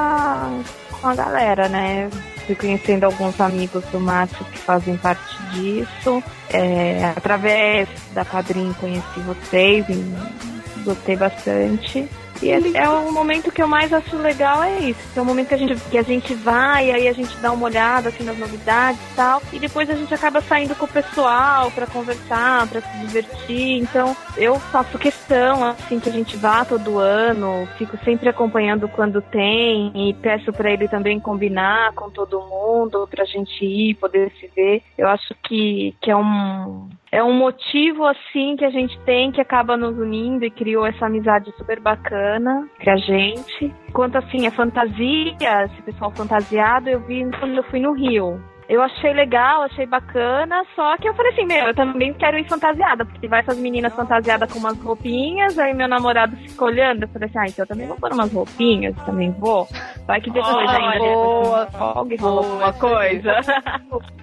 com 0.99 1.07
a 1.07 1.15
galera, 1.15 1.69
né? 1.69 2.09
Fui 2.47 2.55
conhecendo 2.55 3.03
alguns 3.03 3.39
amigos 3.39 3.83
do 3.91 3.99
Márcio 3.99 4.43
que 4.45 4.57
fazem 4.57 4.97
parte 4.97 5.37
disso. 5.51 6.23
É, 6.51 7.13
através 7.15 7.87
da 8.13 8.25
Padrim 8.25 8.73
conheci 8.79 9.19
vocês 9.19 9.85
e 9.89 10.83
gostei 10.83 11.15
bastante. 11.15 12.09
E 12.41 12.51
é, 12.51 12.59
é 12.75 12.89
o 12.89 13.11
momento 13.11 13.51
que 13.51 13.61
eu 13.61 13.67
mais 13.67 13.93
acho 13.93 14.17
legal 14.17 14.63
é 14.63 14.79
isso. 14.79 14.99
É 15.15 15.21
o 15.21 15.25
momento 15.25 15.49
que 15.49 15.53
a 15.53 15.57
gente, 15.57 15.75
que 15.89 15.97
a 15.97 16.03
gente 16.03 16.33
vai, 16.33 16.91
aí 16.91 17.07
a 17.07 17.13
gente 17.13 17.35
dá 17.37 17.51
uma 17.51 17.65
olhada 17.65 18.09
assim 18.09 18.23
nas 18.23 18.37
novidades 18.37 18.99
e 19.11 19.15
tal. 19.15 19.41
E 19.53 19.59
depois 19.59 19.89
a 19.89 19.95
gente 19.95 20.13
acaba 20.13 20.41
saindo 20.41 20.75
com 20.75 20.85
o 20.85 20.89
pessoal 20.89 21.71
para 21.71 21.87
conversar, 21.87 22.67
para 22.67 22.81
se 22.81 22.97
divertir. 22.99 23.81
Então 23.81 24.15
eu 24.37 24.59
faço 24.59 24.97
questão 24.97 25.63
assim 25.63 25.99
que 25.99 26.09
a 26.09 26.11
gente 26.11 26.35
vá 26.37 26.65
todo 26.65 26.99
ano, 26.99 27.67
fico 27.77 27.97
sempre 28.03 28.29
acompanhando 28.29 28.87
quando 28.87 29.21
tem 29.21 29.91
e 29.95 30.13
peço 30.15 30.51
para 30.51 30.71
ele 30.71 30.87
também 30.87 31.19
combinar 31.19 31.93
com 31.93 32.09
todo 32.09 32.41
mundo 32.41 33.07
pra 33.09 33.25
gente 33.25 33.65
ir, 33.65 33.95
poder 33.95 34.31
se 34.39 34.49
ver. 34.55 34.81
Eu 34.97 35.07
acho 35.07 35.33
que, 35.43 35.95
que 36.01 36.11
é 36.11 36.15
um 36.15 36.89
é 37.15 37.23
um 37.23 37.31
motivo 37.31 38.05
assim 38.05 38.57
que 38.57 38.65
a 38.65 38.69
gente 38.69 38.99
tem 39.05 39.31
que 39.31 39.39
acaba 39.39 39.77
nos 39.77 39.97
unindo 39.97 40.43
e 40.43 40.51
criou 40.51 40.85
essa 40.85 41.05
amizade 41.05 41.49
super 41.55 41.79
bacana 41.79 42.67
entre 42.75 42.89
a 42.89 42.97
gente. 42.97 43.73
Quanto 43.93 44.17
assim 44.17 44.45
a 44.45 44.51
fantasia, 44.51 45.63
esse 45.63 45.81
pessoal 45.83 46.11
fantasiado, 46.11 46.89
eu 46.89 46.99
vi 46.99 47.25
quando 47.39 47.55
eu 47.55 47.63
fui 47.63 47.79
no 47.79 47.93
Rio. 47.93 48.37
Eu 48.67 48.81
achei 48.81 49.13
legal, 49.13 49.61
achei 49.63 49.85
bacana, 49.85 50.63
só 50.75 50.97
que 50.97 51.07
eu 51.07 51.13
falei 51.13 51.31
assim, 51.33 51.45
meu, 51.45 51.67
eu 51.67 51.75
também 51.75 52.13
quero 52.13 52.37
ir 52.37 52.47
fantasiada, 52.49 53.05
porque 53.05 53.27
vai 53.27 53.41
essas 53.41 53.57
meninas 53.57 53.93
fantasiadas 53.93 54.51
com 54.51 54.57
umas 54.57 54.77
roupinhas, 54.81 55.57
aí 55.59 55.73
meu 55.73 55.87
namorado 55.87 56.35
fica 56.35 56.65
olhando, 56.65 57.03
eu 57.03 57.07
falei 57.09 57.29
assim, 57.29 57.37
ah, 57.37 57.45
então 57.47 57.63
eu 57.63 57.67
também 57.67 57.87
vou 57.87 57.97
pôr 57.97 58.11
umas 58.11 58.31
roupinhas, 58.33 58.95
também 59.05 59.31
vou. 59.31 59.67
Vai 60.07 60.19
que 60.19 60.31
depois 60.31 60.55
Oh, 60.55 60.59
ainda 60.59 60.99
boa, 60.99 61.69
alguém 61.73 62.17
falou 62.17 62.43
alguma 62.43 62.73
coisa. 62.73 63.31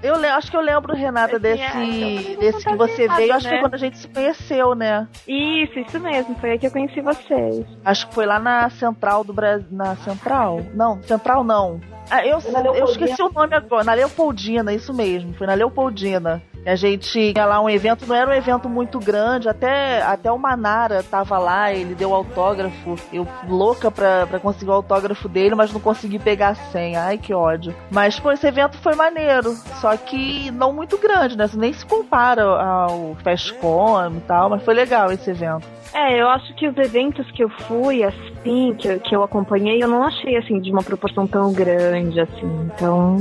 Eu 0.03 0.14
acho 0.14 0.51
que 0.51 0.57
eu 0.57 0.61
lembro, 0.61 0.95
Renata, 0.95 1.38
desse, 1.38 1.62
é, 1.62 2.36
desse 2.36 2.64
que 2.64 2.76
você 2.76 3.09
veio. 3.09 3.34
Acho 3.34 3.47
que 3.47 3.55
né? 3.55 3.61
foi 3.61 3.61
quando 3.61 3.74
a 3.74 3.78
gente 3.78 3.99
se 3.99 4.09
conheceu, 4.09 4.74
né? 4.74 5.07
Isso, 5.28 5.78
isso 5.78 6.01
mesmo, 6.01 6.34
foi 6.36 6.53
aí 6.53 6.59
que 6.59 6.66
eu 6.66 6.70
conheci 6.70 7.01
vocês. 7.01 7.64
Acho 7.84 8.09
que 8.09 8.14
foi 8.14 8.26
lá 8.26 8.38
na 8.38 8.68
Central 8.70 9.24
do 9.24 9.32
Brasil. 9.32 9.66
Na 9.70 9.95
Central? 9.97 10.61
Não, 10.74 11.03
Central 11.03 11.45
não. 11.45 11.80
Ah, 12.11 12.26
eu, 12.26 12.38
eu 12.74 12.84
esqueci 12.84 13.22
o 13.22 13.30
nome 13.30 13.55
agora. 13.55 13.84
Na 13.84 13.95
Leopoldina, 13.95 14.32
isso 14.74 14.93
mesmo. 14.95 15.35
Foi 15.35 15.47
na 15.47 15.55
Leopoldina. 15.55 16.43
A 16.64 16.76
gente 16.76 17.10
tinha 17.10 17.44
lá 17.44 17.60
um 17.60 17.68
evento, 17.68 18.06
não 18.06 18.14
era 18.14 18.30
um 18.30 18.34
evento 18.34 18.68
muito 18.68 18.98
grande, 19.00 19.48
até, 19.48 20.00
até 20.02 20.30
o 20.30 20.38
Manara 20.38 21.02
tava 21.02 21.38
lá, 21.38 21.72
ele 21.72 21.94
deu 21.94 22.14
autógrafo. 22.14 22.96
Eu 23.12 23.26
louca 23.48 23.90
pra, 23.90 24.26
pra 24.26 24.38
conseguir 24.38 24.70
o 24.70 24.74
autógrafo 24.74 25.28
dele, 25.28 25.54
mas 25.54 25.72
não 25.72 25.80
consegui 25.80 26.18
pegar 26.18 26.50
a 26.50 26.54
senha. 26.54 27.02
Ai, 27.02 27.18
que 27.18 27.34
ódio. 27.34 27.74
Mas, 27.90 28.18
pô, 28.18 28.30
esse 28.30 28.46
evento 28.46 28.78
foi 28.78 28.94
maneiro. 28.94 29.54
Só 29.80 29.96
que 29.96 30.50
não 30.52 30.72
muito 30.72 30.96
grande, 30.98 31.36
né? 31.36 31.46
Nem 31.54 31.72
se 31.72 31.84
compara 31.84 32.42
ao 32.44 33.16
Festcom 33.22 34.16
e 34.16 34.20
tal, 34.20 34.50
mas 34.50 34.62
foi 34.62 34.74
legal 34.74 35.10
esse 35.10 35.30
evento. 35.30 35.66
É, 35.94 36.20
eu 36.20 36.28
acho 36.28 36.54
que 36.54 36.66
os 36.66 36.76
eventos 36.78 37.30
que 37.32 37.44
eu 37.44 37.50
fui, 37.50 38.02
assim, 38.02 38.74
que, 38.78 38.98
que 39.00 39.14
eu 39.14 39.22
acompanhei, 39.22 39.82
eu 39.82 39.88
não 39.88 40.02
achei, 40.02 40.36
assim, 40.36 40.58
de 40.58 40.72
uma 40.72 40.82
proporção 40.82 41.26
tão 41.26 41.52
grande, 41.52 42.18
assim. 42.18 42.70
Então, 42.74 43.16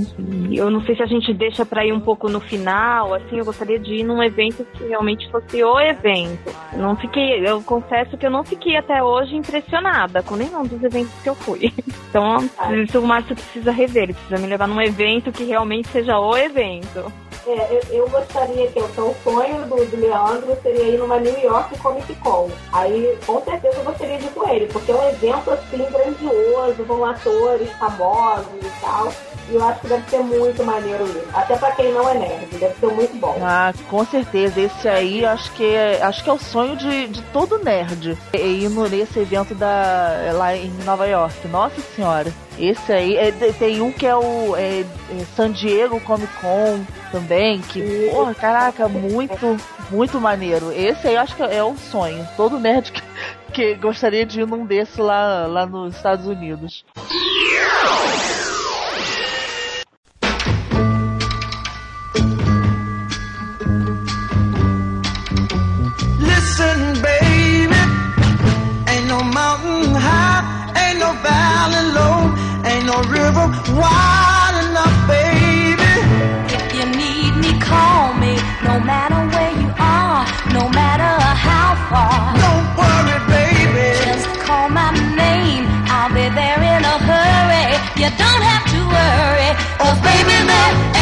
eu 0.50 0.70
não 0.70 0.82
sei 0.84 0.96
se 0.96 1.04
a 1.04 1.06
gente 1.06 1.34
deixa 1.34 1.66
pra 1.66 1.86
ir 1.86 1.92
um 1.92 2.00
pouco 2.00 2.30
no 2.30 2.40
final, 2.40 3.14
assim, 3.14 3.31
eu 3.38 3.46
gostaria 3.46 3.80
de 3.80 3.96
ir 3.96 4.04
num 4.04 4.22
evento 4.22 4.66
que 4.74 4.86
realmente 4.86 5.30
fosse 5.30 5.64
o 5.64 5.80
evento. 5.80 6.56
Não 6.74 6.96
fiquei, 6.96 7.48
eu 7.48 7.62
confesso 7.62 8.18
que 8.18 8.26
eu 8.26 8.32
não 8.32 8.44
fiquei 8.44 8.78
até 8.78 9.04
hoje 9.04 9.36
impressionada 9.36 10.24
com 10.24 10.36
nenhum 10.36 10.64
dos 10.64 10.84
eventos 10.84 11.14
que 11.22 11.30
eu 11.30 11.36
fui. 11.36 11.72
Então, 12.12 12.40
o 13.02 13.08
Márcio 13.08 13.34
precisa 13.38 13.72
rever, 13.72 14.04
ele 14.04 14.14
precisa 14.14 14.38
me 14.38 14.46
levar 14.46 14.68
num 14.68 14.82
evento 14.82 15.32
que 15.32 15.46
realmente 15.46 15.88
seja 15.88 16.20
o 16.20 16.36
evento. 16.36 17.10
É, 17.48 17.68
eu, 17.72 18.02
eu 18.02 18.10
gostaria 18.10 18.68
que 18.68 18.80
então, 18.80 19.10
o 19.10 19.16
sonho 19.24 19.66
do, 19.66 19.86
do 19.86 19.98
Leandro 19.98 20.56
seria 20.62 20.84
ir 20.84 20.98
numa 21.00 21.20
New 21.20 21.40
York 21.40 21.78
Comic 21.80 22.14
Con. 22.16 22.52
Aí, 22.72 23.18
com 23.26 23.42
certeza, 23.44 23.78
eu 23.78 23.84
gostaria 23.84 24.18
de 24.20 24.26
ir 24.26 24.32
com 24.32 24.48
ele, 24.48 24.68
porque 24.68 24.92
é 24.92 24.96
um 24.96 25.10
evento 25.10 25.50
assim 25.50 25.86
grandioso, 25.92 26.84
vão 26.84 27.04
atores 27.04 27.72
famosos 27.74 28.62
e 28.62 28.82
tal. 28.82 29.12
E 29.52 29.56
eu 29.56 29.68
acho 29.68 29.82
que 29.82 29.88
deve 29.88 30.10
ser 30.10 30.20
muito 30.20 30.64
maneiro 30.64 31.06
ir. 31.06 31.24
Até 31.34 31.58
pra 31.58 31.72
quem 31.74 31.92
não 31.92 32.08
é 32.08 32.14
nerd, 32.14 32.46
deve 32.58 32.74
ser 32.80 32.88
muito 32.88 33.14
bom. 33.18 33.38
Ah, 33.44 33.74
com 33.90 34.06
certeza. 34.06 34.62
Esse 34.62 34.88
aí 34.88 35.26
acho 35.26 35.52
que 35.52 35.66
é, 35.66 36.02
acho 36.02 36.24
que 36.24 36.30
é 36.30 36.34
o 36.34 36.40
sonho 36.40 36.78
de, 36.78 37.08
de 37.10 37.22
todo 37.34 37.60
nerd. 37.60 38.18
É 38.32 38.40
ir 38.48 38.70
nesse 38.70 39.20
evento 39.20 39.54
da, 39.54 40.32
lá 40.34 40.56
em 40.56 40.72
Nova 40.86 41.06
York. 41.06 41.48
Nossa 41.50 41.82
senhora. 41.82 42.32
Esse 42.58 42.94
aí. 42.94 43.18
é, 43.18 43.32
tem- 43.32 43.82
um 43.82 43.92
que 43.92 44.08
é 44.08 44.16
o 44.16 44.56
é, 44.56 44.82
é 44.82 44.86
San 45.36 45.52
Diego 45.52 46.00
Comic 46.00 46.32
Con 46.40 46.86
também. 47.12 47.60
Que, 47.60 48.10
porra, 48.10 48.34
caraca, 48.34 48.88
muito, 48.88 49.58
muito 49.90 50.22
maneiro. 50.22 50.72
Esse 50.72 51.10
aí 51.10 51.18
acho 51.18 51.36
que 51.36 51.44
é 51.44 51.62
o 51.62 51.76
sonho. 51.76 52.26
Todo 52.38 52.58
nerd 52.58 52.92
que, 52.94 53.02
que 53.52 53.76
gostaria 53.76 54.26
de 54.26 54.40
ir 54.42 54.48
num 54.48 54.66
desse 54.66 55.02
lá, 55.02 55.46
lá 55.46 55.66
nos 55.66 55.94
Estados 55.96 56.26
Unidos. 56.26 56.86
Listen, 66.52 67.02
baby, 67.02 67.80
ain't 68.92 69.08
no 69.08 69.24
mountain 69.24 69.96
high, 69.96 70.44
ain't 70.84 71.00
no 71.00 71.14
valley 71.24 71.84
low, 71.96 72.28
ain't 72.68 72.86
no 72.92 73.00
river 73.08 73.48
wide 73.80 74.56
enough, 74.60 74.98
baby. 75.08 75.94
If 76.52 76.64
you 76.76 76.86
need 76.92 77.40
me, 77.40 77.58
call 77.58 78.16
me. 78.16 78.36
No 78.68 78.84
matter 78.84 79.24
where 79.32 79.54
you 79.64 79.72
are, 79.80 80.28
no 80.52 80.68
matter 80.68 81.14
how 81.48 81.72
far. 81.88 82.36
Don't 82.44 82.68
worry, 82.76 83.18
baby. 83.32 83.88
Just 84.04 84.28
call 84.44 84.68
my 84.68 84.92
name. 85.16 85.64
I'll 85.88 86.12
be 86.12 86.28
there 86.36 86.60
in 86.60 86.84
a 86.84 86.98
hurry. 87.00 87.80
You 87.96 88.12
don't 88.20 88.44
have 88.52 88.66
to 88.76 88.80
worry. 88.92 89.50
Oh, 89.80 89.96
baby, 90.04 90.36
there 90.52 91.01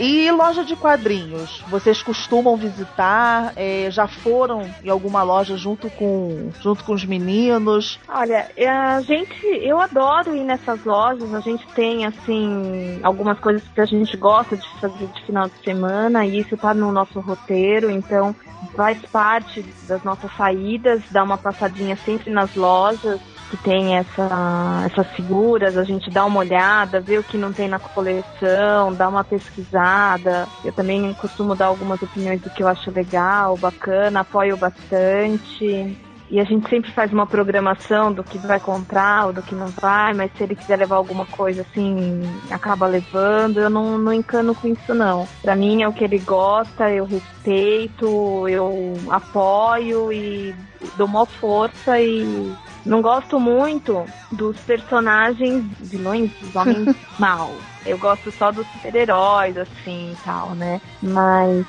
E 0.00 0.30
loja 0.30 0.64
de 0.64 0.76
quadrinhos? 0.76 1.62
Vocês 1.68 2.02
costumam 2.02 2.56
visitar? 2.56 3.52
É, 3.56 3.90
já 3.90 4.06
foram 4.06 4.62
em 4.82 4.88
alguma 4.88 5.22
loja 5.22 5.56
junto 5.56 5.90
com, 5.90 6.50
junto 6.60 6.84
com 6.84 6.92
os 6.92 7.04
meninos? 7.04 7.98
Olha, 8.08 8.48
a 8.56 9.00
gente, 9.00 9.44
eu 9.44 9.80
adoro 9.80 10.36
ir 10.36 10.44
nessas 10.44 10.84
lojas. 10.84 11.34
A 11.34 11.40
gente 11.40 11.66
tem 11.74 12.06
assim 12.06 13.00
algumas 13.02 13.38
coisas 13.40 13.62
que 13.74 13.80
a 13.80 13.86
gente 13.86 14.16
gosta 14.16 14.56
de 14.56 14.68
fazer 14.80 15.06
de 15.06 15.26
final 15.26 15.48
de 15.48 15.64
semana 15.64 16.24
e 16.24 16.38
isso 16.38 16.56
tá 16.56 16.72
no 16.72 16.92
nosso 16.92 17.18
roteiro. 17.18 17.90
Então 17.90 18.34
faz 18.76 19.00
parte 19.06 19.62
das 19.88 20.02
nossas 20.04 20.30
saídas, 20.36 21.02
dar 21.10 21.24
uma 21.24 21.38
passadinha 21.38 21.96
sempre 21.96 22.30
nas 22.30 22.54
lojas 22.54 23.20
que 23.50 23.56
tem 23.56 23.96
essa, 23.96 24.82
essas 24.86 25.06
figuras, 25.12 25.76
a 25.76 25.84
gente 25.84 26.10
dá 26.10 26.24
uma 26.24 26.40
olhada, 26.40 27.00
vê 27.00 27.18
o 27.18 27.24
que 27.24 27.38
não 27.38 27.52
tem 27.52 27.68
na 27.68 27.78
coleção, 27.78 28.92
dá 28.92 29.08
uma 29.08 29.24
pesquisada. 29.24 30.46
Eu 30.64 30.72
também 30.72 31.12
costumo 31.14 31.54
dar 31.54 31.66
algumas 31.66 32.00
opiniões 32.02 32.40
do 32.40 32.50
que 32.50 32.62
eu 32.62 32.68
acho 32.68 32.90
legal, 32.90 33.56
bacana, 33.56 34.20
apoio 34.20 34.56
bastante. 34.56 35.96
E 36.30 36.38
a 36.38 36.44
gente 36.44 36.68
sempre 36.68 36.92
faz 36.92 37.10
uma 37.10 37.26
programação 37.26 38.12
do 38.12 38.22
que 38.22 38.36
vai 38.36 38.60
comprar 38.60 39.26
ou 39.26 39.32
do 39.32 39.42
que 39.42 39.54
não 39.54 39.68
vai, 39.68 40.12
mas 40.12 40.30
se 40.36 40.42
ele 40.42 40.54
quiser 40.54 40.76
levar 40.76 40.96
alguma 40.96 41.24
coisa 41.24 41.62
assim, 41.62 42.20
acaba 42.50 42.86
levando. 42.86 43.58
Eu 43.58 43.70
não, 43.70 43.96
não 43.96 44.12
encano 44.12 44.54
com 44.54 44.68
isso, 44.68 44.94
não. 44.94 45.26
Pra 45.40 45.56
mim 45.56 45.82
é 45.82 45.88
o 45.88 45.92
que 45.92 46.04
ele 46.04 46.18
gosta, 46.18 46.90
eu 46.90 47.06
respeito, 47.06 48.46
eu 48.46 48.94
apoio 49.08 50.12
e 50.12 50.54
dou 50.98 51.06
uma 51.06 51.24
força 51.24 51.98
e 51.98 52.54
não 52.88 53.02
gosto 53.02 53.38
muito 53.38 54.06
dos 54.32 54.58
personagens 54.60 55.64
vilões, 55.80 56.30
dos 56.40 56.56
homens 56.56 56.96
maus. 57.18 57.62
Eu 57.84 57.98
gosto 57.98 58.30
só 58.32 58.50
dos 58.50 58.66
super-heróis, 58.68 59.56
assim, 59.56 60.12
e 60.12 60.16
tal, 60.24 60.54
né? 60.54 60.80
Mas 61.02 61.66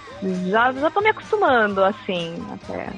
já, 0.50 0.72
já 0.74 0.90
tô 0.90 1.02
me 1.02 1.10
acostumando, 1.10 1.84
assim, 1.84 2.36
até 2.54 2.90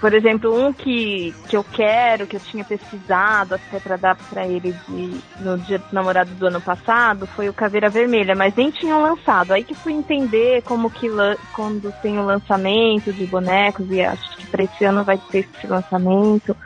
Por 0.00 0.14
exemplo, 0.14 0.54
um 0.54 0.72
que, 0.72 1.34
que 1.46 1.56
eu 1.56 1.62
quero, 1.62 2.26
que 2.26 2.36
eu 2.36 2.40
tinha 2.40 2.64
pesquisado 2.64 3.54
até 3.54 3.78
pra 3.78 3.96
dar 3.96 4.16
pra 4.30 4.46
ele 4.46 4.72
de, 4.88 5.20
no 5.40 5.58
dia 5.58 5.78
dos 5.78 5.92
namorados 5.92 6.32
do 6.34 6.46
ano 6.46 6.60
passado, 6.60 7.26
foi 7.26 7.50
o 7.50 7.54
Caveira 7.54 7.90
Vermelha, 7.90 8.34
mas 8.34 8.54
nem 8.54 8.70
tinham 8.70 9.02
lançado. 9.02 9.52
Aí 9.52 9.62
que 9.62 9.74
fui 9.74 9.92
entender 9.92 10.62
como 10.62 10.90
que 10.90 11.06
quando 11.54 11.92
tem 12.00 12.18
o 12.18 12.24
lançamento 12.24 13.12
de 13.12 13.26
bonecos, 13.26 13.90
e 13.90 14.00
acho 14.00 14.38
que 14.38 14.46
pra 14.46 14.64
esse 14.64 14.84
ano 14.84 15.04
vai 15.04 15.18
ter 15.30 15.40
esse 15.40 15.66
lançamento. 15.66 16.56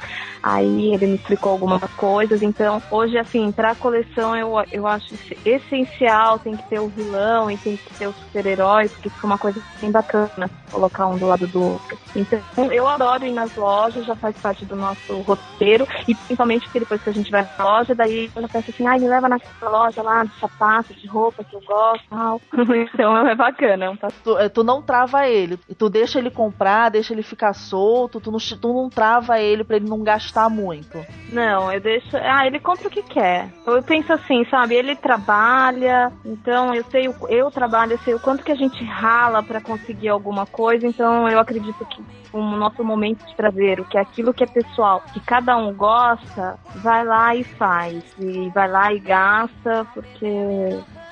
Aí 0.43 0.93
ele 0.93 1.07
me 1.07 1.15
explicou 1.15 1.53
algumas 1.53 1.91
coisas. 1.95 2.43
Então, 2.43 2.81
hoje, 2.91 3.17
assim, 3.17 3.51
pra 3.51 3.75
coleção 3.75 4.37
eu, 4.37 4.53
eu 4.71 4.87
acho 4.87 5.15
essencial, 5.45 6.39
tem 6.39 6.55
que 6.55 6.63
ter 6.65 6.79
o 6.79 6.89
vilão 6.89 7.51
e 7.51 7.57
tem 7.57 7.77
que 7.77 7.95
ter 7.95 8.07
o 8.07 8.13
super-herói, 8.13 8.89
porque 8.91 9.09
fica 9.09 9.27
uma 9.27 9.39
coisa 9.39 9.59
bem 9.81 9.91
bacana 9.91 10.51
colocar 10.71 11.07
um 11.07 11.17
do 11.17 11.27
lado 11.27 11.47
do 11.47 11.63
outro. 11.63 11.99
Então, 12.15 12.41
eu 12.73 12.87
adoro 12.87 13.24
ir 13.27 13.33
nas 13.33 13.55
lojas, 13.55 14.05
já 14.05 14.17
faz 14.17 14.37
parte 14.37 14.65
do 14.65 14.77
nosso 14.77 15.21
roteiro, 15.23 15.87
e 16.09 16.15
principalmente 16.15 16.67
porque 16.67 16.81
depois 16.81 17.03
que 17.03 17.11
a 17.11 17.13
gente 17.13 17.31
vai 17.31 17.47
na 17.59 17.65
loja, 17.65 17.95
daí 17.95 18.31
eu 18.35 18.43
já 18.43 18.49
penso 18.49 18.71
assim, 18.71 18.87
ai, 18.87 18.99
me 18.99 19.09
leva 19.09 19.29
naquela 19.29 19.71
loja 19.71 20.03
lá 20.03 20.25
de 20.25 20.39
sapato, 20.39 20.95
de 20.95 21.07
roupa 21.07 21.45
que 21.45 21.57
eu 21.57 21.61
gosto 21.61 22.05
tal. 22.09 22.41
então 22.53 23.27
é 23.27 23.35
bacana. 23.35 23.97
Tu, 24.23 24.39
eh, 24.39 24.49
tu 24.49 24.65
não 24.65 24.83
trava 24.83 25.29
ele, 25.29 25.57
tu 25.79 25.89
deixa 25.89 26.19
ele 26.19 26.31
comprar, 26.31 26.91
deixa 26.91 27.13
ele 27.13 27.23
ficar 27.23 27.53
solto, 27.53 28.21
tu 28.21 28.31
não, 28.31 28.39
tu 28.39 28.73
não 28.73 28.89
trava 28.89 29.39
ele 29.41 29.65
pra 29.65 29.77
ele 29.77 29.89
não 29.89 30.03
gastar 30.03 30.49
muito. 30.49 31.05
Não, 31.33 31.73
eu 31.73 31.81
deixo. 31.81 32.17
Ah, 32.17 32.47
ele 32.47 32.61
compra 32.61 32.89
o 32.89 32.91
que 32.91 33.03
quer. 33.03 33.53
Eu 33.67 33.83
penso 33.83 34.13
assim, 34.13 34.45
sabe? 34.51 34.75
Ele 34.75 34.95
trabalha, 34.97 36.13
então 36.25 36.75
eu 36.75 36.85
sei, 36.91 37.09
eu 37.29 37.51
trabalho, 37.51 37.93
eu 37.93 37.99
sei 37.99 38.15
o 38.15 38.21
quanto 38.21 38.45
que 38.45 38.53
a 38.53 38.57
gente 38.57 38.83
rala 38.85 39.43
pra 39.43 39.61
conseguir 39.61 40.09
alguma 40.09 40.47
coisa, 40.47 40.87
então 40.87 41.29
eu 41.29 41.39
acredito 41.39 41.85
que 41.87 42.03
o 42.33 42.41
nosso 42.57 42.83
momento 42.85 43.14
de 43.15 43.35
prazer, 43.35 43.81
o 43.81 43.85
que 43.85 43.99
é 43.99 44.01
aquilo 44.01 44.35
que 44.35 44.45
é 44.45 44.47
pessoal, 44.47 45.03
que 45.13 45.21
cada 45.21 45.57
um 45.57 45.75
gosta, 45.75 46.59
vai 46.75 47.05
lá 47.05 47.35
e 47.35 47.45
faz. 47.45 47.95
E 48.19 48.51
vai 48.51 48.69
lá 48.69 48.93
e 48.93 49.01
gasta, 49.01 49.87
porque 49.93 50.27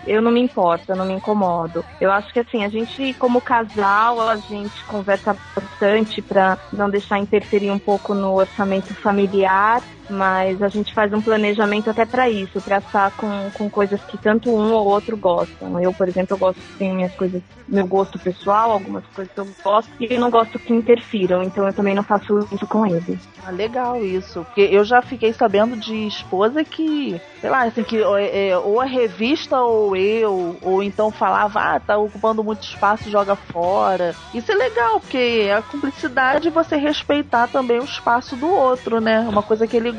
eu 0.06 0.20
não 0.20 0.32
me 0.32 0.40
importo, 0.40 0.90
eu 0.90 0.96
não 0.96 1.06
me 1.06 1.14
incomodo. 1.14 1.84
Eu 2.00 2.10
acho 2.10 2.32
que 2.32 2.40
assim, 2.40 2.64
a 2.64 2.68
gente, 2.68 3.14
como 3.14 3.40
casal, 3.40 4.20
a 4.20 4.36
gente 4.36 4.84
conversa 4.86 5.36
bastante 5.54 6.20
pra 6.20 6.58
não 6.72 6.90
deixar 6.90 7.18
interferir 7.18 7.70
um 7.70 7.78
pouco 7.78 8.14
no 8.14 8.34
orçamento 8.34 8.94
familiar, 9.00 9.82
mas 10.12 10.62
a 10.62 10.68
gente 10.68 10.92
faz 10.94 11.12
um 11.12 11.20
planejamento 11.20 11.90
até 11.90 12.04
pra 12.04 12.28
isso, 12.28 12.60
pra 12.60 12.78
estar 12.78 13.10
com, 13.16 13.50
com 13.50 13.70
coisas 13.70 14.00
que 14.04 14.18
tanto 14.18 14.50
um 14.50 14.72
ou 14.72 14.86
outro 14.86 15.16
gostam. 15.16 15.80
Eu, 15.80 15.92
por 15.92 16.08
exemplo, 16.08 16.34
eu 16.34 16.38
gosto 16.38 16.60
tenho 16.78 16.94
minhas 16.94 17.14
coisas, 17.14 17.42
meu 17.68 17.86
gosto 17.86 18.18
pessoal, 18.18 18.72
algumas 18.72 19.04
coisas 19.06 19.32
que 19.32 19.40
eu 19.40 19.48
gosto, 19.62 19.90
e 19.98 20.12
eu 20.12 20.20
não 20.20 20.30
gosto 20.30 20.58
que 20.58 20.72
interfiram, 20.72 21.42
então 21.42 21.66
eu 21.66 21.72
também 21.72 21.94
não 21.94 22.02
faço 22.02 22.38
isso 22.52 22.66
com 22.66 22.86
ele. 22.86 23.18
Ah, 23.44 23.50
legal 23.50 24.02
isso. 24.04 24.44
Porque 24.44 24.62
eu 24.62 24.84
já 24.84 25.00
fiquei 25.00 25.32
sabendo 25.32 25.76
de 25.76 26.06
esposa 26.06 26.64
que, 26.64 27.20
sei 27.40 27.50
lá, 27.50 27.64
assim, 27.64 27.82
que 27.82 28.02
é, 28.02 28.48
é, 28.48 28.58
ou 28.58 28.80
a 28.80 28.84
revista 28.84 29.60
ou 29.60 29.96
eu, 29.96 30.56
ou 30.60 30.82
então 30.82 31.10
falava, 31.10 31.60
ah, 31.60 31.80
tá 31.80 31.96
ocupando 31.96 32.44
muito 32.44 32.62
espaço, 32.62 33.10
joga 33.10 33.36
fora. 33.36 34.14
Isso 34.34 34.50
é 34.50 34.54
legal, 34.54 35.00
porque 35.00 35.46
é 35.46 35.54
a 35.54 35.62
cumplicidade 35.62 36.50
você 36.50 36.76
respeitar 36.76 37.48
também 37.48 37.80
o 37.80 37.84
espaço 37.84 38.36
do 38.36 38.50
outro, 38.50 39.00
né? 39.00 39.20
Uma 39.20 39.42
coisa 39.42 39.66
que 39.66 39.76
ele 39.76 39.92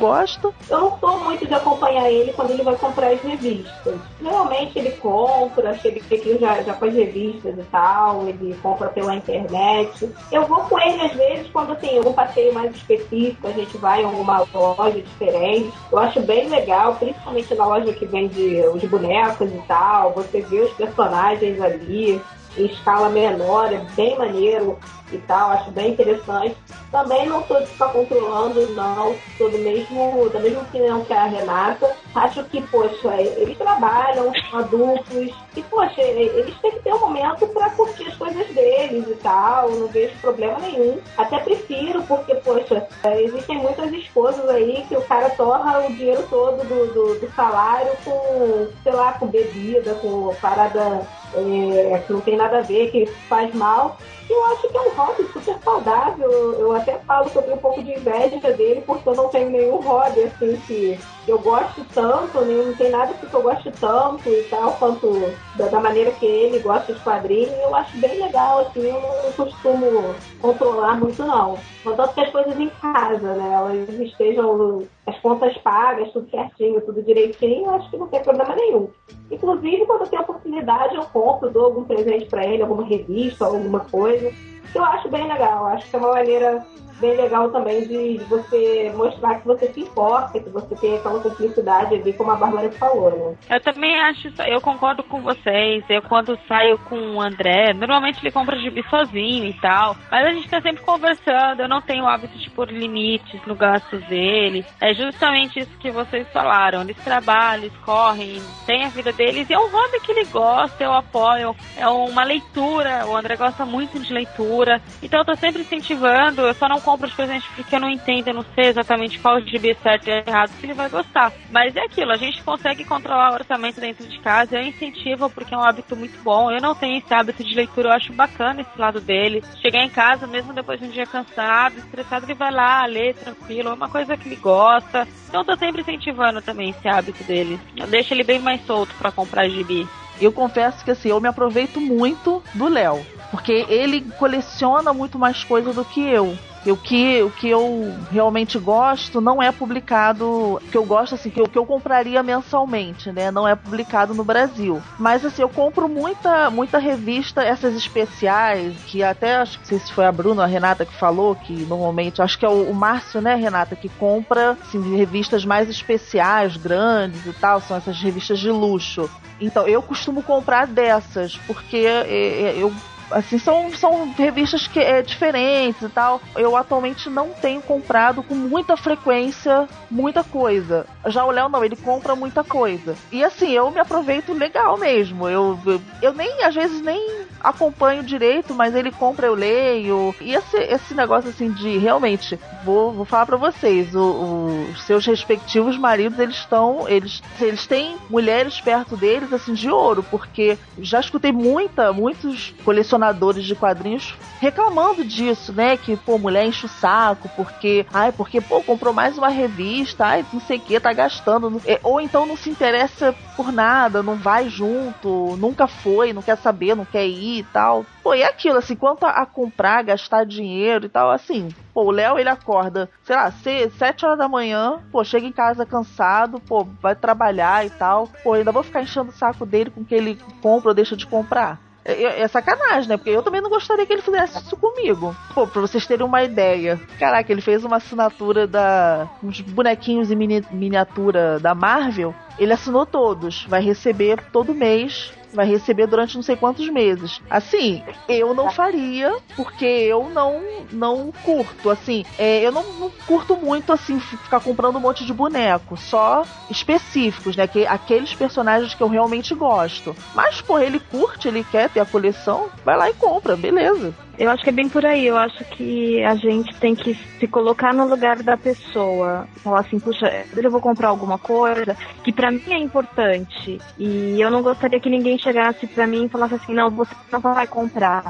Eu 0.70 0.80
não 0.80 1.00
sou 1.00 1.20
muito 1.20 1.48
de 1.48 1.54
acompanhar 1.54 2.12
ele 2.12 2.34
quando 2.34 2.52
ele 2.52 2.64
vai 2.64 2.76
comprar 2.76 3.12
as 3.12 3.22
revistas. 3.22 3.96
Geralmente 4.22 4.78
ele 4.78 4.92
compra, 4.92 5.78
chega 5.78 6.00
aqui 6.00 6.38
já, 6.40 6.62
já 6.62 6.74
as 6.74 6.94
revistas 6.94 7.58
e 7.58 7.64
tal, 7.72 8.28
ele 8.28 8.56
compra 8.62 8.90
pela 8.90 9.16
internet. 9.16 10.10
Eu 10.32 10.46
vou 10.46 10.62
com 10.66 10.80
ele 10.80 11.02
às 11.02 11.14
vezes 11.14 11.48
quando 11.52 11.76
tem 11.76 11.98
algum 11.98 12.14
passeio 12.14 12.54
mais 12.54 12.76
específico, 12.76 13.48
a 13.48 13.52
gente 13.52 13.78
vai 13.78 14.02
em 14.02 14.06
alguma 14.06 14.46
loja 14.54 15.02
diferente. 15.02 15.72
Eu 15.92 16.00
acho 16.00 16.20
bem 16.22 16.50
legal, 16.50 16.96
principalmente 16.96 17.56
na 17.56 17.66
loja 17.66 17.94
que 17.94 18.06
vende 18.06 18.62
os 18.74 18.84
bonecos 18.84 19.50
e 19.52 19.62
tal, 19.68 20.12
você 20.14 20.42
vê 20.42 20.62
os 20.62 20.74
personagens 20.74 21.62
ali 21.62 22.22
em 22.58 22.66
escala 22.66 23.10
menor, 23.10 23.74
é 23.74 23.82
bem 23.96 24.18
maneiro 24.18 24.78
e 25.14 25.18
tal, 25.20 25.52
acho 25.52 25.72
bem 25.72 25.92
interessante. 25.92 26.56
Também 26.92 27.28
não 27.28 27.44
sou 27.46 27.60
de 27.60 27.68
ficar 27.68 27.90
controlando, 27.90 28.74
não, 28.74 29.16
sou 29.38 29.50
do 29.50 29.58
mesmo, 29.58 30.30
da 30.30 30.40
mesma 30.40 30.62
opinião 30.62 31.04
que 31.04 31.14
a 31.14 31.26
Renata. 31.26 31.96
Acho 32.14 32.44
que, 32.46 32.62
poxa, 32.62 33.16
eles 33.16 33.58
trabalham, 33.58 34.32
adultos, 34.54 35.34
e, 35.56 35.62
poxa, 35.64 36.02
eles 36.02 36.56
têm 36.60 36.72
que 36.72 36.80
ter 36.80 36.94
um 36.94 37.00
momento 37.00 37.48
para 37.48 37.70
curtir 37.72 38.08
as 38.08 38.16
coisas 38.16 38.48
deles 38.48 39.08
e 39.08 39.16
tal, 39.16 39.72
não 39.72 39.88
vejo 39.88 40.14
problema 40.22 40.60
nenhum. 40.60 41.00
Até 41.18 41.40
prefiro, 41.40 42.04
porque, 42.04 42.36
poxa, 42.36 42.88
existem 43.16 43.58
muitas 43.58 43.92
esposas 43.92 44.48
aí 44.50 44.86
que 44.88 44.96
o 44.96 45.02
cara 45.02 45.30
torra 45.32 45.86
o 45.86 45.94
dinheiro 45.94 46.26
todo 46.30 46.64
do, 46.64 46.94
do, 46.94 47.20
do 47.20 47.36
salário 47.36 47.92
com, 48.04 48.68
sei 48.84 48.94
lá, 48.94 49.14
com 49.14 49.28
bebida, 49.28 49.96
com 49.96 50.34
parada 50.42 51.08
é, 51.36 52.04
que 52.06 52.14
não 52.14 52.22
tem 52.22 52.38
nada 52.38 52.60
a 52.60 52.62
ver, 52.62 52.92
que 52.92 53.06
faz 53.28 53.54
mal. 53.54 53.98
Eu 54.30 54.46
acho 54.46 54.68
que 54.70 54.78
é 54.78 54.82
um 54.82 54.90
hobby 54.90 55.30
super 55.34 55.60
saudável. 55.64 56.32
Eu 56.60 56.72
até 56.74 56.98
falo 57.00 57.30
tenho 57.30 57.54
um 57.54 57.58
pouco 57.58 57.84
de 57.84 57.92
inveja 57.92 58.40
dele, 58.54 58.82
porque 58.86 59.08
eu 59.08 59.16
não 59.16 59.30
tenho 59.30 59.50
nenhum 59.50 59.82
hobby 59.82 60.24
assim 60.24 60.56
que 60.68 61.00
eu 61.28 61.40
gosto 61.40 61.86
tanto, 61.94 62.44
não 62.44 62.74
tem 62.74 62.90
nada 62.90 63.14
que 63.14 63.34
eu 63.34 63.42
gosto 63.42 63.72
tanto 63.80 64.30
e 64.30 64.44
tal, 64.44 64.74
quanto 64.74 65.34
da, 65.56 65.68
da 65.68 65.80
maneira 65.80 66.12
que 66.12 66.26
ele 66.26 66.60
gosta 66.60 66.94
de 66.94 67.00
quadrinhos. 67.00 67.54
Eu 67.62 67.74
acho 67.76 67.98
bem 67.98 68.20
legal, 68.20 68.60
assim, 68.60 68.88
eu 68.88 69.02
não 69.02 69.32
costumo 69.32 70.16
controlar 70.42 71.00
muito 71.00 71.24
não. 71.24 71.58
Contanto 71.84 72.14
que 72.14 72.22
as 72.22 72.30
coisas 72.30 72.60
em 72.60 72.70
casa, 72.70 73.34
né? 73.36 73.54
Elas 73.54 73.90
estejam 74.00 74.84
as 75.08 75.18
contas 75.20 75.58
pagas, 75.60 76.12
tudo 76.12 76.30
certinho, 76.30 76.82
tudo 76.82 77.02
direitinho, 77.02 77.66
eu 77.66 77.72
acho 77.72 77.90
que 77.90 77.98
não 77.98 78.08
tem 78.08 78.22
problema 78.22 78.56
nenhum. 78.56 78.90
Inclusive, 79.32 79.86
quando 79.86 80.02
eu 80.02 80.08
tenho 80.08 80.22
oportunidade, 80.22 80.96
eu 80.96 81.04
compro, 81.06 81.50
dou 81.50 81.66
algum 81.66 81.84
presente 81.84 82.26
para 82.26 82.46
ele, 82.46 82.64
alguma 82.64 82.84
revista, 82.84 83.46
alguma 83.46 83.82
coisa. 83.82 84.32
Eu 84.74 84.84
acho 84.84 85.10
bem 85.10 85.28
legal, 85.28 85.68
acho 85.68 85.90
que 85.90 85.96
é 85.96 86.00
uma 86.00 86.14
maneira 86.14 86.66
bem 87.04 87.18
legal 87.18 87.50
também 87.50 87.86
de, 87.86 88.18
você 88.30 88.92
mostrar 88.96 89.42
que 89.42 89.46
você 89.46 89.68
se 89.74 89.82
importa, 89.82 90.40
que 90.40 90.50
você 90.50 90.74
tem 90.76 90.96
aquela 90.96 91.20
cumplicidade 91.20 91.96
ali, 91.96 92.14
como 92.14 92.32
a 92.32 92.36
Bárbara 92.36 92.72
falou, 92.72 93.12
né? 93.12 93.36
Eu 93.50 93.62
também 93.62 94.00
acho, 94.00 94.30
eu 94.48 94.62
concordo 94.62 95.04
com 95.04 95.22
vocês. 95.22 95.84
Eu 95.90 96.02
quando 96.04 96.40
saio 96.48 96.78
com 96.80 97.16
o 97.16 97.22
André, 97.22 97.74
normalmente 97.74 98.20
ele 98.22 98.32
compra 98.32 98.58
gibi 98.58 98.82
sozinho 98.90 99.46
e 99.46 99.54
tal. 99.60 99.98
Mas 100.10 100.26
a 100.26 100.32
gente 100.32 100.50
tá 100.50 100.62
sempre 100.62 100.82
conversando. 100.84 101.62
Eu 101.62 101.68
não 101.68 101.82
tenho 101.82 102.08
hábito 102.08 102.38
de 102.38 102.50
pôr 102.50 102.70
limites 102.72 103.42
no 103.46 103.56
gasto 103.56 103.98
dele. 104.08 104.66
É 104.80 104.94
justamente 104.94 105.60
isso 105.60 105.78
que 105.80 105.92
vocês 105.92 106.28
falaram. 106.32 106.82
Eles 106.82 106.98
trabalham, 107.04 107.64
eles 107.64 107.78
correm, 107.80 108.42
têm 108.66 108.86
a 108.86 108.90
vida 108.90 109.12
deles. 109.12 109.50
E 109.50 109.54
é 109.54 109.60
um 109.60 109.70
hobby 109.70 110.00
que 110.02 110.12
ele 110.12 110.26
gosta, 110.26 110.84
eu 110.84 110.94
apoio. 110.94 111.56
É 111.78 111.88
uma 111.88 112.24
leitura. 112.24 113.06
O 113.08 113.16
André 113.18 113.36
gosta 113.36 113.66
muito 113.66 114.00
de 114.00 114.14
leitura. 114.14 114.63
Então 115.02 115.20
eu 115.20 115.26
tô 115.26 115.36
sempre 115.36 115.62
incentivando. 115.62 116.42
Eu 116.42 116.54
só 116.54 116.68
não 116.68 116.80
compro 116.80 117.08
os 117.08 117.14
presentes 117.14 117.48
porque 117.56 117.76
eu 117.76 117.80
não 117.80 117.90
entendo, 117.90 118.28
eu 118.30 118.34
não 118.34 118.46
sei 118.56 118.66
exatamente 118.70 119.20
qual 119.20 119.40
gibi 119.42 119.72
é 119.72 119.76
certo 119.76 120.08
e 120.08 120.24
errado 120.28 120.52
que 120.60 120.66
ele 120.66 120.74
vai 120.74 120.90
gostar. 120.90 121.32
Mas 121.52 121.76
é 121.76 121.82
aquilo, 121.82 122.12
a 122.12 122.18
gente 122.18 122.44
consegue 122.44 122.84
controlar 122.84 123.32
o 123.32 123.36
orçamento 123.36 123.80
dentro 123.80 124.08
de 124.08 124.20
casa. 124.20 124.56
Eu 124.56 124.64
incentivo 124.64 125.30
porque 125.30 125.54
é 125.54 125.58
um 125.58 125.64
hábito 125.64 125.96
muito 125.96 126.22
bom. 126.24 126.52
Eu 126.52 126.62
não 126.62 126.76
tenho 126.76 126.98
esse 126.98 127.14
hábito 127.14 127.44
de 127.44 127.56
leitura, 127.56 127.90
eu 127.90 127.94
acho 127.94 128.14
bacana 128.14 128.62
esse 128.62 128.80
lado 128.80 129.00
dele. 129.00 129.44
Chegar 129.62 129.84
em 129.84 129.90
casa, 129.90 130.28
mesmo 130.28 130.54
depois 130.54 130.80
de 130.80 130.86
um 130.86 130.90
dia 130.90 131.06
cansado, 131.06 131.78
estressado, 131.78 132.26
ele 132.26 132.34
vai 132.34 132.52
lá 132.52 132.86
ler 132.86 133.16
tranquilo. 133.16 133.70
É 133.70 133.74
uma 133.74 133.90
coisa 133.90 134.18
que 134.18 134.28
ele 134.28 134.38
gosta. 134.38 135.08
Então 135.28 135.42
eu 135.42 135.46
tô 135.46 135.58
sempre 135.58 135.82
incentivando 135.82 136.42
também 136.42 136.70
esse 136.70 136.88
hábito 136.88 137.24
dele. 137.24 137.60
Eu 137.76 137.88
deixo 137.88 138.14
ele 138.14 138.24
bem 138.24 138.40
mais 138.40 138.62
solto 138.66 138.94
pra 138.96 139.12
comprar 139.12 139.48
gibi. 139.50 139.88
Eu 140.22 140.32
confesso 140.32 140.84
que 140.84 140.92
assim, 140.92 141.10
eu 141.10 141.20
me 141.20 141.28
aproveito 141.28 141.82
muito 141.82 142.42
do 142.54 142.68
Léo. 142.68 143.06
Porque 143.32 143.66
ele 143.68 144.02
coleciona 144.20 144.94
muito 144.94 145.18
mais 145.18 145.44
coisa 145.44 145.74
do 145.74 145.84
que 145.84 146.02
eu. 146.02 146.38
O 146.66 146.78
que, 146.78 147.22
o 147.22 147.30
que 147.30 147.50
eu 147.50 147.94
realmente 148.10 148.58
gosto 148.58 149.20
não 149.20 149.42
é 149.42 149.52
publicado. 149.52 150.56
O 150.56 150.60
que 150.72 150.78
eu 150.78 150.86
gosto, 150.86 151.16
assim, 151.16 151.30
que 151.30 151.40
eu, 151.40 151.46
que 151.46 151.58
eu 151.58 151.66
compraria 151.66 152.24
mensalmente, 152.24 153.12
né? 153.12 153.32
Não 153.32 153.48
é 153.48 153.56
publicado 153.56 154.14
no 154.14 154.24
Brasil. 154.24 154.82
Mas 154.98 155.26
assim, 155.26 155.42
eu 155.42 155.50
compro 155.50 155.90
muita, 155.90 156.50
muita 156.50 156.78
revista, 156.78 157.44
essas 157.44 157.76
especiais, 157.76 158.74
que 158.86 159.04
até 159.04 159.36
acho 159.38 159.60
que 159.60 159.68
se 159.68 159.94
foi 159.94 160.06
a 160.06 160.12
Bruna 160.12 160.44
a 160.44 160.48
Renata 160.48 160.86
que 160.86 160.94
falou, 160.94 161.36
que 161.36 161.54
normalmente, 161.66 162.22
acho 162.22 162.38
que 162.38 162.46
é 162.46 162.50
o, 162.50 162.70
o 162.70 162.74
Márcio, 162.74 163.22
né, 163.22 163.36
Renata, 163.36 163.76
que 163.76 163.90
compra 163.90 164.58
assim, 164.62 164.96
revistas 164.96 165.46
mais 165.46 165.70
especiais, 165.70 166.58
grandes 166.58 167.26
e 167.26 167.34
tal, 167.34 167.60
são 167.62 167.78
essas 167.78 168.00
revistas 168.02 168.40
de 168.40 168.50
luxo. 168.50 169.10
Então, 169.40 169.68
eu 169.68 169.82
costumo 169.82 170.24
comprar 170.24 170.68
dessas, 170.68 171.38
porque 171.48 171.78
é, 171.78 172.08
é, 172.08 172.56
eu 172.58 172.74
Assim, 173.12 173.38
são, 173.38 173.72
são 173.74 174.12
revistas 174.14 174.68
que 174.68 174.80
é 174.80 175.02
diferentes 175.02 175.82
e 175.82 175.90
tal. 175.90 176.22
Eu 176.36 176.56
atualmente 176.56 177.10
não 177.10 177.30
tenho 177.30 177.62
comprado 177.62 178.24
com 178.24 178.36
muita 178.36 178.76
frequência 178.76 179.68
muita 179.94 180.24
coisa. 180.24 180.86
Já 181.06 181.24
o 181.24 181.32
Léo 181.32 181.48
não, 181.48 181.64
ele 181.64 181.76
compra 181.76 182.16
muita 182.16 182.44
coisa. 182.44 182.96
E 183.12 183.24
assim, 183.24 183.52
eu 183.52 183.70
me 183.70 183.80
aproveito 183.80 184.34
legal 184.34 184.78
mesmo. 184.78 185.30
Eu, 185.30 185.60
eu, 185.66 185.82
eu 186.02 186.14
nem, 186.14 186.44
às 186.44 186.56
vezes, 186.56 186.82
nem 186.82 187.26
acompanho 187.40 188.04
direito, 188.04 188.54
mas 188.54 188.74
ele 188.74 188.92
compra, 188.92 189.28
eu 189.28 189.36
leio. 189.36 190.16
E 190.20 190.34
esse, 190.34 190.58
esse 190.58 190.94
negócio 190.94 191.30
assim 191.30 191.52
de 191.52 191.78
realmente, 191.78 192.40
vou, 192.64 192.92
vou 192.92 193.06
falar 193.06 193.26
para 193.26 193.38
vocês, 193.38 193.94
o, 193.94 194.00
o, 194.00 194.72
os 194.72 194.84
seus 194.84 195.06
respectivos 195.06 195.78
maridos, 195.78 196.18
eles 196.18 196.38
estão. 196.38 196.88
Eles, 196.90 197.22
eles 197.40 197.68
têm 197.68 197.98
mulheres 198.10 198.60
perto 198.60 198.98
deles, 198.98 199.32
assim, 199.32 199.54
de 199.54 199.70
ouro, 199.70 200.04
porque 200.10 200.58
já 200.80 201.00
escutei 201.00 201.32
muita, 201.32 201.94
muitos 201.94 202.54
colecionadores 202.66 202.93
de 203.42 203.56
quadrinhos 203.56 204.18
reclamando 204.44 205.06
disso, 205.06 205.54
né? 205.54 205.78
Que, 205.78 205.96
pô, 205.96 206.18
mulher 206.18 206.46
enche 206.46 206.66
o 206.66 206.70
saco, 206.70 207.30
porque, 207.34 207.86
ai, 207.94 208.12
porque, 208.12 208.42
pô, 208.42 208.62
comprou 208.62 208.94
mais 208.94 209.18
uma 209.18 209.30
revista, 209.30 210.06
ai, 210.06 210.26
não 210.34 210.40
sei 210.42 210.58
o 210.58 210.62
que, 210.62 210.80
tá 210.82 210.92
gastando. 210.92 211.62
Ou 211.82 212.02
então 212.02 212.26
não 212.26 212.36
se 212.36 212.50
interessa 212.50 213.16
por 213.38 213.54
nada, 213.54 214.04
não 214.04 214.18
vai 214.18 214.50
junto, 214.50 215.38
nunca 215.38 215.66
foi, 215.66 216.12
não 216.12 216.22
quer 216.22 216.38
saber, 216.38 216.76
não 216.76 216.86
quer 216.86 217.08
ir 217.08 217.40
e 217.40 217.44
tal. 217.44 217.86
Pô, 218.04 218.14
e 218.14 218.22
aquilo, 218.22 218.58
assim, 218.58 218.76
quanto 218.76 219.06
a, 219.06 219.26
comprar, 219.26 219.82
gastar 219.82 220.26
dinheiro 220.26 220.86
e 220.88 220.90
tal, 220.90 221.10
assim, 221.10 221.48
pô, 221.74 221.86
o 221.86 221.92
Léo 221.92 222.20
ele 222.20 222.28
acorda, 222.28 222.90
sei 223.04 223.16
lá, 223.16 223.32
sete 223.32 224.06
horas 224.06 224.18
da 224.18 224.28
manhã, 224.28 224.82
pô, 224.92 225.06
chega 225.06 225.26
em 225.26 225.32
casa 225.32 225.66
cansado, 225.66 226.42
pô, 226.42 226.68
vai 226.82 226.96
trabalhar 226.96 227.66
e 227.66 227.70
tal, 227.70 228.10
pô, 228.22 228.34
ainda 228.34 228.52
vou 228.52 228.62
ficar 228.62 228.82
enchendo 228.82 229.10
o 229.10 229.16
saco 229.16 229.46
dele 229.46 229.72
com 229.72 229.86
que 229.86 229.96
ele 229.96 230.20
compra 230.42 230.72
ou 230.72 230.76
deixa 230.76 230.98
de 230.98 231.08
comprar. 231.08 231.62
É, 231.86 232.22
é, 232.22 232.28
sacanagem, 232.28 232.90
né? 232.90 232.98
Porque 232.98 233.10
eu 233.10 233.24
também 233.24 233.42
não 233.42 233.50
gostaria 233.50 233.86
que 233.86 233.92
ele 233.92 234.02
fizesse 234.02 234.40
isso 234.40 234.56
comigo. 234.56 235.16
Pô, 235.34 235.46
pra 235.46 235.62
vocês 235.62 235.86
terem 235.86 236.06
uma 236.06 236.24
ideia. 236.24 236.80
Caraca, 236.98 237.32
ele 237.32 237.42
fez 237.42 237.64
uma 237.66 237.78
assinatura 237.78 238.48
da. 238.48 239.10
uns 239.22 239.42
bonequinhos 239.42 240.10
em 240.10 240.16
mini, 240.16 240.46
miniatura 240.52 241.40
da 241.40 241.54
Marvel. 241.54 242.16
Ele 242.40 242.54
assinou 242.54 242.86
todos. 242.86 243.46
Vai 243.46 243.62
receber 243.62 244.22
todo 244.32 244.54
mês 244.54 245.14
vai 245.36 245.46
receber 245.46 245.88
durante 245.88 246.16
não 246.16 246.24
sei 246.24 246.36
quantos 246.36 246.68
meses. 246.70 247.22
Assim, 247.30 247.84
eu 248.08 248.34
não 248.34 248.50
faria, 248.52 249.16
porque 249.36 249.66
eu 249.66 250.10
não 250.10 250.42
não 250.72 251.12
curto, 251.24 251.70
assim, 251.70 252.06
é, 252.18 252.42
eu 252.42 252.52
não, 252.52 252.64
não, 252.74 252.92
curto 253.06 253.36
muito, 253.36 253.72
assim, 253.72 254.00
ficar 254.00 254.40
comprando 254.40 254.78
um 254.78 254.80
monte 254.80 255.06
de 255.06 255.14
boneco, 255.14 255.78
só 255.78 256.26
específicos, 256.50 257.36
né, 257.36 257.48
que, 257.48 257.66
aqueles 257.66 258.14
personagens 258.14 258.74
que 258.74 258.82
eu 258.82 258.88
realmente 258.88 259.34
gosto. 259.36 259.96
Mas, 260.16 260.42
pô, 260.42 260.60
ele 260.60 260.80
curte, 260.80 261.28
ele 261.28 261.44
quer 261.44 261.70
ter 261.70 261.80
a 261.80 261.86
coleção, 261.86 262.50
vai 262.66 262.78
lá 262.78 262.90
e 262.90 262.94
compra, 262.94 263.36
beleza. 263.36 263.94
Eu 264.18 264.30
acho 264.30 264.44
que 264.44 264.50
é 264.50 264.54
bem 264.54 264.70
por 264.70 264.86
aí. 264.86 265.08
Eu 265.08 265.18
acho 265.18 265.44
que 265.46 266.04
a 266.04 266.16
gente 266.16 266.54
tem 266.56 266.76
que 266.76 266.94
se 267.20 267.28
colocar 267.28 267.74
no 267.74 267.88
lugar 267.88 268.22
da 268.22 268.38
pessoa. 268.38 269.28
Falar 269.38 269.62
assim, 269.62 269.80
puxa, 269.80 270.26
eu 270.36 270.52
vou 270.52 270.62
comprar 270.62 270.90
alguma 270.90 271.18
coisa 271.18 271.76
que 272.04 272.12
para 272.12 272.32
mim 272.32 272.44
é 272.50 272.58
importante. 272.58 273.60
E 273.78 274.22
eu 274.22 274.30
não 274.30 274.42
gostaria 274.42 274.80
que 274.80 274.90
ninguém 274.90 275.18
chegasse 275.18 275.66
para 275.68 275.88
mim 275.88 276.06
e 276.06 276.10
falasse 276.10 276.36
assim, 276.36 276.54
não, 276.54 276.70
você 276.70 276.94
não 277.12 277.22
vai 277.22 277.48
comprar. 277.48 278.04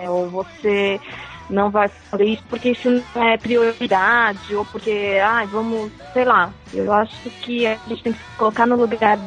É, 0.00 0.10
ou 0.10 0.28
você 0.28 1.00
não 1.48 1.70
vai 1.70 1.88
fazer 1.88 2.24
isso 2.24 2.42
porque 2.48 2.70
isso 2.70 3.02
não 3.14 3.22
é 3.22 3.36
prioridade, 3.36 4.54
ou 4.54 4.64
porque, 4.64 5.18
ai, 5.22 5.46
vamos, 5.46 5.92
sei 6.12 6.24
lá. 6.24 6.52
Eu 6.72 6.92
acho 6.92 7.30
que 7.42 7.66
a 7.66 7.78
gente 7.86 8.02
tem 8.02 8.12
que 8.12 8.18
se 8.18 8.36
colocar 8.36 8.66
no 8.66 8.76
lugar 8.76 9.18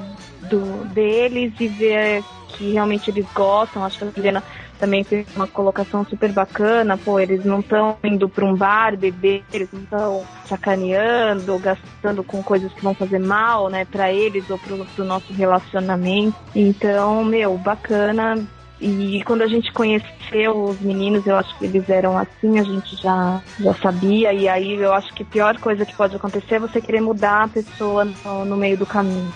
do, 0.49 0.85
deles 0.89 1.53
e 1.59 1.67
ver 1.67 2.23
que 2.49 2.73
realmente 2.73 3.09
eles 3.09 3.25
gostam. 3.33 3.83
Acho 3.83 3.99
que 3.99 4.05
a 4.05 4.11
Juliana 4.11 4.43
também 4.79 5.03
fez 5.03 5.27
uma 5.35 5.45
colocação 5.45 6.05
super 6.05 6.31
bacana, 6.31 6.97
pô, 6.97 7.19
eles 7.19 7.43
não 7.43 7.59
estão 7.59 7.97
indo 8.03 8.29
para 8.29 8.45
um 8.45 8.55
bar 8.55 8.97
beber, 8.97 9.43
eles 9.53 9.69
não 9.71 9.81
estão 9.81 10.23
sacaneando, 10.45 11.59
gastando 11.59 12.23
com 12.23 12.41
coisas 12.41 12.71
que 12.73 12.81
vão 12.81 12.93
fazer 12.93 13.19
mal, 13.19 13.69
né, 13.69 13.85
para 13.85 14.11
eles 14.11 14.49
ou 14.49 14.57
pro, 14.57 14.85
pro 14.85 15.03
nosso 15.03 15.31
relacionamento. 15.33 16.35
Então, 16.55 17.23
meu, 17.23 17.57
bacana. 17.57 18.43
E 18.81 19.21
quando 19.25 19.41
a 19.41 19.47
gente 19.47 19.73
conheceu 19.73 20.63
os 20.63 20.79
meninos, 20.79 21.27
eu 21.27 21.35
acho 21.35 21.57
que 21.57 21.65
eles 21.65 21.89
eram 21.89 22.17
assim, 22.17 22.57
a 22.57 22.63
gente 22.63 22.95
já, 22.95 23.41
já 23.59 23.73
sabia. 23.73 24.31
E 24.31 24.47
aí 24.47 24.75
eu 24.75 24.93
acho 24.93 25.13
que 25.13 25.23
a 25.23 25.25
pior 25.25 25.57
coisa 25.59 25.85
que 25.85 25.93
pode 25.93 26.15
acontecer 26.15 26.55
é 26.55 26.59
você 26.59 26.79
querer 26.79 27.01
mudar 27.01 27.43
a 27.43 27.47
pessoa 27.49 28.05
no, 28.05 28.45
no 28.45 28.55
meio 28.55 28.77
do 28.77 28.85
caminho. 28.85 29.33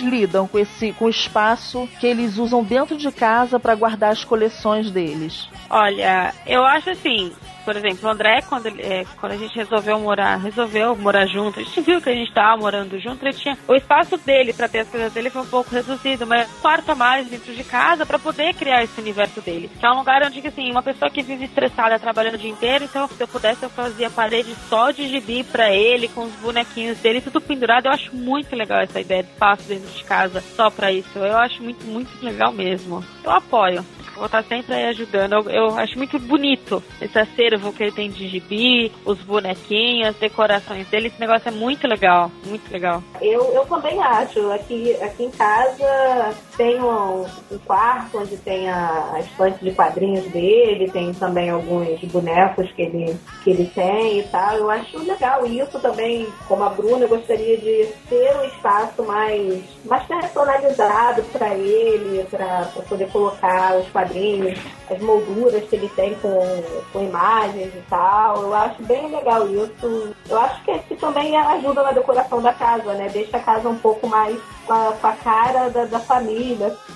Lidam 0.00 0.46
com 0.46 0.58
esse 0.58 0.92
com 0.92 1.06
o 1.06 1.10
espaço 1.10 1.88
que 1.98 2.06
eles 2.06 2.38
usam 2.38 2.62
dentro 2.62 2.96
de 2.96 3.10
casa 3.10 3.58
para 3.58 3.74
guardar 3.74 4.12
as 4.12 4.24
coleções 4.24 4.90
deles? 4.90 5.48
Olha, 5.68 6.32
eu 6.46 6.64
acho 6.64 6.90
assim, 6.90 7.32
por 7.70 7.76
exemplo, 7.76 8.08
o 8.08 8.12
André, 8.12 8.42
quando, 8.48 8.66
ele, 8.66 8.82
é, 8.82 9.04
quando 9.20 9.30
a 9.30 9.36
gente 9.36 9.54
resolveu 9.54 10.00
morar, 10.00 10.38
resolveu 10.38 10.96
morar 10.96 11.24
junto, 11.24 11.60
a 11.60 11.62
gente 11.62 11.80
viu 11.82 12.02
que 12.02 12.10
a 12.10 12.12
gente 12.12 12.30
estava 12.30 12.56
morando 12.56 12.98
junto, 12.98 13.24
ele 13.24 13.32
tinha 13.32 13.56
o 13.68 13.76
espaço 13.76 14.16
dele 14.16 14.52
para 14.52 14.68
ter 14.68 14.80
as 14.80 14.88
coisas 14.88 15.12
dele 15.12 15.30
foi 15.30 15.42
um 15.42 15.46
pouco 15.46 15.72
reduzido, 15.72 16.26
mas 16.26 16.50
um 16.50 16.60
quarto 16.60 16.90
a 16.90 16.94
mais 16.96 17.28
dentro 17.28 17.54
de 17.54 17.62
casa 17.62 18.04
para 18.04 18.18
poder 18.18 18.54
criar 18.54 18.82
esse 18.82 19.00
universo 19.00 19.40
dele. 19.40 19.70
Que 19.78 19.86
é 19.86 19.90
um 19.92 19.98
lugar 19.98 20.20
onde, 20.26 20.44
assim, 20.44 20.68
uma 20.68 20.82
pessoa 20.82 21.08
que 21.08 21.22
vive 21.22 21.44
estressada 21.44 21.96
trabalhando 21.96 22.34
o 22.34 22.38
dia 22.38 22.50
inteiro, 22.50 22.82
então 22.82 23.06
se 23.06 23.22
eu 23.22 23.28
pudesse 23.28 23.62
eu 23.62 23.70
fazia 23.70 24.10
parede 24.10 24.52
só 24.68 24.90
de 24.90 25.06
gibi 25.06 25.44
para 25.44 25.70
ele, 25.72 26.08
com 26.08 26.24
os 26.24 26.32
bonequinhos 26.42 26.98
dele, 26.98 27.20
tudo 27.20 27.40
pendurado. 27.40 27.86
Eu 27.86 27.92
acho 27.92 28.16
muito 28.16 28.56
legal 28.56 28.80
essa 28.80 29.00
ideia 29.00 29.22
de 29.22 29.30
espaço 29.30 29.62
dentro 29.68 29.88
de 29.90 30.02
casa 30.02 30.42
só 30.56 30.70
para 30.70 30.90
isso. 30.90 31.16
Eu 31.16 31.38
acho 31.38 31.62
muito, 31.62 31.86
muito 31.86 32.10
legal 32.20 32.52
mesmo. 32.52 33.04
Eu 33.22 33.30
apoio 33.30 33.86
vou 34.20 34.26
estar 34.26 34.44
sempre 34.44 34.74
aí 34.74 34.84
ajudando. 34.90 35.32
Eu, 35.32 35.50
eu, 35.50 35.78
acho 35.78 35.96
muito 35.96 36.18
bonito 36.18 36.82
esse 37.00 37.18
acervo 37.18 37.72
que 37.72 37.82
ele 37.82 37.92
tem 37.92 38.10
de 38.10 38.28
gibi, 38.28 38.92
os 39.04 39.18
bonequinhos, 39.22 40.08
as 40.08 40.16
decorações 40.16 40.86
dele. 40.88 41.08
Esse 41.08 41.18
negócio 41.18 41.48
é 41.48 41.50
muito 41.50 41.88
legal, 41.88 42.30
muito 42.44 42.70
legal. 42.70 43.02
Eu, 43.20 43.52
eu 43.54 43.64
também 43.64 44.00
acho. 44.00 44.50
Aqui, 44.52 44.94
aqui 45.02 45.24
em 45.24 45.30
casa 45.30 46.34
tem 46.60 46.78
um, 46.78 47.24
um 47.50 47.58
quarto 47.64 48.18
onde 48.18 48.36
tem 48.36 48.68
a, 48.68 49.12
a 49.14 49.20
estante 49.20 49.64
de 49.64 49.72
quadrinhos 49.72 50.30
dele, 50.30 50.90
tem 50.90 51.10
também 51.14 51.48
alguns 51.48 51.98
bonecos 52.12 52.70
que 52.72 52.82
ele, 52.82 53.18
que 53.42 53.48
ele 53.48 53.64
tem 53.74 54.18
e 54.18 54.22
tal. 54.24 54.56
Eu 54.56 54.70
acho 54.70 54.98
legal 54.98 55.46
isso 55.46 55.80
também, 55.80 56.26
como 56.46 56.62
a 56.62 56.68
Bruna, 56.68 57.06
eu 57.06 57.08
gostaria 57.08 57.56
de 57.56 57.88
ter 58.10 58.36
um 58.36 58.44
espaço 58.44 59.02
mais, 59.04 59.62
mais 59.86 60.04
personalizado 60.04 61.22
para 61.32 61.54
ele, 61.54 62.26
para 62.30 62.66
poder 62.86 63.08
colocar 63.08 63.78
os 63.78 63.88
quadrinhos 63.88 64.58
as 64.90 65.00
molduras 65.00 65.62
que 65.68 65.76
ele 65.76 65.88
tem 65.90 66.14
com, 66.16 66.62
com 66.92 67.04
imagens 67.04 67.72
e 67.74 67.82
tal. 67.88 68.42
Eu 68.42 68.54
acho 68.54 68.82
bem 68.82 69.08
legal 69.08 69.48
isso. 69.48 70.14
Eu 70.28 70.38
acho 70.38 70.62
que, 70.64 70.78
que 70.80 70.96
também 70.96 71.36
ajuda 71.36 71.82
na 71.82 71.92
decoração 71.92 72.42
da 72.42 72.52
casa, 72.52 72.92
né? 72.94 73.08
Deixa 73.08 73.36
a 73.36 73.40
casa 73.40 73.68
um 73.68 73.78
pouco 73.78 74.08
mais 74.08 74.36
com 74.66 74.72
a, 74.72 74.92
com 74.92 75.06
a 75.06 75.12
cara 75.12 75.68
da, 75.68 75.84
da, 75.84 76.00
família. 76.00 76.49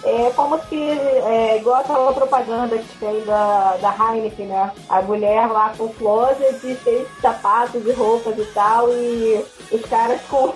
É 0.04 0.30
como 0.34 0.58
se, 0.68 0.76
é, 0.76 1.58
igual 1.58 1.80
aquela 1.80 2.12
propaganda 2.12 2.78
que 2.78 2.98
tem 2.98 3.24
da, 3.24 3.76
da 3.80 3.94
Heineken, 3.94 4.46
né? 4.46 4.72
A 4.88 5.02
mulher 5.02 5.46
lá 5.46 5.72
com 5.76 5.88
closet 5.88 6.58
cheio 6.60 7.06
de 7.06 7.20
sapatos 7.20 7.86
e 7.86 7.92
roupas 7.92 8.38
e 8.38 8.44
tal, 8.46 8.88
e 8.92 9.44
os 9.70 9.82
caras 9.82 10.20
com 10.28 10.52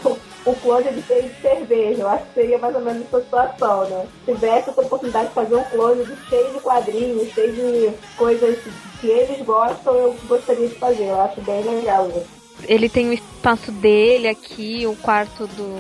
o 0.46 0.54
closet 0.56 1.02
cheio 1.02 1.28
de 1.28 1.40
cerveja. 1.40 2.02
Eu 2.02 2.08
acho 2.08 2.24
que 2.26 2.34
seria 2.34 2.58
mais 2.58 2.74
ou 2.74 2.80
menos 2.80 3.06
essa 3.06 3.20
situação, 3.20 3.88
né? 3.88 4.06
Se 4.24 4.32
tivesse 4.32 4.70
a 4.70 4.72
oportunidade 4.72 5.28
de 5.28 5.34
fazer 5.34 5.56
um 5.56 5.64
closet 5.64 6.10
cheio 6.28 6.52
de 6.52 6.60
quadrinhos, 6.60 7.32
cheio 7.32 7.52
de 7.52 7.92
coisas 8.16 8.58
que 9.00 9.06
eles 9.06 9.44
gostam, 9.44 9.94
eu 9.94 10.16
gostaria 10.26 10.68
de 10.68 10.74
fazer. 10.74 11.04
Eu 11.04 11.20
acho 11.20 11.40
bem 11.42 11.62
legal 11.62 12.08
isso. 12.08 12.38
Ele 12.66 12.88
tem 12.88 13.08
o 13.08 13.12
espaço 13.12 13.70
dele 13.70 14.26
aqui, 14.26 14.84
o 14.86 14.96
quarto 14.96 15.46
do 15.46 15.78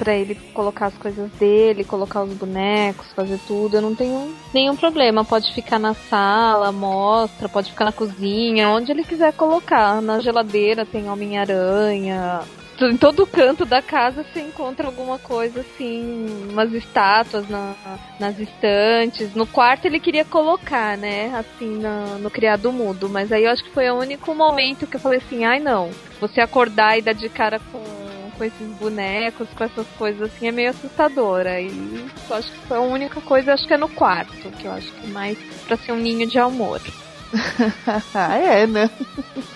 pra 0.00 0.14
ele 0.14 0.34
colocar 0.54 0.86
as 0.86 0.94
coisas 0.94 1.30
dele, 1.32 1.84
colocar 1.84 2.22
os 2.22 2.32
bonecos, 2.32 3.12
fazer 3.12 3.38
tudo. 3.46 3.76
Eu 3.76 3.82
não 3.82 3.94
tenho 3.94 4.34
nenhum 4.54 4.74
problema. 4.74 5.26
Pode 5.26 5.52
ficar 5.52 5.78
na 5.78 5.92
sala, 5.92 6.72
mostra, 6.72 7.50
pode 7.50 7.70
ficar 7.70 7.84
na 7.84 7.92
cozinha, 7.92 8.70
onde 8.70 8.90
ele 8.90 9.04
quiser 9.04 9.34
colocar. 9.34 10.00
Na 10.00 10.18
geladeira 10.18 10.86
tem 10.86 11.10
Homem-Aranha, 11.10 12.40
em 12.86 12.96
todo 12.96 13.26
canto 13.26 13.66
da 13.66 13.82
casa 13.82 14.24
você 14.24 14.40
encontra 14.40 14.86
alguma 14.86 15.18
coisa 15.18 15.60
assim, 15.60 16.26
umas 16.50 16.72
estátuas 16.72 17.46
na, 17.46 17.74
nas 18.18 18.38
estantes. 18.38 19.34
No 19.34 19.46
quarto 19.46 19.84
ele 19.84 20.00
queria 20.00 20.24
colocar, 20.24 20.96
né? 20.96 21.30
Assim, 21.34 21.78
na, 21.78 22.16
no 22.18 22.30
criado 22.30 22.72
mudo. 22.72 23.06
Mas 23.08 23.30
aí 23.32 23.44
eu 23.44 23.50
acho 23.50 23.64
que 23.64 23.70
foi 23.70 23.90
o 23.90 23.98
único 23.98 24.34
momento 24.34 24.86
que 24.86 24.96
eu 24.96 25.00
falei 25.00 25.18
assim, 25.18 25.44
ai 25.44 25.60
não, 25.60 25.90
você 26.18 26.40
acordar 26.40 26.98
e 26.98 27.02
dar 27.02 27.12
de 27.12 27.28
cara 27.28 27.60
com, 27.70 27.82
com 28.40 28.44
esses 28.44 28.68
bonecos, 28.78 29.46
com 29.54 29.64
essas 29.64 29.86
coisas 29.98 30.22
assim, 30.22 30.48
é 30.48 30.50
meio 30.50 30.70
assustadora. 30.70 31.60
E 31.60 31.68
eu 32.30 32.36
acho 32.36 32.50
que 32.50 32.58
foi 32.66 32.78
a 32.78 32.80
única 32.80 33.20
coisa, 33.20 33.52
acho 33.52 33.66
que 33.66 33.74
é 33.74 33.76
no 33.76 33.88
quarto, 33.90 34.32
que 34.32 34.64
eu 34.64 34.72
acho 34.72 34.90
que 34.90 35.06
é 35.06 35.10
mais 35.10 35.38
pra 35.66 35.76
ser 35.76 35.92
um 35.92 35.96
ninho 35.96 36.26
de 36.26 36.38
amor. 36.38 36.80
ah, 38.14 38.34
é, 38.36 38.66
né? 38.66 38.88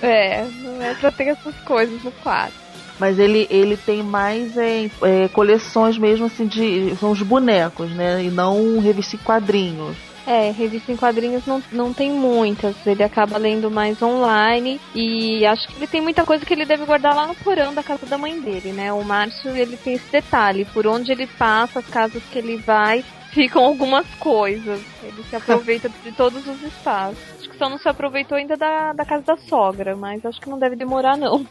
É, 0.02 0.44
não 0.62 0.82
é 0.82 0.94
pra 0.96 1.10
ter 1.10 1.28
essas 1.28 1.56
coisas 1.60 2.04
no 2.04 2.12
quarto. 2.12 2.52
Mas 3.00 3.18
ele, 3.18 3.46
ele 3.50 3.78
tem 3.78 4.02
mais 4.02 4.54
é, 4.58 4.90
é, 5.02 5.28
coleções 5.28 5.96
mesmo 5.96 6.26
assim 6.26 6.46
de. 6.46 6.94
São 7.00 7.10
os 7.10 7.22
bonecos, 7.22 7.90
né? 7.90 8.22
E 8.22 8.28
não 8.28 8.78
revista 8.80 9.16
em 9.16 9.18
quadrinhos. 9.20 9.96
É, 10.26 10.50
revista 10.50 10.90
em 10.90 10.96
quadrinhos 10.96 11.46
não, 11.46 11.62
não 11.70 11.92
tem 11.92 12.10
muitas. 12.10 12.74
Ele 12.86 13.02
acaba 13.02 13.36
lendo 13.36 13.70
mais 13.70 14.00
online. 14.02 14.80
E 14.94 15.44
acho 15.46 15.68
que 15.68 15.76
ele 15.76 15.86
tem 15.86 16.00
muita 16.00 16.24
coisa 16.24 16.44
que 16.44 16.54
ele 16.54 16.64
deve 16.64 16.84
guardar 16.84 17.14
lá 17.14 17.26
no 17.26 17.34
porão 17.34 17.74
da 17.74 17.82
casa 17.82 18.06
da 18.06 18.16
mãe 18.16 18.40
dele, 18.40 18.72
né? 18.72 18.92
O 18.92 19.04
Márcio, 19.04 19.54
ele 19.56 19.76
tem 19.76 19.94
esse 19.94 20.10
detalhe. 20.10 20.64
Por 20.64 20.86
onde 20.86 21.12
ele 21.12 21.26
passa, 21.26 21.80
as 21.80 21.86
casas 21.86 22.22
que 22.30 22.38
ele 22.38 22.56
vai, 22.56 23.04
ficam 23.32 23.64
algumas 23.64 24.06
coisas. 24.14 24.80
Ele 25.02 25.22
se 25.28 25.36
aproveita 25.36 25.88
de 25.88 26.12
todos 26.12 26.46
os 26.46 26.62
espaços. 26.62 27.18
Acho 27.38 27.50
que 27.50 27.58
só 27.58 27.68
não 27.68 27.78
se 27.78 27.88
aproveitou 27.88 28.38
ainda 28.38 28.56
da, 28.56 28.92
da 28.92 29.04
casa 29.04 29.24
da 29.24 29.36
sogra, 29.36 29.94
mas 29.94 30.24
acho 30.24 30.40
que 30.40 30.48
não 30.48 30.58
deve 30.58 30.76
demorar, 30.76 31.16
não. 31.16 31.46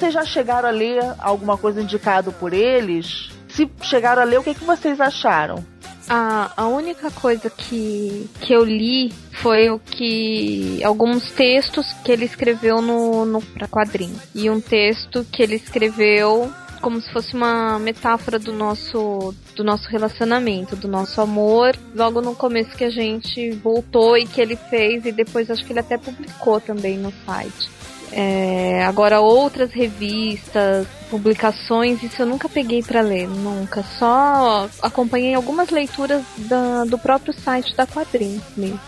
Vocês 0.00 0.14
já 0.14 0.24
chegaram 0.24 0.66
a 0.66 0.72
ler 0.72 0.98
alguma 1.18 1.58
coisa 1.58 1.82
indicado 1.82 2.32
por 2.32 2.54
eles? 2.54 3.28
Se 3.48 3.70
chegaram 3.82 4.22
a 4.22 4.24
ler, 4.24 4.38
o 4.38 4.42
que, 4.42 4.54
que 4.54 4.64
vocês 4.64 4.98
acharam? 4.98 5.62
A, 6.08 6.52
a 6.56 6.66
única 6.66 7.10
coisa 7.10 7.50
que, 7.50 8.28
que 8.40 8.52
eu 8.52 8.64
li 8.64 9.12
foi 9.42 9.68
o 9.68 9.78
que. 9.78 10.82
alguns 10.82 11.30
textos 11.32 11.92
que 12.02 12.10
ele 12.10 12.24
escreveu 12.24 12.80
no, 12.80 13.26
no 13.26 13.42
pra 13.42 13.68
quadrinho. 13.68 14.18
E 14.34 14.48
um 14.48 14.60
texto 14.60 15.24
que 15.30 15.42
ele 15.42 15.56
escreveu 15.56 16.50
como 16.80 16.98
se 16.98 17.12
fosse 17.12 17.34
uma 17.34 17.78
metáfora 17.78 18.38
do 18.38 18.54
nosso 18.54 19.34
do 19.54 19.62
nosso 19.62 19.86
relacionamento, 19.90 20.74
do 20.74 20.88
nosso 20.88 21.20
amor, 21.20 21.76
logo 21.94 22.22
no 22.22 22.34
começo 22.34 22.74
que 22.74 22.84
a 22.84 22.90
gente 22.90 23.50
voltou 23.50 24.16
e 24.16 24.26
que 24.26 24.40
ele 24.40 24.56
fez 24.56 25.04
e 25.04 25.12
depois 25.12 25.50
acho 25.50 25.62
que 25.64 25.74
ele 25.74 25.80
até 25.80 25.98
publicou 25.98 26.58
também 26.58 26.96
no 26.96 27.12
site. 27.26 27.68
É, 28.12 28.84
agora 28.84 29.20
outras 29.20 29.72
revistas, 29.72 30.86
publicações, 31.08 32.02
isso 32.02 32.22
eu 32.22 32.26
nunca 32.26 32.48
peguei 32.48 32.82
para 32.82 33.00
ler, 33.00 33.28
nunca. 33.28 33.82
Só 33.98 34.68
acompanhei 34.82 35.34
algumas 35.34 35.70
leituras 35.70 36.22
da, 36.36 36.84
do 36.84 36.98
próprio 36.98 37.32
site 37.32 37.74
da 37.76 37.86
Quadrinhos 37.86 38.42
mesmo. 38.56 38.80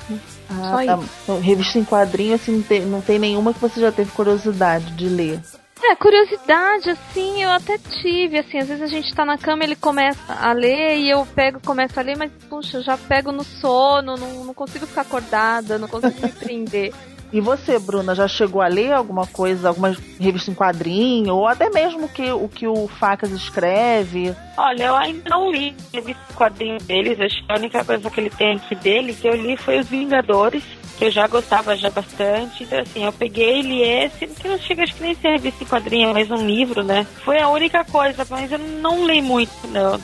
Ah, 0.48 0.70
Só 0.70 0.84
tá. 0.84 0.98
isso. 1.02 1.40
Revista 1.40 1.78
em 1.78 1.84
quadrinho, 1.84 2.34
assim, 2.34 2.52
não 2.52 2.62
tem, 2.62 2.80
não 2.82 3.00
tem 3.00 3.18
nenhuma 3.18 3.54
que 3.54 3.60
você 3.60 3.80
já 3.80 3.92
teve 3.92 4.10
curiosidade 4.10 4.90
de 4.92 5.08
ler. 5.08 5.40
É, 5.84 5.96
curiosidade, 5.96 6.90
assim, 6.90 7.42
eu 7.42 7.50
até 7.50 7.76
tive, 7.76 8.38
assim, 8.38 8.58
às 8.58 8.68
vezes 8.68 8.82
a 8.82 8.86
gente 8.86 9.12
tá 9.12 9.24
na 9.24 9.36
cama, 9.36 9.64
ele 9.64 9.74
começa 9.74 10.32
a 10.32 10.52
ler 10.52 10.96
e 10.96 11.10
eu 11.10 11.26
pego, 11.26 11.58
começo 11.60 11.98
a 11.98 12.02
ler, 12.02 12.16
mas, 12.16 12.30
puxa, 12.48 12.78
eu 12.78 12.82
já 12.82 12.96
pego 12.96 13.32
no 13.32 13.42
sono, 13.42 14.16
não, 14.16 14.44
não 14.44 14.54
consigo 14.54 14.86
ficar 14.86 15.00
acordada, 15.00 15.78
não 15.78 15.88
consigo 15.88 16.14
me 16.22 16.32
prender. 16.32 16.94
E 17.32 17.40
você, 17.40 17.78
Bruna, 17.78 18.14
já 18.14 18.28
chegou 18.28 18.60
a 18.60 18.68
ler 18.68 18.92
alguma 18.92 19.26
coisa, 19.26 19.68
alguma 19.68 19.96
revista 20.20 20.50
em 20.50 20.54
quadrinho, 20.54 21.34
ou 21.34 21.46
até 21.46 21.70
mesmo 21.70 22.08
que, 22.08 22.30
o 22.30 22.46
que 22.48 22.66
o 22.66 22.86
Facas 22.86 23.30
escreve? 23.30 24.34
Olha, 24.56 24.84
eu 24.84 24.94
ainda 24.94 25.30
não 25.30 25.50
li 25.50 25.74
o 25.94 26.34
quadrinho 26.34 26.78
deles. 26.78 27.18
Acho 27.18 27.46
que 27.46 27.52
a 27.52 27.56
única 27.56 27.84
coisa 27.84 28.10
que 28.10 28.20
ele 28.20 28.30
tem 28.30 28.56
aqui 28.56 28.74
dele 28.74 29.14
que 29.14 29.26
eu 29.26 29.34
li 29.34 29.56
foi 29.56 29.78
Os 29.80 29.88
Vingadores, 29.88 30.62
que 30.96 31.04
eu 31.04 31.10
já 31.10 31.26
gostava 31.26 31.76
já 31.76 31.90
bastante. 31.90 32.64
Então, 32.64 32.78
assim, 32.80 33.04
eu 33.04 33.12
peguei 33.12 33.62
li 33.62 33.82
esse, 33.82 34.26
que 34.26 34.48
não 34.48 34.58
chega, 34.58 34.82
acho 34.82 34.94
que 34.94 35.02
nem 35.02 35.14
ser 35.14 35.30
revista 35.32 35.64
em 35.64 35.66
quadrinho, 35.66 36.12
mas 36.12 36.30
um 36.30 36.46
livro, 36.46 36.82
né? 36.82 37.06
Foi 37.24 37.38
a 37.40 37.48
única 37.48 37.84
coisa, 37.84 38.26
mas 38.28 38.50
eu 38.52 38.58
não 38.58 39.06
li 39.06 39.20
muito, 39.20 39.52
não. 39.68 39.94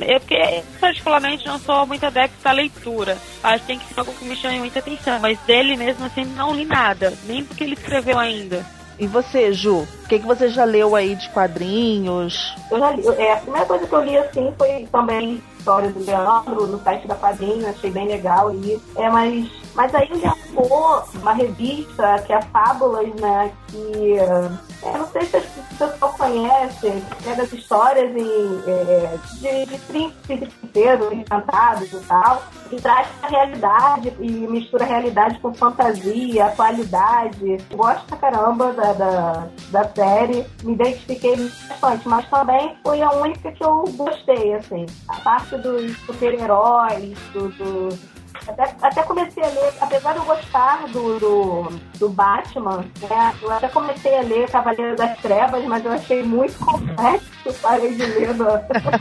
Eu, 0.00 0.20
porque, 0.20 0.62
particularmente, 0.80 1.46
não 1.46 1.58
sou 1.58 1.86
muito 1.86 2.04
adepto 2.04 2.42
da 2.42 2.52
leitura. 2.52 3.18
Acho 3.42 3.60
que 3.60 3.66
tem 3.66 3.78
que 3.78 3.92
ser 3.92 4.00
algo 4.00 4.12
que 4.12 4.24
me 4.24 4.36
chame 4.36 4.58
muita 4.58 4.78
atenção, 4.78 5.18
mas 5.18 5.38
dele 5.40 5.76
mesmo, 5.76 6.04
assim, 6.04 6.24
não 6.24 6.54
li 6.54 6.64
nada. 6.64 7.12
Nem 7.26 7.42
do 7.42 7.54
que 7.54 7.64
ele 7.64 7.74
escreveu 7.74 8.18
ainda. 8.18 8.64
E 8.98 9.06
você, 9.06 9.52
Ju? 9.52 9.86
O 10.04 10.06
que, 10.06 10.18
que 10.18 10.26
você 10.26 10.50
já 10.50 10.64
leu 10.64 10.94
aí 10.94 11.14
de 11.14 11.30
quadrinhos? 11.30 12.54
Eu 12.70 12.78
já 12.78 12.90
li, 12.90 13.08
é, 13.08 13.32
a 13.32 13.36
primeira 13.38 13.66
coisa 13.66 13.86
que 13.86 13.94
eu 13.94 14.04
li 14.04 14.16
assim 14.18 14.52
foi 14.58 14.86
também 14.92 15.42
história 15.64 15.90
do 15.90 16.04
Leandro 16.04 16.66
no 16.66 16.78
site 16.80 17.08
da 17.08 17.14
Quadrinho, 17.14 17.66
achei 17.66 17.90
bem 17.90 18.06
legal 18.06 18.48
ali. 18.48 18.78
É, 18.96 19.08
mas, 19.08 19.50
mas 19.74 19.94
aí 19.94 20.06
ele 20.10 20.26
arrumou 20.26 21.02
uma 21.14 21.32
revista 21.32 22.22
que 22.26 22.34
é 22.34 22.42
Fábulas, 22.42 23.08
né? 23.18 23.50
Que 23.68 24.18
é, 24.18 24.98
não 24.98 25.06
sei 25.06 25.24
se 25.24 25.38
o 25.38 25.76
pessoal 25.78 26.14
conhece, 26.18 27.02
é 27.26 27.34
das 27.34 27.50
histórias 27.50 28.14
em, 28.14 28.62
é, 28.66 29.18
de, 29.40 29.66
de 29.66 29.78
príncipes 29.86 30.48
e 30.74 31.14
encantados 31.14 31.90
e 31.90 32.00
tal, 32.00 32.42
que 32.68 32.76
traz 32.76 33.08
a 33.22 33.28
realidade 33.28 34.12
e 34.20 34.30
mistura 34.30 34.84
realidade 34.84 35.38
com 35.38 35.54
fantasia, 35.54 36.44
atualidade. 36.44 37.56
Gosto 37.74 38.04
pra 38.04 38.18
caramba 38.18 38.72
da, 38.74 38.92
da, 38.92 39.48
da 39.70 39.84
série, 40.04 40.46
me 40.62 40.72
identifiquei 40.74 41.36
bastante, 41.68 42.08
mas 42.08 42.28
também 42.28 42.76
foi 42.84 43.00
a 43.02 43.10
única 43.12 43.50
que 43.52 43.64
eu 43.64 43.84
gostei, 43.96 44.54
assim. 44.54 44.84
A 45.08 45.16
parte 45.20 45.56
dos 45.56 45.96
super-heróis, 46.00 47.16
do, 47.32 47.48
do- 47.48 48.14
até, 48.46 48.74
até 48.82 49.02
comecei 49.04 49.42
a 49.42 49.46
ler, 49.46 49.72
apesar 49.80 50.12
de 50.12 50.18
eu 50.18 50.24
gostar 50.24 50.86
do, 50.88 51.18
do, 51.18 51.62
do 51.98 52.08
Batman, 52.10 52.84
né, 53.08 53.34
eu 53.40 53.50
até 53.50 53.68
comecei 53.68 54.18
a 54.18 54.20
ler 54.22 54.50
Cavaleiro 54.50 54.96
das 54.96 55.16
Trevas, 55.20 55.64
mas 55.64 55.82
eu 55.84 55.92
achei 55.92 56.22
muito 56.22 56.58
complexo, 56.58 57.24
parei 57.62 57.94
de 57.94 58.04
ler 58.04 58.34
da, 58.34 58.56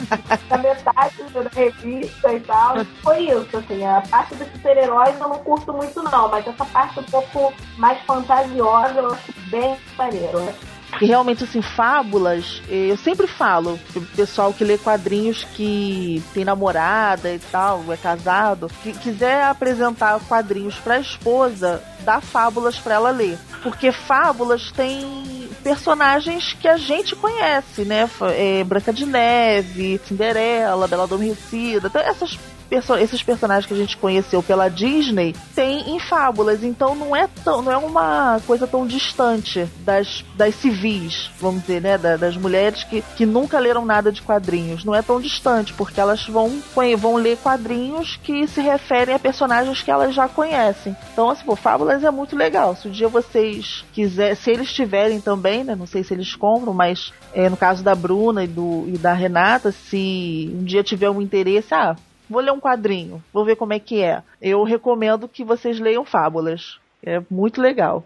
da 0.50 0.58
metade 0.60 1.24
da 1.34 1.50
revista 1.54 2.32
e 2.32 2.40
tal. 2.42 2.76
Foi 3.02 3.20
isso, 3.26 3.58
assim, 3.58 3.84
a 3.86 4.02
parte 4.10 4.36
dos 4.36 4.48
super-heróis 4.54 5.20
eu 5.20 5.28
não 5.28 5.40
curto 5.40 5.74
muito 5.74 6.02
não, 6.04 6.30
mas 6.30 6.48
essa 6.48 6.64
parte 6.66 7.00
um 7.00 7.04
pouco 7.04 7.54
mais 7.78 8.00
fantasiosa 8.04 8.94
eu 9.00 9.12
acho 9.12 9.34
bem 9.50 9.76
maneiro. 9.98 10.38
Eu 10.38 10.50
acho 10.50 10.73
Que 11.00 11.06
realmente, 11.06 11.44
assim, 11.44 11.62
fábulas, 11.62 12.62
eh, 12.70 12.92
eu 12.92 12.98
sempre 12.98 13.28
falo, 13.28 13.80
pessoal 14.16 14.54
que 14.54 14.64
lê 14.64 14.78
quadrinhos 14.78 15.44
que 15.44 16.24
tem 16.34 16.46
namorada 16.46 17.34
e 17.34 17.40
tal, 17.40 17.84
é 17.92 17.98
casado, 17.98 18.70
que 18.82 18.94
quiser 18.94 19.44
apresentar 19.46 20.20
quadrinhos 20.22 20.76
pra 20.76 21.00
esposa, 21.00 21.84
dá 22.02 22.22
fábulas 22.22 22.78
pra 22.78 22.96
ela 22.96 23.10
ler. 23.10 23.38
Porque 23.62 23.92
fábulas 23.92 24.72
tem 24.72 25.50
personagens 25.64 26.54
que 26.54 26.68
a 26.68 26.78
gente 26.78 27.16
conhece, 27.16 27.84
né? 27.86 28.10
É, 28.36 28.64
Branca 28.64 28.92
de 28.92 29.06
Neve, 29.06 30.00
Cinderela, 30.06 30.88
Bela 30.88 31.04
Adormecida, 31.04 31.90
essas 31.96 32.38
perso 32.64 32.96
esses 32.96 33.22
personagens 33.22 33.66
que 33.66 33.74
a 33.74 33.78
gente 33.78 33.98
conheceu 33.98 34.42
pela 34.42 34.70
Disney 34.70 35.36
tem 35.56 35.96
em 35.96 36.00
fábulas, 36.00 36.64
então 36.64 36.96
não 36.96 37.16
é 37.16 37.28
tão, 37.44 37.62
não 37.62 37.72
é 37.72 37.78
uma 37.78 38.40
coisa 38.46 38.68
tão 38.68 38.86
distante 38.86 39.68
das, 39.80 40.24
das 40.36 40.56
civis, 40.56 41.32
vamos 41.40 41.62
dizer, 41.62 41.82
né, 41.82 41.98
da, 41.98 42.18
das 42.18 42.36
mulheres 42.38 42.84
que, 42.84 43.02
que 43.16 43.26
nunca 43.26 43.60
leram 43.60 43.86
nada 43.86 44.12
de 44.12 44.22
quadrinhos. 44.22 44.84
Não 44.84 44.96
é 44.96 45.02
tão 45.02 45.20
distante, 45.20 45.74
porque 45.74 46.00
elas 46.00 46.28
vão, 46.28 46.62
vão 46.98 47.16
ler 47.16 47.38
quadrinhos 47.38 48.20
que 48.24 48.48
se 48.48 48.62
referem 48.62 49.16
a 49.16 49.20
personagens 49.20 49.82
que 49.82 49.92
elas 49.92 50.14
já 50.14 50.28
conhecem. 50.28 50.96
Então, 51.12 51.30
assim, 51.30 51.46
pô, 51.46 51.56
fábulas 51.56 52.04
é 52.04 52.12
muito 52.12 52.36
legal. 52.36 52.76
Se 52.76 52.88
um 52.88 52.92
dia 52.92 53.08
vocês 53.08 53.84
quiserem, 53.94 54.36
se 54.36 54.52
eles 54.52 54.72
tiverem 54.72 55.20
também, 55.20 55.64
né, 55.64 55.76
não 55.76 55.86
sei 55.86 56.04
se 56.04 56.14
eles 56.14 56.36
compram, 56.36 56.74
mas 56.74 57.14
é, 57.34 57.50
no 57.50 57.58
caso 57.58 57.84
da 57.84 57.96
Bruna 57.96 58.44
e, 58.44 58.48
do, 58.48 58.86
e 58.88 58.98
da 58.98 59.14
Renata, 59.14 59.72
se 59.72 60.52
um 60.54 60.64
dia 60.64 60.84
tiver 60.84 61.10
um 61.10 61.22
interesse, 61.22 61.74
ah, 61.74 61.96
vou 62.34 62.42
ler 62.42 62.52
um 62.52 62.60
quadrinho, 62.60 63.24
vou 63.32 63.46
ver 63.46 63.56
como 63.56 63.74
é 63.74 63.80
que 63.80 64.02
é. 64.02 64.22
Eu 64.42 64.64
recomendo 64.64 65.30
que 65.30 65.44
vocês 65.44 65.80
leiam 65.80 66.04
Fábulas. 66.04 66.80
É 67.06 67.22
muito 67.30 67.62
legal. 67.62 68.04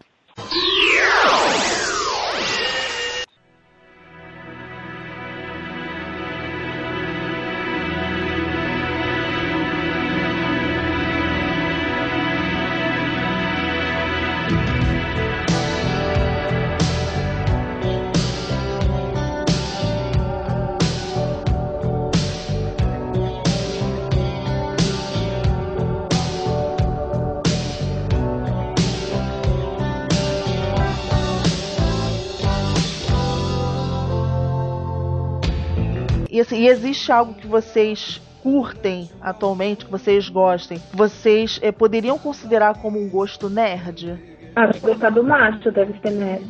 E, 36.57 36.67
existe 36.67 37.11
algo 37.11 37.35
que 37.35 37.45
vocês 37.45 38.19
curtem 38.41 39.07
atualmente, 39.21 39.85
que 39.85 39.91
vocês 39.91 40.27
gostem, 40.27 40.81
vocês 40.91 41.59
eh, 41.61 41.71
poderiam 41.71 42.17
considerar 42.17 42.81
como 42.81 42.99
um 42.99 43.07
gosto 43.07 43.47
nerd? 43.47 44.19
Ah, 44.55 44.73
se 44.73 44.79
gostar 44.79 45.11
do 45.11 45.23
macho, 45.23 45.71
deve 45.71 45.93
ser 45.99 46.09
nerd. 46.09 46.47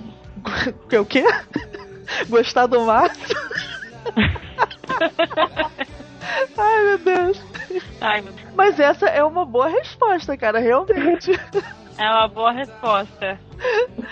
o 0.97 1.05
quê? 1.05 1.25
Gostar 2.29 2.67
do 2.67 2.85
macho? 2.85 3.35
Ai, 6.57 6.83
meu 6.83 6.97
Deus. 6.99 7.43
Ai, 7.99 8.21
meu 8.21 8.31
Deus. 8.31 8.47
Mas 8.55 8.79
essa 8.79 9.07
é 9.07 9.21
uma 9.21 9.43
boa 9.43 9.67
resposta, 9.67 10.37
cara, 10.37 10.59
realmente. 10.59 11.37
É 11.97 12.09
uma 12.09 12.29
boa 12.29 12.53
resposta. 12.53 13.37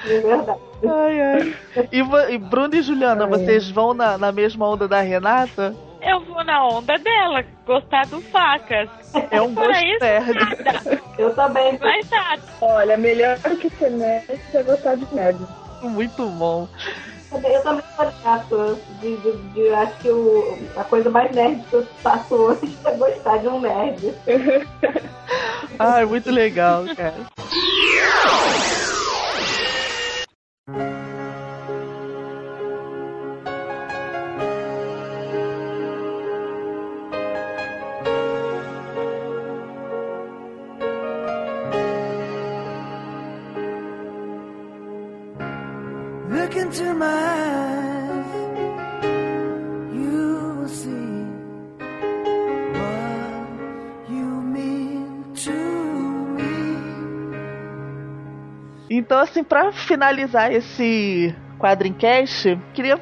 É 0.06 0.20
verdade. 0.20 0.60
Ai, 0.84 1.22
ai. 1.22 1.56
E, 1.92 2.34
e 2.34 2.38
Bruno 2.38 2.76
e 2.76 2.82
Juliana, 2.82 3.26
vocês 3.26 3.70
vão 3.70 3.94
na, 3.94 4.18
na 4.18 4.32
mesma 4.32 4.68
onda 4.68 4.88
da 4.88 5.02
Renata? 5.02 5.76
Eu 6.06 6.20
vou 6.26 6.44
na 6.44 6.68
onda 6.68 6.98
dela, 7.00 7.44
gostar 7.66 8.06
do 8.08 8.22
facas. 8.22 8.88
É 9.32 9.42
um 9.42 9.54
gosto 9.54 9.72
isso, 9.84 10.00
nerd. 10.04 10.34
nada. 10.34 11.02
Eu 11.18 11.34
também. 11.36 11.78
Mas 11.82 12.10
nada. 12.10 12.42
Olha, 12.62 12.96
melhor 12.98 13.38
do 13.40 13.56
que 13.58 13.70
ser 13.72 13.90
nerd 13.92 14.40
é 14.54 14.64
gostar 14.64 14.96
de 14.96 15.16
nerd. 15.16 15.40
Muito 15.82 16.28
bom. 16.30 16.68
Eu 17.44 17.62
também 17.64 17.84
sou 17.96 18.12
chato. 18.24 18.80
De, 19.02 19.18
de, 19.18 19.32
de- 19.54 19.70
acho 19.74 19.96
que 19.98 20.10
o, 20.10 20.58
a 20.78 20.84
coisa 20.84 21.10
mais 21.10 21.32
nerd 21.32 21.62
que 21.70 21.74
eu 21.76 21.86
faço 22.04 22.36
hoje 22.36 22.78
é 22.86 22.92
gostar 22.92 23.38
de 23.40 23.48
um 23.48 23.60
nerd. 23.60 24.14
Ai, 25.80 26.06
muito 26.08 26.30
legal, 26.32 26.86
cara. 26.96 27.16
Então, 59.16 59.24
assim, 59.24 59.46
pra 59.46 59.72
finalizar 59.72 60.52
esse 60.52 61.34
quadrincast, 61.58 62.60
queria, 62.74 63.00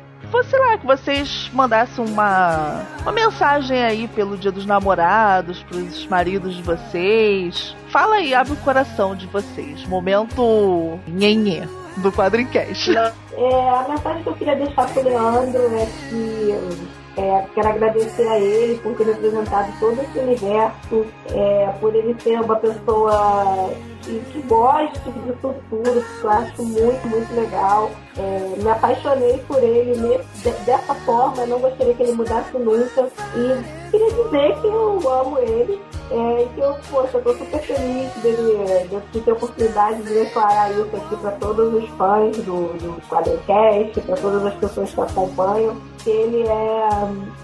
sei 0.48 0.60
lá, 0.60 0.78
que 0.78 0.86
vocês 0.86 1.50
mandassem 1.52 2.06
uma, 2.06 2.86
uma 3.02 3.12
mensagem 3.12 3.84
aí 3.84 4.08
pelo 4.08 4.38
Dia 4.38 4.52
dos 4.52 4.64
Namorados, 4.64 5.64
pros 5.64 6.06
maridos 6.06 6.56
de 6.56 6.62
vocês. 6.62 7.76
Fala 7.88 8.18
aí, 8.18 8.32
abre 8.36 8.54
o 8.54 8.58
coração 8.58 9.16
de 9.16 9.26
vocês. 9.26 9.88
Momento 9.88 11.00
nhenhê 11.08 11.64
do 11.98 12.12
quadrincast. 12.12 12.96
É, 12.96 13.70
a 13.70 13.88
mensagem 13.90 14.22
que 14.22 14.30
eu 14.30 14.36
queria 14.36 14.56
deixar 14.56 14.88
pro 14.94 15.04
Leandro 15.04 15.66
é 15.76 15.88
que 16.10 17.03
é, 17.18 17.46
quero 17.54 17.68
agradecer 17.70 18.28
a 18.28 18.40
ele 18.40 18.80
por 18.80 18.96
ter 18.96 19.12
apresentado 19.12 19.72
todo 19.80 20.02
esse 20.02 20.20
universo, 20.20 21.06
é, 21.32 21.68
por 21.80 21.94
ele 21.96 22.16
ser 22.22 22.40
uma 22.42 22.56
pessoa 22.56 23.70
que, 24.02 24.20
que 24.32 24.42
goste 24.42 25.00
disso 25.12 25.56
tudo, 25.70 26.04
que 26.20 26.24
eu 26.24 26.30
acho 26.30 26.64
muito, 26.64 27.08
muito 27.08 27.36
legal. 27.36 27.92
É, 28.18 28.62
me 28.62 28.70
apaixonei 28.70 29.38
por 29.48 29.64
ele 29.64 29.96
nesse- 30.00 30.50
de- 30.50 30.66
dessa 30.66 30.94
forma, 31.06 31.46
não 31.46 31.60
gostaria 31.60 31.94
que 31.94 32.04
ele 32.04 32.12
mudasse 32.14 32.58
nunca. 32.58 33.10
E 33.36 33.90
queria 33.92 34.10
dizer 34.12 34.62
que 34.62 34.68
eu 34.68 35.10
amo 35.10 35.40
ele. 35.40 35.80
É, 36.14 36.48
eu, 36.58 36.76
poxa, 36.92 37.20
tô 37.22 37.34
super 37.34 37.60
feliz 37.60 38.14
dele, 38.22 39.02
de 39.12 39.20
ter 39.20 39.32
a 39.32 39.34
oportunidade 39.34 40.04
de 40.04 40.14
declarar 40.14 40.70
isso 40.70 40.96
aqui 40.96 41.16
para 41.16 41.32
todos 41.32 41.74
os 41.74 41.90
fãs 41.98 42.38
do, 42.38 42.68
do 42.78 43.02
Quadricast, 43.10 44.00
para 44.02 44.16
todas 44.18 44.46
as 44.46 44.54
pessoas 44.54 44.94
que 44.94 45.02
acompanham, 45.02 45.76
que 46.04 46.12
ele 46.12 46.48
é 46.48 46.90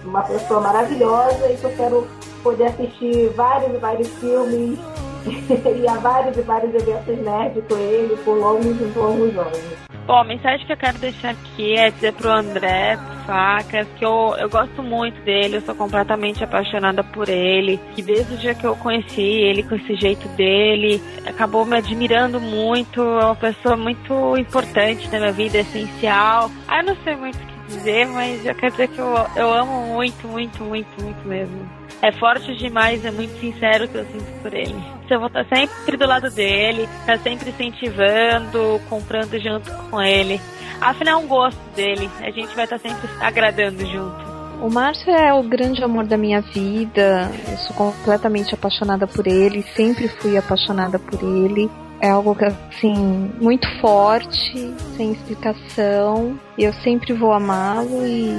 uma 0.06 0.22
pessoa 0.22 0.62
maravilhosa 0.62 1.52
e 1.52 1.58
que 1.58 1.64
eu 1.64 1.76
quero 1.76 2.08
poder 2.44 2.66
assistir 2.66 3.30
vários 3.30 3.74
e 3.74 3.78
vários 3.78 4.08
filmes 4.10 4.78
e 5.26 5.88
a 5.88 5.96
vários 5.96 6.38
e 6.38 6.42
vários 6.42 6.76
eventos 6.76 7.18
nerd 7.18 7.64
com 7.68 7.76
ele 7.76 8.16
por 8.18 8.38
longos 8.38 8.80
e 8.80 9.00
longos 9.00 9.36
anos. 9.36 9.89
Bom, 10.10 10.22
a 10.22 10.24
mensagem 10.24 10.66
que 10.66 10.74
eu 10.74 10.78
quero 10.78 10.98
deixar 10.98 11.30
aqui 11.30 11.76
é 11.76 11.92
dizer 11.92 12.14
pro 12.14 12.32
André 12.32 12.98
Facas 13.28 13.88
que 13.96 14.04
eu, 14.04 14.36
eu 14.40 14.50
gosto 14.50 14.82
muito 14.82 15.22
dele, 15.22 15.58
eu 15.58 15.62
sou 15.62 15.76
completamente 15.76 16.44
apaixonada 16.44 17.04
por 17.04 17.30
ele. 17.30 17.80
Que 17.94 18.02
desde 18.02 18.34
o 18.34 18.38
dia 18.38 18.56
que 18.56 18.66
eu 18.66 18.76
conheci 18.76 19.22
ele 19.22 19.62
com 19.62 19.76
esse 19.76 19.94
jeito 19.98 20.28
dele, 20.30 21.00
acabou 21.28 21.64
me 21.64 21.78
admirando 21.78 22.42
muito. 22.42 23.00
É 23.00 23.26
uma 23.26 23.36
pessoa 23.36 23.78
muito 23.78 24.36
importante 24.36 25.08
na 25.12 25.20
minha 25.20 25.32
vida, 25.32 25.60
essencial. 25.60 26.50
Ah, 26.68 26.80
eu 26.80 26.86
não 26.86 26.96
sei 27.04 27.16
muito 27.16 27.38
o 27.38 27.46
que 27.46 27.68
dizer, 27.68 28.08
mas 28.08 28.44
eu 28.44 28.56
quero 28.56 28.72
dizer 28.72 28.88
que 28.88 28.98
eu, 28.98 29.14
eu 29.36 29.54
amo 29.54 29.94
muito, 29.94 30.28
muito, 30.28 30.64
muito, 30.64 31.04
muito 31.04 31.28
mesmo. 31.28 31.70
É 32.02 32.12
forte 32.14 32.56
demais, 32.56 33.06
é 33.06 33.12
muito 33.12 33.40
sincero 33.40 33.88
que 33.88 34.00
eu 34.00 34.06
sinto 34.06 34.42
por 34.42 34.56
ele. 34.56 34.99
Eu 35.14 35.20
vou 35.20 35.28
estar 35.28 35.46
sempre 35.46 35.98
do 35.98 36.06
lado 36.06 36.30
dele, 36.30 36.88
estar 37.02 37.18
sempre 37.20 37.50
incentivando, 37.50 38.80
comprando 38.90 39.40
junto 39.40 39.72
com 39.90 40.02
ele. 40.02 40.40
Afinal, 40.80 41.20
é 41.20 41.24
um 41.24 41.28
gosto 41.28 41.60
dele. 41.76 42.10
A 42.20 42.32
gente 42.32 42.56
vai 42.56 42.66
estar 42.66 42.78
sempre 42.78 43.10
agradando 43.20 43.86
junto. 43.86 44.30
O 44.62 44.70
Márcio 44.70 45.12
é 45.12 45.34
o 45.34 45.42
grande 45.42 45.84
amor 45.84 46.06
da 46.06 46.18
minha 46.18 46.42
vida. 46.42 47.32
Eu 47.50 47.58
sou 47.60 47.76
completamente 47.76 48.54
apaixonada 48.54 49.08
por 49.08 49.26
ele, 49.26 49.64
sempre 49.76 50.08
fui 50.08 50.38
apaixonada 50.38 51.00
por 51.00 51.22
ele. 51.24 51.70
É 52.02 52.10
algo 52.10 52.34
que, 52.36 52.46
assim, 52.46 53.32
muito 53.42 53.68
forte, 53.80 54.74
sem 54.96 55.12
explicação. 55.12 56.40
Eu 56.58 56.74
sempre 56.74 57.14
vou 57.14 57.34
amá-lo 57.34 58.06
e 58.06 58.34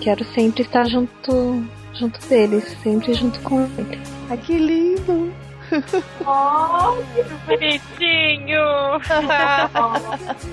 quero 0.00 0.24
sempre 0.26 0.62
estar 0.62 0.84
junto, 0.84 1.64
junto 1.94 2.20
dele, 2.28 2.60
sempre 2.82 3.14
junto 3.14 3.40
com 3.40 3.62
ele. 3.62 4.00
Ai, 4.30 4.36
que 4.36 4.56
lindo! 4.56 5.32
Bonitinho! 7.46 8.62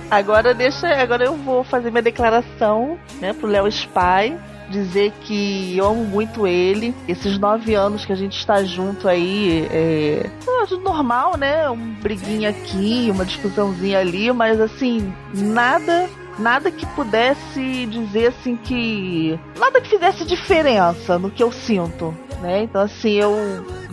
Agora 0.10 0.54
deixa, 0.54 0.88
agora 0.88 1.26
eu 1.26 1.36
vou 1.36 1.64
fazer 1.64 1.92
minha 1.92 2.02
declaração, 2.02 2.98
né, 3.20 3.34
pro 3.34 3.48
Léo 3.48 3.68
Spy, 3.68 4.36
dizer 4.70 5.12
que 5.22 5.76
eu 5.78 5.86
amo 5.86 6.06
muito 6.06 6.48
ele. 6.48 6.96
Esses 7.08 7.38
nove 7.38 7.74
anos 7.76 8.06
que 8.06 8.14
a 8.14 8.16
gente 8.16 8.38
está 8.38 8.64
junto 8.64 9.08
aí, 9.08 9.68
é 9.72 10.30
é 10.62 10.76
normal, 10.78 11.38
né? 11.38 11.70
Um 11.70 11.94
briguinha 11.96 12.50
aqui, 12.50 13.10
uma 13.12 13.26
discussãozinha 13.26 14.00
ali, 14.00 14.32
mas 14.32 14.60
assim, 14.60 15.14
nada 15.34 16.10
nada 16.38 16.72
que 16.72 16.86
pudesse 16.86 17.86
dizer 17.88 18.28
assim 18.28 18.56
que 18.56 19.38
nada 19.58 19.82
que 19.82 19.90
fizesse 19.90 20.24
diferença 20.24 21.20
no 21.20 21.30
que 21.30 21.44
eu 21.44 21.52
sinto, 21.52 22.16
né? 22.42 22.64
Então 22.64 22.82
assim, 22.82 23.12
eu 23.12 23.36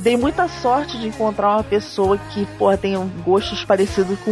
dei 0.07 0.17
muita 0.17 0.47
sorte 0.47 0.97
de 1.01 1.09
encontrar 1.09 1.57
uma 1.57 1.65
pessoa 1.65 2.17
que, 2.17 2.47
porra, 2.57 2.77
tem 2.77 2.97
gostos 3.25 3.65
parecidos 3.65 4.17
com 4.21 4.31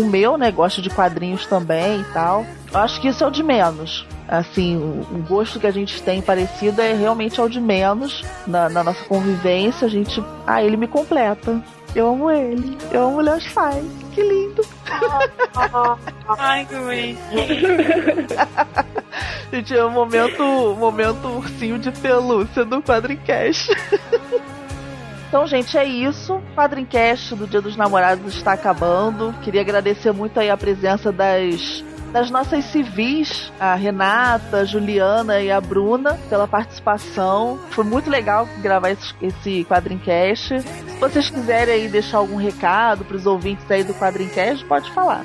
o 0.00 0.06
meu, 0.06 0.38
né? 0.38 0.52
Gosta 0.52 0.80
de 0.80 0.88
quadrinhos 0.88 1.44
também 1.46 2.00
e 2.00 2.04
tal. 2.12 2.46
Eu 2.72 2.78
acho 2.78 3.00
que 3.00 3.08
isso 3.08 3.24
é 3.24 3.26
o 3.26 3.30
de 3.30 3.42
menos. 3.42 4.06
Assim, 4.28 4.76
o, 4.76 5.00
o 5.00 5.24
gosto 5.28 5.58
que 5.58 5.66
a 5.66 5.72
gente 5.72 6.00
tem 6.00 6.22
parecido 6.22 6.80
é 6.80 6.92
realmente 6.94 7.40
ao 7.40 7.48
de 7.48 7.60
menos 7.60 8.24
na, 8.46 8.68
na 8.68 8.84
nossa 8.84 9.04
convivência. 9.06 9.88
A 9.88 9.90
gente. 9.90 10.22
Ah, 10.46 10.62
ele 10.62 10.76
me 10.76 10.86
completa. 10.86 11.60
Eu 11.92 12.08
amo 12.10 12.30
ele. 12.30 12.78
Eu 12.92 13.08
amo 13.08 13.16
o 13.16 13.20
Leon 13.20 13.40
Fai. 13.52 13.82
Que 14.14 14.22
lindo. 14.22 14.64
Ai, 16.38 16.64
que. 16.66 17.18
Gente, 19.50 19.76
é 19.76 19.84
o 19.84 19.90
momento, 19.90 20.76
momento 20.78 21.26
ursinho 21.26 21.80
de 21.80 21.90
pelúcia 21.90 22.64
do 22.64 22.80
Quadrincast. 22.80 23.70
Então, 25.28 25.46
gente, 25.46 25.76
é 25.76 25.84
isso. 25.84 26.34
O 26.34 26.42
Quadrincast 26.54 27.34
do 27.34 27.46
Dia 27.46 27.60
dos 27.60 27.76
Namorados 27.76 28.34
está 28.34 28.52
acabando. 28.52 29.34
Queria 29.42 29.60
agradecer 29.60 30.12
muito 30.12 30.38
aí 30.38 30.50
a 30.50 30.56
presença 30.56 31.10
das 31.10 31.84
das 32.12 32.30
nossas 32.30 32.64
civis, 32.66 33.52
a 33.60 33.74
Renata, 33.74 34.58
a 34.58 34.64
Juliana 34.64 35.40
e 35.40 35.50
a 35.50 35.60
Bruna, 35.60 36.18
pela 36.30 36.48
participação. 36.48 37.58
Foi 37.70 37.84
muito 37.84 38.08
legal 38.08 38.48
gravar 38.62 38.90
esse, 38.90 39.14
esse 39.20 39.64
Quadrincast. 39.64 40.60
Se 40.62 40.98
vocês 40.98 41.28
quiserem 41.28 41.74
aí 41.74 41.88
deixar 41.88 42.18
algum 42.18 42.36
recado 42.36 43.04
para 43.04 43.16
os 43.16 43.26
ouvintes 43.26 43.70
aí 43.70 43.84
do 43.84 43.92
Quadrincast, 43.92 44.64
pode 44.64 44.90
falar. 44.92 45.22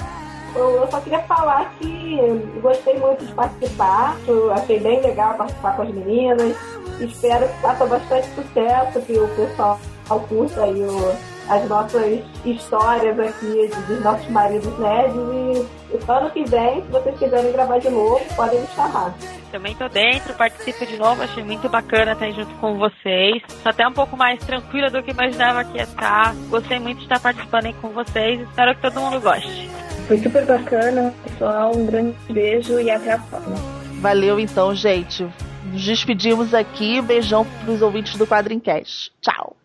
Eu, 0.54 0.86
só 0.92 1.00
queria 1.00 1.22
falar 1.22 1.72
que 1.80 2.18
gostei 2.62 3.00
muito 3.00 3.26
de 3.26 3.32
participar, 3.32 4.18
achei 4.54 4.80
bem 4.82 5.02
legal 5.02 5.36
participar 5.36 5.78
com 5.78 5.84
as 5.84 5.92
meninas. 5.92 6.58
Espero 7.00 7.48
que 7.48 7.62
faça 7.62 7.86
bastante 7.86 8.28
sucesso, 8.36 9.02
que 9.02 9.14
o 9.14 9.28
pessoal 9.30 9.80
curta 10.10 10.64
aí 10.64 10.82
o, 10.84 11.16
as 11.50 11.68
nossas 11.68 12.24
histórias 12.46 13.20
aqui 13.20 13.70
dos 13.88 14.04
nossos 14.04 14.28
maridos 14.30 14.78
nerds 14.80 15.16
e, 15.16 15.96
e 15.96 16.06
só 16.06 16.20
ano 16.20 16.30
que 16.32 16.44
vem, 16.46 16.82
se 16.82 16.92
vocês 16.92 17.18
quiserem 17.20 17.52
gravar 17.52 17.80
de 17.80 17.90
novo, 17.90 18.22
podem 18.36 18.62
me 18.62 18.68
chamar. 18.68 19.14
Também 19.52 19.76
tô 19.76 19.90
dentro, 19.90 20.34
participo 20.34 20.86
de 20.86 20.98
novo, 20.98 21.22
achei 21.22 21.44
muito 21.44 21.68
bacana 21.68 22.14
estar 22.14 22.32
junto 22.32 22.54
com 22.56 22.78
vocês. 22.78 23.44
Tô 23.62 23.70
até 23.70 23.86
um 23.86 23.92
pouco 23.92 24.16
mais 24.16 24.40
tranquila 24.46 24.90
do 24.90 25.04
que 25.04 25.12
imaginava 25.12 25.66
que 25.66 25.78
ia 25.78 25.84
estar. 25.84 26.34
Gostei 26.50 26.80
muito 26.80 27.00
de 27.00 27.04
estar 27.04 27.20
participando 27.20 27.66
aí 27.66 27.74
com 27.74 27.90
vocês. 27.90 28.40
Espero 28.40 28.74
que 28.76 28.82
todo 28.82 29.02
mundo 29.02 29.20
goste. 29.20 29.70
Foi 30.08 30.18
super 30.18 30.46
bacana, 30.46 31.14
pessoal. 31.24 31.76
Um 31.76 31.86
grande 31.86 32.16
beijo 32.30 32.80
e 32.80 32.90
até 32.90 33.12
a 33.12 33.18
próxima. 33.18 33.56
Valeu 34.00 34.40
então, 34.40 34.74
gente. 34.74 35.28
Nos 35.66 35.84
despedimos 35.84 36.54
aqui. 36.54 37.02
Beijão 37.02 37.46
pros 37.66 37.82
ouvintes 37.82 38.16
do 38.18 38.26
Quadrincast. 38.26 39.12
Tchau. 39.22 39.61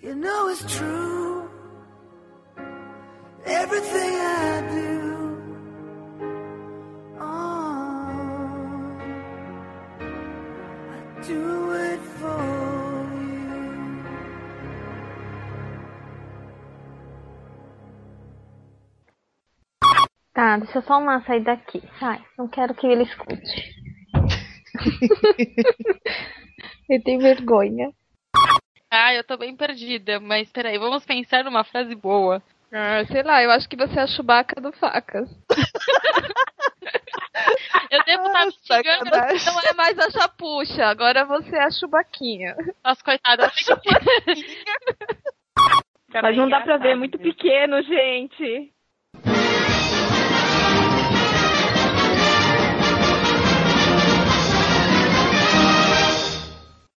You 0.00 0.14
know 0.14 0.48
it's 0.48 0.62
true. 0.76 1.50
Everything 3.44 4.14
I 4.14 4.60
do. 4.70 5.36
Oh, 7.18 8.94
I 10.94 10.96
do 11.26 11.72
it 11.72 12.00
for 12.20 12.38
you. 13.18 14.06
Tá, 20.32 20.58
deixa 20.58 20.78
eu 20.78 20.82
só 20.82 20.98
uma 20.98 21.20
sair 21.24 21.42
daqui. 21.42 21.82
Sai, 21.98 22.24
não 22.38 22.46
quero 22.46 22.72
que 22.72 22.86
ele 22.86 23.02
escute. 23.02 23.74
eu 26.88 27.02
tenho 27.02 27.20
vergonha. 27.20 27.92
Ah, 28.90 29.14
eu 29.14 29.22
tô 29.22 29.36
bem 29.36 29.54
perdida, 29.54 30.18
mas 30.18 30.50
peraí, 30.50 30.78
vamos 30.78 31.04
pensar 31.04 31.44
numa 31.44 31.62
frase 31.64 31.94
boa. 31.94 32.42
Ah, 32.72 33.04
sei 33.06 33.22
lá, 33.22 33.42
eu 33.42 33.50
acho 33.50 33.68
que 33.68 33.76
você 33.76 33.98
é 33.98 34.02
a 34.02 34.06
Chewbacca 34.06 34.60
do 34.60 34.72
Facas. 34.72 35.28
Eu 37.90 38.02
devo 38.04 38.26
estar 38.26 38.46
me 38.46 38.52
xingando. 38.62 39.10
Você 39.10 39.50
não 39.50 39.60
é 39.60 39.72
mais 39.74 39.98
a 39.98 40.10
Chapuxa, 40.10 40.86
agora 40.86 41.24
você 41.24 41.56
é 41.56 41.64
a 41.64 41.70
Chubaquinha. 41.70 42.54
Nossa, 42.84 43.02
coitada. 43.02 43.50
Mas 46.22 46.36
não 46.36 46.48
dá 46.48 46.60
pra 46.60 46.78
ver, 46.78 46.90
é 46.90 46.94
muito 46.94 47.18
pequeno, 47.18 47.82
gente. 47.82 48.72